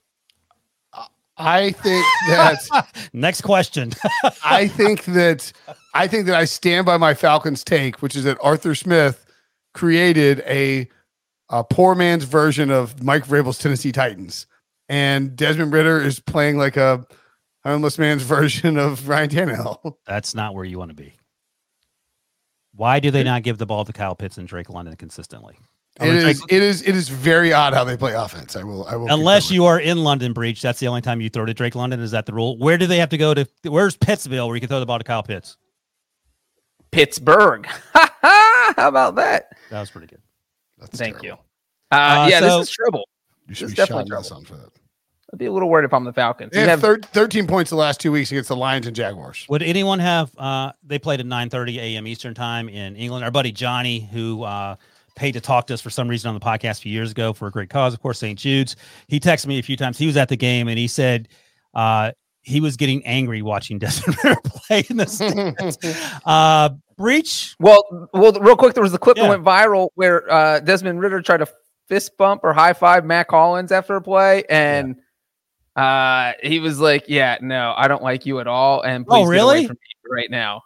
I 1.38 1.70
think 1.72 2.04
that 2.28 3.08
Next 3.14 3.40
question. 3.40 3.92
I 4.44 4.68
think 4.68 5.04
that 5.06 5.52
I 5.94 6.06
think 6.06 6.26
that 6.26 6.34
I 6.34 6.44
stand 6.44 6.84
by 6.84 6.98
my 6.98 7.14
Falcons 7.14 7.64
take, 7.64 8.02
which 8.02 8.14
is 8.14 8.24
that 8.24 8.36
Arthur 8.42 8.74
Smith 8.74 9.24
created 9.72 10.40
a, 10.40 10.86
a 11.48 11.64
poor 11.64 11.94
man's 11.94 12.24
version 12.24 12.70
of 12.70 13.02
Mike 13.02 13.26
Vrabel's 13.26 13.56
Tennessee 13.56 13.90
Titans, 13.90 14.46
and 14.90 15.34
Desmond 15.34 15.72
Ridder 15.72 15.98
is 15.98 16.20
playing 16.20 16.58
like 16.58 16.76
a 16.76 17.06
homeless 17.64 17.98
man's 17.98 18.22
version 18.24 18.76
of 18.76 19.08
Ryan 19.08 19.30
Tannehill. 19.30 19.94
That's 20.04 20.34
not 20.34 20.54
where 20.54 20.66
you 20.66 20.78
want 20.78 20.90
to 20.90 20.96
be. 20.96 21.14
Why 22.80 22.98
do 22.98 23.10
they 23.10 23.22
not 23.22 23.42
give 23.42 23.58
the 23.58 23.66
ball 23.66 23.84
to 23.84 23.92
Kyle 23.92 24.14
Pitts 24.14 24.38
and 24.38 24.48
Drake 24.48 24.70
London 24.70 24.96
consistently? 24.96 25.58
It 26.00 26.14
is 26.14 26.42
it 26.48 26.62
is 26.62 26.80
it 26.80 26.96
is 26.96 27.10
very 27.10 27.52
odd 27.52 27.74
how 27.74 27.84
they 27.84 27.94
play 27.94 28.14
offense. 28.14 28.56
I 28.56 28.62
will 28.64 28.86
I 28.86 28.96
will 28.96 29.12
Unless 29.12 29.50
you 29.50 29.66
are 29.66 29.78
in 29.78 30.02
London 30.02 30.32
Breech, 30.32 30.62
that's 30.62 30.80
the 30.80 30.88
only 30.88 31.02
time 31.02 31.20
you 31.20 31.28
throw 31.28 31.44
to 31.44 31.52
Drake 31.52 31.74
London. 31.74 32.00
Is 32.00 32.12
that 32.12 32.24
the 32.24 32.32
rule? 32.32 32.56
Where 32.56 32.78
do 32.78 32.86
they 32.86 32.96
have 32.96 33.10
to 33.10 33.18
go 33.18 33.34
to? 33.34 33.46
Where's 33.64 33.98
Pittsville 33.98 34.46
where 34.46 34.56
you 34.56 34.60
can 34.60 34.70
throw 34.70 34.80
the 34.80 34.86
ball 34.86 34.96
to 34.96 35.04
Kyle 35.04 35.22
Pitts? 35.22 35.58
Pittsburgh. 36.90 37.66
How 37.92 38.88
about 38.88 39.14
that? 39.16 39.52
That 39.70 39.80
was 39.80 39.90
pretty 39.90 40.06
good. 40.06 40.22
That's 40.78 40.96
Thank 40.98 41.20
terrible. 41.20 41.26
you. 41.26 41.32
Uh, 41.92 41.96
Uh, 42.24 42.26
yeah, 42.30 42.40
so- 42.40 42.58
this 42.60 42.68
is 42.70 42.74
trouble. 42.74 43.06
You 43.46 43.54
should 43.54 43.64
It's 43.64 43.72
be 43.72 43.76
definitely 43.76 43.98
shot 43.98 44.02
in 44.02 44.08
the 44.08 44.10
trouble. 44.10 44.24
sun 44.24 44.44
for 44.44 44.56
that. 44.56 44.70
I'd 45.40 45.44
be 45.44 45.46
a 45.46 45.52
little 45.52 45.70
worried 45.70 45.86
if 45.86 45.94
I'm 45.94 46.04
the 46.04 46.12
Falcons. 46.12 46.52
They 46.52 46.60
You 46.60 46.68
have 46.68 46.82
have- 46.82 47.00
thir- 47.02 47.08
13 47.12 47.46
points 47.46 47.70
the 47.70 47.76
last 47.76 47.98
two 47.98 48.12
weeks 48.12 48.30
against 48.30 48.48
the 48.50 48.56
Lions 48.56 48.86
and 48.86 48.94
Jaguars. 48.94 49.46
Would 49.48 49.62
anyone 49.62 49.98
have? 49.98 50.30
Uh, 50.36 50.72
they 50.84 50.98
played 50.98 51.18
at 51.20 51.24
9:30 51.26 51.78
a.m. 51.78 52.06
Eastern 52.06 52.34
time 52.34 52.68
in 52.68 52.94
England. 52.94 53.24
Our 53.24 53.30
buddy 53.30 53.50
Johnny, 53.50 54.00
who 54.12 54.42
uh, 54.42 54.76
paid 55.16 55.32
to 55.32 55.40
talk 55.40 55.66
to 55.68 55.74
us 55.74 55.80
for 55.80 55.88
some 55.88 56.08
reason 56.08 56.28
on 56.28 56.34
the 56.34 56.40
podcast 56.44 56.72
a 56.72 56.82
few 56.82 56.92
years 56.92 57.10
ago 57.10 57.32
for 57.32 57.46
a 57.48 57.50
great 57.50 57.70
cause, 57.70 57.94
of 57.94 58.02
course, 58.02 58.18
St. 58.18 58.38
Jude's. 58.38 58.76
He 59.08 59.18
texted 59.18 59.46
me 59.46 59.58
a 59.58 59.62
few 59.62 59.78
times. 59.78 59.96
He 59.96 60.06
was 60.06 60.18
at 60.18 60.28
the 60.28 60.36
game 60.36 60.68
and 60.68 60.78
he 60.78 60.86
said 60.88 61.28
uh, 61.72 62.12
he 62.42 62.60
was 62.60 62.76
getting 62.76 63.02
angry 63.06 63.40
watching 63.40 63.78
Desmond 63.80 64.18
Ridder 64.22 64.40
play 64.44 64.84
in 64.90 64.98
the 64.98 65.06
stands. 65.06 65.78
uh, 66.26 66.68
Breech. 66.98 67.56
Well, 67.58 68.10
well, 68.12 68.32
real 68.34 68.56
quick, 68.56 68.74
there 68.74 68.82
was 68.82 68.92
the 68.92 68.98
clip 68.98 69.16
Yeah. 69.16 69.22
that 69.22 69.28
went 69.30 69.42
viral 69.44 69.88
where 69.94 70.30
uh, 70.30 70.60
Desmond 70.60 71.00
Ridder 71.00 71.22
tried 71.22 71.38
to 71.38 71.48
fist 71.88 72.18
bump 72.18 72.42
or 72.44 72.52
high 72.52 72.74
five 72.74 73.06
Mack 73.06 73.30
Hollins 73.30 73.72
after 73.72 73.96
a 73.96 74.02
play, 74.02 74.44
and 74.50 74.96
uh, 75.76 76.32
he 76.42 76.58
was 76.58 76.78
like, 76.80 77.04
"Yeah, 77.08 77.38
no, 77.40 77.74
I 77.76 77.88
don't 77.88 78.02
like 78.02 78.26
you 78.26 78.40
at 78.40 78.46
all." 78.46 78.82
And 78.82 79.04
Oh, 79.08 79.10
please 79.10 79.18
get 79.18 79.22
away 79.24 79.34
really? 79.36 79.66
from 79.66 79.76
me 79.76 80.10
right 80.16 80.30
now. 80.30 80.62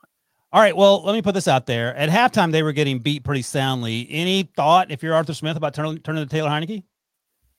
All 0.52 0.60
right. 0.60 0.76
Well, 0.76 1.02
let 1.04 1.14
me 1.14 1.22
put 1.22 1.34
this 1.34 1.48
out 1.48 1.66
there. 1.66 1.96
At 1.96 2.08
halftime, 2.10 2.52
they 2.52 2.62
were 2.62 2.72
getting 2.72 3.00
beat 3.00 3.24
pretty 3.24 3.42
soundly. 3.42 4.06
Any 4.08 4.44
thought, 4.56 4.90
if 4.90 5.02
you're 5.02 5.14
Arthur 5.14 5.34
Smith, 5.34 5.56
about 5.56 5.74
turning 5.74 5.98
turning 5.98 6.22
to 6.24 6.28
Taylor 6.30 6.48
Heinicke? 6.50 6.84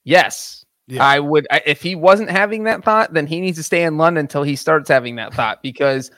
Yes, 0.03 0.63
Yeah. 0.87 1.03
I 1.03 1.19
would. 1.19 1.47
I, 1.51 1.61
if 1.65 1.81
he 1.81 1.95
wasn't 1.95 2.29
having 2.29 2.63
that 2.65 2.83
thought, 2.83 3.13
then 3.13 3.27
he 3.27 3.39
needs 3.41 3.57
to 3.57 3.63
stay 3.63 3.83
in 3.83 3.97
London 3.97 4.21
until 4.21 4.43
he 4.43 4.55
starts 4.55 4.87
having 4.89 5.15
that 5.17 5.33
thought. 5.33 5.61
Because 5.61 6.11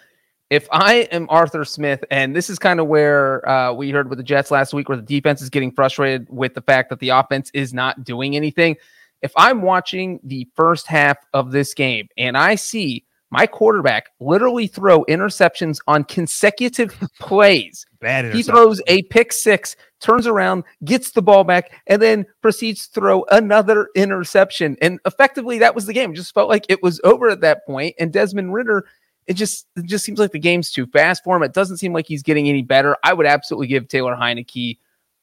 if 0.50 0.68
I 0.72 1.08
am 1.12 1.26
Arthur 1.30 1.66
Smith, 1.66 2.04
and 2.12 2.36
this 2.36 2.50
is 2.50 2.60
kind 2.60 2.80
of 2.80 2.88
where 2.88 3.48
uh, 3.50 3.74
we 3.74 3.90
heard 3.92 4.10
with 4.10 4.18
the 4.18 4.24
Jets 4.24 4.52
last 4.52 4.74
week, 4.74 4.88
where 4.88 4.98
the 4.98 5.04
defense 5.04 5.42
is 5.42 5.50
getting 5.50 5.72
frustrated 5.72 6.28
with 6.30 6.54
the 6.54 6.62
fact 6.62 6.90
that 6.90 7.00
the 7.00 7.10
offense 7.10 7.50
is 7.54 7.74
not 7.74 8.04
doing 8.04 8.36
anything. 8.36 8.76
If 9.22 9.32
I'm 9.36 9.62
watching 9.62 10.20
the 10.24 10.48
first 10.56 10.88
half 10.88 11.18
of 11.34 11.52
this 11.52 11.74
game 11.74 12.08
and 12.18 12.38
I 12.38 12.56
see 12.56 13.04
my 13.30 13.46
quarterback 13.46 14.10
literally 14.20 14.68
throw 14.68 15.04
interceptions 15.06 15.80
on 15.88 16.04
consecutive 16.06 16.98
plays, 17.20 17.86
Bad. 18.00 18.34
he 18.34 18.44
throws 18.44 18.82
a 18.88 19.02
pick 19.04 19.34
six, 19.34 19.76
turns 20.00 20.28
around, 20.28 20.64
gets 20.86 21.12
the 21.12 21.22
ball 21.22 21.44
back, 21.44 21.72
and 21.88 22.02
then 22.02 22.26
proceeds 22.42 22.88
to 22.88 23.00
throw 23.00 23.26
another 23.32 23.90
interception. 23.96 24.78
And 24.82 25.00
effectively, 25.06 25.60
that 25.60 25.76
was 25.76 25.86
the 25.86 25.94
game. 25.94 26.12
It 26.12 26.16
just 26.16 26.34
felt 26.34 26.50
like 26.50 26.66
it 26.70 26.82
was 26.82 27.02
over 27.04 27.30
at 27.30 27.42
that 27.42 27.66
point. 27.66 27.96
And 28.00 28.14
Desmond 28.14 28.54
Ridder, 28.54 28.86
it 29.26 29.34
just 29.34 29.68
it 29.76 29.86
just 29.86 30.06
seems 30.06 30.20
like 30.20 30.32
the 30.32 30.40
game's 30.40 30.72
too 30.72 30.86
fast 30.88 31.24
for 31.24 31.36
him. 31.36 31.44
It 31.44 31.54
doesn't 31.54 31.78
seem 31.78 31.92
like 31.92 32.08
he's 32.08 32.24
getting 32.24 32.48
any 32.48 32.62
better. 32.62 32.96
I 33.04 33.14
would 33.14 33.26
absolutely 33.26 33.68
give 33.68 33.90
Taylor 33.90 34.16
Heinicke 34.16 34.78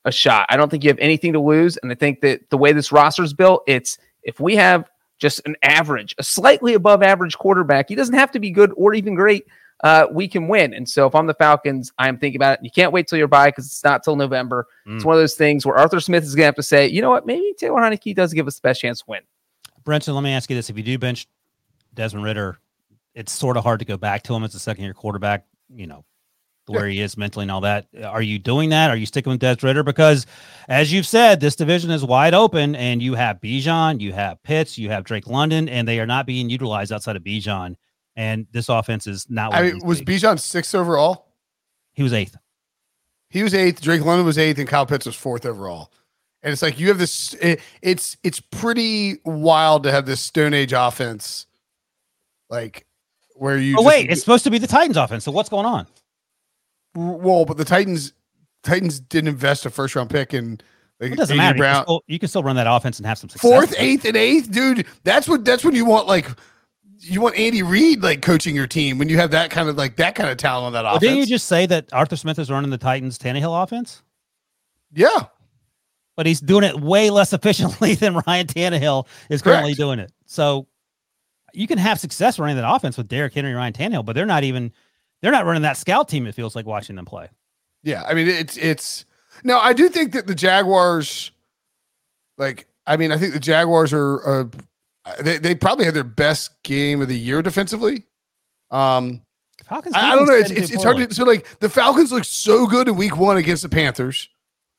a 0.05 0.13
shot. 0.13 0.47
I 0.49 0.57
don't 0.57 0.71
think 0.71 0.85
you 0.85 0.91
have 0.91 0.99
anything 0.99 1.33
to 1.33 1.41
lose. 1.41 1.77
And 1.79 1.91
I 1.91 1.95
think 1.95 2.21
that 2.21 2.51
the 2.51 2.59
way 2.59 2.73
this 2.73 2.93
roster's 2.93 3.33
built, 3.33 3.63
it's 3.67 3.99
if 4.23 4.41
we 4.41 4.57
have 4.57 4.89
just 5.19 5.41
an 5.47 5.57
average, 5.63 6.15
a 6.19 6.23
slightly 6.23 6.75
above 6.75 7.03
average 7.03 7.39
quarterback, 7.39 7.89
he 7.89 7.95
doesn't 7.95 8.15
have 8.15 8.31
to 8.33 8.41
be 8.41 8.51
good 8.51 8.73
or 8.77 8.95
even 8.95 9.15
great 9.15 9.45
uh, 9.83 10.07
we 10.13 10.29
can 10.29 10.49
win. 10.49 10.73
And 10.73 10.89
so 10.89 11.07
if 11.07 11.15
I'm 11.15 11.27
the 11.27 11.35
Falcons, 11.35 11.93
I'm 11.99 12.17
thinking 12.17 12.39
about 12.39 12.59
it. 12.59 12.65
You 12.65 12.71
can't 12.71 12.93
wait 12.93 13.07
till 13.07 13.19
you're 13.19 13.29
by 13.29 13.49
because 13.49 13.67
it's 13.67 13.85
not 13.85 14.03
till 14.03 14.17
November. 14.17 14.67
It's 14.87 15.03
Mm. 15.03 15.07
one 15.07 15.17
of 15.17 15.21
those 15.21 15.35
things 15.35 15.67
where 15.67 15.77
Arthur 15.77 16.01
Smith 16.01 16.23
is 16.25 16.35
going 16.35 16.43
to 16.45 16.47
have 16.47 16.55
to 16.55 16.63
say, 16.63 16.87
you 16.87 17.03
know 17.03 17.11
what, 17.11 17.27
maybe 17.27 17.53
Taylor 17.59 17.81
Heinicke 17.81 18.15
does 18.15 18.33
give 18.33 18.47
us 18.47 18.55
the 18.57 18.63
best 18.63 18.81
chance 18.81 19.01
to 19.01 19.05
win. 19.09 19.21
Brinson, 19.85 20.15
let 20.15 20.23
me 20.23 20.33
ask 20.33 20.49
you 20.49 20.57
this: 20.57 20.71
If 20.71 20.79
you 20.79 20.83
do 20.83 20.97
bench 20.99 21.27
Desmond 21.93 22.25
Ridder, 22.25 22.59
it's 23.15 23.33
sort 23.33 23.57
of 23.59 23.65
hard 23.65 23.81
to 23.81 23.85
go 23.85 23.97
back 23.99 24.23
to 24.23 24.35
him 24.35 24.43
as 24.45 24.55
a 24.55 24.59
second-year 24.59 24.95
quarterback. 24.95 25.45
You 25.69 25.87
know 25.87 26.05
where 26.67 26.87
he 26.87 27.01
is 27.01 27.17
mentally 27.17 27.45
and 27.45 27.51
all 27.51 27.61
that. 27.63 27.87
Are 28.05 28.23
you 28.23 28.39
doing 28.39 28.71
that? 28.71 28.91
Are 28.91 28.97
you 28.97 29.07
sticking 29.07 29.31
with 29.31 29.41
Des 29.41 29.57
Ridder? 29.63 29.83
Because, 29.83 30.27
as 30.69 30.93
you've 30.93 31.07
said, 31.07 31.41
this 31.41 31.57
division 31.57 31.91
is 31.91 32.05
wide 32.05 32.35
open, 32.35 32.75
and 32.75 33.03
you 33.03 33.15
have 33.15 33.41
Bijan, 33.41 34.01
you 34.01 34.13
have 34.13 34.43
Pitts, 34.43 34.79
you 34.79 34.91
have 34.91 35.05
Drake 35.05 35.27
London, 35.27 35.69
and 35.69 35.87
they 35.87 36.01
are 36.01 36.07
not 36.07 36.27
being 36.27 36.49
utilized 36.51 36.93
outside 36.93 37.17
of 37.17 37.23
Bijan. 37.23 37.77
And 38.17 38.47
this 38.53 38.69
offense 38.69 39.07
is 39.07 39.27
not. 39.29 39.53
I 39.53 39.63
mean, 39.63 39.85
was. 39.85 40.01
Bijan 40.01 40.39
sixth 40.39 40.75
overall? 40.75 41.27
he 41.95 42.03
was 42.03 42.13
eighth? 42.13 42.37
He 43.29 43.43
was 43.43 43.55
eighth. 43.55 43.81
Drake 43.81 44.05
London 44.05 44.25
was 44.27 44.39
eighth, 44.39 44.59
and 44.59 44.69
Kyle 44.69 44.87
Pitts 44.87 45.07
was 45.07 45.17
fourth 45.17 45.45
overall. 45.45 45.91
And 46.43 46.53
it's 46.53 46.63
like 46.63 46.79
you 46.79 46.89
have 46.89 46.99
this. 46.99 47.35
It, 47.35 47.61
it's 47.83 48.17
it's 48.23 48.39
pretty 48.39 49.17
wild 49.25 49.83
to 49.85 49.91
have 49.91 50.07
this 50.07 50.21
Stone 50.21 50.55
Age 50.55 50.73
offense, 50.73 51.47
like 52.51 52.87
where 53.35 53.59
you. 53.59 53.75
Oh 53.75 53.83
just- 53.83 53.87
wait, 53.87 54.11
it's 54.11 54.21
supposed 54.21 54.45
to 54.45 54.51
be 54.51 54.59
the 54.59 54.67
Titans 54.67 54.97
offense. 54.97 55.25
So 55.25 55.33
what's 55.33 55.49
going 55.49 55.67
on? 55.67 55.87
Well, 56.95 57.45
but 57.45 57.57
the 57.57 57.65
Titans 57.65 58.13
Titans 58.63 59.01
didn't 59.01 59.29
invest 59.29 59.67
a 59.67 59.71
first 59.71 59.95
round 59.97 60.11
pick 60.11 60.33
in. 60.35 60.61
Like, 61.01 61.13
It 61.13 61.17
doesn't 61.17 61.37
matter. 61.37 61.57
You 61.59 61.63
can, 61.65 61.83
still, 61.83 62.03
you 62.07 62.19
can 62.19 62.29
still 62.29 62.43
run 62.43 62.57
that 62.57 62.67
offense 62.69 62.99
and 62.99 63.07
have 63.07 63.19
some 63.19 63.29
success. 63.29 63.51
Fourth, 63.51 63.75
eighth, 63.79 64.05
and 64.05 64.17
eighth, 64.17 64.51
dude. 64.51 64.87
That's 65.03 65.29
what. 65.29 65.45
That's 65.45 65.65
when 65.65 65.75
you 65.75 65.85
want 65.85 66.07
like. 66.07 66.29
You 67.01 67.21
want 67.21 67.37
Andy 67.37 67.63
Reid 67.63 68.03
like 68.03 68.23
coaching 68.23 68.55
your 68.55 68.67
team 68.67 68.97
when 68.97 69.11
you 69.11 69.19
have 69.19 69.33
that 69.33 69.51
kind 69.51 69.69
of 69.69 69.77
like 69.77 69.97
that 69.97 70.15
kind 70.15 70.31
of 70.31 70.39
talent 70.39 70.67
on 70.67 70.73
that 70.73 70.85
Well, 70.85 70.93
offense. 70.97 71.03
didn't 71.03 71.19
you 71.19 71.27
just 71.27 71.47
say 71.49 71.67
that 71.67 71.93
Arthur 71.93 72.17
Smith 72.17 72.39
is 72.39 72.51
running 72.51 72.71
the 72.71 72.79
Titans 72.79 73.19
Tannehill 73.19 73.63
offense? 73.63 74.03
yeah, 74.95 75.27
but 76.17 76.25
he's 76.25 76.41
doing 76.41 76.65
it 76.65 76.81
way 76.81 77.11
less 77.11 77.33
efficiently 77.35 77.95
than 77.97 78.15
Ryan 78.27 78.47
Tannehill 78.47 79.07
is 79.29 79.43
currently 79.43 79.71
Correct. 79.73 79.79
doing 79.79 79.99
it. 79.99 80.13
So 80.25 80.67
you 81.53 81.67
can 81.67 81.77
have 81.79 81.99
success 82.01 82.39
running 82.39 82.57
that 82.57 82.69
offense 82.73 82.97
with 82.97 83.09
Derrick 83.09 83.35
Henry 83.35 83.51
and 83.51 83.59
Ryan 83.59 83.73
Tannehill, 83.75 84.05
but 84.07 84.15
they're 84.15 84.25
not 84.25 84.45
even 84.45 84.73
they're 85.25 85.33
not 85.33 85.47
running 85.47 85.63
that 85.63 85.79
scout 85.79 86.07
team. 86.07 86.27
It 86.27 86.35
feels 86.35 86.55
like 86.55 86.67
watching 86.67 86.97
them 86.97 87.07
play. 87.07 87.29
Yeah, 87.83 88.03
I 88.07 88.13
mean 88.13 88.29
it's 88.29 88.59
it's 88.59 89.07
no, 89.43 89.59
I 89.59 89.73
do 89.73 89.89
think 89.89 90.13
that 90.13 90.27
the 90.27 90.35
Jaguars, 90.35 91.31
like, 92.39 92.67
I 92.87 92.97
mean, 92.99 93.11
I 93.11 93.17
think 93.17 93.33
the 93.33 93.41
Jaguars 93.41 93.93
are 93.95 94.29
uh, 94.29 94.45
they 95.23 95.39
they 95.39 95.55
probably 95.55 95.87
had 95.87 95.95
their 95.95 96.05
best 96.05 96.63
game 96.63 97.01
of 97.01 97.09
the 97.09 97.19
year 97.19 97.41
defensively. 97.43 98.05
Um, 98.71 99.23
Falcons. 99.67 99.95
I, 99.95 100.13
I 100.13 100.15
don't 100.15 100.27
know. 100.27 100.35
It's 100.35 100.51
it's, 100.51 100.71
it's 100.71 100.85
hard 100.85 100.97
to 100.99 101.15
so 101.15 101.25
like 101.25 101.47
the 101.61 101.71
Falcons 101.71 102.13
look 102.13 102.25
so 102.25 102.67
good 102.67 102.87
in 102.87 102.97
Week 102.97 103.17
One 103.17 103.39
against 103.39 103.63
the 103.63 103.69
Panthers. 103.71 104.29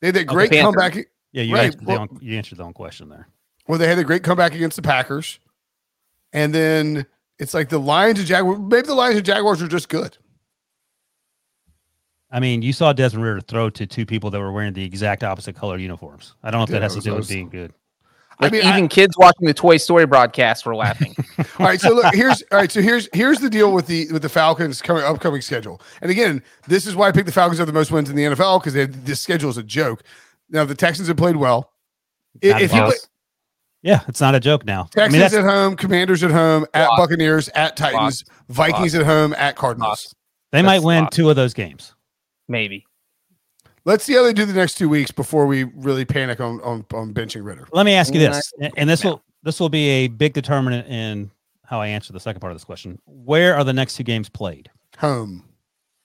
They 0.02 0.08
had 0.10 0.16
that 0.16 0.30
Oh, 0.30 0.34
great 0.34 0.52
Panthers. 0.52 0.76
comeback. 0.76 1.08
Yeah, 1.32 1.42
you, 1.44 1.56
Right, 1.56 1.66
answered 1.66 1.82
the 1.82 1.86
well- 1.88 2.02
own, 2.02 2.20
you 2.22 2.38
answered 2.38 2.60
the 2.60 2.64
own 2.64 2.74
question 2.74 3.10
there. 3.10 3.28
Well, 3.68 3.80
they 3.80 3.88
had 3.88 3.98
a 3.98 4.04
great 4.04 4.22
comeback 4.24 4.54
against 4.54 4.76
the 4.76 4.84
Packers, 4.84 5.40
and 6.34 6.54
then 6.54 7.08
it's 7.40 7.54
like 7.56 7.70
the 7.70 7.80
Lions 7.80 8.20
and 8.20 8.28
Jaguars. 8.28 8.60
Maybe 8.60 8.86
the 8.88 8.94
Lions 8.94 9.18
and 9.18 9.26
Jaguars 9.26 9.62
are 9.62 9.68
just 9.68 9.90
good. 9.90 10.18
I 12.32 12.40
mean, 12.40 12.62
you 12.62 12.74
saw 12.74 12.92
Desmond 12.92 13.24
Ridder 13.26 13.42
throw 13.42 13.70
to 13.70 13.86
two 13.86 14.06
people 14.06 14.30
that 14.32 14.40
were 14.40 14.52
wearing 14.52 14.74
the 14.74 14.84
exact 14.84 15.24
opposite 15.24 15.56
color 15.56 15.78
uniforms. 15.78 16.36
I 16.44 16.52
don't 16.52 16.60
know 16.60 16.64
if 16.64 16.70
Yeah, 16.70 16.80
that 16.80 16.82
has 16.84 16.96
to 16.96 17.02
do 17.02 17.16
with 17.16 17.30
being 17.30 17.50
good. 17.50 17.74
I 18.40 18.50
mean, 18.50 18.66
even 18.66 18.84
I- 18.86 18.88
kids 18.88 19.16
watching 19.18 19.48
the 19.48 19.54
Toy 19.54 19.78
Story 19.78 20.06
broadcast 20.06 20.66
were 20.66 20.76
laughing. 20.76 21.16
All 21.38 21.66
right, 21.66 21.80
so 21.80 21.94
look, 21.94 22.06
here's 22.14 22.44
all 22.52 22.58
right. 22.58 22.72
So 22.72 22.82
here's 22.82 23.08
here's 23.14 23.40
the 23.40 23.50
deal 23.50 23.72
with 23.72 23.88
the 23.88 24.12
with 24.12 24.22
the 24.22 24.30
Falcons 24.30 24.82
coming 24.82 25.04
upcoming 25.04 25.42
schedule. 25.42 25.82
And 26.02 26.12
again, 26.12 26.44
this 26.68 26.86
is 26.86 26.96
why 26.96 27.08
I 27.08 27.12
picked 27.14 27.28
the 27.28 27.32
Falcons 27.32 27.60
have 27.60 27.68
the 27.68 27.74
most 27.74 27.92
wins 27.92 28.10
in 28.10 28.16
the 28.16 28.24
NFL 28.24 28.62
because 28.62 28.74
this 28.74 29.22
schedule 29.22 29.50
is 29.50 29.58
a 29.58 29.64
joke. 29.64 30.04
Now 30.50 30.66
the 30.66 30.76
Texans 30.76 31.08
have 31.08 31.18
played 31.18 31.38
well. 31.38 31.72
Not 32.44 32.62
If 32.62 32.74
you 32.74 32.84
play, 32.84 32.96
Yeah, 33.82 34.02
it's 34.10 34.20
not 34.20 34.36
a 34.36 34.40
joke 34.42 34.66
now. 34.66 34.90
I 34.98 35.08
Texans 35.08 35.32
mean, 35.32 35.42
at 35.42 35.50
home, 35.50 35.78
Commanders 35.78 36.22
at 36.24 36.32
home, 36.32 36.66
at 36.74 36.90
Buccaneers, 36.98 37.48
at 37.50 37.78
Titans, 37.78 38.26
Vikings 38.50 38.96
at 38.96 39.06
home, 39.06 39.34
at 39.36 39.56
Cardinals. 39.56 39.88
Loss. 39.88 40.16
they 40.52 40.62
might 40.62 40.84
win 40.84 41.06
lost. 41.06 41.14
two 41.16 41.30
of 41.30 41.38
those 41.38 41.54
games. 41.54 41.95
Maybe. 42.48 42.86
Let's 43.86 44.04
see 44.04 44.14
how 44.14 44.24
they 44.24 44.34
do 44.34 44.46
the 44.46 44.54
next 44.54 44.76
two 44.76 44.90
weeks 44.90 45.12
before 45.12 45.46
we 45.46 45.64
really 45.64 46.06
panic 46.06 46.40
on 46.40 46.60
on, 46.62 46.86
on 46.94 47.14
benching 47.14 47.44
Ridder. 47.46 47.68
Let 47.72 47.86
me 47.86 47.94
ask 47.94 48.14
you 48.14 48.20
this, 48.20 48.52
and- 48.60 48.74
and 48.78 48.90
this 48.90 49.04
will 49.04 49.22
this 49.44 49.60
will 49.60 49.70
be 49.70 49.88
a 49.90 50.08
big 50.08 50.34
determinant 50.34 50.88
in 50.88 51.30
how 51.64 51.80
I 51.82 51.88
answer 51.88 52.12
the 52.14 52.20
second 52.20 52.40
part 52.42 52.52
of 52.52 52.56
this 52.58 52.64
question. 52.64 53.00
Where 53.06 53.56
are 53.56 53.64
the 53.64 53.74
next 53.74 53.96
two 53.96 54.04
games 54.04 54.28
played? 54.30 54.70
Home. 54.98 55.44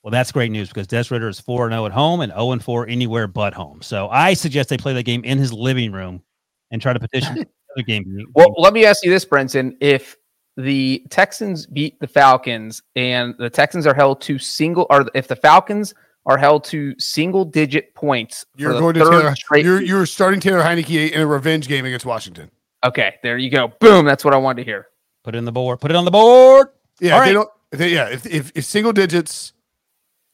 Well, 0.02 0.10
that's 0.10 0.32
great 0.32 0.50
news 0.50 0.68
because 0.68 0.86
Des 0.86 1.04
Ridder 1.10 1.28
is 1.28 1.40
4 1.40 1.68
0 1.70 1.84
at 1.86 1.92
home 1.92 2.20
and 2.20 2.32
0 2.32 2.58
4 2.58 2.86
anywhere 2.88 3.26
but 3.26 3.52
home. 3.54 3.80
So 3.82 4.08
I 4.08 4.34
suggest 4.34 4.68
they 4.68 4.78
play 4.78 4.92
the 4.94 5.02
game 5.02 5.22
in 5.24 5.38
his 5.38 5.52
living 5.52 5.92
room 5.92 6.22
and 6.70 6.80
try 6.80 6.92
to 6.92 7.00
petition 7.00 7.44
the 7.76 7.82
game. 7.82 8.26
Well, 8.34 8.54
let 8.58 8.72
me 8.72 8.84
ask 8.86 9.04
you 9.04 9.10
this, 9.10 9.24
Brinson. 9.24 9.74
If 9.80 10.16
the 10.56 11.04
Texans 11.10 11.66
beat 11.66 11.98
the 12.00 12.06
Falcons 12.08 12.82
and 12.96 13.34
the 13.38 13.50
Texans 13.50 13.86
are 13.86 13.94
held 13.94 14.20
to 14.22 14.38
single, 14.38 14.86
or 14.90 15.06
if 15.14 15.28
the 15.28 15.36
Falcons 15.36 15.92
are 16.26 16.36
held 16.38 16.64
to 16.64 16.94
single 16.98 17.44
digit 17.44 17.94
points, 17.94 18.44
You're 18.56 18.74
the 18.74 18.80
going 18.80 18.94
to 18.94 19.00
Taylor, 19.00 19.34
straight 19.34 19.64
you're 19.64 19.80
you're 19.80 20.06
starting 20.06 20.38
Taylor 20.40 20.62
Heinicke 20.62 21.10
in 21.12 21.20
a 21.20 21.26
revenge 21.26 21.66
game 21.68 21.84
against 21.84 22.04
Washington. 22.06 22.50
okay, 22.84 23.14
there 23.22 23.38
you 23.38 23.50
go. 23.50 23.68
Boom. 23.80 24.04
That's 24.04 24.24
what 24.24 24.34
I 24.34 24.36
wanted 24.36 24.64
to 24.64 24.70
hear. 24.70 24.88
Put 25.24 25.34
it 25.34 25.38
on 25.38 25.44
the 25.44 25.52
board. 25.52 25.80
Put 25.80 25.90
it 25.90 25.96
on 25.96 26.04
the 26.04 26.10
board. 26.10 26.68
Yeah, 27.00 27.14
All 27.14 27.20
if 27.20 27.24
they 27.26 27.30
right. 27.30 27.32
don't. 27.34 27.50
They, 27.72 27.88
yeah, 27.94 28.08
if, 28.08 28.26
if 28.26 28.52
if 28.54 28.64
single 28.64 28.92
digits, 28.92 29.52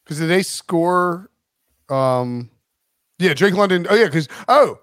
because 0.03 0.19
they 0.19 0.43
score, 0.43 1.29
um, 1.89 2.49
yeah, 3.19 3.33
Drake 3.33 3.53
London. 3.53 3.85
Oh 3.89 3.95
yeah, 3.95 4.05
because 4.05 4.27
oh, 4.47 4.79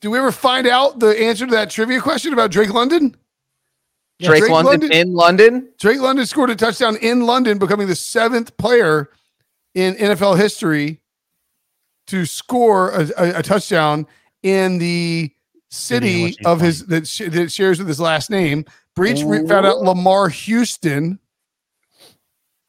did 0.00 0.08
we 0.08 0.18
ever 0.18 0.32
find 0.32 0.66
out 0.66 0.98
the 0.98 1.08
answer 1.18 1.46
to 1.46 1.52
that 1.52 1.70
trivia 1.70 2.00
question 2.00 2.32
about 2.32 2.50
Drake 2.50 2.72
London? 2.74 3.16
Yeah, 4.18 4.28
Drake, 4.28 4.40
Drake 4.40 4.52
London, 4.52 4.80
London- 4.80 4.92
in 4.92 5.12
London. 5.14 5.68
Drake 5.78 6.00
London 6.00 6.26
scored 6.26 6.50
a 6.50 6.56
touchdown 6.56 6.96
in 6.96 7.20
London, 7.26 7.58
becoming 7.58 7.88
the 7.88 7.96
seventh 7.96 8.56
player 8.56 9.10
in 9.74 9.94
NFL 9.94 10.36
history 10.38 11.00
to 12.08 12.24
score 12.26 12.90
a, 12.90 13.08
a, 13.16 13.38
a 13.38 13.42
touchdown 13.42 14.06
in 14.42 14.78
the 14.78 15.30
City 15.70 16.24
in 16.24 16.32
city 16.32 16.44
of 16.44 16.60
his 16.60 16.86
that, 16.88 17.06
sh- 17.06 17.22
that 17.30 17.50
shares 17.50 17.78
with 17.78 17.88
his 17.88 17.98
last 18.00 18.28
name. 18.28 18.66
Breech 18.94 19.22
re- 19.24 19.46
found 19.46 19.64
out 19.64 19.78
Lamar 19.80 20.28
Houston. 20.28 21.18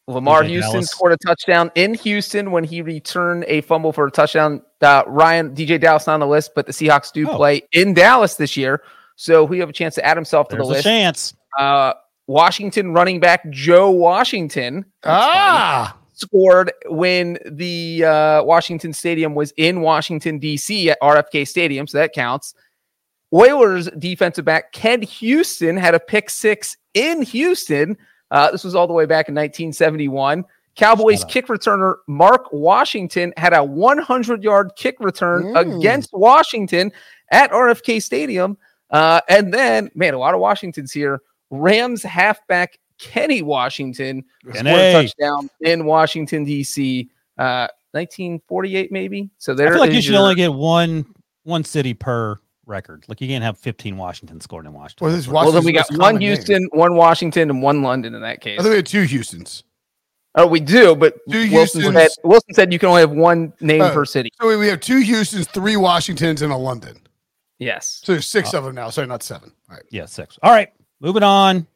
Lamar 0.07 0.43
DJ 0.43 0.47
Houston 0.49 0.71
Dallas. 0.73 0.89
scored 0.89 1.11
a 1.13 1.17
touchdown 1.17 1.71
in 1.75 1.93
Houston 1.95 2.51
when 2.51 2.63
he 2.63 2.81
returned 2.81 3.45
a 3.47 3.61
fumble 3.61 3.91
for 3.93 4.05
a 4.07 4.11
touchdown. 4.11 4.61
Uh, 4.81 5.03
Ryan 5.07 5.55
DJ 5.55 5.79
Dallas 5.79 6.07
not 6.07 6.15
on 6.15 6.19
the 6.21 6.27
list, 6.27 6.51
but 6.55 6.65
the 6.65 6.71
Seahawks 6.73 7.11
do 7.11 7.29
Oh. 7.29 7.35
play 7.35 7.61
in 7.71 7.93
Dallas 7.93 8.35
this 8.35 8.55
year, 8.57 8.81
so 9.15 9.47
he 9.47 9.59
have 9.59 9.69
a 9.69 9.73
chance 9.73 9.95
to 9.95 10.05
add 10.05 10.17
himself 10.17 10.47
to 10.49 10.55
There's 10.55 10.67
the 10.67 10.73
a 10.73 10.75
list. 10.75 10.83
chance. 10.83 11.33
Uh, 11.57 11.93
Washington 12.27 12.93
running 12.93 13.19
back 13.19 13.49
Joe 13.49 13.91
Washington 13.91 14.85
that's 15.01 15.25
funny, 15.25 15.31
Ah, 15.35 15.97
scored 16.13 16.71
when 16.87 17.37
the 17.45 18.03
uh, 18.05 18.43
Washington 18.43 18.93
Stadium 18.93 19.35
was 19.35 19.51
in 19.57 19.81
Washington 19.81 20.39
D.C. 20.39 20.89
at 20.91 21.01
RFK 21.01 21.47
Stadium, 21.47 21.87
so 21.87 21.97
that 21.97 22.13
counts. 22.13 22.53
Oilers 23.33 23.89
defensive 23.97 24.45
back 24.45 24.71
Ken 24.73 25.01
Houston 25.01 25.75
had 25.75 25.95
a 25.95 25.99
pick 25.99 26.29
six 26.29 26.77
in 26.93 27.23
Houston. 27.23 27.97
Uh, 28.29 28.51
this 28.51 28.63
was 28.63 28.75
all 28.75 28.85
the 28.87 28.93
way 28.93 29.05
back 29.05 29.27
in 29.27 29.33
1971. 29.35 30.45
Cowboys 30.75 31.23
kick 31.25 31.47
returner 31.47 31.95
Mark 32.07 32.51
Washington 32.51 33.31
had 33.37 33.53
a 33.53 33.63
100 33.63 34.43
yard 34.43 34.71
kick 34.75 34.95
return 34.99 35.43
Mm. 35.45 35.77
against 35.79 36.11
Washington 36.13 36.91
at 37.31 37.51
RFK 37.51 38.01
Stadium. 38.01 38.57
Uh, 38.89 39.21
and 39.29 39.53
then, 39.53 39.89
man, 39.95 40.13
a 40.13 40.17
lot 40.19 40.33
of 40.35 40.39
Washingtons 40.39 40.91
here. 40.91 41.21
Rams 41.51 42.01
halfback 42.03 42.79
Kenny 43.03 43.41
Washington 43.41 44.23
scored 44.43 44.65
a 44.67 44.91
touchdown 44.93 45.49
in 45.61 45.85
Washington, 45.85 46.43
D.C. 46.43 47.09
Uh, 47.37 47.67
1948, 47.91 48.91
maybe. 48.91 49.29
So 49.37 49.53
I 49.53 49.55
feel 49.57 49.79
like 49.79 49.91
you 49.91 50.01
should 50.01 50.13
your- 50.13 50.21
only 50.23 50.35
get 50.35 50.53
one 50.53 51.05
one 51.43 51.63
city 51.63 51.93
per 51.93 52.37
record. 52.65 53.03
Like 53.07 53.19
you 53.21 53.27
can't 53.27 53.43
have 53.43 53.57
15 53.57 53.97
Washington 53.97 54.39
scored 54.39 54.65
in 54.65 54.73
Washington. 54.73 55.05
well, 55.05 55.13
this 55.15 55.25
is 55.25 55.31
Well, 55.31 55.51
then 55.51 55.63
we 55.65 55.73
got 55.73 55.89
one 55.91 55.99
common 55.99 56.15
name. 56.19 56.27
Houston, 56.29 56.69
one 56.71 56.95
Washington, 56.95 57.49
and 57.49 57.61
one 57.61 57.81
London 57.83 58.15
in 58.15 58.21
that 58.21 58.39
case. 58.41 58.53
I 58.53 58.55
case. 58.55 58.63
think 58.63 58.71
we 58.71 58.75
had 58.77 58.85
two 58.85 59.03
Houstons. 59.05 59.63
Oh, 60.35 60.47
we 60.47 60.59
do, 60.61 60.95
but 60.95 61.15
Two 61.29 61.47
Wilson 61.51 61.93
said, 61.93 62.09
Wilson 62.23 62.53
said 62.55 62.73
you 62.73 62.79
can 62.79 62.89
only 62.89 63.01
have 63.01 63.11
one 63.11 63.53
name 63.59 63.81
Oh. 63.83 63.93
per 63.93 64.05
city. 64.05 64.29
So 64.41 64.47
we- 64.47 64.57
we 64.57 64.67
have 64.67 64.79
two 64.79 65.01
Houstons, 65.03 65.47
three 65.47 65.75
Washingtons, 65.77 66.41
and 66.41 66.51
a 66.51 66.57
London. 66.57 66.97
Yes. 67.59 68.01
So 68.03 68.13
there's 68.13 68.25
six 68.27 68.53
of 68.55 68.63
them 68.63 68.73
now. 68.73 68.89
Sorry, 68.89 69.05
not 69.05 69.21
seven. 69.21 69.51
All 69.69 69.75
right. 69.75 69.85
Yeah, 69.91 70.05
six. 70.05 70.39
All 70.41 70.51
right, 70.51 70.69
moving 71.01 71.21
on. 71.23 71.67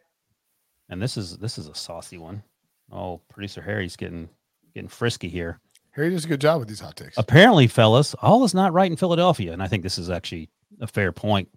And 0.90 1.02
this 1.02 1.18
is 1.18 1.38
this 1.38 1.58
is 1.58 1.68
a 1.68 1.76
saucy 1.76 2.18
one. 2.18 2.44
Oh, 2.92 3.22
producer 3.30 3.62
Harry's 3.62 3.96
getting 3.96 4.30
getting 4.74 4.90
frisky 4.90 5.30
here. 5.30 5.60
Harry 5.92 6.12
does 6.12 6.26
a 6.26 6.28
good 6.28 6.42
job 6.42 6.60
with 6.60 6.68
these 6.68 6.80
hot 6.80 6.96
takes. 6.96 7.18
Apparently, 7.18 7.66
fellas, 7.66 8.14
all 8.22 8.44
is 8.44 8.54
not 8.54 8.72
right 8.72 8.90
in 8.90 8.98
Philadelphia, 8.98 9.52
and 9.52 9.64
I 9.64 9.68
think 9.68 9.82
this 9.82 9.98
is 9.98 10.12
actually 10.12 10.50
a 10.80 10.88
fair 10.88 11.12
point. 11.12 11.50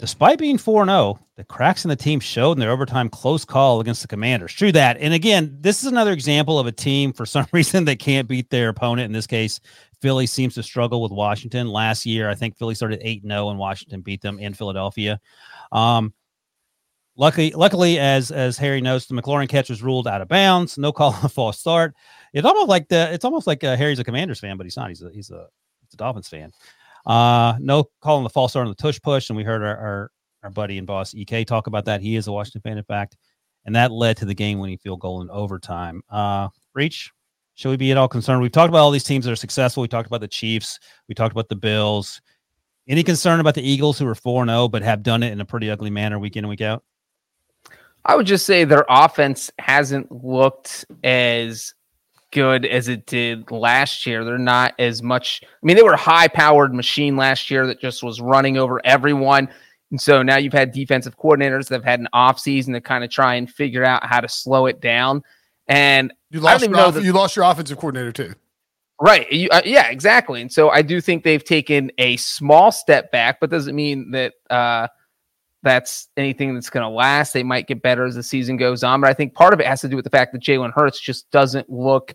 Despite 0.00 0.38
being 0.38 0.58
4 0.58 0.84
0, 0.84 1.18
the 1.36 1.44
cracks 1.44 1.84
in 1.84 1.88
the 1.88 1.96
team 1.96 2.18
showed 2.18 2.52
in 2.52 2.58
their 2.58 2.72
overtime 2.72 3.08
close 3.08 3.44
call 3.44 3.80
against 3.80 4.02
the 4.02 4.08
Commanders. 4.08 4.52
True 4.52 4.72
that. 4.72 4.96
And 4.98 5.14
again, 5.14 5.56
this 5.60 5.82
is 5.82 5.86
another 5.86 6.12
example 6.12 6.58
of 6.58 6.66
a 6.66 6.72
team 6.72 7.12
for 7.12 7.24
some 7.24 7.46
reason 7.52 7.84
that 7.84 8.00
can't 8.00 8.26
beat 8.26 8.50
their 8.50 8.68
opponent. 8.68 9.06
In 9.06 9.12
this 9.12 9.28
case, 9.28 9.60
Philly 10.00 10.26
seems 10.26 10.54
to 10.54 10.62
struggle 10.62 11.00
with 11.00 11.12
Washington. 11.12 11.68
Last 11.68 12.04
year, 12.04 12.28
I 12.28 12.34
think 12.34 12.56
Philly 12.56 12.74
started 12.74 12.98
8 13.02 13.22
0 13.22 13.50
and 13.50 13.58
Washington 13.58 14.00
beat 14.00 14.22
them 14.22 14.38
in 14.40 14.54
Philadelphia. 14.54 15.20
Um, 15.70 16.12
luckily, 17.16 17.52
luckily, 17.52 17.98
as 17.98 18.30
as 18.30 18.58
Harry 18.58 18.80
knows, 18.80 19.06
the 19.06 19.14
McLaurin 19.14 19.48
catch 19.48 19.70
was 19.70 19.82
ruled 19.82 20.08
out 20.08 20.20
of 20.20 20.28
bounds. 20.28 20.78
No 20.78 20.92
call 20.92 21.14
on 21.14 21.28
false 21.28 21.58
start. 21.58 21.94
It's 22.32 22.46
almost 22.46 22.68
like 22.68 22.88
the 22.88 23.12
it's 23.12 23.24
almost 23.24 23.46
like 23.46 23.62
uh, 23.64 23.76
Harry's 23.76 23.98
a 23.98 24.04
Commanders 24.04 24.40
fan, 24.40 24.56
but 24.56 24.64
he's 24.64 24.76
not. 24.76 24.88
He's 24.88 25.02
a 25.02 25.10
he's 25.12 25.30
a, 25.30 25.46
he's 25.80 25.94
a 25.94 25.96
Dolphins 25.96 26.28
fan. 26.28 26.52
Uh, 27.06 27.54
no 27.58 27.84
call 28.00 28.18
on 28.18 28.24
the 28.24 28.30
false 28.30 28.52
start 28.52 28.66
on 28.66 28.70
the 28.70 28.82
tush 28.82 29.00
push, 29.02 29.28
and 29.28 29.36
we 29.36 29.44
heard 29.44 29.62
our, 29.62 29.76
our 29.76 30.10
our 30.44 30.50
buddy 30.50 30.78
and 30.78 30.86
boss 30.86 31.14
Ek 31.14 31.46
talk 31.46 31.66
about 31.66 31.84
that. 31.84 32.00
He 32.00 32.16
is 32.16 32.26
a 32.26 32.32
Washington 32.32 32.62
fan, 32.62 32.78
in 32.78 32.84
fact, 32.84 33.16
and 33.64 33.76
that 33.76 33.92
led 33.92 34.16
to 34.18 34.24
the 34.24 34.34
game-winning 34.34 34.78
field 34.78 35.00
goal 35.00 35.22
in 35.22 35.30
overtime. 35.30 36.02
Uh, 36.10 36.48
Breech, 36.72 37.12
should 37.54 37.70
we 37.70 37.76
be 37.76 37.92
at 37.92 37.96
all 37.96 38.08
concerned? 38.08 38.40
We've 38.40 38.50
talked 38.50 38.70
about 38.70 38.80
all 38.80 38.90
these 38.90 39.04
teams 39.04 39.24
that 39.24 39.32
are 39.32 39.36
successful. 39.36 39.82
We 39.82 39.88
talked 39.88 40.08
about 40.08 40.20
the 40.20 40.28
Chiefs. 40.28 40.80
We 41.08 41.14
talked 41.14 41.32
about 41.32 41.48
the 41.48 41.56
Bills. 41.56 42.20
Any 42.88 43.04
concern 43.04 43.38
about 43.38 43.54
the 43.54 43.62
Eagles, 43.62 43.98
who 43.98 44.06
are 44.08 44.14
four 44.14 44.44
zero 44.44 44.68
but 44.68 44.82
have 44.82 45.02
done 45.02 45.22
it 45.22 45.32
in 45.32 45.40
a 45.40 45.44
pretty 45.44 45.70
ugly 45.70 45.90
manner 45.90 46.18
week 46.18 46.36
in 46.36 46.44
and 46.44 46.50
week 46.50 46.60
out? 46.60 46.82
I 48.04 48.16
would 48.16 48.26
just 48.26 48.46
say 48.46 48.64
their 48.64 48.84
offense 48.88 49.50
hasn't 49.58 50.10
looked 50.10 50.84
as 51.04 51.74
good 52.32 52.64
as 52.64 52.88
it 52.88 53.06
did 53.06 53.50
last 53.50 54.06
year. 54.06 54.24
They're 54.24 54.38
not 54.38 54.74
as 54.78 55.02
much. 55.02 55.40
I 55.44 55.46
mean, 55.62 55.76
they 55.76 55.82
were 55.82 55.92
a 55.92 55.96
high 55.98 56.28
powered 56.28 56.74
machine 56.74 57.16
last 57.16 57.50
year 57.50 57.66
that 57.66 57.80
just 57.80 58.02
was 58.02 58.20
running 58.20 58.56
over 58.56 58.80
everyone. 58.84 59.48
And 59.90 60.00
so 60.00 60.22
now 60.22 60.38
you've 60.38 60.54
had 60.54 60.72
defensive 60.72 61.18
coordinators 61.18 61.68
that 61.68 61.74
have 61.76 61.84
had 61.84 62.00
an 62.00 62.08
offseason 62.14 62.72
to 62.72 62.80
kind 62.80 63.04
of 63.04 63.10
try 63.10 63.34
and 63.34 63.48
figure 63.50 63.84
out 63.84 64.04
how 64.04 64.20
to 64.20 64.28
slow 64.28 64.66
it 64.66 64.80
down. 64.80 65.22
And 65.68 66.12
You 66.30 66.40
lost, 66.40 66.66
your 66.66 66.76
off- 66.80 66.94
that- 66.94 67.04
you 67.04 67.12
lost 67.12 67.36
your 67.36 67.44
offensive 67.44 67.76
coordinator 67.78 68.12
too. 68.12 68.34
Right. 69.00 69.30
You, 69.30 69.48
uh, 69.50 69.62
yeah, 69.64 69.88
exactly. 69.90 70.40
And 70.40 70.50
so 70.50 70.70
I 70.70 70.80
do 70.82 71.00
think 71.00 71.24
they've 71.24 71.42
taken 71.44 71.90
a 71.98 72.16
small 72.16 72.72
step 72.72 73.10
back, 73.12 73.40
but 73.40 73.50
doesn't 73.50 73.74
mean 73.74 74.12
that 74.12 74.34
uh, 74.48 74.86
that's 75.62 76.08
anything 76.16 76.54
that's 76.54 76.70
going 76.70 76.82
to 76.82 76.88
last. 76.88 77.32
They 77.32 77.42
might 77.42 77.66
get 77.66 77.82
better 77.82 78.04
as 78.04 78.14
the 78.14 78.22
season 78.22 78.56
goes 78.56 78.82
on, 78.82 79.00
but 79.00 79.10
I 79.10 79.14
think 79.14 79.34
part 79.34 79.54
of 79.54 79.60
it 79.60 79.66
has 79.66 79.80
to 79.82 79.88
do 79.88 79.96
with 79.96 80.04
the 80.04 80.10
fact 80.10 80.32
that 80.32 80.42
Jalen 80.42 80.72
Hurts 80.72 81.00
just 81.00 81.30
doesn't 81.30 81.70
look 81.70 82.14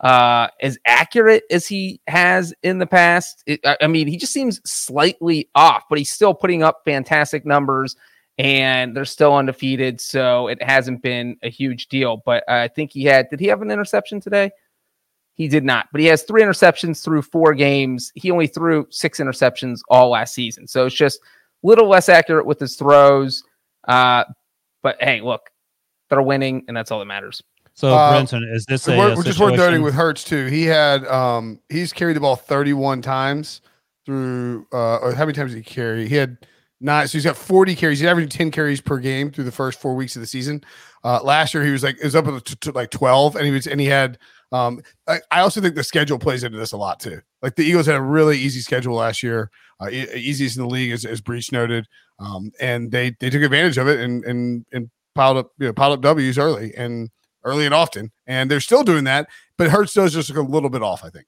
uh, 0.00 0.48
as 0.60 0.78
accurate 0.86 1.44
as 1.50 1.66
he 1.66 2.00
has 2.06 2.54
in 2.62 2.78
the 2.78 2.86
past. 2.86 3.42
It, 3.46 3.60
I 3.64 3.86
mean, 3.86 4.06
he 4.08 4.16
just 4.16 4.32
seems 4.32 4.60
slightly 4.64 5.48
off, 5.54 5.84
but 5.88 5.98
he's 5.98 6.12
still 6.12 6.34
putting 6.34 6.62
up 6.62 6.82
fantastic 6.84 7.44
numbers 7.44 7.96
and 8.38 8.96
they're 8.96 9.04
still 9.04 9.34
undefeated. 9.34 10.00
So 10.00 10.48
it 10.48 10.62
hasn't 10.62 11.02
been 11.02 11.36
a 11.42 11.50
huge 11.50 11.88
deal. 11.88 12.22
But 12.24 12.48
I 12.48 12.68
think 12.68 12.92
he 12.92 13.04
had, 13.04 13.28
did 13.28 13.40
he 13.40 13.46
have 13.48 13.60
an 13.62 13.70
interception 13.70 14.20
today? 14.20 14.50
He 15.34 15.48
did 15.48 15.64
not, 15.64 15.86
but 15.92 16.00
he 16.00 16.06
has 16.08 16.22
three 16.22 16.42
interceptions 16.42 17.02
through 17.02 17.22
four 17.22 17.54
games. 17.54 18.12
He 18.14 18.30
only 18.30 18.46
threw 18.46 18.86
six 18.90 19.20
interceptions 19.20 19.80
all 19.88 20.10
last 20.10 20.34
season. 20.34 20.66
So 20.66 20.86
it's 20.86 20.94
just 20.94 21.20
little 21.62 21.88
less 21.88 22.08
accurate 22.08 22.46
with 22.46 22.58
his 22.60 22.76
throws. 22.76 23.42
Uh, 23.86 24.24
but 24.82 24.96
hey, 25.00 25.20
look, 25.20 25.50
they're 26.08 26.22
winning, 26.22 26.64
and 26.68 26.76
that's 26.76 26.90
all 26.90 26.98
that 26.98 27.04
matters. 27.06 27.42
So, 27.74 27.94
Uh, 27.94 28.12
Brinson, 28.20 28.42
is 28.52 28.66
this 28.66 28.86
a, 28.88 28.96
we're, 28.96 29.12
a 29.12 29.16
we're 29.16 29.22
just 29.22 29.38
worth 29.38 29.50
noting 29.52 29.58
situation- 29.58 29.82
with 29.82 29.94
Hurts 29.94 30.24
too. 30.24 30.46
He 30.46 30.64
had 30.64 31.06
um 31.06 31.60
he's 31.68 31.92
carried 31.92 32.16
the 32.16 32.20
ball 32.20 32.36
31 32.36 33.00
times 33.02 33.60
through 34.04 34.66
uh 34.72 34.96
or 34.96 35.14
how 35.14 35.24
many 35.24 35.34
times 35.34 35.52
did 35.52 35.58
he 35.58 35.64
carry? 35.64 36.08
He 36.08 36.14
had 36.16 36.36
nine, 36.80 37.06
so 37.08 37.12
he's 37.12 37.24
got 37.24 37.36
40 37.36 37.74
carries. 37.76 38.00
He's 38.00 38.08
averaging 38.08 38.28
10 38.30 38.50
carries 38.50 38.80
per 38.80 38.98
game 38.98 39.30
through 39.30 39.44
the 39.44 39.52
first 39.52 39.80
four 39.80 39.94
weeks 39.94 40.16
of 40.16 40.20
the 40.20 40.26
season. 40.26 40.62
Uh 41.04 41.20
last 41.22 41.54
year 41.54 41.64
he 41.64 41.70
was 41.70 41.82
like 41.82 41.96
it 41.98 42.04
was 42.04 42.16
up 42.16 42.24
to, 42.26 42.56
to 42.56 42.72
like 42.72 42.90
12 42.90 43.36
and 43.36 43.46
he 43.46 43.52
was 43.52 43.66
and 43.66 43.80
he 43.80 43.86
had 43.86 44.18
um 44.52 44.80
I, 45.06 45.20
I 45.30 45.40
also 45.40 45.60
think 45.60 45.74
the 45.74 45.84
schedule 45.84 46.18
plays 46.18 46.42
into 46.42 46.58
this 46.58 46.72
a 46.72 46.76
lot 46.76 47.00
too. 47.00 47.20
Like 47.42 47.56
the 47.56 47.64
Eagles 47.64 47.86
had 47.86 47.96
a 47.96 48.02
really 48.02 48.38
easy 48.38 48.60
schedule 48.60 48.94
last 48.94 49.22
year, 49.22 49.50
uh, 49.80 49.88
e- 49.90 50.12
easiest 50.14 50.56
in 50.56 50.62
the 50.62 50.68
league 50.68 50.92
as, 50.92 51.04
as 51.04 51.20
Breech 51.20 51.52
noted. 51.52 51.86
Um 52.18 52.52
and 52.60 52.90
they 52.90 53.16
they 53.20 53.30
took 53.30 53.42
advantage 53.42 53.78
of 53.78 53.88
it 53.88 54.00
and 54.00 54.24
and 54.24 54.64
and 54.72 54.90
piled 55.14 55.36
up 55.36 55.50
you 55.58 55.66
know 55.66 55.72
piled 55.72 55.94
up 55.94 56.00
W's 56.00 56.38
early 56.38 56.74
and 56.76 57.10
early 57.44 57.64
and 57.64 57.74
often, 57.74 58.10
and 58.26 58.50
they're 58.50 58.60
still 58.60 58.82
doing 58.82 59.04
that. 59.04 59.28
But 59.56 59.70
Hurts 59.70 59.94
does 59.94 60.12
just 60.12 60.28
look 60.28 60.38
a 60.38 60.50
little 60.50 60.70
bit 60.70 60.82
off, 60.82 61.04
I 61.04 61.10
think. 61.10 61.26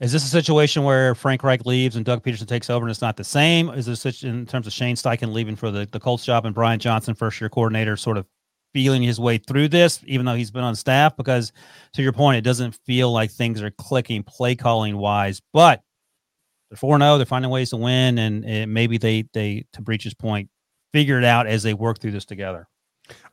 Is 0.00 0.12
this 0.12 0.24
a 0.24 0.28
situation 0.28 0.84
where 0.84 1.14
Frank 1.16 1.42
Reich 1.42 1.66
leaves 1.66 1.96
and 1.96 2.04
Doug 2.04 2.22
Pederson 2.22 2.46
takes 2.46 2.70
over 2.70 2.86
and 2.86 2.90
it's 2.90 3.02
not 3.02 3.16
the 3.16 3.24
same? 3.24 3.68
Is 3.70 3.86
this 3.86 4.22
in 4.22 4.46
terms 4.46 4.68
of 4.68 4.72
Shane 4.72 4.94
Steichen 4.94 5.32
leaving 5.32 5.56
for 5.56 5.72
the, 5.72 5.88
the 5.90 5.98
Colts 5.98 6.24
job 6.24 6.46
and 6.46 6.54
Brian 6.54 6.78
Johnson, 6.78 7.14
first 7.14 7.40
year 7.40 7.50
coordinator, 7.50 7.96
sort 7.96 8.16
of 8.16 8.26
feeling 8.74 9.02
his 9.02 9.18
way 9.18 9.38
through 9.38 9.68
this, 9.68 10.00
even 10.06 10.26
though 10.26 10.34
he's 10.34 10.50
been 10.50 10.62
on 10.64 10.76
staff? 10.76 11.16
Because 11.16 11.52
to 11.94 12.02
your 12.02 12.12
point, 12.12 12.36
it 12.38 12.42
doesn't 12.42 12.78
feel 12.86 13.12
like 13.12 13.30
things 13.30 13.62
are 13.62 13.70
clicking 13.70 14.22
play 14.22 14.54
calling 14.54 14.96
wise, 14.96 15.40
but 15.52 15.82
they're 16.70 16.76
4 16.76 16.98
0, 16.98 17.16
they're 17.16 17.26
finding 17.26 17.50
ways 17.50 17.70
to 17.70 17.76
win, 17.76 18.18
and 18.18 18.72
maybe 18.72 18.98
they, 18.98 19.24
they, 19.32 19.64
to 19.72 19.80
Breech's 19.82 20.14
point, 20.14 20.50
figure 20.92 21.18
it 21.18 21.24
out 21.24 21.46
as 21.46 21.62
they 21.62 21.74
work 21.74 21.98
through 22.00 22.10
this 22.12 22.24
together. 22.26 22.68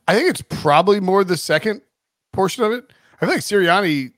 I 0.08 0.14
think 0.14 0.30
it's 0.30 0.42
probably 0.42 1.00
more 1.00 1.22
the 1.24 1.36
second 1.36 1.82
portion 2.32 2.64
of 2.64 2.72
it. 2.72 2.90
I 3.20 3.26
feel 3.26 3.34
like 3.34 3.40
Sirianni, 3.40 4.12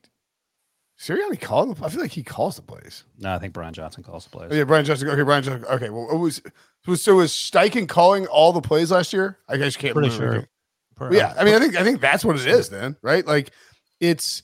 Sirianni 1.01 1.40
called. 1.40 1.77
the- 1.77 1.85
I 1.85 1.89
feel 1.89 2.01
like 2.01 2.11
he 2.12 2.23
calls 2.23 2.57
the 2.57 2.62
plays. 2.62 3.05
No, 3.19 3.32
I 3.35 3.39
think 3.39 3.53
Brian 3.53 3.73
Johnson 3.74 4.03
calls 4.03 4.24
the 4.24 4.31
plays. 4.31 4.51
Oh, 4.53 4.55
yeah, 4.55 4.65
Brian 4.65 4.85
Johnson. 4.85 5.09
Okay, 5.09 5.23
Brian 5.23 5.43
Johnson. 5.43 5.65
Okay, 5.69 5.90
well, 5.90 6.09
it 6.11 6.16
was, 6.16 6.43
was 6.86 7.03
so 7.03 7.16
was 7.16 7.32
Steichen 7.32 7.89
calling 7.89 8.27
all 8.27 8.53
the 8.53 8.61
plays 8.61 8.90
last 8.90 9.12
year? 9.12 9.39
I 9.49 9.57
guess 9.57 9.74
you 9.74 9.81
can't 9.81 9.95
Pretty 9.95 10.11
remember. 10.11 10.35
sure. 10.40 10.49
Per- 10.98 11.14
yeah, 11.14 11.34
I 11.38 11.44
mean, 11.44 11.54
I 11.54 11.58
think 11.60 11.76
I 11.76 11.84
think 11.84 12.00
that's 12.00 12.24
what 12.24 12.36
it 12.36 12.46
is 12.46 12.68
then, 12.68 12.96
right? 13.02 13.26
Like, 13.26 13.52
it's 14.00 14.42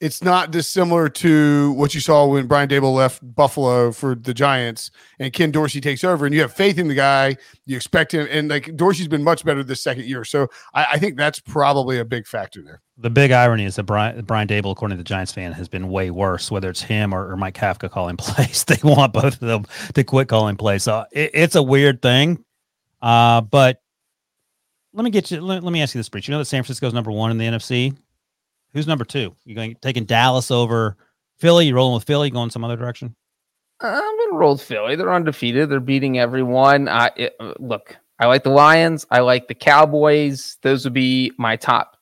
it's 0.00 0.22
not 0.22 0.50
dissimilar 0.50 1.08
to 1.08 1.72
what 1.74 1.94
you 1.94 2.00
saw 2.00 2.26
when 2.26 2.46
Brian 2.46 2.68
Daboll 2.68 2.94
left 2.94 3.20
Buffalo 3.22 3.90
for 3.92 4.14
the 4.14 4.34
Giants 4.34 4.90
and 5.18 5.32
Ken 5.32 5.50
Dorsey 5.50 5.80
takes 5.80 6.04
over, 6.04 6.26
and 6.26 6.34
you 6.34 6.42
have 6.42 6.52
faith 6.52 6.78
in 6.78 6.88
the 6.88 6.94
guy, 6.94 7.36
you 7.64 7.76
expect 7.76 8.12
him, 8.12 8.26
and 8.30 8.48
like 8.50 8.76
Dorsey's 8.76 9.08
been 9.08 9.22
much 9.22 9.44
better 9.44 9.62
this 9.62 9.82
second 9.82 10.04
year, 10.04 10.24
so 10.24 10.48
I, 10.74 10.86
I 10.92 10.98
think 10.98 11.16
that's 11.16 11.40
probably 11.40 11.98
a 12.00 12.04
big 12.04 12.26
factor 12.26 12.60
there. 12.60 12.82
the 12.98 13.08
big 13.08 13.30
irony 13.30 13.64
is 13.64 13.76
that 13.76 13.84
Brian, 13.84 14.22
Brian 14.24 14.48
Daboll, 14.48 14.72
according 14.72 14.98
to 14.98 15.02
the 15.02 15.08
Giants 15.08 15.32
fan, 15.32 15.52
has 15.52 15.68
been 15.68 15.88
way 15.88 16.10
worse, 16.10 16.50
whether 16.50 16.68
it's 16.68 16.82
him 16.82 17.14
or, 17.14 17.30
or 17.30 17.36
Mike 17.36 17.54
Kafka 17.54 17.88
calling 17.88 18.16
plays. 18.18 18.64
They 18.64 18.76
want 18.82 19.12
both 19.12 19.34
of 19.34 19.40
them 19.40 19.64
to 19.94 20.04
quit 20.04 20.28
calling 20.28 20.56
plays. 20.56 20.82
So 20.82 21.06
it, 21.12 21.30
it's 21.32 21.54
a 21.54 21.62
weird 21.62 22.02
thing. 22.02 22.44
Uh, 23.00 23.42
but 23.42 23.80
let 24.94 25.04
me 25.04 25.10
get 25.10 25.30
you, 25.30 25.40
let, 25.40 25.62
let 25.62 25.72
me 25.72 25.82
ask 25.82 25.94
you 25.94 25.98
this, 25.98 26.08
Breech. 26.08 26.28
You 26.28 26.32
know 26.32 26.38
that 26.38 26.46
San 26.46 26.62
Francisco's 26.62 26.94
number 26.94 27.10
one 27.10 27.30
in 27.30 27.38
the 27.38 27.44
NFC? 27.44 27.96
Who's 28.72 28.86
number 28.86 29.04
two? 29.04 29.34
You're 29.44 29.56
going 29.56 29.76
taking 29.82 30.04
Dallas 30.04 30.50
over 30.50 30.96
Philly? 31.36 31.66
You're 31.66 31.76
rolling 31.76 31.94
with 31.94 32.04
Philly? 32.04 32.30
Going 32.30 32.50
some 32.50 32.64
other 32.64 32.76
direction? 32.76 33.14
I'm 33.80 34.18
gonna 34.18 34.38
roll 34.38 34.52
with 34.52 34.62
Philly. 34.62 34.96
They're 34.96 35.12
undefeated. 35.12 35.68
They're 35.68 35.80
beating 35.80 36.18
everyone. 36.18 36.88
I 36.88 37.10
it, 37.16 37.36
uh, 37.38 37.54
look. 37.58 37.96
I 38.18 38.26
like 38.26 38.44
the 38.44 38.50
Lions. 38.50 39.04
I 39.10 39.20
like 39.20 39.48
the 39.48 39.54
Cowboys. 39.54 40.56
Those 40.62 40.84
would 40.84 40.94
be 40.94 41.32
my 41.36 41.56
top 41.56 41.96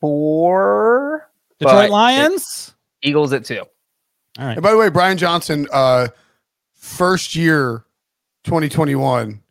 four. 0.00 1.30
Detroit 1.58 1.90
Lions? 1.90 2.74
Eagles 3.02 3.32
at 3.32 3.44
two. 3.44 3.60
All 4.38 4.46
right. 4.46 4.54
And 4.54 4.62
by 4.62 4.70
the 4.70 4.78
way, 4.78 4.88
Brian 4.88 5.18
Johnson, 5.18 5.66
uh, 5.72 6.08
first 6.74 7.34
year, 7.34 7.84
2021, 8.44 9.42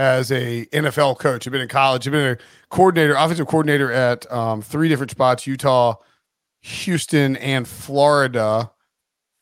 as 0.00 0.32
a 0.32 0.64
NFL 0.72 1.18
coach. 1.18 1.46
I've 1.46 1.52
been 1.52 1.60
in 1.60 1.68
college. 1.68 2.08
I've 2.08 2.12
been 2.12 2.32
a 2.32 2.38
coordinator, 2.70 3.14
offensive 3.14 3.46
coordinator 3.46 3.92
at 3.92 4.30
um, 4.32 4.62
three 4.62 4.88
different 4.88 5.10
spots: 5.10 5.46
Utah, 5.46 5.96
Houston, 6.62 7.36
and 7.36 7.68
Florida. 7.68 8.70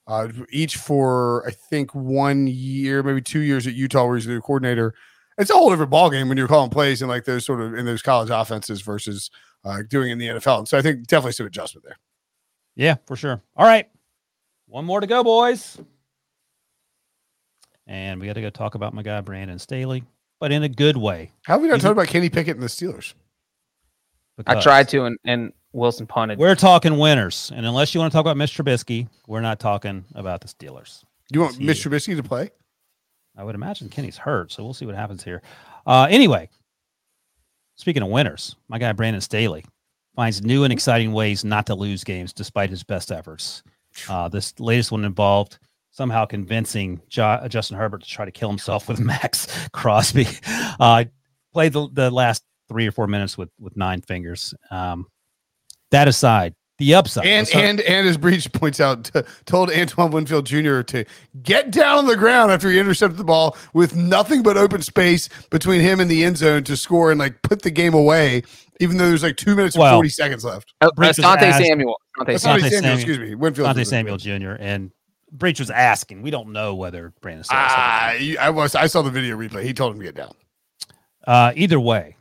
Uh, 0.09 0.29
each 0.51 0.77
for 0.77 1.47
I 1.47 1.53
think 1.53 1.95
one 1.95 2.49
year, 2.49 3.03
maybe 3.03 3.21
two 3.21 3.41
years 3.41 3.67
at 3.67 3.75
Utah, 3.75 4.07
where 4.07 4.17
he's 4.17 4.27
the 4.27 4.41
coordinator. 4.41 4.95
It's 5.37 5.51
a 5.51 5.55
whole 5.55 5.71
different 5.71 5.93
ballgame 5.93 6.29
when 6.29 6.37
you're 6.37 6.49
calling 6.49 6.71
plays 6.71 7.03
in 7.03 7.09
like 7.09 7.25
those 7.25 7.47
sort 7.47 7.61
of 7.61 7.75
in 7.75 7.87
those 7.87 8.03
college 8.03 8.31
offenses 8.31 8.81
versus 8.81 9.31
uh, 9.65 9.83
doing 9.89 10.11
in 10.11 10.19
the 10.19 10.27
NFL. 10.27 10.67
So 10.67 10.77
I 10.77 10.83
think 10.83 11.07
definitely 11.07 11.33
some 11.33 11.47
adjustment 11.47 11.85
there. 11.85 11.99
Yeah, 12.75 12.97
for 13.07 13.15
sure. 13.15 13.41
All 13.57 13.67
right. 13.67 13.89
One 14.67 14.85
more 14.85 15.01
to 15.01 15.07
go, 15.07 15.23
boys. 15.23 15.79
And 17.87 18.21
we 18.21 18.27
got 18.27 18.35
to 18.35 18.41
go 18.41 18.51
talk 18.51 18.75
about 18.75 18.93
my 18.93 19.03
guy, 19.03 19.21
Brandon 19.21 19.59
Staley, 19.59 20.05
but 20.41 20.53
in 20.53 20.63
a 20.63 20.69
good 20.69 20.97
way. 20.97 21.33
How 21.45 21.55
have 21.55 21.63
we 21.63 21.69
not 21.69 21.75
He's 21.75 21.83
talked 21.83 21.93
about 21.93 22.09
Kenny 22.09 22.29
Pickett 22.29 22.57
and 22.57 22.63
the 22.63 22.69
Steelers? 22.69 23.15
I 24.47 24.61
tried 24.61 24.89
to, 24.91 25.05
and, 25.05 25.19
and 25.25 25.53
Wilson 25.73 26.07
punted. 26.07 26.39
We're 26.39 26.55
talking 26.55 26.99
winners. 26.99 27.51
And 27.55 27.67
unless 27.67 27.95
you 27.95 28.01
want 28.01 28.13
to 28.13 28.17
talk 28.17 28.23
about 28.25 28.37
Mr. 28.37 28.63
Trubisky, 28.63 29.09
we're 29.27 29.41
not 29.41 29.59
talking 29.59 30.05
about 30.15 30.41
the 30.41 30.49
Steelers. 30.49 31.03
You 31.31 31.41
want 31.41 31.55
See 31.55 31.65
Mitch 31.65 31.85
Trubisky 31.85 32.17
to 32.17 32.23
play? 32.23 32.51
I 33.37 33.45
would 33.45 33.55
imagine 33.55 33.89
Kenny's 33.89 34.17
hurt, 34.17 34.53
so 34.53 34.65
we'll 34.65 34.75
see 34.75 34.87
what 34.87 34.95
happens 34.95 35.23
here. 35.23 35.43
Uh, 35.87 36.07
anyway, 36.11 36.49
speaking 37.77 38.03
of 38.03 38.09
winners, 38.09 38.57
my 38.69 38.79
guy 38.79 38.93
Brandon 38.93 39.21
Staley 39.21 39.65
finds 40.17 40.43
new 40.43 40.65
and 40.65 40.73
exciting 40.73 41.13
ways 41.13 41.45
not 41.45 41.67
to 41.67 41.75
lose 41.75 42.03
games 42.03 42.33
despite 42.33 42.71
his 42.71 42.83
best 42.83 43.13
efforts. 43.13 43.63
Uh, 44.09 44.29
this 44.29 44.59
latest 44.59 44.91
one 44.91 45.05
involved 45.05 45.59
somehow 45.99 46.25
convincing 46.25 47.01
jo- 47.09 47.45
Justin 47.49 47.77
Herbert 47.77 48.05
to 48.05 48.09
try 48.09 48.25
to 48.25 48.31
kill 48.31 48.49
himself 48.49 48.89
with 48.89 49.01
Maxx 49.13 49.49
Crosby. 49.73 50.29
Uh, 50.81 51.05
played 51.53 51.73
the, 51.73 51.89
the 51.93 52.11
last 52.11 52.45
three 52.69 52.87
or 52.87 52.93
four 52.93 53.09
minutes 53.09 53.37
with 53.37 53.51
with 53.59 53.77
nine 53.77 54.01
fingers. 54.01 54.55
Um, 54.71 55.07
that 55.91 56.07
aside, 56.07 56.55
the 56.79 56.95
upside 56.95 57.27
And 57.27 57.39
let's 57.39 57.51
start- 57.51 57.65
and 57.65 57.81
and 57.81 58.07
as 58.09 58.17
Breech 58.17 58.51
points 58.53 58.79
out, 58.79 59.05
t- 59.05 59.23
told 59.45 59.71
Antoine 59.73 60.13
Winfield 60.13 60.47
Jr. 60.47 60.83
to 60.83 61.05
get 61.43 61.73
down 61.73 61.99
on 61.99 62.07
the 62.07 62.17
ground 62.17 62.53
after 62.53 62.71
he 62.71 62.79
intercepted 62.79 63.19
the 63.19 63.25
ball 63.25 63.57
with 63.75 63.97
nothing 63.97 64.43
but 64.45 64.57
open 64.57 64.81
space 64.83 65.29
between 65.51 65.81
him 65.81 65.99
and 65.99 66.09
the 66.09 66.23
end 66.25 66.37
zone 66.37 66.63
to 66.65 66.77
score 66.77 67.11
and 67.11 67.19
like 67.19 67.43
put 67.43 67.63
the 67.63 67.71
game 67.73 67.95
away, 67.95 68.43
even 68.79 68.99
though 68.99 69.09
there's 69.09 69.25
like 69.25 69.37
two 69.37 69.57
minutes 69.57 69.75
and 69.75 69.91
forty 69.93 70.11
seconds 70.11 70.45
left. 70.45 70.73
Oh, 70.81 70.91
Breech 70.95 71.17
Asante 71.17 71.43
asked- 71.43 71.67
Samuel. 71.67 71.99
Asante 72.21 72.27
That's 72.27 72.43
Samuel. 72.45 72.59
Asante 72.61 72.71
Samuel, 72.71 72.81
Samuel. 72.83 72.95
excuse 72.95 73.19
me. 73.19 73.35
Winfield. 73.35 73.67
Dante 73.67 73.85
Samuel 73.85 74.17
Jr. 74.19 74.57
and 74.61 74.93
Breech 75.33 75.61
was 75.61 75.71
asking. 75.71 76.23
We 76.23 76.31
don't 76.31 76.53
know 76.53 76.75
whether 76.75 77.13
Brandon 77.21 77.45
Staley 77.45 77.69
said 77.69 77.75
it 77.75 78.33
or 78.33 78.37
not. 78.37 78.41
Ah, 78.41 78.47
I 78.47 78.51
was. 78.51 78.75
I 78.75 78.87
saw 78.87 79.03
the 79.03 79.11
video 79.11 79.37
replay. 79.37 79.65
He 79.65 79.75
told 79.75 79.95
him 79.95 80.01
to 80.01 80.07
get 80.07 80.15
down. 80.15 80.33
Uh, 81.27 81.53
either 81.55 81.79
way, 81.79 82.17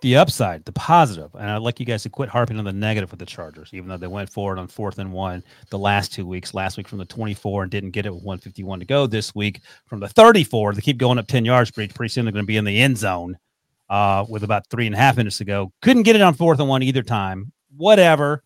the 0.00 0.16
upside, 0.16 0.64
the 0.64 0.72
positive, 0.72 1.34
and 1.34 1.50
I'd 1.50 1.58
like 1.58 1.78
you 1.78 1.86
guys 1.86 2.02
to 2.04 2.10
quit 2.10 2.30
harping 2.30 2.58
on 2.58 2.64
the 2.64 2.72
negative 2.72 3.10
with 3.10 3.20
the 3.20 3.26
Chargers, 3.26 3.70
even 3.72 3.88
though 3.88 3.98
they 3.98 4.06
went 4.06 4.30
forward 4.30 4.58
on 4.58 4.66
fourth 4.66 4.98
and 4.98 5.12
one 5.12 5.44
the 5.68 5.78
last 5.78 6.12
two 6.12 6.26
weeks. 6.26 6.54
Last 6.54 6.76
week 6.76 6.88
from 6.88 6.98
the 6.98 7.04
24 7.04 7.64
and 7.64 7.70
didn't 7.70 7.90
get 7.90 8.06
it 8.06 8.14
with 8.14 8.24
151 8.24 8.80
to 8.80 8.86
go. 8.86 9.06
This 9.06 9.34
week 9.34 9.60
from 9.86 10.00
the 10.00 10.08
34, 10.08 10.74
they 10.74 10.80
keep 10.80 10.96
going 10.96 11.18
up 11.18 11.26
10 11.26 11.44
yards. 11.44 11.70
Pretty, 11.70 11.92
pretty 11.92 12.10
soon 12.10 12.24
they're 12.24 12.32
going 12.32 12.44
to 12.44 12.46
be 12.46 12.56
in 12.56 12.64
the 12.64 12.80
end 12.80 12.96
zone 12.96 13.38
uh, 13.90 14.24
with 14.28 14.42
about 14.42 14.66
three 14.70 14.86
and 14.86 14.94
a 14.94 14.98
half 14.98 15.16
minutes 15.16 15.38
to 15.38 15.44
go. 15.44 15.72
Couldn't 15.82 16.04
get 16.04 16.16
it 16.16 16.22
on 16.22 16.34
fourth 16.34 16.60
and 16.60 16.68
one 16.68 16.82
either 16.82 17.02
time. 17.02 17.52
Whatever. 17.76 18.42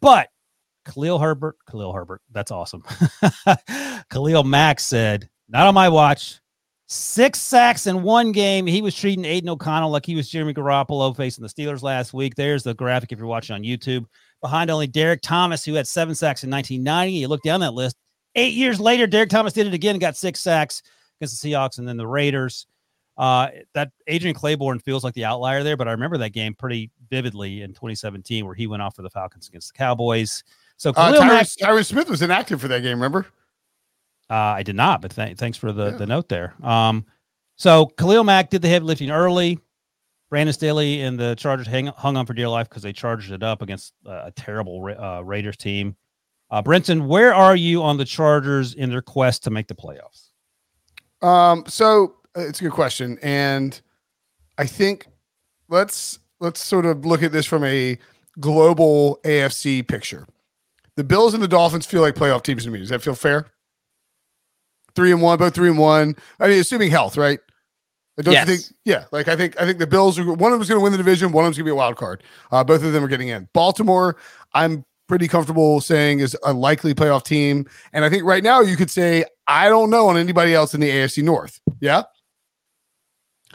But 0.00 0.28
Khalil 0.88 1.18
Herbert, 1.18 1.56
Khalil 1.70 1.92
Herbert, 1.92 2.22
that's 2.32 2.50
awesome. 2.50 2.82
Khalil 4.10 4.44
Mack 4.44 4.80
said, 4.80 5.28
not 5.48 5.66
on 5.66 5.74
my 5.74 5.88
watch. 5.88 6.40
Six 6.90 7.38
sacks 7.38 7.86
in 7.86 8.02
one 8.02 8.32
game. 8.32 8.66
He 8.66 8.80
was 8.80 8.94
treating 8.94 9.26
Aidan 9.26 9.50
O'Connell 9.50 9.90
like 9.90 10.06
he 10.06 10.14
was 10.14 10.30
Jeremy 10.30 10.54
Garoppolo 10.54 11.14
facing 11.14 11.42
the 11.42 11.48
Steelers 11.48 11.82
last 11.82 12.14
week. 12.14 12.34
There's 12.34 12.62
the 12.62 12.72
graphic 12.72 13.12
if 13.12 13.18
you're 13.18 13.28
watching 13.28 13.54
on 13.54 13.62
YouTube. 13.62 14.06
Behind 14.40 14.70
only 14.70 14.86
Derrick 14.86 15.20
Thomas, 15.20 15.64
who 15.64 15.74
had 15.74 15.86
seven 15.86 16.14
sacks 16.14 16.44
in 16.44 16.50
1990. 16.50 17.12
You 17.12 17.28
look 17.28 17.42
down 17.42 17.60
that 17.60 17.74
list. 17.74 17.96
Eight 18.34 18.54
years 18.54 18.80
later, 18.80 19.06
Derrick 19.06 19.28
Thomas 19.28 19.52
did 19.52 19.66
it 19.66 19.74
again 19.74 19.96
and 19.96 20.00
got 20.00 20.16
six 20.16 20.40
sacks 20.40 20.82
against 21.20 21.42
the 21.42 21.50
Seahawks 21.50 21.78
and 21.78 21.86
then 21.86 21.98
the 21.98 22.06
Raiders. 22.06 22.66
Uh, 23.18 23.48
that 23.74 23.90
Adrian 24.06 24.36
Clayborn 24.36 24.80
feels 24.80 25.02
like 25.02 25.12
the 25.14 25.24
outlier 25.24 25.64
there, 25.64 25.76
but 25.76 25.88
I 25.88 25.90
remember 25.90 26.18
that 26.18 26.30
game 26.30 26.54
pretty 26.54 26.90
vividly 27.10 27.62
in 27.62 27.70
2017 27.70 28.46
where 28.46 28.54
he 28.54 28.68
went 28.68 28.80
off 28.80 28.94
for 28.94 29.02
the 29.02 29.10
Falcons 29.10 29.48
against 29.48 29.74
the 29.74 29.78
Cowboys. 29.78 30.44
So 30.78 30.90
Uh, 30.90 31.12
Khalil 31.12 31.24
Mack, 31.26 31.46
Tyron 31.46 31.84
Smith 31.84 32.08
was 32.08 32.22
inactive 32.22 32.60
for 32.60 32.68
that 32.68 32.80
game. 32.80 32.92
Remember? 32.98 33.26
uh, 34.30 34.34
I 34.34 34.62
did 34.62 34.76
not, 34.76 35.00
but 35.02 35.10
th- 35.14 35.36
thanks 35.38 35.56
for 35.58 35.72
the, 35.72 35.86
Yeah. 35.86 35.96
the 35.96 36.06
note 36.06 36.28
there. 36.28 36.54
Um, 36.62 37.04
so 37.56 37.86
Khalil 37.86 38.24
Mack 38.24 38.50
did 38.50 38.62
the 38.62 38.68
heavy 38.68 38.84
lifting 38.86 39.10
early. 39.10 39.58
Brandon 40.30 40.52
Staley 40.52 41.00
and 41.00 41.18
the 41.18 41.34
Chargers 41.36 41.66
hang, 41.66 41.86
hung 41.86 42.16
on 42.16 42.26
for 42.26 42.34
dear 42.34 42.48
life 42.48 42.68
because 42.68 42.82
they 42.82 42.92
charged 42.92 43.32
it 43.32 43.42
up 43.42 43.62
against 43.62 43.94
uh, 44.06 44.24
a 44.26 44.30
terrible 44.32 44.82
Ra- 44.82 45.18
uh, 45.18 45.20
Raiders 45.22 45.56
team. 45.56 45.96
Uh, 46.50 46.62
Brinson, 46.62 47.06
where 47.06 47.34
are 47.34 47.56
you 47.56 47.82
on 47.82 47.96
the 47.96 48.04
Chargers 48.04 48.74
in 48.74 48.90
their 48.90 49.00
quest 49.02 49.44
to 49.44 49.50
make 49.50 49.66
the 49.68 49.74
playoffs? 49.74 50.28
Um, 51.26 51.64
so 51.66 52.16
uh, 52.36 52.40
it's 52.42 52.60
a 52.60 52.64
good 52.64 52.72
question, 52.72 53.18
and 53.22 53.80
I 54.58 54.66
think 54.66 55.06
let's 55.68 56.18
let's 56.40 56.62
sort 56.62 56.84
of 56.86 57.04
look 57.06 57.22
at 57.22 57.32
this 57.32 57.46
from 57.46 57.64
a 57.64 57.98
global 58.38 59.18
AFC 59.24 59.86
picture. 59.88 60.26
The 60.98 61.04
Bills 61.04 61.32
and 61.32 61.40
the 61.40 61.46
Dolphins 61.48 61.86
feel 61.86 62.00
like 62.02 62.16
playoff 62.16 62.42
teams 62.42 62.64
to 62.64 62.70
me. 62.70 62.80
Does 62.80 62.88
that 62.88 63.00
feel 63.02 63.14
fair? 63.14 63.46
Three 64.96 65.12
and 65.12 65.22
one, 65.22 65.38
both 65.38 65.54
three 65.54 65.68
and 65.70 65.78
one. 65.78 66.16
I 66.40 66.48
mean, 66.48 66.58
assuming 66.58 66.90
health, 66.90 67.16
right? 67.16 67.38
Don't 68.20 68.34
Yes. 68.34 68.48
you 68.48 68.56
think? 68.56 68.76
Yeah, 68.84 69.04
like 69.12 69.28
I 69.28 69.36
think 69.36 69.60
I 69.60 69.64
think 69.64 69.78
the 69.78 69.86
Bills 69.86 70.18
are 70.18 70.24
one 70.24 70.52
of 70.52 70.58
them's 70.58 70.68
going 70.68 70.80
to 70.80 70.82
win 70.82 70.90
the 70.90 70.98
division, 70.98 71.30
one 71.30 71.44
of 71.44 71.46
them's 71.46 71.56
going 71.56 71.66
to 71.66 71.68
be 71.68 71.72
a 71.72 71.76
wild 71.76 71.94
card. 71.96 72.24
Uh, 72.50 72.64
both 72.64 72.82
of 72.82 72.92
them 72.92 73.04
are 73.04 73.08
getting 73.08 73.28
in. 73.28 73.48
Baltimore, 73.52 74.16
I'm 74.54 74.84
pretty 75.06 75.28
comfortable 75.28 75.80
saying 75.80 76.18
is 76.18 76.36
a 76.44 76.52
likely 76.52 76.94
playoff 76.94 77.22
team, 77.24 77.66
and 77.92 78.04
I 78.04 78.10
think 78.10 78.24
right 78.24 78.42
now 78.42 78.60
you 78.60 78.74
could 78.76 78.90
say 78.90 79.24
I 79.46 79.68
don't 79.68 79.90
know 79.90 80.08
on 80.08 80.16
anybody 80.16 80.52
else 80.52 80.74
in 80.74 80.80
the 80.80 80.90
AFC 80.90 81.22
North. 81.22 81.60
Yeah, 81.80 82.02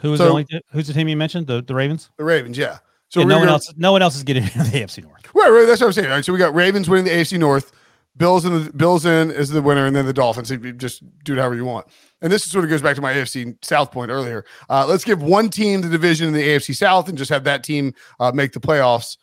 Who 0.00 0.12
was 0.12 0.18
So- 0.18 0.24
the 0.24 0.30
only 0.30 0.46
who's 0.70 0.86
the 0.86 0.94
team 0.94 1.08
you 1.08 1.16
mentioned? 1.18 1.46
The 1.46 1.62
the 1.62 1.74
Ravens. 1.74 2.08
the 2.16 2.24
Ravens. 2.24 2.56
Yeah. 2.56 2.78
So 3.14 3.20
Yeah, 3.20 3.26
no 3.26 3.34
one 3.36 3.42
gonna- 3.44 3.52
else. 3.52 3.72
No 3.76 3.92
one 3.92 4.02
else 4.02 4.16
is 4.16 4.24
getting 4.24 4.42
into 4.54 4.58
the 4.58 4.80
AFC 4.82 5.00
North. 5.04 5.22
Right, 5.34 5.48
right. 5.50 5.66
That's 5.66 5.80
what 5.80 5.86
I'm 5.86 5.92
saying. 5.92 6.08
All 6.08 6.14
right, 6.16 6.24
so 6.24 6.32
we 6.32 6.38
got 6.40 6.52
Ravens 6.52 6.88
winning 6.88 7.04
the 7.04 7.12
AFC 7.12 7.38
North, 7.38 7.70
Bills 8.16 8.44
in 8.44 8.64
the 8.64 8.72
Bills 8.72 9.06
in 9.06 9.30
is 9.30 9.50
the 9.50 9.62
winner, 9.62 9.86
and 9.86 9.94
then 9.94 10.04
the 10.04 10.12
Dolphins. 10.12 10.50
You 10.50 10.72
just 10.72 11.02
do 11.24 11.34
it 11.34 11.38
however 11.38 11.54
you 11.54 11.64
want. 11.64 11.86
And 12.20 12.32
this 12.32 12.42
sort 12.44 12.64
of 12.64 12.70
goes 12.70 12.82
back 12.82 12.96
to 12.96 13.02
my 13.02 13.12
AFC 13.12 13.56
South 13.64 13.92
point 13.92 14.10
earlier. 14.10 14.44
Uh, 14.68 14.84
let's 14.88 15.04
give 15.04 15.22
one 15.22 15.48
team 15.48 15.80
the 15.80 15.88
division 15.88 16.26
in 16.26 16.34
the 16.34 16.42
AFC 16.42 16.74
South 16.74 17.08
and 17.08 17.16
just 17.16 17.30
have 17.30 17.44
that 17.44 17.62
team 17.62 17.94
uh, 18.18 18.32
make 18.32 18.52
the 18.52 18.60
playoffs. 18.60 19.16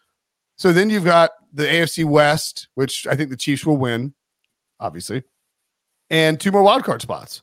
So 0.58 0.72
then 0.72 0.90
you've 0.90 1.04
got 1.06 1.32
the 1.52 1.64
AFC 1.64 2.06
West, 2.06 2.70
which 2.76 3.06
I 3.08 3.16
think 3.16 3.30
the 3.30 3.38
Chiefs 3.38 3.66
will 3.66 3.78
win, 3.78 4.14
obviously, 4.80 5.24
and 6.10 6.40
two 6.40 6.52
more 6.52 6.64
wild 6.64 6.84
card 6.86 7.02
spots. 7.02 7.42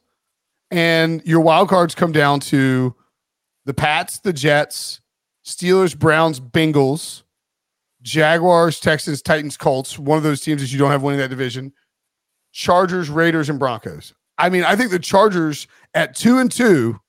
And 0.70 1.23
your 1.27 1.41
wild 1.41 1.69
cards 1.69 1.95
come 1.95 2.12
down 2.12 2.41
to 2.41 2.95
the 3.65 3.75
Pats, 3.75 4.20
the 4.20 4.33
Jets, 4.33 5.01
Steelers, 5.49 5.99
Browns, 5.99 6.41
Bengals. 6.41 7.23
Jaguars, 8.03 8.79
Texans, 8.81 9.23
Titans, 9.23 9.57
Colts. 9.57 9.99
One 9.99 10.16
of 10.19 10.23
those 10.23 10.41
teams 10.41 10.61
that 10.61 10.70
you 10.70 10.79
don't 10.79 10.91
have 10.91 11.03
winning 11.03 11.20
that 11.20 11.31
division. 11.31 11.73
Chargers, 12.53 13.11
Raiders, 13.11 13.49
and 13.51 13.59
Broncos. 13.59 14.15
I 14.39 14.51
mean, 14.51 14.62
I 14.65 14.77
think 14.77 14.91
the 14.91 14.99
Chargers 14.99 15.66
at 15.95 16.15
two 16.15 16.39
and 16.39 16.51
two, 16.51 17.01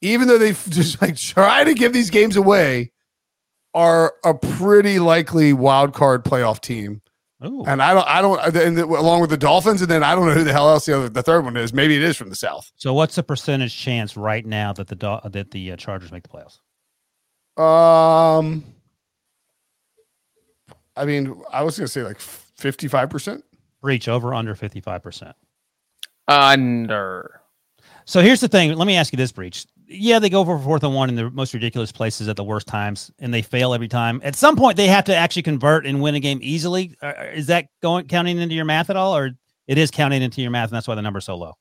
even 0.00 0.28
though 0.28 0.38
they 0.38 0.52
just 0.68 1.00
like 1.00 1.16
try 1.16 1.64
to 1.64 1.74
give 1.74 1.92
these 1.92 2.10
games 2.10 2.36
away, 2.36 2.90
are 3.74 4.14
a 4.24 4.34
pretty 4.34 4.98
likely 4.98 5.52
wild 5.52 5.94
card 5.94 6.24
playoff 6.24 6.60
team. 6.60 7.00
Oh, 7.40 7.64
And 7.66 7.82
I 7.82 7.94
don't, 7.94 8.06
I 8.06 8.22
don't, 8.22 8.56
and 8.56 8.76
the, 8.76 8.84
along 8.84 9.20
with 9.20 9.30
the 9.30 9.36
Dolphins, 9.36 9.82
and 9.82 9.90
then 9.90 10.04
I 10.04 10.14
don't 10.14 10.26
know 10.26 10.34
who 10.34 10.44
the 10.44 10.52
hell 10.52 10.68
else 10.68 10.86
the 10.86 10.96
other, 10.96 11.08
the 11.08 11.22
third 11.22 11.44
one 11.44 11.56
is. 11.56 11.72
Maybe 11.72 11.96
it 11.96 12.02
is 12.02 12.16
from 12.16 12.28
the 12.28 12.36
South. 12.36 12.70
so 12.76 12.92
what's 12.94 13.16
the 13.16 13.22
percentage 13.22 13.76
chance 13.76 14.16
right 14.16 14.46
now 14.46 14.72
that 14.74 14.88
the 14.88 15.20
that 15.30 15.50
the 15.50 15.72
uh, 15.72 15.76
Chargers 15.76 16.12
make 16.12 16.22
the 16.22 16.28
playoffs? 16.28 16.58
Um, 17.56 18.64
I 20.96 21.04
mean, 21.04 21.42
I 21.52 21.62
was 21.62 21.76
gonna 21.76 21.88
say 21.88 22.02
like 22.02 22.20
fifty-five 22.20 23.10
percent. 23.10 23.44
Breech 23.80 24.08
over 24.08 24.32
under 24.34 24.54
fifty 24.54 24.80
five 24.80 25.02
percent. 25.02 25.36
Under. 26.28 27.40
So 28.04 28.20
here's 28.20 28.40
the 28.40 28.48
thing. 28.48 28.74
Let 28.74 28.86
me 28.86 28.96
ask 28.96 29.12
you 29.12 29.16
this, 29.16 29.32
Breech. 29.32 29.66
Yeah, 29.86 30.18
they 30.18 30.30
go 30.30 30.44
for 30.44 30.58
fourth 30.58 30.82
and 30.84 30.94
one 30.94 31.10
in 31.10 31.16
the 31.16 31.30
most 31.30 31.52
ridiculous 31.52 31.92
places 31.92 32.28
at 32.28 32.36
the 32.36 32.44
worst 32.44 32.66
times, 32.66 33.10
and 33.18 33.34
they 33.34 33.42
fail 33.42 33.74
every 33.74 33.88
time. 33.88 34.20
At 34.24 34.34
some 34.34 34.56
point, 34.56 34.76
they 34.76 34.86
have 34.86 35.04
to 35.04 35.14
actually 35.14 35.42
convert 35.42 35.84
and 35.86 36.00
win 36.00 36.14
a 36.14 36.20
game 36.20 36.38
easily. 36.40 36.96
Uh, 37.02 37.12
Is 37.34 37.48
that 37.48 37.66
going 37.82 38.06
counting 38.06 38.38
into 38.38 38.54
your 38.54 38.64
math 38.64 38.88
at 38.88 38.96
all, 38.96 39.14
or 39.14 39.32
it 39.66 39.78
is 39.78 39.90
counting 39.90 40.22
into 40.22 40.40
your 40.40 40.50
math, 40.50 40.70
and 40.70 40.76
that's 40.76 40.88
why 40.88 40.94
the 40.94 41.02
number's 41.02 41.26
so 41.26 41.36
low? 41.36 41.54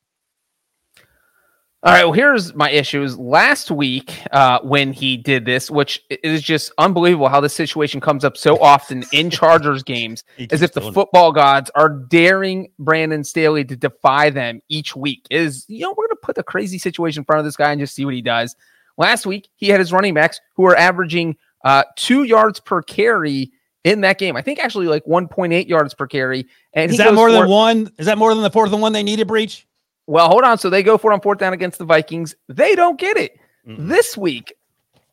All 1.83 1.91
right. 1.91 2.03
Well, 2.03 2.13
here's 2.13 2.53
my 2.53 2.69
issues. 2.69 3.17
Last 3.17 3.71
week, 3.71 4.13
uh, 4.31 4.59
when 4.61 4.93
he 4.93 5.17
did 5.17 5.45
this, 5.45 5.71
which 5.71 5.99
is 6.09 6.43
just 6.43 6.71
unbelievable 6.77 7.27
how 7.27 7.41
this 7.41 7.53
situation 7.55 7.99
comes 7.99 8.23
up 8.23 8.37
so 8.37 8.59
often 8.61 9.03
in 9.11 9.29
Chargers 9.31 9.81
games, 9.81 10.23
as 10.51 10.61
if 10.61 10.73
the 10.73 10.79
doing 10.79 10.91
it. 10.91 10.93
football 10.93 11.31
gods 11.31 11.71
are 11.73 11.89
daring 11.89 12.67
Brandon 12.77 13.23
Staley 13.23 13.65
to 13.65 13.75
defy 13.75 14.29
them 14.29 14.61
each 14.69 14.95
week. 14.95 15.25
Is 15.31 15.65
you 15.67 15.79
know 15.79 15.95
we're 15.97 16.07
gonna 16.07 16.19
put 16.21 16.35
the 16.35 16.43
crazy 16.43 16.77
situation 16.77 17.21
in 17.21 17.25
front 17.25 17.39
of 17.39 17.45
this 17.45 17.55
guy 17.57 17.71
and 17.71 17.81
just 17.81 17.95
see 17.95 18.05
what 18.05 18.13
he 18.13 18.21
does. 18.21 18.55
Last 18.97 19.25
week, 19.25 19.47
he 19.55 19.67
had 19.69 19.79
his 19.79 19.91
running 19.91 20.13
backs 20.13 20.39
who 20.55 20.65
are 20.65 20.75
averaging 20.75 21.35
uh, 21.65 21.83
two 21.95 22.23
yards 22.23 22.59
per 22.59 22.83
carry 22.83 23.51
in 23.83 24.01
that 24.01 24.19
game. 24.19 24.35
I 24.35 24.43
think 24.43 24.59
actually 24.59 24.85
like 24.85 25.03
1.8 25.05 25.67
yards 25.67 25.95
per 25.95 26.05
carry. 26.05 26.45
And 26.73 26.91
Is 26.91 26.97
that 26.99 27.15
more 27.15 27.29
for- 27.29 27.33
than 27.33 27.49
one? 27.49 27.89
Is 27.97 28.05
that 28.05 28.19
more 28.19 28.35
than 28.35 28.43
the 28.43 28.51
fourth 28.51 28.71
and 28.71 28.81
one 28.83 28.93
they 28.93 29.01
needed? 29.01 29.27
Breech. 29.27 29.65
Well, 30.07 30.27
hold 30.29 30.43
on. 30.43 30.57
So 30.57 30.69
they 30.69 30.83
go 30.83 30.97
for 30.97 31.11
it 31.11 31.13
on 31.13 31.21
fourth 31.21 31.39
down 31.39 31.53
against 31.53 31.77
the 31.77 31.85
Vikings. 31.85 32.35
They 32.47 32.75
don't 32.75 32.99
get 32.99 33.17
it. 33.17 33.37
Mm-mm. 33.67 33.87
This 33.87 34.17
week, 34.17 34.53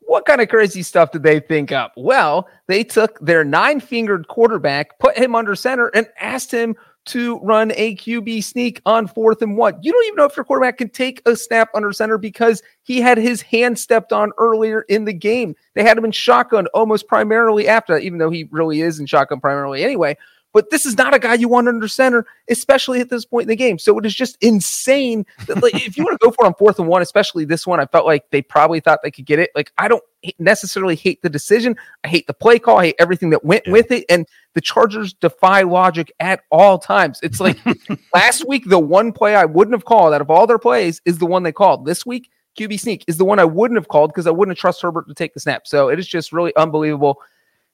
what 0.01 0.25
kind 0.25 0.41
of 0.41 0.49
crazy 0.49 0.81
stuff 0.81 1.11
did 1.11 1.23
they 1.23 1.39
think 1.39 1.71
up? 1.71 1.93
Well, 1.95 2.47
they 2.67 2.83
took 2.83 3.19
their 3.19 3.43
nine 3.43 3.79
fingered 3.79 4.27
quarterback, 4.27 4.97
put 4.99 5.17
him 5.17 5.35
under 5.35 5.55
center, 5.55 5.87
and 5.89 6.07
asked 6.19 6.51
him 6.51 6.75
to 7.05 7.39
run 7.39 7.71
a 7.75 7.95
QB 7.95 8.43
sneak 8.43 8.81
on 8.85 9.07
fourth 9.07 9.41
and 9.41 9.57
one. 9.57 9.77
You 9.81 9.91
don't 9.91 10.05
even 10.05 10.17
know 10.17 10.25
if 10.25 10.35
your 10.35 10.43
quarterback 10.43 10.77
can 10.77 10.89
take 10.89 11.21
a 11.25 11.35
snap 11.35 11.69
under 11.73 11.91
center 11.91 12.17
because 12.17 12.61
he 12.83 13.01
had 13.01 13.17
his 13.17 13.41
hand 13.41 13.79
stepped 13.79 14.11
on 14.11 14.31
earlier 14.37 14.81
in 14.89 15.05
the 15.05 15.13
game. 15.13 15.55
They 15.73 15.83
had 15.83 15.97
him 15.97 16.05
in 16.05 16.11
shotgun 16.11 16.67
almost 16.67 17.07
primarily 17.07 17.67
after 17.67 17.93
that, 17.93 18.03
even 18.03 18.19
though 18.19 18.29
he 18.29 18.47
really 18.51 18.81
is 18.81 18.99
in 18.99 19.05
shotgun 19.05 19.39
primarily 19.39 19.83
anyway. 19.83 20.17
But 20.51 20.71
this 20.71 20.85
is 20.85 20.97
not 20.97 21.13
a 21.13 21.19
guy 21.19 21.35
you 21.35 21.47
want 21.47 21.67
under 21.67 21.87
center, 21.87 22.25
especially 22.49 22.99
at 22.99 23.09
this 23.09 23.23
point 23.23 23.43
in 23.43 23.49
the 23.49 23.55
game. 23.55 23.77
So 23.77 23.97
it 23.99 24.05
is 24.05 24.15
just 24.15 24.35
insane 24.41 25.25
that 25.45 25.61
like, 25.61 25.75
if 25.75 25.95
you 25.95 26.03
want 26.03 26.19
to 26.19 26.25
go 26.25 26.31
for 26.31 26.43
it 26.43 26.47
on 26.47 26.53
fourth 26.55 26.79
and 26.79 26.87
one, 26.87 27.03
especially 27.03 27.45
this 27.45 27.67
one, 27.67 27.79
I 27.79 27.85
felt 27.85 28.07
like 28.07 28.29
they 28.31 28.41
probably 28.41 28.79
thought 28.79 28.99
they 29.03 29.11
could 29.11 29.27
get 29.27 29.37
it. 29.37 29.51
Like 29.53 29.71
I 29.77 29.87
don't 29.87 30.03
necessarily 30.39 30.95
hate 30.95 31.21
the 31.21 31.29
decision. 31.29 31.75
I 32.03 32.07
hate 32.07 32.25
the 32.25 32.33
play 32.33 32.57
call. 32.57 32.79
I 32.79 32.85
hate 32.87 32.95
everything 32.97 33.29
that 33.29 33.45
went 33.45 33.67
Yeah. 33.67 33.73
with 33.73 33.91
it. 33.91 34.05
And 34.09 34.25
the 34.53 34.61
Chargers 34.61 35.13
defy 35.13 35.61
logic 35.61 36.11
at 36.19 36.41
all 36.49 36.79
times. 36.79 37.19
It's 37.21 37.39
like 37.39 37.57
last 38.13 38.47
week, 38.47 38.67
the 38.67 38.79
one 38.79 39.11
play 39.11 39.35
I 39.35 39.45
wouldn't 39.45 39.75
have 39.75 39.85
called 39.85 40.13
out 40.15 40.21
of 40.21 40.31
all 40.31 40.47
their 40.47 40.57
plays 40.57 40.99
is 41.05 41.19
the 41.19 41.27
one 41.27 41.43
they 41.43 41.51
called. 41.51 41.85
This 41.85 42.07
week, 42.07 42.31
QB 42.57 42.79
sneak 42.79 43.05
is 43.07 43.17
the 43.17 43.23
one 43.25 43.37
I 43.37 43.45
wouldn't 43.45 43.77
have 43.77 43.87
called 43.87 44.09
because 44.11 44.25
I 44.25 44.31
wouldn't 44.31 44.57
have 44.57 44.59
trust 44.61 44.81
Herbert 44.81 45.07
to 45.07 45.13
take 45.13 45.35
the 45.35 45.39
snap. 45.39 45.67
So 45.67 45.89
it 45.89 45.99
is 45.99 46.07
just 46.07 46.33
really 46.33 46.55
unbelievable. 46.55 47.21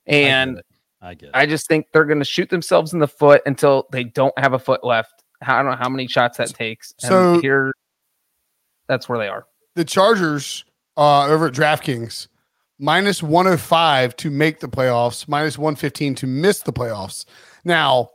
And 0.06 0.62
I 1.02 1.14
get 1.14 1.26
it. 1.26 1.30
I 1.34 1.46
just 1.46 1.66
think 1.68 1.86
they're 1.92 2.04
going 2.04 2.18
to 2.18 2.24
shoot 2.24 2.48
themselves 2.48 2.92
in 2.92 2.98
the 2.98 3.08
foot 3.08 3.42
until 3.46 3.86
they 3.92 4.04
don't 4.04 4.36
have 4.38 4.52
a 4.52 4.58
foot 4.58 4.82
left. 4.84 5.22
I 5.42 5.60
don't 5.62 5.70
know 5.70 5.76
how 5.76 5.88
many 5.88 6.06
shots 6.08 6.38
that 6.38 6.48
takes. 6.48 6.94
And 7.02 7.08
So- 7.08 7.40
here, 7.40 7.72
that's 8.88 9.08
where 9.08 9.18
they 9.18 9.28
are. 9.28 9.46
the 9.74 9.84
Chargers 9.84 10.64
uh, 10.96 11.26
over 11.26 11.48
at 11.48 11.52
DraftKings 11.52 12.28
minus 12.78 13.22
105 13.22 14.16
to 14.16 14.30
make 14.30 14.60
the 14.60 14.68
playoffs, 14.68 15.28
minus 15.28 15.58
115 15.58 16.14
to 16.16 16.26
miss 16.26 16.60
the 16.60 16.72
playoffs. 16.72 17.24
Now, 17.64 18.08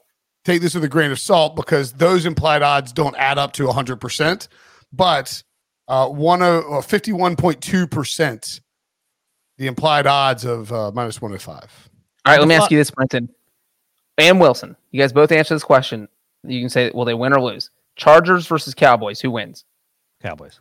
take 0.46 0.62
this 0.62 0.74
with 0.74 0.84
a 0.84 0.88
grain 0.90 1.12
of 1.12 1.20
salt 1.20 1.56
because 1.56 1.94
those 1.94 2.26
implied 2.26 2.62
odds 2.64 2.92
don't 2.94 3.16
add 3.18 3.38
up 3.38 3.54
to 3.54 3.68
100%, 3.68 4.48
but 4.92 5.44
uh, 5.88 6.08
one 6.08 6.42
uh, 6.42 6.62
51.2% 6.82 8.62
the 9.58 9.68
implied 9.68 10.08
odds 10.08 10.44
of 10.46 10.72
uh, 10.74 10.92
minus 10.92 11.22
105. 11.22 11.90
All 12.26 12.34
right, 12.34 12.40
let 12.40 12.48
me 12.48 12.56
ask 12.56 12.70
you 12.70 12.78
this, 12.78 12.92
Brinson 12.92 13.30
and 14.18 14.40
Wilson. 14.40 14.76
You 14.92 15.02
guys 15.02 15.12
both 15.12 15.32
answer 15.32 15.56
this 15.56 15.64
question. 15.64 16.08
You 16.44 16.60
can 16.60 16.70
say, 16.70 16.92
will 16.94 17.06
they 17.06 17.14
win 17.14 17.34
or 17.34 17.42
lose? 17.42 17.70
Chargers 17.96 18.48
versus 18.48 18.74
Cowboys. 18.74 19.20
Who 19.22 19.32
wins? 19.32 19.66
Cowboys. 20.22 20.60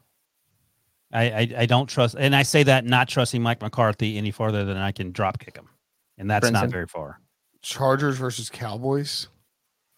I, 1.13 1.25
I 1.25 1.55
I 1.59 1.67
don't 1.67 1.89
trust, 1.89 2.15
and 2.19 2.37
I 2.37 2.45
say 2.45 2.63
that 2.63 2.85
not 2.85 3.09
trusting 3.09 3.43
Mike 3.43 3.61
McCarthy 3.61 4.17
any 4.17 4.31
farther 4.31 4.65
than 4.65 4.77
I 4.77 4.93
can 4.93 5.11
drop 5.11 5.39
kick 5.39 5.57
him, 5.57 5.69
and 6.19 6.31
that's 6.31 6.51
not 6.51 6.69
very 6.69 6.87
far. 6.87 7.21
Chargers 7.63 8.17
versus 8.17 8.49
Cowboys 8.49 9.29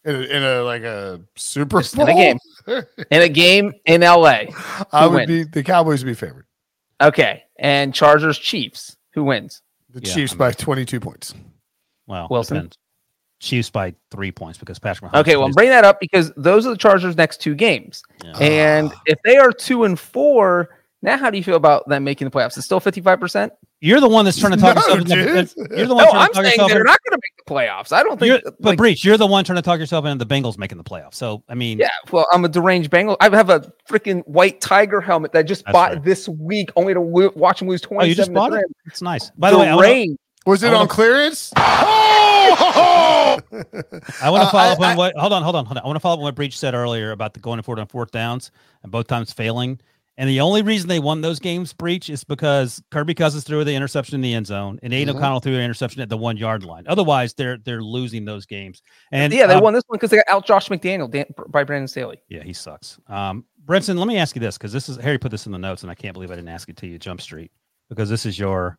in 0.04 0.14
a, 0.14 0.20
in 0.20 0.42
a 0.42 0.62
like 0.62 0.82
a 0.82 1.20
Super 1.36 1.80
Just 1.80 1.94
in 1.94 2.06
Bowl 2.06 2.08
a 2.08 2.12
game. 2.14 2.38
In 3.10 3.22
a 3.22 3.28
game 3.28 3.72
in 3.84 4.00
LA. 4.00 4.44
I 4.92 5.06
would 5.06 5.14
wins? 5.14 5.28
be 5.28 5.42
the 5.44 5.62
Cowboys 5.62 6.02
would 6.02 6.10
be 6.10 6.14
favored. 6.14 6.46
Okay. 7.00 7.44
And 7.58 7.94
Chargers 7.94 8.38
Chiefs. 8.38 8.96
Who 9.14 9.24
wins? 9.24 9.62
The 9.90 10.00
Yeah, 10.00 10.14
Chiefs 10.14 10.32
I 10.32 10.36
by 10.36 10.52
22 10.52 11.00
points. 11.00 11.34
Well, 12.06 12.28
Wilson? 12.30 12.56
depends. 12.56 12.78
Chiefs 13.40 13.70
by 13.70 13.94
three 14.12 14.30
points 14.30 14.58
because 14.58 14.78
Patrick 14.78 15.10
Mahomes. 15.10 15.20
Okay, 15.20 15.36
well, 15.36 15.50
bring 15.50 15.68
that 15.70 15.84
up 15.84 15.98
because 16.00 16.32
those 16.36 16.64
are 16.64 16.70
the 16.70 16.76
Chargers' 16.76 17.16
next 17.16 17.40
two 17.40 17.56
games. 17.56 18.02
Yeah. 18.24 18.36
And 18.38 18.92
ah. 18.94 19.02
if 19.06 19.18
they 19.24 19.36
are 19.36 19.50
two 19.50 19.82
and 19.82 19.98
four, 19.98 20.68
Now, 21.04 21.18
how 21.18 21.30
do 21.30 21.36
you 21.36 21.42
feel 21.42 21.56
about 21.56 21.88
them 21.88 22.04
making 22.04 22.26
the 22.26 22.30
playoffs? 22.30 22.56
It's 22.56 22.64
still 22.64 22.80
55%? 22.80 23.50
You're 23.80 23.98
the 23.98 24.08
one 24.08 24.24
that's 24.24 24.38
trying 24.38 24.52
to 24.52 24.58
talk 24.58 24.76
No, 24.88 24.94
yourself. 24.94 25.00
Into, 25.00 25.16
dude. 25.66 25.76
you're 25.76 25.88
the 25.88 25.94
one 25.96 26.04
No, 26.04 26.10
I'm 26.12 26.32
saying 26.32 26.54
they're 26.56 26.68
into- 26.70 26.84
not 26.84 26.98
going 27.02 27.10
to 27.10 27.20
make 27.20 27.44
the 27.44 27.52
playoffs. 27.52 27.92
I 27.92 28.04
don't 28.04 28.20
think. 28.20 28.28
you're- 28.28 28.42
but 28.44 28.64
like, 28.64 28.78
Breech, 28.78 29.04
you're 29.04 29.16
the 29.16 29.26
one 29.26 29.44
trying 29.44 29.56
to 29.56 29.62
talk 29.62 29.80
yourself 29.80 30.04
into 30.04 30.24
the 30.24 30.32
Bengals 30.32 30.56
making 30.56 30.78
the 30.78 30.84
playoffs. 30.84 31.14
So 31.14 31.42
I 31.48 31.56
mean, 31.56 31.80
yeah, 31.80 31.88
well, 32.12 32.28
I'm 32.30 32.44
a 32.44 32.48
deranged 32.48 32.90
Bengal. 32.90 33.16
I 33.18 33.24
have 33.34 33.50
a 33.50 33.72
freaking 33.90 34.22
white 34.28 34.60
tiger 34.60 35.00
helmet 35.00 35.32
that 35.32 35.40
I 35.40 35.42
just 35.42 35.64
bought 35.66 35.94
right. 35.94 36.04
this 36.04 36.28
week, 36.28 36.70
only 36.76 36.94
to 36.94 37.00
lo- 37.00 37.32
watch 37.34 37.58
them 37.58 37.66
lose 37.66 37.80
27 37.80 38.04
oh, 38.04 38.08
you 38.08 38.14
just 38.14 38.32
bought 38.32 38.52
it. 38.52 38.64
It's 38.86 39.02
nice. 39.02 39.30
By 39.30 39.50
the 39.50 39.58
way, 39.58 39.68
I 39.68 39.74
wanna- 39.74 39.88
Deranged. 39.88 40.18
Was 40.46 40.62
it 40.62 40.68
I 40.68 40.70
wanna- 40.72 40.82
on 40.82 40.88
clearance? 40.88 41.52
Oh! 42.54 43.38
I 44.20 44.30
want 44.30 44.42
to 44.42 44.48
Uh, 44.48 44.50
follow 44.50 44.68
I- 44.68 44.72
up 44.72 44.78
on 44.80 44.84
I- 44.84 44.96
what. 44.96 45.16
Hold 45.16 45.32
on, 45.32 45.42
hold 45.42 45.56
on, 45.56 45.64
hold 45.64 45.78
on. 45.78 45.84
I 45.84 45.86
want 45.86 45.96
to 45.96 46.00
follow 46.00 46.14
up 46.14 46.18
on 46.18 46.24
what 46.24 46.34
Breech 46.34 46.58
said 46.58 46.74
earlier 46.74 47.12
about 47.12 47.32
the 47.34 47.40
going 47.40 47.60
forward 47.62 47.80
on 47.80 47.86
fourth 47.86 48.10
downs 48.10 48.50
and 48.82 48.90
both 48.92 49.06
times 49.06 49.32
failing. 49.32 49.80
And 50.18 50.28
the 50.28 50.40
only 50.40 50.60
reason 50.60 50.88
they 50.88 50.98
won 50.98 51.22
those 51.22 51.38
games, 51.38 51.72
Breech, 51.72 52.10
is 52.10 52.22
because 52.24 52.82
Kirby 52.90 53.14
Cousins 53.14 53.44
threw 53.44 53.64
the 53.64 53.74
interception 53.74 54.14
in 54.16 54.20
the 54.20 54.34
end 54.34 54.46
zone 54.46 54.78
and 54.82 54.92
Aidan 54.92 55.14
Mhm. 55.14 55.18
O'Connell 55.18 55.40
threw 55.40 55.52
the 55.54 55.62
interception 55.62 56.02
at 56.02 56.10
the 56.10 56.18
one 56.18 56.36
yard 56.36 56.64
line. 56.64 56.84
Otherwise, 56.86 57.32
they're 57.32 57.56
they're 57.58 57.82
losing 57.82 58.24
those 58.26 58.44
games. 58.44 58.82
And 59.12 59.32
yeah, 59.32 59.46
they 59.46 59.54
uh, 59.54 59.60
won 59.62 59.72
this 59.72 59.84
one 59.86 59.96
because 59.96 60.10
they 60.10 60.16
got 60.18 60.26
out 60.28 60.44
Josh 60.46 60.68
McDaniel 60.68 61.10
Dan- 61.10 61.26
by 61.48 61.64
Brandon 61.64 61.88
Staley. 61.88 62.20
Yeah, 62.28 62.42
he 62.42 62.52
sucks. 62.52 62.98
Um, 63.06 63.44
Brinson, 63.64 63.96
let 63.96 64.06
me 64.08 64.18
ask 64.18 64.36
you 64.36 64.40
this 64.40 64.58
because 64.58 64.72
this 64.72 64.88
is 64.88 64.96
Harry 64.98 65.18
put 65.18 65.30
this 65.30 65.46
in 65.46 65.52
the 65.52 65.58
notes, 65.58 65.82
and 65.82 65.90
I 65.90 65.94
can't 65.94 66.12
believe 66.12 66.30
I 66.30 66.34
didn't 66.34 66.50
ask 66.50 66.68
it 66.68 66.76
to 66.78 66.86
you, 66.86 66.98
Jump 66.98 67.20
Street, 67.22 67.50
because 67.88 68.10
this 68.10 68.26
is 68.26 68.38
your 68.38 68.78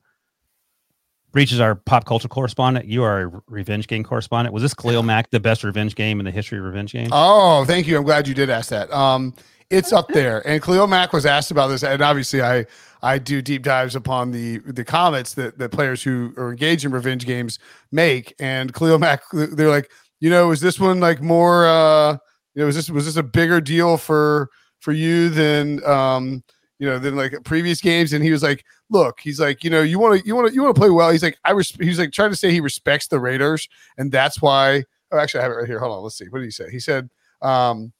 Breech 1.33 1.51
is 1.51 1.59
our 1.59 1.73
pop 1.73 2.05
culture 2.05 2.27
correspondent. 2.27 2.85
You 2.85 3.01
are 3.03 3.21
a 3.21 3.41
revenge 3.47 3.87
game 3.87 4.03
correspondent. 4.03 4.53
Was 4.53 4.61
this 4.61 4.75
Khalil 4.75 5.01
Mack 5.01 5.31
the 5.31 5.39
best 5.39 5.63
revenge 5.63 5.95
game 5.95 6.19
in 6.19 6.25
the 6.25 6.31
history 6.31 6.59
of 6.59 6.63
revenge 6.63 6.93
games? 6.93 7.09
Oh, 7.11 7.65
thank 7.65 7.87
you. 7.87 7.97
I'm 7.97 8.03
glad 8.03 8.27
you 8.27 8.35
did 8.35 8.51
ask 8.51 8.69
that. 8.69 8.93
Um, 8.93 9.33
it's 9.71 9.91
up 9.91 10.07
there. 10.13 10.47
And 10.47 10.61
Khalil 10.61 10.85
Mack 10.85 11.11
was 11.11 11.25
asked 11.25 11.49
about 11.49 11.67
this, 11.69 11.83
and 11.83 12.03
obviously, 12.03 12.43
I 12.43 12.67
I 13.01 13.17
do 13.17 13.41
deep 13.41 13.63
dives 13.63 13.95
upon 13.95 14.29
the 14.29 14.59
the 14.59 14.85
comments 14.85 15.33
that 15.33 15.57
that 15.57 15.69
players 15.69 16.03
who 16.03 16.33
are 16.37 16.51
engaged 16.51 16.85
in 16.85 16.91
revenge 16.91 17.25
games 17.25 17.57
make. 17.91 18.35
And 18.39 18.71
Khalil 18.71 18.99
Mack, 18.99 19.23
they're 19.33 19.71
like, 19.71 19.91
you 20.19 20.29
know, 20.29 20.51
is 20.51 20.61
this 20.61 20.79
one 20.79 20.99
like 20.99 21.19
more? 21.19 21.65
uh 21.65 22.11
You 22.53 22.61
know, 22.61 22.65
was 22.67 22.75
this 22.75 22.91
was 22.91 23.05
this 23.05 23.15
a 23.17 23.23
bigger 23.23 23.59
deal 23.59 23.97
for 23.97 24.49
for 24.81 24.91
you 24.91 25.29
than 25.29 25.83
um 25.83 26.43
you 26.83 26.89
know 26.89 26.99
than 26.99 27.15
like 27.15 27.33
previous 27.45 27.79
games? 27.79 28.11
And 28.11 28.21
he 28.21 28.31
was 28.33 28.43
like, 28.43 28.65
look, 28.89 29.21
he's 29.21 29.39
like, 29.39 29.63
you 29.63 29.69
know, 29.69 29.81
you 29.81 29.99
want 29.99 30.19
to 30.19 30.27
you 30.27 30.35
want 30.35 30.49
to 30.49 30.53
you 30.53 30.61
want 30.61 30.75
to 30.75 30.79
play 30.79 30.89
well. 30.89 31.11
He's 31.11 31.23
like, 31.23 31.37
I 31.45 31.53
was, 31.53 31.69
he's 31.69 31.97
like 31.97 32.11
trying 32.11 32.29
to 32.31 32.35
say 32.35 32.51
he 32.51 32.59
respects 32.59 33.07
the 33.07 33.21
Raiders, 33.21 33.69
and 33.97 34.11
that's 34.11 34.41
why. 34.41 34.83
Oh, 35.13 35.17
actually, 35.17 35.39
I 35.39 35.43
have 35.43 35.51
it 35.53 35.55
right 35.55 35.67
here. 35.67 35.79
Hold 35.79 35.95
on, 35.95 36.03
let's 36.03 36.17
see. 36.17 36.25
What 36.25 36.39
did 36.39 36.45
he 36.45 36.51
say? 36.51 36.69
He 36.69 36.79
said, 36.79 37.09
um, 37.41 37.93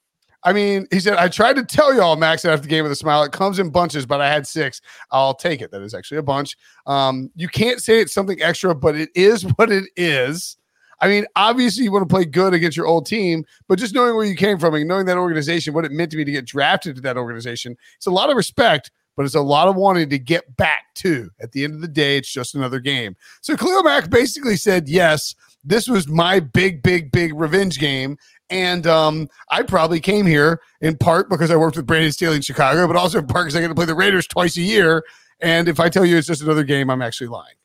I 0.43 0.51
mean, 0.51 0.87
he 0.91 0.99
said, 0.99 1.13
I 1.17 1.29
tried 1.29 1.55
to 1.55 1.63
tell 1.63 1.93
y'all, 1.93 2.17
Max, 2.17 2.43
after 2.43 2.63
the 2.63 2.67
game 2.67 2.83
with 2.83 2.91
a 2.91 2.95
smile. 2.95 3.23
It 3.23 3.31
comes 3.31 3.59
in 3.59 3.69
bunches, 3.69 4.05
but 4.05 4.19
I 4.19 4.29
had 4.29 4.45
six. 4.45 4.81
I'll 5.11 5.33
take 5.33 5.61
it. 5.61 5.71
That 5.71 5.81
is 5.81 5.93
actually 5.93 6.17
a 6.17 6.23
bunch. 6.23 6.57
Um, 6.85 7.31
you 7.35 7.47
can't 7.47 7.81
say 7.81 8.01
it's 8.01 8.13
something 8.13 8.41
extra, 8.41 8.75
but 8.75 8.95
it 8.95 9.09
is 9.15 9.43
what 9.55 9.71
it 9.71 9.85
is. 9.95 10.57
I 11.03 11.09
mean, 11.09 11.25
obviously, 11.35 11.83
you 11.83 11.91
want 11.91 12.07
to 12.07 12.13
play 12.13 12.23
good 12.23 12.53
against 12.53 12.77
your 12.77 12.87
old 12.87 13.05
team, 13.05 13.43
but 13.67 13.77
just 13.77 13.93
knowing 13.93 14.15
where 14.15 14.23
you 14.23 14.37
came 14.37 14.57
from 14.57 14.73
and 14.73 14.87
knowing 14.87 15.05
that 15.07 15.17
organization, 15.17 15.73
what 15.73 15.83
it 15.83 15.91
meant 15.91 16.11
to 16.11 16.17
me 16.17 16.23
to 16.23 16.31
get 16.31 16.45
drafted 16.45 16.95
to 16.95 17.01
that 17.01 17.17
organization, 17.17 17.75
it's 17.97 18.05
a 18.05 18.11
lot 18.11 18.29
of 18.29 18.37
respect, 18.37 18.89
but 19.17 19.25
it's 19.25 19.35
a 19.35 19.41
lot 19.41 19.67
of 19.67 19.75
wanting 19.75 20.09
to 20.09 20.17
get 20.17 20.55
back 20.55 20.93
to. 20.95 21.29
At 21.41 21.51
the 21.51 21.65
end 21.65 21.73
of 21.75 21.81
the 21.81 21.89
day, 21.89 22.15
it's 22.15 22.31
just 22.31 22.55
another 22.55 22.79
game. 22.79 23.17
So 23.41 23.57
Cleo 23.57 23.83
Mack 23.83 24.09
basically 24.09 24.55
said, 24.55 24.87
yes, 24.87 25.35
this 25.65 25.89
was 25.89 26.07
my 26.07 26.39
big, 26.39 26.81
big, 26.83 27.11
big 27.11 27.33
revenge 27.35 27.79
game. 27.79 28.17
And 28.49 28.87
um, 28.87 29.27
I 29.49 29.63
probably 29.63 29.99
came 29.99 30.25
here 30.25 30.61
in 30.79 30.97
part 30.97 31.29
because 31.29 31.51
I 31.51 31.57
worked 31.57 31.75
with 31.75 31.85
Brandon 31.85 32.13
Staley 32.13 32.37
in 32.37 32.41
Chicago, 32.41 32.87
but 32.87 32.95
also 32.95 33.19
in 33.19 33.27
part 33.27 33.47
because 33.47 33.57
I 33.57 33.59
get 33.59 33.67
to 33.67 33.75
play 33.75 33.85
the 33.85 33.93
Raiders 33.93 34.25
twice 34.25 34.55
a 34.55 34.61
year. 34.61 35.03
And 35.41 35.67
if 35.67 35.81
I 35.81 35.89
tell 35.89 36.05
you 36.05 36.15
it's 36.15 36.27
just 36.27 36.41
another 36.41 36.63
game, 36.63 36.89
I'm 36.89 37.01
actually 37.01 37.27
lying. 37.27 37.55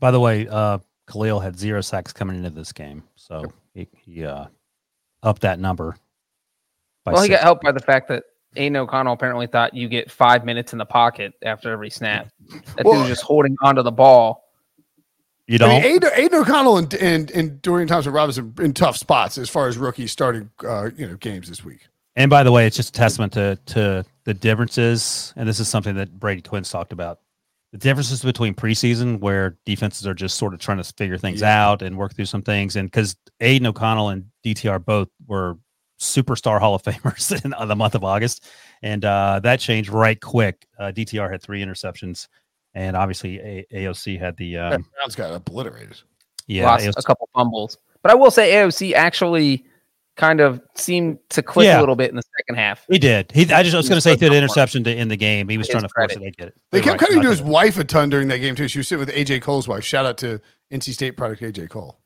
By 0.00 0.10
the 0.10 0.18
way, 0.18 0.48
uh, 0.48 0.78
Khalil 1.12 1.40
had 1.40 1.58
zero 1.58 1.80
sacks 1.80 2.12
coming 2.12 2.36
into 2.38 2.50
this 2.50 2.72
game, 2.72 3.02
so 3.16 3.44
he, 3.74 3.86
he 3.92 4.24
uh, 4.24 4.46
upped 5.22 5.42
that 5.42 5.58
number. 5.58 5.96
By 7.04 7.12
Well, 7.12 7.22
he 7.22 7.28
six. 7.28 7.38
got 7.40 7.44
helped 7.44 7.62
by 7.64 7.72
the 7.72 7.80
fact 7.80 8.08
that 8.08 8.24
Aidan 8.56 8.76
O'Connell 8.76 9.12
apparently 9.14 9.46
thought 9.46 9.74
you 9.74 9.88
get 9.88 10.10
five 10.10 10.44
minutes 10.44 10.72
in 10.72 10.78
the 10.78 10.84
pocket 10.86 11.34
after 11.42 11.70
every 11.72 11.90
snap. 11.90 12.28
That 12.76 12.84
Well- 12.84 12.94
dude 12.94 13.00
was 13.02 13.08
just 13.10 13.22
holding 13.22 13.56
onto 13.62 13.82
the 13.82 13.92
ball. 13.92 14.44
you 15.46 15.56
I 15.56 15.58
don't. 15.58 15.68
mean, 15.82 15.84
Aidan, 15.84 16.10
Aidan 16.14 16.40
O'Connell 16.40 16.76
and, 16.78 16.94
and, 16.94 17.30
and 17.32 17.62
Dorian 17.62 17.88
Thompson 17.88 18.12
Robinson 18.12 18.54
in 18.60 18.72
tough 18.72 18.96
spots 18.96 19.38
as 19.38 19.48
far 19.50 19.68
as 19.68 19.76
rookies 19.78 20.12
starting 20.12 20.50
uh, 20.66 20.90
you 20.96 21.06
know 21.06 21.16
games 21.16 21.48
this 21.48 21.64
week. 21.64 21.88
And 22.14 22.28
by 22.30 22.42
the 22.42 22.52
way, 22.52 22.66
it's 22.66 22.76
just 22.76 22.90
a 22.90 22.92
testament 22.92 23.32
to 23.34 23.58
to 23.66 24.04
the 24.24 24.34
differences, 24.34 25.32
and 25.36 25.48
this 25.48 25.58
is 25.60 25.68
something 25.68 25.94
that 25.96 26.18
Brady 26.20 26.42
Quinn's 26.42 26.70
talked 26.70 26.92
about. 26.92 27.20
The 27.72 27.78
differences 27.78 28.22
between 28.22 28.54
preseason, 28.54 29.18
where 29.20 29.56
defenses 29.64 30.06
are 30.06 30.12
just 30.14 30.36
sort 30.36 30.52
of 30.52 30.60
trying 30.60 30.76
to 30.78 30.84
figure 30.84 31.16
things 31.16 31.40
Yeah. 31.40 31.66
out 31.68 31.80
and 31.82 31.96
work 31.96 32.14
through 32.14 32.26
some 32.26 32.42
things, 32.42 32.76
and 32.76 32.86
because 32.86 33.16
Aidan 33.40 33.66
O'Connell 33.66 34.10
and 34.10 34.26
DTR 34.44 34.84
both 34.84 35.08
were 35.26 35.56
superstar 36.00 36.60
Hall 36.60 36.74
of 36.74 36.82
Famers 36.82 37.42
in 37.44 37.68
the 37.68 37.76
month 37.76 37.94
of 37.94 38.04
August, 38.04 38.44
and 38.82 39.04
uh, 39.04 39.40
that 39.42 39.58
changed 39.60 39.88
right 39.90 40.20
quick. 40.20 40.66
Uh, 40.78 40.92
DTR 40.94 41.30
had 41.30 41.40
three 41.42 41.62
interceptions, 41.64 42.28
and 42.74 42.94
obviously 42.96 43.38
a- 43.38 43.66
AOC 43.72 44.18
had 44.18 44.36
the 44.36 44.58
um, 44.58 44.84
Browns 44.98 45.14
got 45.16 45.32
obliterated. 45.32 45.96
yeah 46.46 46.66
lost 46.66 46.84
AOC 46.84 46.92
a 46.98 47.02
couple 47.02 47.28
fumbles. 47.34 47.78
But 48.02 48.10
I 48.10 48.14
will 48.16 48.30
say 48.32 48.52
AOC 48.52 48.92
actually 48.94 49.64
kind 50.16 50.40
of 50.40 50.60
seemed 50.76 51.18
to 51.30 51.42
click 51.42 51.64
Yeah. 51.66 51.78
a 51.78 51.80
little 51.80 51.96
bit 51.96 52.10
in 52.10 52.16
the 52.16 52.22
second 52.38 52.56
half. 52.56 52.84
He 52.90 52.98
did. 52.98 53.32
He. 53.32 53.42
I 53.52 53.62
just 53.62 53.74
I 53.74 53.78
was 53.78 53.88
going 53.88 53.96
to 53.96 54.00
say 54.02 54.10
so 54.10 54.14
he 54.14 54.18
threw 54.18 54.28
the 54.30 54.36
interception 54.36 54.84
to 54.84 54.92
end 54.92 55.10
the 55.10 55.16
game. 55.16 55.48
He 55.48 55.56
was 55.58 55.66
His 55.66 55.72
trying 55.72 55.82
to 55.84 55.88
force 55.88 56.12
it. 56.12 56.18
I 56.22 56.30
get 56.30 56.48
it. 56.48 56.54
They 56.70 56.78
You're 56.78 56.84
kept 56.84 57.00
right. 57.00 57.08
cutting 57.08 57.22
to 57.22 57.30
his 57.30 57.40
good. 57.40 57.48
wife 57.50 57.78
a 57.78 57.84
ton 57.84 58.10
during 58.10 58.28
that 58.28 58.38
game 58.38 58.54
too. 58.54 58.68
She 58.68 58.78
was 58.78 58.88
sitting 58.88 59.04
with 59.04 59.14
AJ 59.14 59.40
Cole's 59.42 59.66
wife. 59.68 59.84
Shout 59.84 60.04
out 60.06 60.18
to 60.18 60.40
NC 60.70 60.92
State 60.92 61.16
product 61.16 61.40
AJ 61.42 61.70
Cole. 61.70 61.98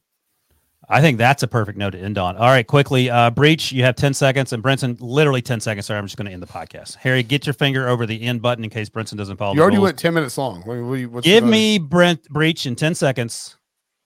I 0.88 1.00
think 1.00 1.18
that's 1.18 1.42
a 1.42 1.48
perfect 1.48 1.76
note 1.78 1.90
to 1.90 1.98
end 1.98 2.16
on. 2.16 2.36
All 2.36 2.46
right, 2.46 2.64
quickly, 2.64 3.10
uh, 3.10 3.30
Breech. 3.30 3.72
You 3.72 3.82
have 3.82 3.96
ten 3.96 4.14
seconds, 4.14 4.52
and 4.52 4.62
Brinson, 4.62 4.96
literally 5.00 5.42
ten 5.42 5.58
seconds. 5.58 5.86
Sorry, 5.86 5.98
I'm 5.98 6.06
just 6.06 6.16
going 6.16 6.26
to 6.26 6.32
end 6.32 6.40
the 6.42 6.46
podcast. 6.46 6.94
Harry, 6.96 7.24
get 7.24 7.44
your 7.44 7.54
finger 7.54 7.88
over 7.88 8.06
the 8.06 8.22
end 8.22 8.40
button 8.40 8.62
in 8.62 8.70
case 8.70 8.88
Brinson 8.88 9.16
doesn't 9.16 9.36
follow. 9.36 9.54
You 9.54 9.56
the 9.56 9.62
already 9.62 9.76
rules. 9.78 9.86
went 9.88 9.98
ten 9.98 10.14
minutes 10.14 10.38
long. 10.38 10.62
What, 10.62 10.78
what, 10.78 11.00
what's 11.10 11.24
Give 11.26 11.42
me 11.42 11.78
Brent 11.78 12.22
Breech 12.28 12.66
in 12.66 12.76
ten 12.76 12.94
seconds. 12.94 13.56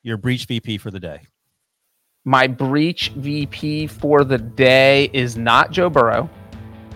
Your 0.02 0.16
Breech 0.16 0.46
VP 0.46 0.78
for 0.78 0.90
the 0.90 1.00
day. 1.00 1.20
My 2.26 2.46
Breech 2.46 3.10
VP 3.16 3.86
for 3.86 4.24
the 4.24 4.36
day 4.36 5.08
is 5.12 5.38
not 5.38 5.70
Joe 5.70 5.88
Burrow, 5.88 6.28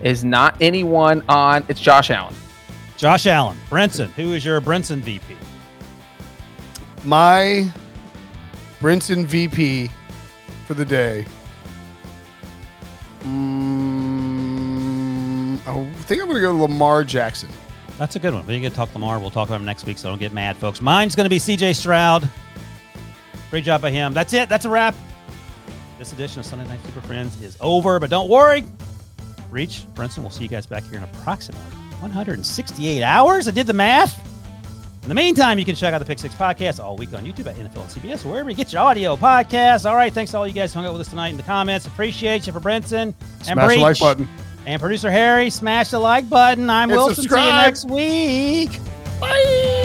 is 0.03 0.23
not 0.23 0.55
anyone 0.61 1.23
on. 1.27 1.65
It's 1.67 1.81
Josh 1.81 2.11
Allen. 2.11 2.35
Josh 2.95 3.25
Allen, 3.25 3.57
Brinson. 3.69 4.09
Who 4.11 4.33
is 4.33 4.45
your 4.45 4.61
Brinson 4.61 4.99
VP? 4.99 5.35
my 7.05 7.71
Brinson 8.79 9.25
VP 9.25 9.89
for 10.65 10.73
the 10.73 10.85
day. 10.85 11.25
Mm, 13.21 14.47
I 15.67 15.85
think 16.03 16.21
I'm 16.21 16.27
going 16.27 16.41
to 16.41 16.41
go 16.41 16.55
Lamar 16.55 17.03
Jackson. 17.03 17.49
That's 17.97 18.15
a 18.15 18.19
good 18.19 18.33
one. 18.33 18.45
We 18.45 18.59
can 18.59 18.71
talk 18.71 18.93
Lamar. 18.93 19.19
We'll 19.19 19.31
talk 19.31 19.47
about 19.49 19.59
him 19.59 19.65
next 19.65 19.85
week, 19.85 19.97
so 19.97 20.09
don't 20.09 20.19
get 20.19 20.33
mad, 20.33 20.57
folks. 20.57 20.81
Mine's 20.81 21.15
going 21.15 21.25
to 21.25 21.29
be 21.29 21.39
CJ 21.39 21.75
Stroud. 21.75 22.29
Great 23.49 23.63
job 23.63 23.81
by 23.81 23.91
him. 23.91 24.13
That's 24.13 24.33
it. 24.33 24.49
That's 24.49 24.65
a 24.65 24.69
wrap. 24.69 24.95
This 25.97 26.11
edition 26.11 26.39
of 26.41 26.45
Sunday 26.45 26.67
Night 26.67 26.79
Super 26.85 27.01
Friends 27.01 27.41
is 27.41 27.57
over, 27.61 27.99
but 27.99 28.09
don't 28.09 28.29
worry. 28.29 28.63
Breech, 29.49 29.85
Brinson, 29.93 30.19
we'll 30.19 30.29
see 30.29 30.43
you 30.43 30.49
guys 30.49 30.65
back 30.65 30.83
here 30.89 30.97
in 30.97 31.03
approximately 31.03 31.63
168 31.99 33.01
hours. 33.01 33.47
I 33.47 33.51
did 33.51 33.67
the 33.67 33.73
math. 33.73 34.21
In 35.03 35.09
the 35.09 35.15
meantime, 35.15 35.59
you 35.59 35.65
can 35.65 35.75
check 35.75 35.93
out 35.93 35.99
the 35.99 36.05
Pick 36.05 36.19
Six 36.19 36.33
podcast 36.33 36.83
all 36.83 36.97
week 36.97 37.13
on 37.13 37.23
YouTube 37.23 37.45
at 37.47 37.55
NFL 37.55 37.81
and 37.81 37.89
CBS 37.89 38.25
wherever 38.25 38.49
you 38.49 38.55
get 38.55 38.73
your 38.73 38.81
audio 38.81 39.15
podcasts. 39.15 39.87
All 39.87 39.95
right, 39.95 40.11
thanks 40.11 40.31
to 40.31 40.37
all 40.37 40.47
you 40.47 40.53
guys 40.53 40.73
who 40.73 40.79
hung 40.79 40.87
out 40.87 40.93
with 40.93 41.01
us 41.01 41.09
tonight 41.09 41.29
in 41.29 41.37
the 41.37 41.43
comments. 41.43 41.85
Appreciate 41.85 42.47
you 42.47 42.51
for 42.53 42.59
Brinson 42.59 43.13
and 43.13 43.15
Smash 43.45 43.67
Breech. 43.67 43.77
the 43.77 43.83
like 43.83 43.99
button. 43.99 44.27
And 44.65 44.81
producer 44.81 45.11
Harry, 45.11 45.51
smash 45.51 45.91
the 45.91 45.99
like 45.99 46.27
button. 46.27 46.69
I'm 46.71 46.89
And 46.89 46.97
Wilson. 46.97 47.23
See 47.23 47.29
you 47.29 47.35
next 47.35 47.85
week. 47.85 48.79
Bye. 49.21 49.84